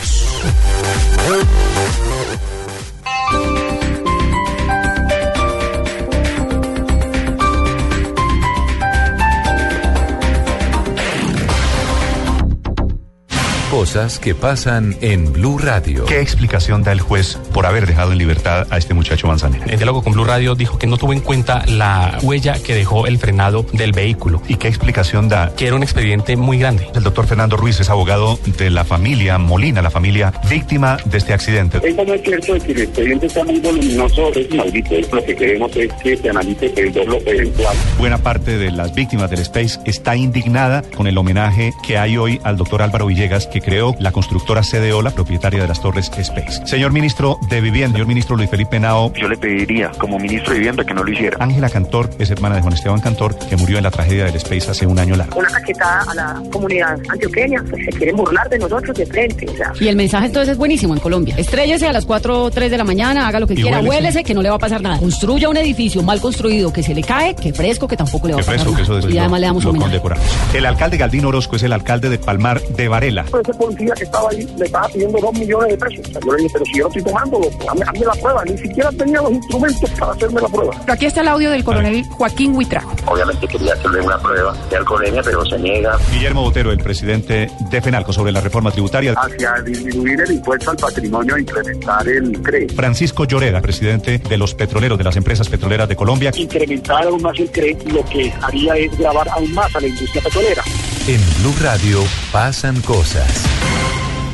Cosas 13.96 14.20
que 14.20 14.36
pasan 14.36 14.98
en 15.00 15.32
Blue 15.32 15.58
Radio. 15.58 16.04
¿Qué 16.04 16.20
explicación 16.20 16.84
da 16.84 16.92
el 16.92 17.00
juez 17.00 17.38
por 17.54 17.66
haber 17.66 17.88
dejado 17.88 18.12
en 18.12 18.18
libertad 18.18 18.68
a 18.70 18.78
este 18.78 18.94
muchacho 18.94 19.26
Manzanera? 19.26 19.64
En 19.70 19.78
diálogo 19.78 20.04
con 20.04 20.12
Blue 20.12 20.26
Radio 20.26 20.54
dijo 20.54 20.78
que 20.78 20.86
no 20.86 20.98
tuvo 20.98 21.14
en 21.14 21.22
cuenta 21.22 21.64
la 21.66 22.18
huella 22.22 22.62
que 22.62 22.76
dejó 22.76 23.08
el 23.08 23.18
frenado 23.20 23.66
del 23.72 23.94
vehículo. 23.94 24.42
¿Y 24.50 24.56
qué 24.56 24.68
explicación 24.68 25.30
da? 25.30 25.54
Que 25.56 25.68
era 25.68 25.78
un 25.78 25.84
expediente 25.84 26.36
muy 26.36 26.60
grande. 26.60 26.90
El 26.94 27.04
doctor 27.04 27.26
Fernando 27.26 27.56
Ruiz 27.56 27.80
es 27.80 27.90
abogado 27.90 28.38
de 28.58 28.70
la 28.70 28.84
familia 28.84 29.38
Molina, 29.38 29.82
la 29.82 29.92
familia 29.92 30.34
víctima 30.50 30.98
de 31.06 31.18
este 31.18 31.32
accidente. 31.32 31.80
Eso 31.82 32.04
no 32.04 32.16
es 32.16 32.22
cierto 32.22 32.54
de 32.54 32.60
que 32.60 32.72
el 32.74 32.82
expediente 32.82 33.28
está 33.28 33.46
muy 33.46 33.62
voluminoso, 33.62 34.34
es 34.34 34.54
maldito. 34.54 34.94
Lo 35.14 35.24
que 35.24 35.36
queremos 35.38 35.74
es 35.78 35.94
que 36.04 36.18
se 36.18 36.30
analice 36.30 36.74
el 36.76 36.92
doble 36.92 37.22
eventual. 37.28 37.78
Buena 37.98 38.18
parte 38.18 38.58
de 38.58 38.72
las 38.72 38.94
víctimas 38.94 39.30
del 39.30 39.40
Space 39.40 39.80
está 39.86 40.18
indignada 40.18 40.82
con 40.82 41.08
el 41.08 41.18
homenaje 41.18 41.72
que 41.88 41.98
hay 41.98 42.18
hoy 42.18 42.42
al 42.44 42.58
doctor 42.58 42.82
Álvaro 42.82 43.06
Villegas, 43.06 43.48
que 43.48 43.62
creó 43.62 43.85
la 44.00 44.12
constructora 44.12 44.62
CDO, 44.62 45.02
la 45.02 45.12
propietaria 45.12 45.62
de 45.62 45.68
las 45.68 45.82
torres 45.82 46.10
Space. 46.18 46.66
Señor 46.66 46.92
ministro 46.94 47.38
de 47.50 47.62
Vivienda, 47.62 47.94
señor 47.96 48.08
ministro 48.08 48.36
Luis 48.36 48.50
Felipe 48.50 48.80
Nao. 48.80 49.12
Yo 49.14 49.28
le 49.28 49.38
pediría, 49.38 49.92
como 49.98 50.18
ministro 50.18 50.54
de 50.54 50.60
Vivienda, 50.60 50.84
que 50.84 50.94
no 50.94 51.04
lo 51.04 51.12
hiciera. 51.12 51.38
Ángela 51.40 51.70
Cantor 51.70 52.10
es 52.20 52.32
hermana 52.32 52.56
de 52.56 52.62
Juan 52.62 52.74
Esteban 52.74 53.00
Cantor, 53.02 53.38
que 53.38 53.56
murió 53.58 53.78
en 53.78 53.84
la 53.84 53.92
tragedia 53.92 54.26
del 54.26 54.36
Space 54.36 54.72
hace 54.72 54.88
un 54.88 54.98
año 54.98 55.16
largo. 55.16 55.38
Una 55.38 55.50
cachetada 55.50 56.06
a 56.10 56.14
la 56.16 56.42
comunidad 56.52 56.98
antioqueña, 57.10 57.64
pues 57.70 57.84
se 57.86 57.92
quieren 57.92 58.16
burlar 58.16 58.50
de 58.50 58.58
nosotros 58.60 58.96
de 58.98 59.06
frente. 59.06 59.46
O 59.50 59.56
sea. 59.56 59.74
Y 59.80 59.88
el 59.88 59.96
mensaje 59.96 60.28
entonces 60.28 60.54
es 60.54 60.58
buenísimo 60.58 60.94
en 60.94 61.00
Colombia. 61.00 61.36
Estrellese 61.38 61.88
a 61.88 61.94
las 61.94 62.06
4 62.06 62.44
o 62.44 62.52
3 62.52 62.72
de 62.72 62.78
la 62.78 62.84
mañana, 62.84 63.28
haga 63.28 63.40
lo 63.40 63.48
que 63.48 63.54
Y 63.54 63.58
quiera, 63.58 63.78
huélese. 63.80 63.90
huélese 63.98 64.24
que 64.24 64.34
no 64.34 64.42
le 64.42 64.50
va 64.50 64.56
a 64.56 64.60
pasar 64.60 64.82
nada. 64.82 64.98
Construya 65.00 65.50
un 65.50 65.58
edificio 65.58 66.02
mal 66.04 66.22
construido 66.22 66.72
que 66.74 66.84
se 66.84 66.94
le 66.94 67.02
cae, 67.04 67.36
que 67.36 67.54
fresco, 67.54 67.88
que 67.88 67.98
tampoco 67.98 68.28
le 68.28 68.34
va 68.36 68.40
Que 68.40 68.44
a 68.44 68.46
pasar 68.46 68.60
fresco, 68.62 68.76
que 68.76 68.82
eso 68.84 68.94
nada. 69.00 69.12
Y 69.14 69.18
además 69.18 69.40
lo- 69.40 69.42
le 69.42 69.48
damos 69.48 69.66
condecoramos. 69.66 70.26
El 70.54 70.66
alcalde 70.66 70.98
Galdino 70.98 71.28
Orozco 71.30 71.56
es 71.56 71.64
el 71.64 71.74
alcalde 71.74 72.10
de 72.10 72.18
Palmar 72.18 72.62
de 72.62 72.88
Varela. 72.88 73.26
Pues 73.30 73.44
se 73.46 73.54
policía 73.76 73.94
que 73.96 74.04
estaba 74.04 74.30
ahí 74.30 74.48
me 74.58 74.66
estaba 74.66 74.88
pidiendo 74.88 75.20
dos 75.20 75.34
millones 75.34 75.70
de 75.70 75.78
pesos. 75.78 76.08
O 76.08 76.12
sea, 76.12 76.22
yo 76.26 76.34
le 76.34 76.44
dije, 76.44 76.50
pero 76.54 76.66
si 76.66 76.78
yo 76.78 76.84
no 76.84 76.88
estoy 76.88 77.04
tomándolo, 77.04 77.50
hazme, 77.70 77.86
hazme 77.86 78.06
la 78.06 78.14
prueba. 78.14 78.46
Ni 78.46 78.58
siquiera 78.58 78.92
tenía 78.92 79.22
los 79.22 79.32
instrumentos 79.32 79.90
para 79.92 80.12
hacerme 80.12 80.42
la 80.42 80.48
prueba. 80.48 80.82
Aquí 80.88 81.06
está 81.06 81.22
el 81.22 81.28
audio 81.28 81.50
del 81.52 81.64
coronel 81.64 82.04
Joaquín 82.10 82.56
Huitrago. 82.56 82.92
Obviamente 83.06 83.48
quería 83.48 83.74
hacerle 83.74 84.02
una 84.02 84.18
prueba 84.20 84.56
de 84.70 84.76
alcoholemia, 84.78 85.22
pero 85.24 85.46
se 85.46 85.60
niega 85.60 85.98
Guillermo 86.12 86.42
Botero, 86.42 86.72
el 86.72 86.80
presidente 86.80 87.50
de 87.70 87.82
FENALCO, 87.82 88.14
sobre 88.14 88.32
la 88.32 88.42
reforma 88.42 88.72
tributaria. 88.72 89.14
hacia 89.14 89.54
disminuir 89.64 90.22
el 90.22 90.32
impuesto 90.34 90.72
al 90.72 90.78
patrimonio 90.78 91.36
e 91.36 91.42
incrementar 91.42 92.08
el 92.08 92.42
CRE. 92.42 92.68
Francisco 92.70 93.26
Lloreda, 93.26 93.62
presidente 93.62 94.18
de 94.18 94.38
los 94.38 94.54
petroleros, 94.54 94.98
de 94.98 95.04
las 95.04 95.16
empresas 95.16 95.50
petroleras 95.50 95.88
de 95.90 95.96
Colombia. 95.96 96.32
Incrementar 96.36 97.04
aún 97.04 97.22
más 97.22 97.38
el 97.40 97.50
CRE 97.52 97.78
lo 97.86 98.04
que 98.06 98.34
haría 98.42 98.76
es 98.76 98.98
grabar 98.98 99.28
aún 99.30 99.54
más 99.54 99.74
a 99.76 99.82
la 99.82 99.88
industria 99.88 100.22
petrolera. 100.22 100.64
En 101.08 101.22
Blue 101.42 101.54
Radio 101.62 102.00
pasan 102.32 102.82
cosas. 102.82 103.65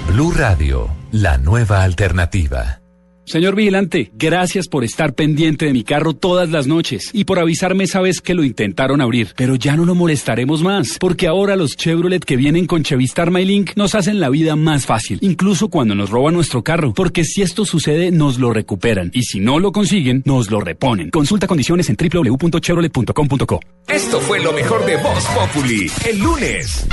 Blue 0.07 0.31
Radio, 0.31 0.89
la 1.11 1.37
nueva 1.37 1.83
alternativa. 1.83 2.81
Señor 3.23 3.55
vigilante, 3.55 4.11
gracias 4.13 4.67
por 4.67 4.83
estar 4.83 5.13
pendiente 5.13 5.65
de 5.65 5.71
mi 5.71 5.85
carro 5.85 6.13
todas 6.13 6.49
las 6.49 6.67
noches 6.67 7.11
y 7.13 7.23
por 7.23 7.39
avisarme 7.39 7.85
esa 7.85 8.01
vez 8.01 8.19
que 8.19 8.33
lo 8.33 8.43
intentaron 8.43 8.99
abrir. 8.99 9.29
Pero 9.37 9.55
ya 9.55 9.77
no 9.77 9.85
lo 9.85 9.95
molestaremos 9.95 10.63
más, 10.63 10.97
porque 10.99 11.27
ahora 11.27 11.55
los 11.55 11.77
Chevrolet 11.77 12.25
que 12.25 12.35
vienen 12.35 12.65
con 12.65 12.83
Chevistar 12.83 13.31
MyLink 13.31 13.77
nos 13.77 13.95
hacen 13.95 14.19
la 14.19 14.29
vida 14.29 14.57
más 14.57 14.85
fácil, 14.85 15.19
incluso 15.21 15.69
cuando 15.69 15.95
nos 15.95 16.09
roban 16.09 16.33
nuestro 16.33 16.61
carro, 16.61 16.93
porque 16.93 17.23
si 17.23 17.41
esto 17.41 17.63
sucede 17.63 18.11
nos 18.11 18.37
lo 18.37 18.51
recuperan 18.51 19.11
y 19.13 19.21
si 19.23 19.39
no 19.39 19.59
lo 19.59 19.71
consiguen 19.71 20.23
nos 20.25 20.51
lo 20.51 20.59
reponen. 20.59 21.09
Consulta 21.09 21.47
condiciones 21.47 21.89
en 21.89 21.95
www.chevrolet.com.co. 21.95 23.59
Esto 23.87 24.19
fue 24.19 24.41
lo 24.41 24.51
mejor 24.51 24.85
de 24.85 24.97
Voz 24.97 25.25
Populi 25.27 25.89
el 26.05 26.19
lunes. 26.19 26.85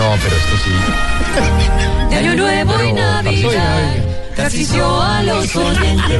No, 0.00 0.16
pero 0.22 0.34
esto 0.34 0.56
sí. 0.64 0.70
De 2.08 2.16
Año 2.16 2.34
Nuevo 2.34 2.72
y 2.72 2.94
Pero, 2.94 3.22
Navidad. 3.22 4.19
Tarcisio 4.36 5.00
a 5.00 5.22
los 5.22 5.56
oyentes. 5.56 6.18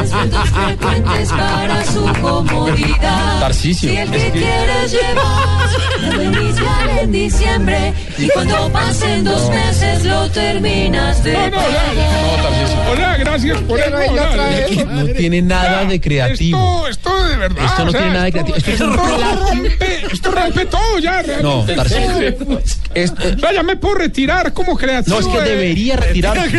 Descuentos 0.00 0.48
frecuentes 0.50 1.28
para 1.30 1.84
su 1.84 2.04
comodidad. 2.20 3.40
Tarcisio, 3.40 3.90
Si 3.90 3.96
el 3.96 4.10
que 4.10 4.30
quieres 4.30 4.92
llevar 4.92 5.60
lo 6.00 6.22
iniciar 6.22 6.98
en 7.02 7.12
diciembre 7.12 7.94
y 8.18 8.28
cuando 8.28 8.70
pasen 8.72 9.24
dos 9.24 9.50
meses 9.50 10.04
lo 10.04 10.28
terminas 10.30 11.22
de 11.22 11.34
pagar. 11.34 12.90
Hola, 12.90 13.16
gracias 13.18 13.60
por 13.62 13.78
el 13.78 14.86
No 14.86 15.06
tiene 15.06 15.42
nada 15.42 15.84
de 15.84 16.00
creativo. 16.00 16.88
Esto, 16.88 17.10
esto 17.10 17.24
de 17.24 17.36
verdad. 17.36 17.64
Esto 17.64 17.84
no 17.84 17.88
o 17.88 17.92
sea, 17.92 18.00
tiene 18.00 18.14
nada 18.14 18.24
de 18.24 18.32
creativo. 18.32 18.56
Esto 18.56 18.86
rompe, 18.92 20.06
esto 20.12 20.30
rompe 20.30 20.66
todo 20.66 20.98
ya. 20.98 21.22
No, 21.42 21.64
Tarcisio. 21.64 22.36
O 22.50 23.38
sea, 23.38 23.52
ya 23.52 23.62
me 23.62 23.76
puedo 23.76 23.96
retirar 23.96 24.52
como 24.52 24.76
creativo. 24.76 25.20
No, 25.20 25.26
es 25.26 25.32
que 25.32 25.38
eh. 25.38 25.50
debería 25.50 25.96
retirarse. 25.96 26.50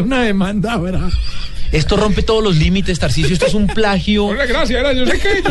Una 0.00 0.22
demanda, 0.22 0.76
¿verdad? 0.78 1.10
Esto 1.72 1.96
rompe 1.96 2.22
todos 2.22 2.42
los 2.42 2.56
límites, 2.56 2.98
Tarcisio. 2.98 3.32
Esto 3.32 3.46
es 3.46 3.54
un 3.54 3.66
plagio. 3.66 4.26
Hola, 4.26 4.46
gracias. 4.46 4.80
era, 4.80 4.92
Yo 4.92 5.06
sé 5.06 5.18
que. 5.18 5.42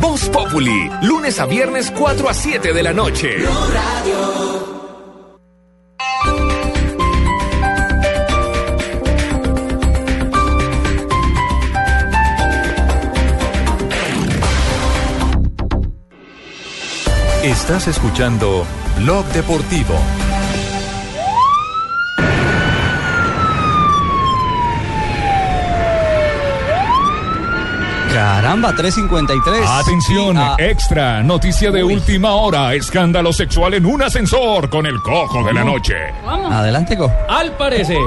Voz 0.00 0.28
Populi, 0.28 0.90
lunes 1.02 1.38
a 1.38 1.46
viernes 1.46 1.92
4 1.96 2.28
a 2.28 2.34
7 2.34 2.72
de 2.72 2.82
la 2.82 2.92
noche. 2.92 3.36
Estás 17.42 17.86
escuchando 17.86 18.66
Blog 18.98 19.24
Deportivo. 19.26 19.94
Caramba, 28.18 28.74
353. 28.74 29.64
Atención, 29.64 30.34
Sí, 30.34 30.42
ah, 30.42 30.56
extra, 30.58 31.22
noticia 31.22 31.70
de 31.70 31.84
última 31.84 32.32
hora, 32.32 32.74
escándalo 32.74 33.32
sexual 33.32 33.74
en 33.74 33.86
un 33.86 34.02
ascensor 34.02 34.68
con 34.68 34.86
el 34.86 35.00
cojo 35.02 35.44
de 35.44 35.52
la 35.52 35.62
noche. 35.62 35.94
Adelante, 36.26 36.96
Co. 36.96 37.12
Al 37.28 37.52
parecer, 37.52 38.02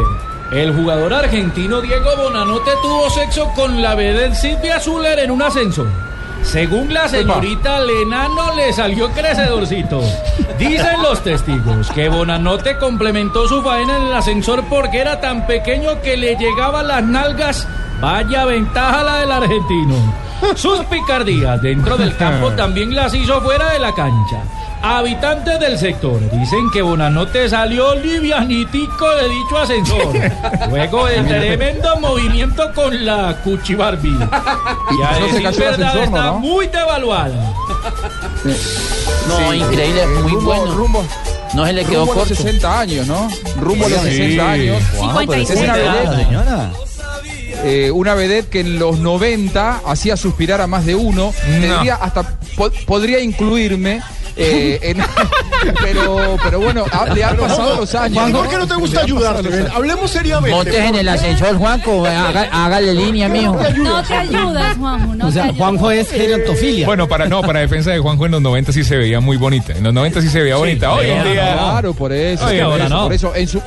el 0.52 0.76
jugador 0.76 1.14
argentino 1.14 1.80
Diego 1.80 2.10
Bonanote 2.18 2.72
tuvo 2.82 3.10
sexo 3.10 3.54
con 3.56 3.82
la 3.82 3.96
vedette 3.96 4.36
Silvia 4.36 4.82
Zuller 4.82 5.18
en 5.20 5.32
un 5.32 5.44
ascensor. 5.44 5.88
Según 6.44 6.94
la 6.94 7.08
señorita 7.08 7.80
Lenano 7.80 8.54
le 8.54 8.74
salió 8.74 9.10
crecedorcito. 9.12 10.02
Dicen 10.60 11.02
los 11.04 11.24
testigos 11.24 11.90
que 11.92 12.10
Bonanote 12.10 12.78
complementó 12.78 13.48
su 13.48 13.62
faena 13.62 13.96
en 13.96 14.08
el 14.08 14.14
ascensor 14.14 14.66
porque 14.70 15.00
era 15.00 15.22
tan 15.22 15.48
pequeño 15.48 16.02
que 16.02 16.18
le 16.18 16.36
llegaban 16.36 16.90
las 16.90 17.02
nalgas. 17.02 17.66
Vaya 18.02 18.46
ventaja 18.46 19.04
la 19.04 19.18
del 19.20 19.32
argentino. 19.32 19.96
Sus 20.56 20.80
picardías 20.86 21.62
dentro 21.62 21.98
del 21.98 22.16
campo 22.18 22.52
también 22.56 22.96
las 22.96 23.14
hizo 23.14 23.40
fuera 23.42 23.72
de 23.74 23.80
la 23.80 23.94
cancha. 23.94 24.42
Habitantes 24.84 25.60
del 25.60 25.78
sector 25.78 26.20
dicen 26.32 26.72
que 26.74 26.82
Bonanote 26.82 27.48
salió 27.48 27.94
livianitico 27.94 29.08
de 29.16 29.30
dicho 29.30 29.58
ascensor. 29.60 30.12
Luego 30.72 31.06
del 31.06 31.28
tremendo 31.28 31.96
movimiento 31.98 32.74
con 32.74 33.06
la 33.06 33.36
Cuchi 33.44 33.76
Barbie. 33.76 34.10
Y 34.10 35.04
a 35.04 35.12
No 35.12 35.28
se 35.28 35.34
decir 35.34 35.44
cayó 35.44 35.50
el 35.50 35.60
verdad 35.60 35.88
ascensor, 35.90 35.96
¿no, 35.96 36.04
está 36.18 36.26
no? 36.26 36.40
muy 36.40 36.66
devaluada. 36.68 37.54
No, 39.28 39.54
increíble, 39.54 40.08
muy 40.08 40.32
rumbo, 40.32 40.42
bueno. 40.56 40.74
Rumbo, 40.74 41.06
No 41.54 41.66
se 41.68 41.74
le 41.74 41.86
quedó 41.86 42.00
rumbo 42.06 42.14
a 42.14 42.16
los 42.16 42.28
corto. 42.30 42.44
60 42.44 42.80
años, 42.80 43.08
¿no? 43.08 43.30
Rumbo 43.60 43.86
a 43.86 43.90
los 43.90 44.00
Sí. 44.02 44.12
60 44.18 44.52
años. 44.52 44.84
Wow, 44.98 45.12
pero 45.28 45.34
es 45.34 45.50
una 45.52 45.74
vedette, 45.76 46.16
señora. 46.24 46.70
Eh, 47.64 47.92
una 47.92 48.14
vedette 48.16 48.50
que 48.50 48.60
en 48.62 48.80
los 48.80 49.00
90 49.00 49.82
hacía 49.86 50.18
suspirar 50.18 50.62
a 50.62 50.68
más 50.68 50.86
de 50.86 50.96
uno. 50.96 51.34
Tendría 51.46 51.96
hasta 51.96 52.24
po- 52.56 52.72
podría 52.86 53.20
incluirme. 53.20 54.02
eh, 54.38 54.80
en- 54.82 54.98
pero, 55.82 56.38
pero 56.42 56.60
bueno, 56.62 56.86
ha- 56.92 57.14
le 57.14 57.24
han 57.24 57.36
pasado 57.38 57.76
los 57.76 57.94
años. 57.96 58.18
Juan, 58.18 58.32
¿no? 58.32 58.40
¿por 58.40 58.50
qué 58.50 58.58
no 58.58 58.68
te 58.68 58.76
gusta 58.76 59.02
ayudarte? 59.02 59.66
Hablemos 59.74 60.10
seriamente. 60.10 60.56
Montes 60.56 60.76
en 60.76 60.96
el 60.96 61.10
ascensor, 61.10 61.58
Juanco. 61.58 62.06
haga- 62.06 62.48
hágale 62.52 62.94
línea, 62.94 63.28
mijo. 63.28 63.54
No 63.78 64.02
te 64.04 64.14
ayudas, 64.14 64.78
Juanjo. 64.78 65.16
No 65.16 65.32
te 65.32 65.42
ayudas. 65.42 65.94
es 65.98 66.12
gerontofilia. 66.12 66.86
Bueno, 66.86 67.08
para 67.08 67.28
no, 67.28 67.42
para 67.42 67.60
defensa 67.60 67.92
de 67.92 68.00
Juanjo 68.00 68.26
en 68.26 68.32
los 68.32 68.42
90 68.42 68.72
sí 68.72 68.84
se 68.84 68.96
veía 68.98 69.20
muy 69.20 69.38
bonita. 69.38 69.74
En 69.74 69.84
los 69.84 69.94
90 69.94 70.22
sí 70.22 70.30
se 70.30 70.42
veía 70.42 70.56
bonita. 70.56 70.94
Hoy 70.94 71.08
en 71.10 71.24
día. 71.24 71.54
Claro, 71.54 71.94
por 71.94 72.12
eso. 72.14 72.46
Oye, 72.46 72.62
por 72.64 72.72
ahora 72.72 72.86
eso, 72.86 72.96
no. 72.96 73.04
por 73.04 73.14
eso. 73.14 73.36
En 73.36 73.48
su, 73.48 73.62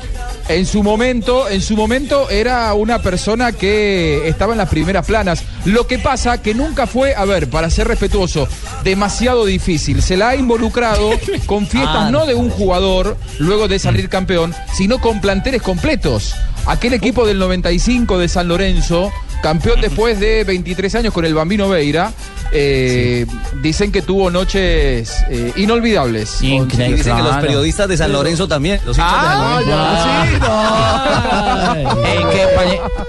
en 0.47 0.65
su 0.65 0.83
momento, 0.83 1.49
en 1.49 1.61
su 1.61 1.75
momento 1.75 2.29
era 2.29 2.73
una 2.75 3.01
persona 3.01 3.51
que 3.51 4.27
estaba 4.27 4.53
en 4.53 4.59
las 4.59 4.69
primeras 4.69 5.05
planas. 5.05 5.43
Lo 5.65 5.87
que 5.87 5.97
pasa 5.99 6.41
que 6.41 6.53
nunca 6.53 6.85
fue, 6.85 7.15
a 7.15 7.25
ver, 7.25 7.49
para 7.49 7.69
ser 7.69 7.87
respetuoso, 7.87 8.47
demasiado 8.83 9.45
difícil. 9.45 10.01
Se 10.03 10.17
la 10.17 10.29
ha 10.29 10.35
involucrado 10.35 11.09
con 11.45 11.65
fiestas 11.67 11.95
Ah. 11.95 12.09
no 12.11 12.25
de 12.25 12.33
un 12.35 12.49
jugador 12.49 13.17
luego 13.39 13.67
de 13.67 13.79
salir 13.79 14.09
campeón, 14.09 14.53
sino 14.75 14.99
con 14.99 15.21
planteles 15.21 15.61
completos. 15.61 16.35
Aquel 16.67 16.93
equipo 16.93 17.25
del 17.25 17.39
95 17.39 18.17
de 18.17 18.27
San 18.27 18.47
Lorenzo, 18.47 19.11
campeón 19.41 19.81
después 19.81 20.19
de 20.19 20.43
23 20.43 20.95
años 20.95 21.13
con 21.13 21.25
el 21.25 21.33
Bambino 21.33 21.69
Veira, 21.69 22.11
eh, 22.57 23.25
dicen 23.61 23.91
que 23.91 24.01
tuvo 24.01 24.31
noches 24.31 25.13
eh, 25.29 25.51
inolvidables. 25.57 26.41
Y 26.41 26.57
dicen 26.61 27.17
que 27.17 27.23
los 27.23 27.35
periodistas 27.37 27.89
de 27.89 27.97
San 27.97 28.13
Lorenzo 28.13 28.47
también. 28.47 28.79
Los 28.85 28.97
hinchas 28.97 29.13
Ah, 29.13 29.59
de 29.59 29.65
San 29.65 30.39
Lorenzo. 30.45 31.85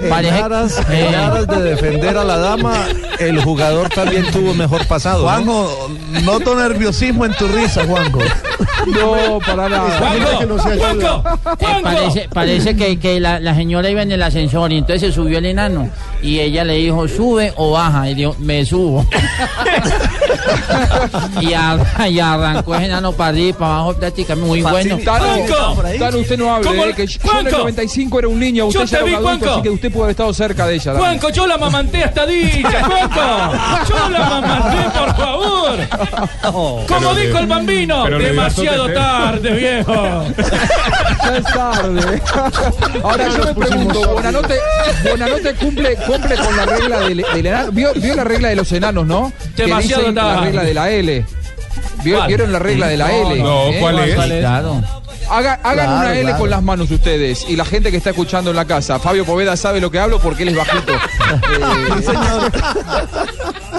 En 0.06 0.12
aras, 0.34 0.80
en 0.90 1.14
aras 1.14 1.46
de 1.46 1.62
defender 1.62 2.16
a 2.16 2.24
la 2.24 2.36
dama, 2.38 2.72
el 3.18 3.42
jugador 3.42 3.88
también 3.88 4.30
tuvo 4.30 4.54
mejor 4.54 4.86
pasado. 4.86 5.22
¿no? 5.22 5.28
Juanjo, 5.28 5.90
noto 6.24 6.54
nerviosismo 6.54 7.24
en 7.24 7.32
tu 7.34 7.46
risa, 7.48 7.84
Juanjo. 7.86 8.20
No, 8.86 9.38
para 9.46 9.66
Eh, 9.66 9.70
parece 11.82 12.28
parece 12.32 12.76
que, 12.76 12.98
que 12.98 13.20
la, 13.20 13.40
la 13.40 13.54
señora 13.54 13.90
iba 13.90 14.02
en 14.02 14.12
el 14.12 14.22
ascensor 14.22 14.72
y 14.72 14.78
entonces 14.78 15.08
se 15.08 15.12
subió 15.12 15.38
el 15.38 15.46
enano 15.46 15.88
y 16.22 16.38
ella 16.40 16.64
le 16.64 16.74
dijo 16.74 17.06
sube 17.08 17.52
o 17.56 17.72
baja 17.72 18.08
y 18.10 18.14
dijo 18.14 18.36
me 18.38 18.64
subo 18.64 19.06
y, 21.40 21.52
ar- 21.54 22.10
y 22.10 22.20
arrancó 22.20 22.74
ese 22.74 22.86
enano 22.86 23.12
para 23.12 23.30
arriba 23.30 23.58
para 23.58 23.74
abajo 23.74 23.94
prácticamente 23.94 24.46
muy 24.48 24.62
bueno 24.62 24.98
Tano, 25.04 25.26
Tano, 25.98 26.18
usted 26.18 26.38
no 26.38 26.54
hable, 26.54 26.90
eh, 26.90 26.94
que 26.94 27.06
yo 27.06 27.18
en 27.22 27.28
el 27.28 27.32
Juanco. 27.52 27.58
95 27.58 28.18
era 28.18 28.28
un 28.28 28.38
niño, 28.40 28.66
usted 28.66 28.80
Yo 28.80 28.86
ya 28.86 28.90
te 28.90 28.96
era 28.96 29.04
vi, 29.06 29.14
un 29.14 29.26
adulto, 29.28 29.52
así 29.52 29.62
que 29.62 29.70
usted 29.70 29.92
pudo 29.92 30.02
haber 30.04 30.10
estado 30.12 30.32
cerca 30.34 30.66
de 30.66 30.74
ella. 30.74 30.92
dale. 30.92 31.04
Juanco, 31.04 31.30
yo 31.30 31.46
la 31.46 31.58
mamanté 31.58 32.04
hasta 32.04 32.26
dicha, 32.26 32.84
Juanco. 32.84 33.16
Yo 33.88 34.08
la 34.10 34.18
mamanté, 34.18 34.98
por 34.98 35.16
favor. 35.16 35.78
Como 36.88 37.14
dijo 37.14 37.38
el 37.38 37.46
bambino, 37.46 38.04
demasiado 38.06 38.92
tarde, 38.92 39.50
viejo. 39.52 40.24
Ya 41.24 41.36
es 41.36 41.44
tarde. 41.44 42.22
Ahora 43.02 43.28
yo 43.28 43.44
me 43.44 43.54
pregunto, 43.54 44.08
Buenanote, 44.12 44.58
Buenanote 45.08 45.54
cumple, 45.54 45.96
cumple 46.06 46.36
con 46.36 46.56
la 46.56 46.66
regla 46.66 47.00
del, 47.00 47.24
del 47.34 47.46
enano. 47.46 47.72
¿Vio, 47.72 47.92
vio 47.94 48.14
la 48.14 48.24
regla 48.24 48.48
de 48.48 48.56
los 48.56 48.70
enanos, 48.72 49.06
¿no? 49.06 49.15
Que 49.56 49.62
Demasiado 49.64 50.02
dicen 50.02 50.14
La 50.14 50.40
regla 50.40 50.62
de 50.64 50.74
la 50.74 50.90
L. 50.90 51.24
¿Vio- 52.02 52.16
¿Cuál? 52.16 52.28
¿Vieron 52.28 52.52
la 52.52 52.58
regla 52.58 52.88
de 52.88 52.96
la 52.96 53.12
L? 53.12 53.42
No, 53.42 53.66
¿Eh? 53.68 53.78
¿cuál 53.80 53.98
es? 54.00 54.14
Claro. 54.40 54.82
Haga- 55.28 55.58
hagan 55.64 55.86
Claro, 55.86 55.96
una 55.96 56.12
L 56.12 56.22
claro. 56.22 56.38
con 56.38 56.50
las 56.50 56.62
manos 56.62 56.88
ustedes 56.90 57.46
y 57.48 57.56
la 57.56 57.64
gente 57.64 57.90
que 57.90 57.96
está 57.96 58.10
escuchando 58.10 58.50
en 58.50 58.56
la 58.56 58.64
casa. 58.64 59.00
Fabio 59.00 59.24
Poveda 59.24 59.56
sabe 59.56 59.80
lo 59.80 59.90
que 59.90 59.98
hablo 59.98 60.20
porque 60.20 60.44
él 60.44 60.50
es 60.50 60.56
bajito. 60.56 60.92
Eh, 61.56 62.50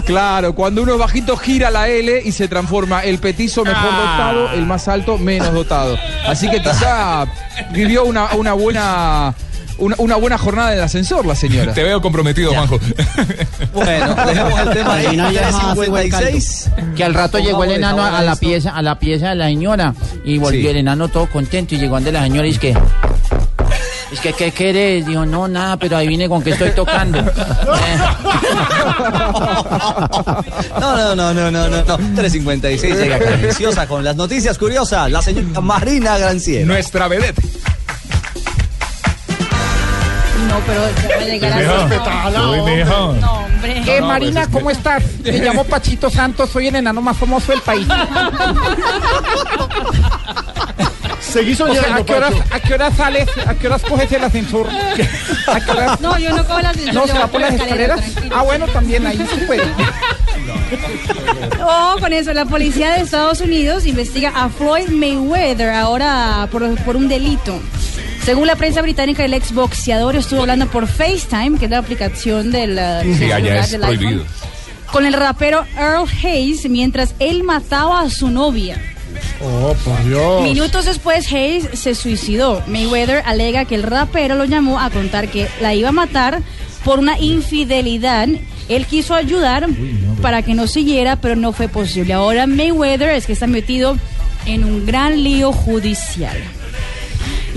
Claro, 0.06 0.54
cuando 0.56 0.82
uno 0.84 0.94
es 0.94 1.00
bajito 1.00 1.36
gira 1.38 1.70
la 1.72 1.88
L 1.90 2.22
y 2.24 2.32
se 2.32 2.48
transforma 2.48 3.02
el 3.04 3.20
petizo 3.20 3.64
mejor 3.64 3.92
dotado, 3.92 4.52
el 4.52 4.66
más 4.66 4.88
alto 4.88 5.18
menos 5.18 5.54
dotado. 5.54 5.98
Así 6.28 6.50
que 6.50 6.62
quizá 6.62 7.26
vivió 7.72 8.06
una, 8.06 8.34
una 8.36 8.54
buena 8.54 9.34
una, 9.78 9.96
una 10.00 10.16
buena 10.16 10.38
jornada 10.38 10.72
en 10.74 10.78
el 10.80 10.84
ascensor 10.84 11.26
la 11.26 11.36
señora. 11.36 11.74
Te 11.74 11.84
veo 11.84 12.02
comprometido, 12.02 12.52
Juanjo. 12.54 12.80
Bueno, 13.74 14.16
dejemos 14.26 14.60
el 14.60 14.70
tema 14.72 14.94
ahí. 14.96 15.16
No 15.18 15.30
llega 15.32 15.48
a 15.48 15.74
356. 15.76 16.70
Que 16.96 17.04
al 17.04 17.14
rato 17.14 17.38
llegó 17.40 17.64
el 17.64 17.72
enano 17.72 18.04
a, 18.04 18.22
la 18.22 18.36
pieza, 18.36 18.72
a 18.76 18.82
la 18.82 18.98
pieza 19.00 19.30
de 19.30 19.36
la 19.36 19.46
señora 19.48 19.94
y 20.24 20.38
volvió 20.38 20.62
Sí. 20.62 20.68
el 20.68 20.78
enano 20.78 21.08
todo 21.10 21.28
contento 21.30 21.76
y 21.76 21.78
llegó 21.78 21.96
ante 21.98 22.12
la 22.12 22.24
señora 22.24 22.48
y 22.48 22.52
es 22.52 22.60
que 22.60 22.76
es 24.12 24.20
que 24.22 24.34
¿qué 24.34 24.52
querés? 24.52 25.06
Dijo, 25.06 25.26
no, 25.26 25.48
nada, 25.50 25.76
pero 25.78 25.98
ahí 25.98 26.08
vine 26.08 26.28
con 26.30 26.42
que 26.42 26.52
estoy 26.52 26.72
tocando. 26.72 27.20
Eh, 27.78 27.98
No, 30.80 30.96
no, 30.98 31.16
no, 31.16 31.34
no, 31.34 31.52
no, 31.52 31.68
no. 31.68 31.84
no. 31.84 31.98
356 32.16 32.96
llega 32.98 33.20
deliciosa 33.20 33.88
con 33.88 34.04
las 34.04 34.16
noticias 34.16 34.58
curiosas. 34.58 35.12
La 35.12 35.22
señorita 35.22 35.62
Marina 35.62 36.18
Granciera. 36.18 36.66
Nuestra 36.66 37.08
vedette. 37.08 37.42
No, 40.58 40.64
pero 40.66 40.82
se 41.02 41.08
va 41.08 41.16
a 41.16 41.26
llegar 41.26 41.54
a. 41.54 42.30
No, 42.32 43.34
hombre. 43.44 43.84
Eh, 43.86 44.02
Marina, 44.02 44.48
¿cómo 44.52 44.72
estás? 44.72 45.04
Me 45.24 45.38
llamo 45.40 45.64
Pachito 45.64 46.10
Santos, 46.10 46.50
soy 46.50 46.68
el 46.68 46.76
enano 46.78 47.00
más 47.02 47.16
famoso 47.16 47.52
del 47.52 47.62
país. 47.62 47.88
Seguí 51.20 51.54
O 51.54 51.56
sea, 51.56 51.68
soñando, 51.68 52.02
¿a 52.02 52.06
qué, 52.06 52.14
horas, 52.14 52.34
Pacho. 52.34 52.56
¿A 52.56 52.60
qué 52.60 52.74
horas 52.74 52.96
sales? 52.96 53.28
¿A 53.46 53.54
qué 53.54 53.68
horas 53.68 53.82
coges 53.84 54.12
el 54.12 54.24
ascensor? 54.24 54.68
¿A 55.48 55.60
qué 55.60 55.72
horas? 55.72 56.02
No, 56.02 56.18
yo 56.18 56.36
no 56.36 56.44
cojo 56.46 56.62
las 56.62 56.78
¿No 56.94 57.06
se 57.06 57.14
va 57.14 57.28
por 57.28 57.42
las 57.42 57.54
escaleras? 57.54 58.02
Ah, 58.34 58.42
bueno, 58.44 58.66
también 58.68 59.06
ahí 59.06 59.18
se 59.18 59.38
puede. 59.46 59.64
Oh, 61.62 61.98
con 62.00 62.14
eso, 62.14 62.34
la 62.34 62.46
policía 62.46 62.94
de 62.94 63.02
Estados 63.02 63.42
Unidos 63.42 63.86
investiga 63.86 64.32
a 64.36 64.50
Floyd 64.50 64.90
Mayweather 64.90 65.70
ahora 65.72 66.48
por, 66.52 66.76
por 66.84 66.96
un 66.96 67.08
delito. 67.08 67.60
Según 68.28 68.46
la 68.46 68.58
prensa 68.58 68.82
británica, 68.82 69.24
el 69.24 69.34
exboxeador 69.34 70.18
estuvo 70.18 70.42
hablando 70.42 70.68
por 70.68 70.86
FaceTime, 70.86 71.58
que 71.58 71.64
es 71.64 71.72
la 71.72 71.78
aplicación 71.78 72.52
del, 72.52 72.72
uh, 72.74 73.16
Sí, 73.18 73.32
allá 73.32 73.62
es 73.62 73.72
del 73.72 73.86
iPhone, 73.86 73.98
prohibido. 74.00 74.26
con 74.92 75.06
el 75.06 75.14
rapero 75.14 75.64
Earl 75.78 76.06
Hayes 76.22 76.70
mientras 76.70 77.16
él 77.20 77.44
mataba 77.44 78.02
a 78.02 78.10
su 78.10 78.30
novia. 78.30 78.82
Oh, 79.42 79.74
por 79.86 80.04
Dios. 80.04 80.44
Minutos 80.44 80.84
después, 80.84 81.32
Hayes 81.32 81.70
se 81.72 81.96
suicidó. 81.96 82.62
Mayweather 82.68 83.24
alega 83.26 83.64
que 83.64 83.76
el 83.76 83.84
rapero 83.84 84.36
lo 84.36 84.44
llamó 84.44 84.82
a 84.82 84.90
contar 84.90 85.30
que 85.30 85.48
la 85.62 85.74
iba 85.74 85.88
a 85.88 85.94
matar 85.94 86.42
por 86.84 87.00
una 87.00 87.18
infidelidad. 87.18 88.28
Él 88.68 88.86
quiso 88.88 89.16
ayudar 89.16 89.70
para 90.22 90.42
que 90.42 90.54
no 90.54 90.68
siguiera, 90.68 91.16
pero 91.16 91.38
no 91.38 91.54
fue 91.54 91.70
posible. 91.70 92.12
Ahora 92.12 92.46
Mayweather 92.46 93.12
es 93.12 93.26
que 93.26 93.32
está 93.32 93.48
metido 93.48 93.98
en 94.46 94.66
un 94.66 94.86
gran 94.86 95.24
lío 95.24 95.54
judicial. 95.54 96.36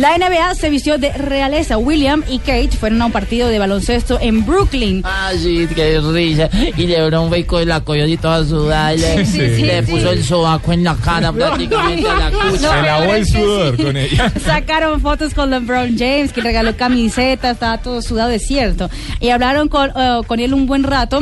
La 0.01 0.17
NBA 0.17 0.55
se 0.55 0.71
vistió 0.71 0.97
de 0.97 1.13
realeza. 1.13 1.77
William 1.77 2.25
y 2.27 2.39
Kate 2.39 2.71
fueron 2.71 3.03
a 3.03 3.07
un 3.07 3.13
partido 3.13 3.49
de 3.49 3.59
baloncesto 3.59 4.19
en 4.19 4.47
Brooklyn. 4.47 5.03
Ah, 5.05 5.33
sí, 5.37 5.69
qué 5.75 6.01
risa. 6.01 6.49
Y 6.79 6.87
Lebron 6.87 7.29
fue 7.29 7.45
con 7.45 7.69
la 7.69 7.83
coyote 7.83 8.17
toda 8.17 8.43
sudada 8.47 8.95
y 8.95 8.99
le, 8.99 9.27
Sí, 9.27 9.37
sí, 9.57 9.63
le 9.63 9.85
sí. 9.85 9.93
puso 9.93 10.11
el 10.13 10.25
sobaco 10.25 10.73
en 10.73 10.85
la 10.85 10.95
cara 10.97 11.31
prácticamente 11.35 12.09
a 12.09 12.15
la 12.15 12.31
cucha. 12.31 12.49
No, 12.51 12.57
Se 12.59 12.83
lavó 12.83 13.15
el 13.15 13.27
sudor 13.27 13.77
sí. 13.77 13.83
con 13.83 13.97
ella. 13.99 14.33
Sacaron 14.43 15.03
fotos 15.03 15.35
con 15.35 15.51
LeBron 15.51 15.99
James, 15.99 16.33
que 16.33 16.41
regaló 16.41 16.75
camisetas, 16.79 17.53
estaba 17.53 17.77
todo 17.83 18.01
sudado, 18.01 18.31
es 18.31 18.47
cierto. 18.47 18.89
Y 19.21 19.29
hablaron 19.29 19.69
con, 19.69 19.91
eh, 19.95 20.21
con 20.27 20.41
él 20.41 20.55
un 20.55 20.65
buen 20.67 20.83
rato, 20.83 21.21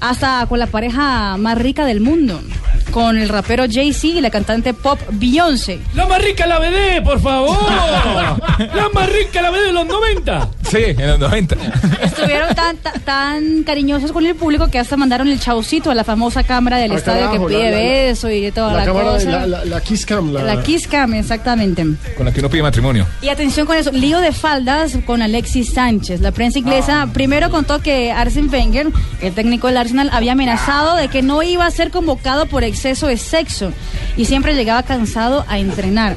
hasta 0.00 0.44
con 0.50 0.58
la 0.58 0.66
pareja 0.66 1.38
más 1.38 1.56
rica 1.56 1.86
del 1.86 2.00
mundo, 2.00 2.42
con 2.90 3.18
el 3.18 3.28
rapero 3.28 3.64
Jay-Z 3.70 4.06
y 4.18 4.20
la 4.20 4.30
cantante 4.30 4.74
pop 4.74 4.98
Beyoncé. 5.12 5.80
La 5.94 6.06
más 6.06 6.22
rica 6.22 6.46
la 6.46 6.58
BD, 6.58 7.02
por 7.04 7.20
favor. 7.20 7.56
La 8.58 8.88
más 8.92 9.08
rica 9.12 9.40
la 9.42 9.50
BD 9.50 9.66
de 9.66 9.72
los 9.72 9.86
90. 9.86 10.48
Sí, 10.68 10.78
en 10.86 11.06
los 11.06 11.18
90. 11.20 11.56
Estuvieron 12.02 12.54
tan, 12.54 12.76
ta- 12.76 12.92
tan 13.04 13.62
cariñosos 13.62 14.12
con 14.12 14.26
el 14.26 14.34
público 14.34 14.68
que 14.68 14.78
hasta 14.78 14.96
mandaron 14.96 15.28
el 15.28 15.38
chaucito 15.40 15.90
a 15.90 15.94
la 15.94 16.04
famosa 16.04 16.42
cámara 16.42 16.76
del 16.78 16.92
estadio 16.92 17.30
que 17.30 17.40
pide 17.40 17.70
la- 17.70 17.76
beso 17.76 18.28
y 18.30 18.40
de 18.42 18.52
toda 18.52 18.72
la, 18.72 18.78
La 18.80 18.84
cámara 18.84 19.12
de 19.12 19.24
cosa. 19.24 19.30
la, 19.30 19.46
la, 19.46 19.64
la 19.64 19.80
Kiss 19.80 20.04
Cam. 20.06 20.32
La, 20.32 20.42
La 20.42 20.62
Kiss 20.62 20.86
Cam, 20.88 21.14
exactamente. 21.14 21.86
Con 22.16 22.26
la 22.26 22.32
que 22.32 22.40
uno 22.40 22.50
pide 22.50 22.62
matrimonio. 22.62 23.06
Y 23.22 23.28
atención 23.28 23.66
con 23.66 23.76
eso, 23.76 23.92
lío 23.92 24.20
de 24.20 24.32
faldas 24.32 24.96
con 25.06 25.22
Alexis 25.22 25.72
Sánchez. 25.72 26.20
La 26.20 26.32
prensa 26.32 26.58
inglesa 26.58 27.02
Ah. 27.02 27.08
primero 27.12 27.50
contó 27.50 27.80
que 27.80 28.10
Arsene 28.12 28.48
Wenger, 28.48 28.88
el 29.20 29.32
técnico 29.34 29.68
del 29.68 29.76
Arsenal, 29.76 30.10
había 30.12 30.32
amenazado 30.32 30.96
de 30.96 31.08
que 31.08 31.22
no 31.22 31.42
iba 31.42 31.64
a 31.66 31.70
ser 31.70 31.90
convocado 31.90 32.46
por 32.46 32.64
exceso 32.78 33.08
de 33.08 33.16
sexo 33.16 33.72
y 34.16 34.26
siempre 34.26 34.54
llegaba 34.54 34.84
cansado 34.84 35.44
a 35.48 35.58
entrenar. 35.58 36.16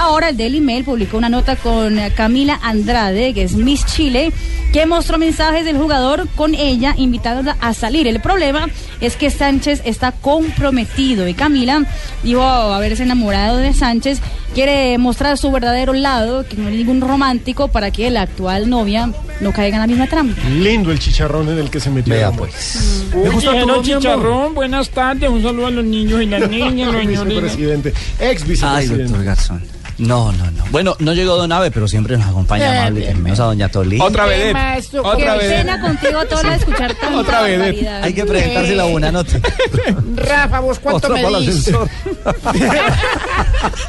Ahora 0.00 0.28
el 0.28 0.36
Daily 0.36 0.60
Mail 0.60 0.84
publicó 0.84 1.16
una 1.18 1.28
nota 1.28 1.56
con 1.56 1.98
Camila 2.14 2.60
Andrade, 2.62 3.34
que 3.34 3.42
es 3.42 3.54
Miss 3.54 3.84
Chile, 3.84 4.32
que 4.72 4.86
mostró 4.86 5.18
mensajes 5.18 5.64
del 5.64 5.76
jugador 5.76 6.28
con 6.36 6.54
ella 6.54 6.94
invitándola 6.96 7.56
a 7.60 7.74
salir. 7.74 8.06
El 8.06 8.20
problema 8.20 8.68
es 9.00 9.16
que 9.16 9.28
Sánchez 9.28 9.82
está 9.84 10.12
comprometido 10.12 11.26
y 11.26 11.34
Camila 11.34 11.84
dijo 12.22 12.42
haberse 12.42 13.02
enamorado 13.02 13.56
de 13.56 13.74
Sánchez, 13.74 14.20
quiere 14.54 14.96
mostrar 14.98 15.36
su 15.36 15.50
verdadero 15.50 15.92
lado, 15.94 16.46
que 16.48 16.56
no 16.56 16.68
es 16.68 16.76
ningún 16.76 17.00
romántico, 17.00 17.66
para 17.66 17.90
que 17.90 18.08
la 18.10 18.22
actual 18.22 18.70
novia 18.70 19.10
no 19.40 19.52
caiga 19.52 19.78
en 19.78 19.80
la 19.80 19.86
misma 19.88 20.06
trampa. 20.06 20.40
Lindo 20.48 20.92
el 20.92 21.00
chicharrón 21.00 21.48
en 21.48 21.58
el 21.58 21.70
que 21.70 21.80
se 21.80 21.90
metió. 21.90 22.14
Vea, 22.14 22.30
pues. 22.30 23.04
Me 23.14 23.30
gusta 23.30 23.50
todo, 23.60 23.82
chicharrón, 23.82 24.54
buenas 24.54 24.90
tardes. 24.90 25.28
Un 25.28 25.42
saludo 25.42 25.66
a 25.66 25.70
los 25.72 25.84
niños 25.84 26.22
y 26.22 26.26
las 26.26 26.48
niñas, 26.50 26.92
los 26.92 27.02
señores. 27.04 27.26
Vicepresidente. 27.56 27.88
Ex 28.20 28.42
Ay, 28.42 28.48
vicepresidente. 28.48 29.02
doctor 29.04 29.24
Garzón. 29.24 29.78
No, 29.98 30.30
no, 30.32 30.50
no. 30.52 30.64
Bueno, 30.70 30.94
no 31.00 31.12
llegó 31.12 31.34
Don 31.36 31.50
Ave, 31.50 31.72
pero 31.72 31.88
siempre 31.88 32.16
nos 32.16 32.28
acompaña 32.28 32.66
Bien, 32.66 32.76
amable 32.78 33.00
bien, 33.00 33.16
hermosa 33.16 33.44
Doña 33.44 33.68
Tolí. 33.68 33.98
Otra 34.00 34.26
maestro, 34.52 35.02
Otra 35.04 35.32
Qué 35.34 35.38
vedette. 35.38 35.56
pena 35.58 35.80
contigo 35.80 36.24
toda 36.26 36.54
escuchar 36.54 36.94
tanta 37.00 37.18
Otra 37.18 37.40
barbaridad. 37.40 38.02
Hay 38.04 38.14
que 38.14 38.24
presentarse 38.24 38.74
la 38.76 38.84
buena 38.84 39.10
nota. 39.10 39.40
Rafa, 40.14 40.60
¿vos 40.60 40.78
cuánto 40.78 41.08
Otra 41.08 41.20
medís? 41.20 41.72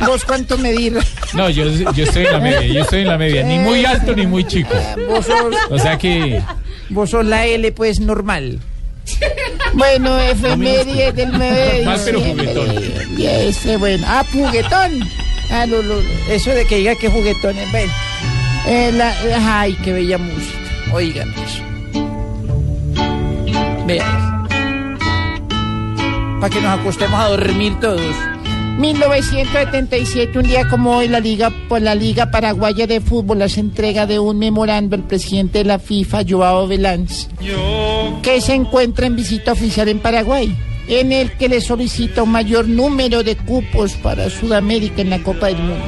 ¿Vos 0.05 0.25
cuánto 0.25 0.57
medir? 0.57 0.97
No, 1.33 1.49
yo, 1.49 1.65
yo 1.65 2.03
estoy 2.03 2.25
en 2.25 2.31
la 2.31 2.39
media, 2.39 2.65
yo 2.65 2.81
estoy 2.81 3.01
en 3.01 3.07
la 3.07 3.17
media, 3.17 3.43
ni 3.43 3.59
muy 3.59 3.85
alto 3.85 4.15
ni 4.15 4.25
muy 4.25 4.43
chico. 4.45 4.73
Vos 5.07 5.25
sos, 5.27 5.55
O 5.69 5.77
sea 5.77 5.95
que 5.97 6.41
vos 6.89 7.11
sos 7.11 7.23
la 7.25 7.45
L, 7.45 7.71
pues, 7.73 7.99
normal. 7.99 8.59
Bueno, 9.73 10.19
efeméride 10.19 11.11
del 11.11 11.31
9 11.31 11.55
de 11.55 11.77
Normal, 11.83 12.01
pero 12.05 12.21
juguetón. 12.21 12.75
Y 13.17 13.25
ese, 13.25 13.77
bueno. 13.77 14.05
Ah, 14.07 14.23
juguetón. 14.31 14.99
Ah, 15.51 15.65
lo, 15.65 15.81
lo- 15.81 16.01
eso 16.29 16.51
de 16.51 16.65
que 16.65 16.77
diga 16.77 16.95
que 16.95 17.09
juguetón 17.09 17.57
es 17.57 17.71
bueno. 17.71 17.91
Eh, 18.67 18.91
la- 18.93 19.13
ay, 19.61 19.73
qué 19.83 19.93
bella 19.93 20.17
música. 20.17 20.57
Oigan 20.93 21.29
eso. 21.33 21.63
Vean. 23.87 24.47
Para 26.39 26.53
que 26.53 26.61
nos 26.61 26.79
acostemos 26.79 27.19
a 27.19 27.29
dormir 27.29 27.73
todos. 27.79 28.01
1977, 28.77 30.39
un 30.39 30.45
día 30.45 30.67
como 30.69 30.95
hoy, 30.97 31.09
la 31.09 31.19
Liga, 31.19 31.51
pues, 31.67 31.83
la 31.83 31.95
Liga 31.95 32.31
Paraguaya 32.31 32.87
de 32.87 33.01
Fútbol 33.01 33.41
hace 33.41 33.59
entrega 33.59 34.05
de 34.05 34.19
un 34.19 34.39
memorando 34.39 34.95
al 34.95 35.03
presidente 35.03 35.57
de 35.59 35.65
la 35.65 35.79
FIFA, 35.79 36.21
Joao 36.29 36.65
Belanz, 36.65 37.27
que 38.21 38.39
se 38.39 38.53
encuentra 38.53 39.05
en 39.07 39.17
visita 39.17 39.51
oficial 39.51 39.89
en 39.89 39.99
Paraguay, 39.99 40.55
en 40.89 41.11
el 41.11 41.31
que 41.33 41.47
le 41.47 41.61
solicita 41.61 42.23
un 42.23 42.31
mayor 42.31 42.67
número 42.67 43.23
de 43.23 43.37
cupos 43.37 43.93
para 43.93 44.29
Sudamérica 44.29 45.01
en 45.01 45.11
la 45.11 45.19
Copa 45.19 45.47
del 45.47 45.57
Mundo. 45.57 45.85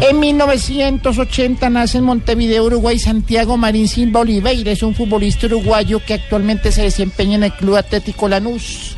En 0.00 0.20
1980 0.20 1.70
nace 1.70 1.98
en 1.98 2.04
Montevideo, 2.04 2.64
Uruguay, 2.64 2.98
Santiago 2.98 3.56
Marín 3.56 3.88
Silva 3.88 4.20
Oliveira. 4.20 4.70
Es 4.70 4.82
un 4.82 4.94
futbolista 4.94 5.46
uruguayo 5.46 6.00
que 6.04 6.14
actualmente 6.14 6.70
se 6.70 6.82
desempeña 6.82 7.36
en 7.36 7.44
el 7.44 7.52
Club 7.52 7.76
Atlético 7.76 8.28
Lanús, 8.28 8.96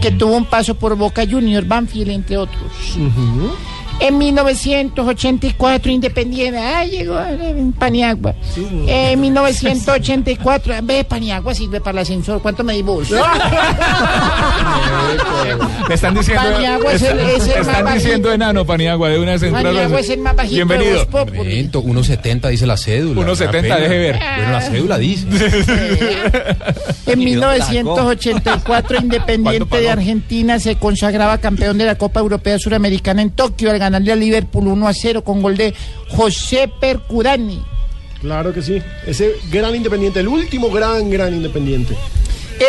que 0.00 0.10
tuvo 0.10 0.36
un 0.36 0.46
paso 0.46 0.76
por 0.76 0.96
Boca 0.96 1.24
Junior, 1.28 1.64
Banfield, 1.64 2.10
entre 2.10 2.38
otros. 2.38 2.72
En 4.00 4.16
1984, 4.16 5.90
Independiente. 5.90 6.58
Ah, 6.58 6.84
llegó 6.84 7.18
eh, 7.18 7.54
Paniagua. 7.78 8.34
En 8.86 9.20
1984. 9.20 10.74
Ve, 10.82 11.04
Paniagua 11.04 11.54
sirve 11.54 11.80
para 11.80 11.98
el 11.98 12.02
ascensor. 12.02 12.40
¿Cuánto 12.40 12.62
me 12.62 12.74
di 12.74 12.82
vos? 12.82 13.10
Le 15.88 15.94
están 15.94 16.14
diciendo, 16.14 16.42
Paniagua 16.52 16.92
es 16.92 17.02
el- 17.02 17.18
es 17.20 17.46
el 17.48 17.60
están 17.60 17.84
más 17.84 17.94
diciendo 17.94 18.32
enano, 18.32 18.64
Paniagua, 18.64 19.08
de 19.08 19.18
una 19.18 19.38
central. 19.38 19.64
Paniagua 19.64 20.00
es 20.00 20.10
el 20.10 20.20
más 20.20 20.36
bajito 20.36 20.54
de 20.54 20.64
Bienvenido. 20.64 20.96
Voz 20.98 21.06
Populi. 21.06 21.38
Momento, 21.38 21.82
1.70 21.82 22.48
dice 22.50 22.66
la 22.66 22.76
cédula. 22.76 23.20
1.70, 23.22 23.42
Una 23.42 23.50
pena. 23.62 23.76
deje 23.78 23.98
ver. 23.98 24.18
Bueno, 24.36 24.52
la 24.52 24.60
cédula 24.60 24.98
dice. 24.98 25.26
En 27.08 27.20
1984, 27.20 28.98
Independiente 29.02 29.80
de 29.80 29.90
Argentina 29.90 30.58
se 30.60 30.76
consagraba 30.76 31.38
campeón 31.38 31.78
de 31.78 31.86
la 31.86 31.94
Copa 31.96 32.20
Europea 32.20 32.58
Suramericana 32.58 33.22
en 33.22 33.30
Tokio 33.30 33.70
al 33.70 33.78
ganarle 33.90 34.12
a 34.12 34.16
Liverpool 34.16 34.68
1 34.68 34.88
a 34.88 34.92
0 34.94 35.24
con 35.24 35.42
gol 35.42 35.56
de 35.56 35.74
José 36.08 36.70
Percurani. 36.80 37.60
Claro 38.20 38.52
que 38.52 38.62
sí. 38.62 38.80
Ese 39.06 39.32
gran 39.50 39.74
independiente, 39.74 40.20
el 40.20 40.28
último 40.28 40.70
gran, 40.70 41.10
gran 41.10 41.34
independiente. 41.34 41.96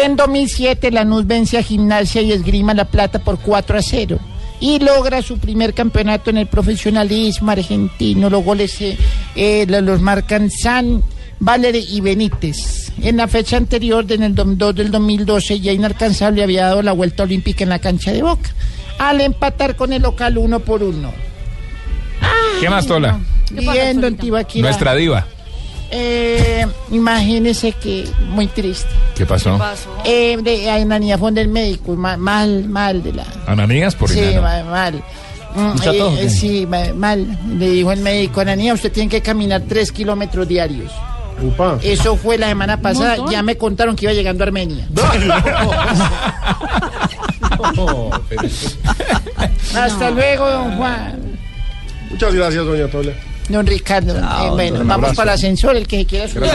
En 0.04 0.16
2007, 0.16 0.92
Lanús 0.92 1.26
vence 1.26 1.58
a 1.58 1.64
Gimnasia 1.64 2.22
y 2.22 2.32
Esgrima 2.32 2.74
La 2.76 2.86
Plata 2.86 3.20
por 3.20 3.40
4 3.40 3.78
a 3.80 3.82
0 3.82 4.20
y 4.60 4.78
logra 4.80 5.22
su 5.24 5.38
primer 5.40 5.74
campeonato 5.74 6.30
en 6.30 6.38
el 6.38 6.46
profesionalismo 6.48 7.50
argentino. 7.50 8.30
Los 8.30 8.44
goles 8.44 8.80
eh, 8.82 8.98
eh, 9.36 9.66
lo- 9.68 9.82
los 9.82 10.00
marcan 10.02 10.52
San, 10.52 11.02
Valeri 11.40 11.84
y 11.90 12.02
Benítez. 12.02 12.92
En 13.02 13.18
la 13.18 13.28
fecha 13.28 13.58
anterior, 13.58 14.06
en 14.12 14.22
el 14.24 14.36
dom- 14.36 14.58
2 14.58 14.76
del 14.76 14.92
2012, 14.92 15.60
ya 15.62 15.72
inalcanzable 15.72 16.44
había 16.44 16.66
dado 16.66 16.82
la 16.84 16.92
vuelta 16.92 17.24
olímpica 17.24 17.64
en 17.64 17.70
la 17.70 17.80
cancha 17.80 18.12
de 18.12 18.22
Boca, 18.22 18.52
al 19.00 19.22
empatar 19.22 19.76
con 19.76 19.94
el 19.94 20.04
local 20.04 20.38
uno 20.38 20.60
por 20.60 20.84
uno. 20.84 21.12
¿Qué 22.60 22.70
más, 22.70 22.86
Tola? 22.86 23.20
Bien, 23.52 24.00
don 24.00 24.16
Tibaquira. 24.16 24.68
Nuestra 24.68 24.94
diva. 24.94 25.26
Eh, 25.92 26.66
imagínese 26.92 27.72
que 27.72 28.08
muy 28.28 28.48
triste. 28.48 28.90
¿Qué 29.16 29.26
pasó? 29.26 29.60
Eh, 30.06 30.38
de, 30.42 30.86
niña 31.00 31.18
fue 31.18 31.32
del 31.32 31.48
médico, 31.48 31.96
ma- 31.96 32.18
mal, 32.18 32.66
mal 32.70 33.02
de 33.02 33.14
la. 33.14 33.26
Ananías 33.48 33.96
por 33.96 34.10
sí, 34.10 34.20
enano. 34.20 34.42
ma- 34.44 34.64
mal. 34.70 35.04
Mm, 35.56 35.66
¿Escucha 35.68 35.94
todo, 35.94 36.14
eh, 36.16 36.20
qué? 36.22 36.30
sí, 36.30 36.66
ma- 36.68 36.94
mal. 36.94 37.26
Le 37.58 37.70
dijo 37.72 37.92
el 37.92 38.02
médico, 38.02 38.42
Ananía, 38.42 38.74
usted 38.74 38.92
tiene 38.92 39.10
que 39.10 39.22
caminar 39.22 39.64
tres 39.68 39.92
kilómetros 39.92 40.48
diarios. 40.48 40.92
Eso 41.82 42.18
fue 42.18 42.38
la 42.38 42.50
semana 42.50 42.82
pasada. 42.82 43.18
Ya 43.32 43.42
me 43.42 43.58
contaron 43.58 43.96
que 43.96 44.06
iba 44.06 44.14
llegando 44.14 44.44
a 44.44 44.48
Armenia. 44.48 44.88
Hasta 49.76 50.12
luego, 50.12 50.50
don 50.50 50.78
Juan. 50.78 51.20
Muchas 52.10 52.34
gracias, 52.34 52.66
doña 52.66 52.88
Tola. 52.88 53.12
Don 53.50 53.66
Ricardo. 53.66 54.16
Eh, 54.16 54.50
bueno, 54.52 54.82
vamos 54.86 55.16
para 55.16 55.32
el 55.32 55.36
ascensor, 55.36 55.76
el 55.76 55.88
que 55.88 56.06
quiera 56.06 56.28
subir. 56.28 56.50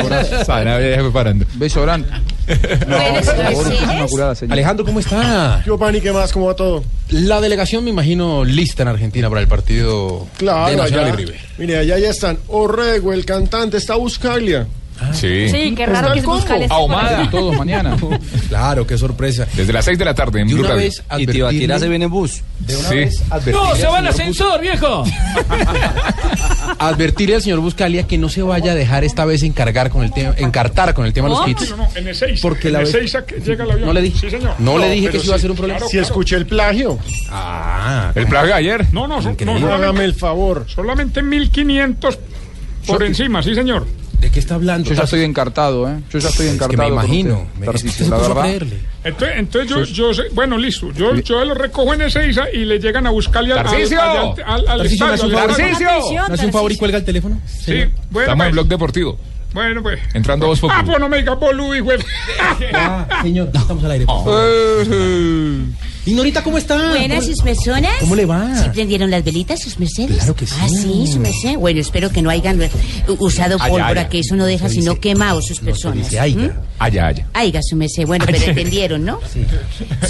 Sana, 0.46 0.80
ya 0.80 1.00
fue 1.00 1.12
parando. 1.12 1.44
Beso 1.54 1.82
grande. 1.82 2.08
Alejandro, 4.48 4.84
¿cómo 4.84 5.00
está? 5.00 5.62
¿Qué 5.64 5.70
Pani, 5.78 6.00
qué 6.00 6.12
más? 6.12 6.32
¿Cómo 6.32 6.46
va 6.46 6.54
todo? 6.54 6.84
La 7.10 7.40
delegación, 7.40 7.84
me 7.84 7.90
imagino, 7.90 8.44
lista 8.44 8.82
en 8.82 8.88
Argentina 8.88 9.28
para 9.28 9.40
el 9.40 9.48
partido 9.48 10.26
Claro, 10.36 10.70
de 10.70 10.76
Nacional 10.76 11.04
allá. 11.06 11.14
y 11.14 11.16
River. 11.24 11.40
Mire, 11.58 11.78
allá 11.78 11.98
ya 11.98 12.10
están. 12.10 12.38
Orrego, 12.48 13.12
el 13.12 13.24
cantante, 13.24 13.76
está 13.76 13.94
Buscaglia. 13.96 14.66
Sí. 15.12 15.48
Sí, 15.50 15.74
qué 15.74 15.86
raro 15.86 16.12
que 16.12 16.20
este 16.20 16.66
Ahumada. 16.70 17.28
Todos 17.30 17.56
mañana. 17.56 17.96
Claro, 18.48 18.86
qué 18.86 18.96
sorpresa. 18.96 19.46
Desde 19.54 19.72
las 19.72 19.84
6 19.84 19.98
de 19.98 20.04
la 20.04 20.14
tarde 20.14 20.40
en 20.40 20.46
Blue 20.48 20.60
una 20.60 20.68
Radio. 20.70 20.82
vez 20.84 21.02
advertirle- 21.08 21.88
viene 21.88 22.04
en 22.04 22.10
bus. 22.10 22.42
De 22.60 22.76
una 22.76 22.88
Sí. 22.88 22.94
vez 22.96 23.22
No, 23.52 23.74
se 23.74 23.86
va 23.86 23.98
al 23.98 24.06
ascensor, 24.06 24.60
viejo. 24.60 25.04
Advertirle 26.78 27.36
al 27.36 27.42
señor 27.42 27.60
Buscalia 27.60 28.06
que 28.06 28.18
no 28.18 28.28
se 28.28 28.42
vaya 28.42 28.72
a 28.72 28.74
dejar 28.74 29.04
esta 29.04 29.24
vez 29.24 29.42
encargar 29.42 29.90
con 29.90 30.04
el 30.04 30.12
tema, 30.12 30.34
encartar 30.36 30.94
con 30.94 31.06
el 31.06 31.12
tema 31.12 31.28
de 31.28 31.34
los 31.34 31.44
kits. 31.44 31.70
No, 31.70 31.76
no, 31.78 31.88
en 31.94 32.08
Ezeiza. 32.08 32.40
Porque 32.42 32.68
en 32.68 32.72
la 32.74 32.78
vez- 32.80 32.88
Ezeiza 32.90 33.24
que 33.26 33.40
llega 33.40 33.64
el 33.64 33.70
avión. 33.72 33.86
No 33.88 33.92
le 33.92 34.02
dije. 34.02 34.18
Sí, 34.20 34.30
señor. 34.30 34.54
No 34.58 34.78
le 34.78 34.90
dije 34.90 35.10
que 35.10 35.16
eso 35.18 35.26
iba 35.26 35.36
a 35.36 35.38
ser 35.38 35.50
un 35.50 35.56
problema. 35.56 35.78
claro, 35.78 35.90
Si 35.90 35.98
escuché 35.98 36.36
el 36.36 36.46
plagio, 36.46 36.98
Ah, 37.30 38.12
El 38.14 38.26
plagio 38.26 38.54
ayer. 38.54 38.86
No, 38.92 39.08
no, 39.08 39.16
no, 39.16 39.22
solamente, 39.22 39.44
hágame 39.72 40.04
el 40.04 40.14
favor. 40.14 40.66
solamente 40.68 41.22
1500 41.22 42.18
por 42.86 43.02
encima, 43.02 43.42
sí, 43.42 43.54
señor. 43.54 43.86
¿De 44.24 44.30
qué 44.30 44.38
está 44.40 44.54
hablando? 44.54 44.88
Yo 44.88 44.94
ya 44.96 45.02
estoy 45.04 45.22
encartado, 45.22 45.88
¿eh? 45.88 46.00
Yo 46.10 46.18
ya 46.18 46.28
estoy 46.28 46.46
Es 46.46 46.52
que 46.52 46.56
encartado. 46.64 46.82
me 46.82 46.88
imagino. 46.94 47.46
Me- 47.58 47.78
se 47.78 48.08
la 48.08 48.16
verdad. 48.16 48.48
Entonces, 49.04 49.36
entonces 49.38 49.70
yo, 49.70 49.84
yo 49.84 50.14
sé, 50.14 50.22
bueno, 50.32 50.56
listo. 50.56 50.90
Yo, 50.92 51.14
yo 51.16 51.44
lo 51.44 51.54
recojo 51.54 51.92
en 51.94 52.02
Ezeiza 52.02 52.50
y 52.50 52.64
le 52.64 52.78
llegan 52.78 53.06
a 53.06 53.10
buscarle 53.10 53.52
al, 53.52 53.58
al, 53.58 53.64
¡Tarcisio! 53.66 54.00
al, 54.00 54.34
al- 54.46 54.68
al 54.68 54.78
Tarcisio, 54.78 55.06
¿me 55.06 55.12
hace 55.12 55.26
estadio. 55.26 55.36
un 55.36 55.42
al 55.42 55.50
favor? 55.50 55.60
estadio. 55.70 55.88
¡Tarcisio! 55.88 56.22
¿Me 56.28 56.34
hace 56.34 56.46
un 56.46 56.52
favor 56.52 56.72
y 56.72 56.76
cuelga 56.76 56.98
el 56.98 57.04
teléfono? 57.04 57.40
Sí, 57.46 57.72
bueno, 58.10 58.20
Estamos 58.20 58.30
en 58.30 58.36
pues, 58.36 58.52
Blog 58.52 58.66
Deportivo. 58.68 59.18
bueno, 59.52 59.82
pues. 59.82 60.00
Entrando 60.14 60.46
a 60.46 60.48
Voz 60.48 60.60
Ah, 60.70 60.82
pues 60.86 60.98
no 60.98 61.08
me 61.10 61.18
digas 61.18 61.38
boludo, 61.38 61.74
hijo. 61.76 61.90
de- 61.90 62.04
Ah, 62.74 63.06
señor, 63.22 63.50
estamos 63.54 63.84
al 63.84 63.90
aire. 63.90 64.06
por 64.06 64.24
favor. 64.24 64.46
Ignorita, 66.06 66.42
¿cómo 66.44 66.58
está? 66.58 66.90
Buenas, 66.90 67.24
sus 67.24 67.40
personas. 67.40 67.92
¿Cómo 68.00 68.14
le 68.14 68.26
va? 68.26 68.62
¿Sí 68.62 68.68
prendieron 68.74 69.10
las 69.10 69.24
velitas, 69.24 69.60
sus 69.60 69.78
mercedes? 69.78 70.16
Claro 70.18 70.36
que 70.36 70.46
sí. 70.46 70.54
Ah, 70.60 70.68
sí, 70.68 71.06
su 71.10 71.18
merced. 71.18 71.56
Bueno, 71.56 71.80
espero 71.80 72.10
que 72.10 72.20
no 72.20 72.28
hayan 72.28 72.60
usado 73.18 73.56
pólvora, 73.58 74.08
que 74.10 74.18
eso 74.18 74.36
no 74.36 74.44
deja 74.44 74.68
sino 74.68 75.00
quemados 75.00 75.46
sus 75.46 75.62
No, 75.62 75.66
personas. 75.66 76.04
dice 76.04 76.20
aiga. 76.20 76.42
¿Mm? 76.42 76.50
Allá, 76.78 77.06
allá. 77.06 77.28
Aiga, 77.32 77.60
su 77.62 77.76
merced. 77.76 78.04
Bueno, 78.06 78.26
pero 78.26 78.36
entendieron, 78.46 79.04
¿no? 79.04 79.18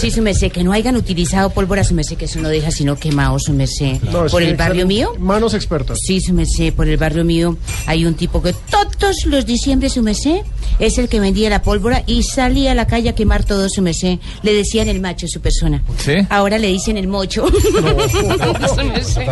Sí. 0.01 0.11
su 0.11 0.21
merced, 0.21 0.51
que 0.51 0.65
no 0.65 0.73
hayan 0.73 0.97
utilizado 0.97 1.51
pólvora, 1.51 1.85
su 1.85 1.95
merced, 1.95 2.17
que 2.17 2.25
eso 2.25 2.41
no 2.41 2.49
deja 2.49 2.73
sino 2.73 2.97
quemados, 2.97 3.45
su 3.45 3.53
merced. 3.53 4.01
No, 4.11 4.27
¿Por 4.27 4.43
el 4.43 4.57
barrio 4.57 4.87
mío? 4.89 5.13
Manos 5.21 5.55
expertas. 5.55 5.99
Sí, 6.05 6.21
su 6.21 6.33
merced, 6.33 6.73
por 6.73 6.89
el 6.89 6.97
barrio 6.97 7.25
mío 7.25 7.57
hay 7.87 8.05
un 8.05 8.15
tipo 8.15 8.43
que 8.43 8.53
todos 8.99 9.27
los 9.27 9.47
diciembre, 9.47 9.89
su 9.91 10.03
merced, 10.03 10.41
es 10.81 10.99
el 10.99 11.09
que 11.09 11.21
vendía 11.21 11.51
la 11.51 11.63
pólvora 11.63 12.03
y 12.07 12.25
salía 12.25 12.73
a 12.73 12.75
la 12.75 12.87
calle 12.89 13.11
a 13.11 13.15
quemar 13.15 13.45
todo, 13.45 13.69
su 13.69 13.81
merced. 13.81 14.19
Le 14.43 14.55
decían 14.55 14.89
el 14.89 15.01
macho, 15.01 15.29
su 15.29 15.41
persona. 15.41 15.84
¿Sí? 15.99 16.15
Ahora 16.29 16.59
le 16.59 16.69
dicen 16.69 16.97
el 16.97 17.07
mocho. 17.09 17.47
Su 17.49 18.85
merced. 18.85 19.27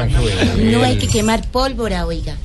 No 0.65 0.83
hay 0.83 0.97
que 0.99 1.09
quemar 1.09 1.47
pólvora, 1.51 2.07
oiga. 2.07 2.37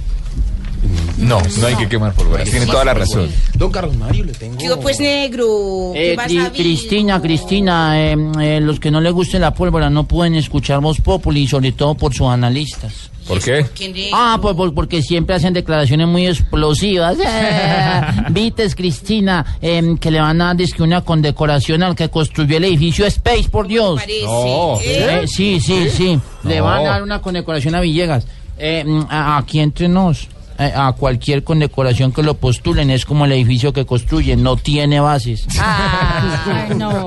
No, 1.17 1.41
no 1.59 1.67
hay 1.67 1.75
que 1.75 1.87
quemar 1.89 2.13
pólvora. 2.13 2.43
Tiene 2.43 2.65
toda 2.67 2.85
la 2.85 2.93
razón. 2.93 3.29
Don 3.55 3.71
Carlos 3.71 3.95
Mario, 3.97 4.25
le 4.25 4.33
tengo. 4.33 4.57
Yo, 4.59 4.79
pues, 4.79 4.99
negro. 4.99 5.91
¿Qué 5.93 6.13
Eh, 6.13 6.15
vas 6.15 6.27
Cri- 6.27 6.39
a 6.39 6.43
ver? 6.43 6.51
Cristina, 6.53 7.21
Cristina, 7.21 7.99
eh, 7.99 8.15
eh, 8.41 8.59
los 8.61 8.79
que 8.79 8.91
no 8.91 9.01
les 9.01 9.11
guste 9.13 9.39
la 9.39 9.53
pólvora 9.53 9.89
no 9.89 10.03
pueden 10.07 10.35
escuchar 10.35 10.79
Voz 10.79 11.01
Populi, 11.01 11.47
sobre 11.47 11.71
todo 11.71 11.95
por 11.95 12.13
sus 12.13 12.27
analistas. 12.27 13.09
¿Por 13.27 13.39
qué? 13.43 13.65
¿Quién 13.75 13.91
de- 13.93 14.09
Ah, 14.13 14.37
pues, 14.41 14.71
porque 14.73 15.01
siempre 15.01 15.35
hacen 15.35 15.53
declaraciones 15.53 16.07
muy 16.07 16.27
explosivas. 16.27 17.17
Eh, 17.27 18.01
Vites, 18.29 18.75
Cristina, 18.75 19.57
em, 19.61 19.97
que 19.97 20.11
le 20.11 20.19
van 20.21 20.39
a 20.41 20.45
dar 20.47 20.55
dizque 20.55 20.83
una 20.83 21.01
condecoración 21.01 21.81
al 21.83 21.95
que 21.95 22.09
construyó 22.09 22.57
el 22.57 22.65
edificio 22.65 23.05
Space, 23.07 23.49
por 23.49 23.67
Dios. 23.67 23.99
Parece, 23.99 24.23
No. 24.25 24.79
¿eh? 24.81 25.21
Eh, 25.23 25.27
sí, 25.27 25.59
sí, 25.59 25.87
sí. 25.89 26.19
Le 26.43 26.61
van 26.61 26.85
a 26.85 26.89
dar 26.89 27.03
una 27.03 27.19
condecoración 27.21 27.75
a 27.75 27.81
Villegas. 27.81 28.25
Eh, 28.59 28.83
mm, 28.85 29.01
a- 29.09 29.37
aquí 29.37 29.59
entre 29.59 29.87
nos, 29.87 30.27
a 30.57 30.91
cualquier 30.97 31.43
condecoración 31.43 32.11
que 32.11 32.23
lo 32.23 32.33
postulen, 32.35 32.89
es 32.89 33.05
como 33.05 33.25
el 33.25 33.31
edificio 33.31 33.73
que 33.73 33.85
construyen, 33.85 34.41
no 34.43 34.55
tiene 34.57 34.99
bases. 34.99 35.45
Ay, 35.59 36.75
no. 36.75 37.05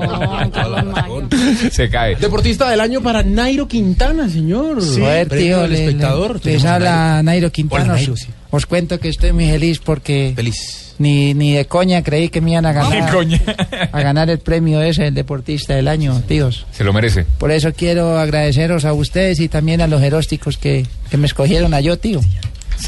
Se 1.71 1.89
cae. 1.89 2.15
Deportista 2.15 2.69
del 2.69 2.79
año 2.81 3.01
para 3.01 3.23
Nairo 3.23 3.67
Quintana, 3.67 4.29
señor. 4.29 4.79
Joder, 4.81 5.27
Premio 5.27 5.57
tío, 5.59 5.67
le- 5.67 5.85
espectador. 5.85 6.39
le- 6.45 6.53
les 6.53 6.65
habla 6.65 7.21
Nairo 7.23 7.51
Quintana. 7.51 7.93
Nairo, 7.93 8.13
Os- 8.13 8.19
sí. 8.21 8.27
Os 8.51 8.65
cuento 8.65 8.99
que 8.99 9.07
estoy 9.09 9.31
muy 9.31 9.45
feliz 9.49 9.79
porque 9.79 10.33
Feliz. 10.35 10.95
ni, 10.99 11.33
ni 11.33 11.53
de 11.53 11.65
coña 11.67 12.03
creí 12.03 12.27
que 12.27 12.41
me 12.41 12.51
iban 12.51 12.65
a 12.65 12.73
ganar, 12.73 13.09
a 13.93 14.01
ganar 14.01 14.29
el 14.29 14.39
premio 14.39 14.81
ese, 14.81 15.07
el 15.07 15.13
deportista 15.13 15.73
del 15.75 15.87
año, 15.87 16.21
tíos. 16.27 16.65
Se 16.71 16.83
lo 16.83 16.91
merece. 16.91 17.25
Por 17.37 17.51
eso 17.51 17.71
quiero 17.73 18.19
agradeceros 18.19 18.83
a 18.83 18.91
ustedes 18.93 19.39
y 19.39 19.47
también 19.47 19.79
a 19.79 19.87
los 19.87 20.01
herósticos 20.01 20.57
que, 20.57 20.85
que 21.09 21.15
me 21.17 21.27
escogieron 21.27 21.73
a 21.73 21.79
yo, 21.79 21.97
tío. 21.97 22.19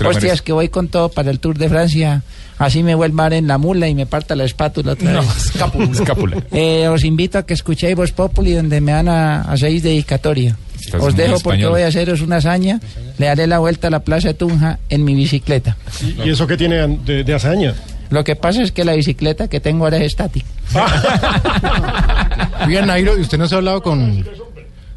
Hostias, 0.02 0.42
que 0.42 0.52
voy 0.54 0.70
con 0.70 0.88
todo 0.88 1.10
para 1.10 1.30
el 1.32 1.40
Tour 1.40 1.58
de 1.58 1.70
Francia. 1.70 2.24
Así 2.58 2.84
me 2.84 2.96
vuelva 2.96 3.28
en 3.28 3.48
la 3.48 3.58
mula 3.58 3.88
y 3.88 3.96
me 3.96 4.06
parta 4.06 4.36
la 4.36 4.44
espátula 4.44 4.94
otra 4.94 5.12
No, 5.12 5.22
vez. 5.22 5.46
escápula. 5.54 5.92
escápula. 5.92 6.38
Eh, 6.52 6.88
os 6.88 7.04
invito 7.04 7.38
a 7.38 7.46
que 7.46 7.54
escuchéis 7.54 7.96
Voz 7.96 8.12
Populi 8.12 8.54
donde 8.54 8.80
me 8.82 8.92
van 8.94 9.08
a 9.10 9.42
hacer 9.42 9.72
dedicatoria. 9.82 10.56
Estás 10.80 11.02
os 11.02 11.16
dejo 11.16 11.32
porque 11.40 11.58
español. 11.62 11.72
voy 11.72 11.82
a 11.82 11.88
haceros 11.88 12.22
una 12.22 12.38
hazaña. 12.38 12.80
Le 13.18 13.30
haré 13.30 13.48
la 13.48 13.60
vuelta 13.60 13.88
a 13.88 13.92
la 13.92 14.00
Plaza 14.02 14.30
de 14.30 14.34
Tunja 14.36 14.80
en 14.90 15.04
mi 15.04 15.16
bicicleta. 15.16 15.78
¿Y 16.24 16.30
eso 16.30 16.46
qué 16.46 16.58
tiene 16.58 16.88
de, 17.06 17.24
de 17.24 17.34
hazaña? 17.34 17.74
Lo 18.10 18.24
que 18.24 18.36
pasa 18.36 18.62
es 18.62 18.72
que 18.72 18.84
la 18.86 18.94
bicicleta 18.94 19.48
que 19.48 19.60
tengo 19.60 19.86
ahora 19.86 19.98
es 19.98 20.04
estática. 20.08 20.46
Oiga, 22.68 22.86
Nairo, 22.86 23.18
¿y 23.18 23.22
usted 23.22 23.38
no 23.38 23.48
se 23.48 23.56
ha 23.56 23.58
hablado 23.58 23.82
con, 23.82 24.26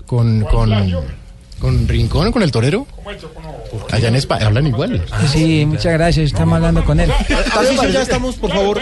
con, 0.06 0.40
con, 0.42 0.70
¿Con 1.60 1.88
Rincón 1.88 2.26
o 2.28 2.32
con 2.32 2.42
el 2.42 2.52
torero? 2.52 2.86
Allá 3.90 4.08
en 4.08 4.16
España 4.16 4.46
hablan 4.46 4.66
igual. 4.66 5.02
Sí, 5.32 5.64
muchas 5.66 5.94
gracias, 5.94 6.26
estamos 6.26 6.56
hablando 6.56 6.84
con 6.84 7.00
él. 7.00 7.10
Tarcisio, 7.52 7.88
ya 7.88 8.02
estamos, 8.02 8.36
por 8.36 8.50
favor. 8.52 8.78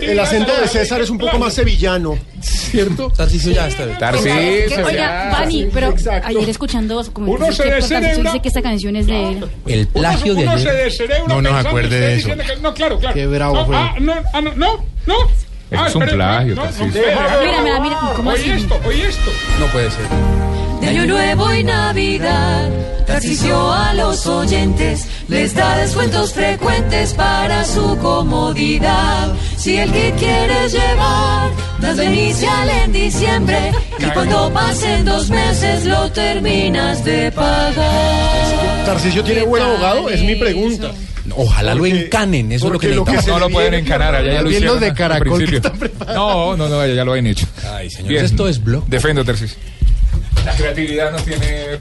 El 0.00 0.18
acento 0.20 0.52
de 0.58 0.66
César 0.68 1.02
es 1.02 1.10
un 1.10 1.18
poco 1.18 1.38
más 1.38 1.52
sevillano. 1.52 2.16
¿Cierto? 2.40 3.10
Tarcisio 3.10 3.52
ya 3.52 3.68
está. 3.68 3.86
Tarcisio, 3.98 4.86
Oiga, 4.86 5.30
Vani, 5.32 5.68
pero 5.72 5.94
ayer 6.24 6.48
escuchando 6.48 7.02
Uno 7.14 7.52
se 7.52 7.64
descerebra. 7.70 8.32
Dice 8.32 8.40
que 8.40 8.48
esta 8.48 8.62
canción 8.62 8.96
es 8.96 9.06
de 9.06 9.28
él. 9.32 9.44
El 9.66 9.86
plagio 9.88 10.34
de 10.34 10.44
Uno 10.44 10.58
se 10.58 10.70
ayer. 10.70 10.84
descerebra 10.84 11.26
No 11.28 11.42
nos 11.42 11.66
acuerde 11.66 12.00
de 12.00 12.14
eso. 12.16 12.28
no, 12.62 12.72
claro, 12.72 12.98
claro. 12.98 13.14
Qué 13.14 13.26
bravo 13.26 13.54
no, 13.56 13.66
fue. 13.66 13.76
Ah, 13.76 13.94
no, 14.00 14.14
ah, 14.32 14.40
no, 14.40 14.54
no, 14.54 14.84
no. 15.06 15.14
Eso 15.70 15.82
Ah, 15.82 15.86
es 15.88 15.94
un 15.94 16.06
plagio, 16.06 16.54
Tarcisio. 16.54 16.86
Mira, 17.02 17.62
mira, 17.62 17.80
mira, 17.80 17.98
¿cómo 18.16 18.30
Oye 18.30 18.52
así? 18.52 18.62
esto, 18.62 18.80
oye 18.86 19.08
esto. 19.08 19.30
No 19.60 19.66
puede 19.66 19.90
ser. 19.90 20.04
De 20.84 20.90
Año 20.90 21.06
Nuevo 21.06 21.54
y 21.54 21.64
Navidad, 21.64 22.68
Tarcisio 23.06 23.72
a 23.72 23.94
los 23.94 24.26
oyentes 24.26 25.06
les 25.28 25.54
da 25.54 25.78
descuentos 25.78 26.34
frecuentes 26.34 27.14
para 27.14 27.64
su 27.64 27.96
comodidad. 27.98 29.32
Si 29.56 29.76
el 29.78 29.90
que 29.92 30.12
quieres 30.18 30.72
llevar, 30.74 31.50
dando 31.80 32.02
inicial 32.02 32.68
en 32.68 32.92
diciembre 32.92 33.72
y 33.98 34.04
cuando 34.10 34.52
pasen 34.52 35.06
dos 35.06 35.30
meses 35.30 35.86
lo 35.86 36.10
terminas 36.12 37.02
de 37.04 37.32
pagar. 37.32 38.84
¿Tarcisio 38.84 39.24
tiene 39.24 39.42
buen 39.44 39.62
abogado? 39.62 40.10
Es 40.10 40.20
mi 40.22 40.34
pregunta. 40.34 40.90
Ojalá 41.36 41.74
lo 41.74 41.80
Porque- 41.80 42.04
encanen, 42.04 42.52
eso 42.52 42.66
es 42.66 42.72
lo 42.74 42.78
que 42.78 42.88
lo 42.88 43.06
se 43.06 43.30
No 43.30 43.38
lo 43.38 43.48
le 43.48 43.54
pueden 43.54 43.70
viene- 43.70 43.86
encanar, 43.86 44.14
allá 44.14 44.34
ya 44.34 44.42
lo 44.42 44.50
hicieron. 44.50 44.72
los 44.74 44.80
de 44.82 44.92
Caracol 44.92 45.44
que 45.48 45.56
están. 45.56 45.72
No, 46.14 46.54
no, 46.54 46.68
no, 46.68 46.86
ya 46.86 47.02
lo 47.02 47.14
han 47.14 47.26
hecho. 47.26 47.46
Ay, 47.74 47.88
señores, 47.88 48.24
esto 48.24 48.46
es 48.46 48.62
blog. 48.62 48.84
Defendo, 48.86 49.24
Tarcisio. 49.24 49.56
La 50.44 50.54
creatividad 50.56 51.12
no 51.12 51.18
tiene 51.18 51.80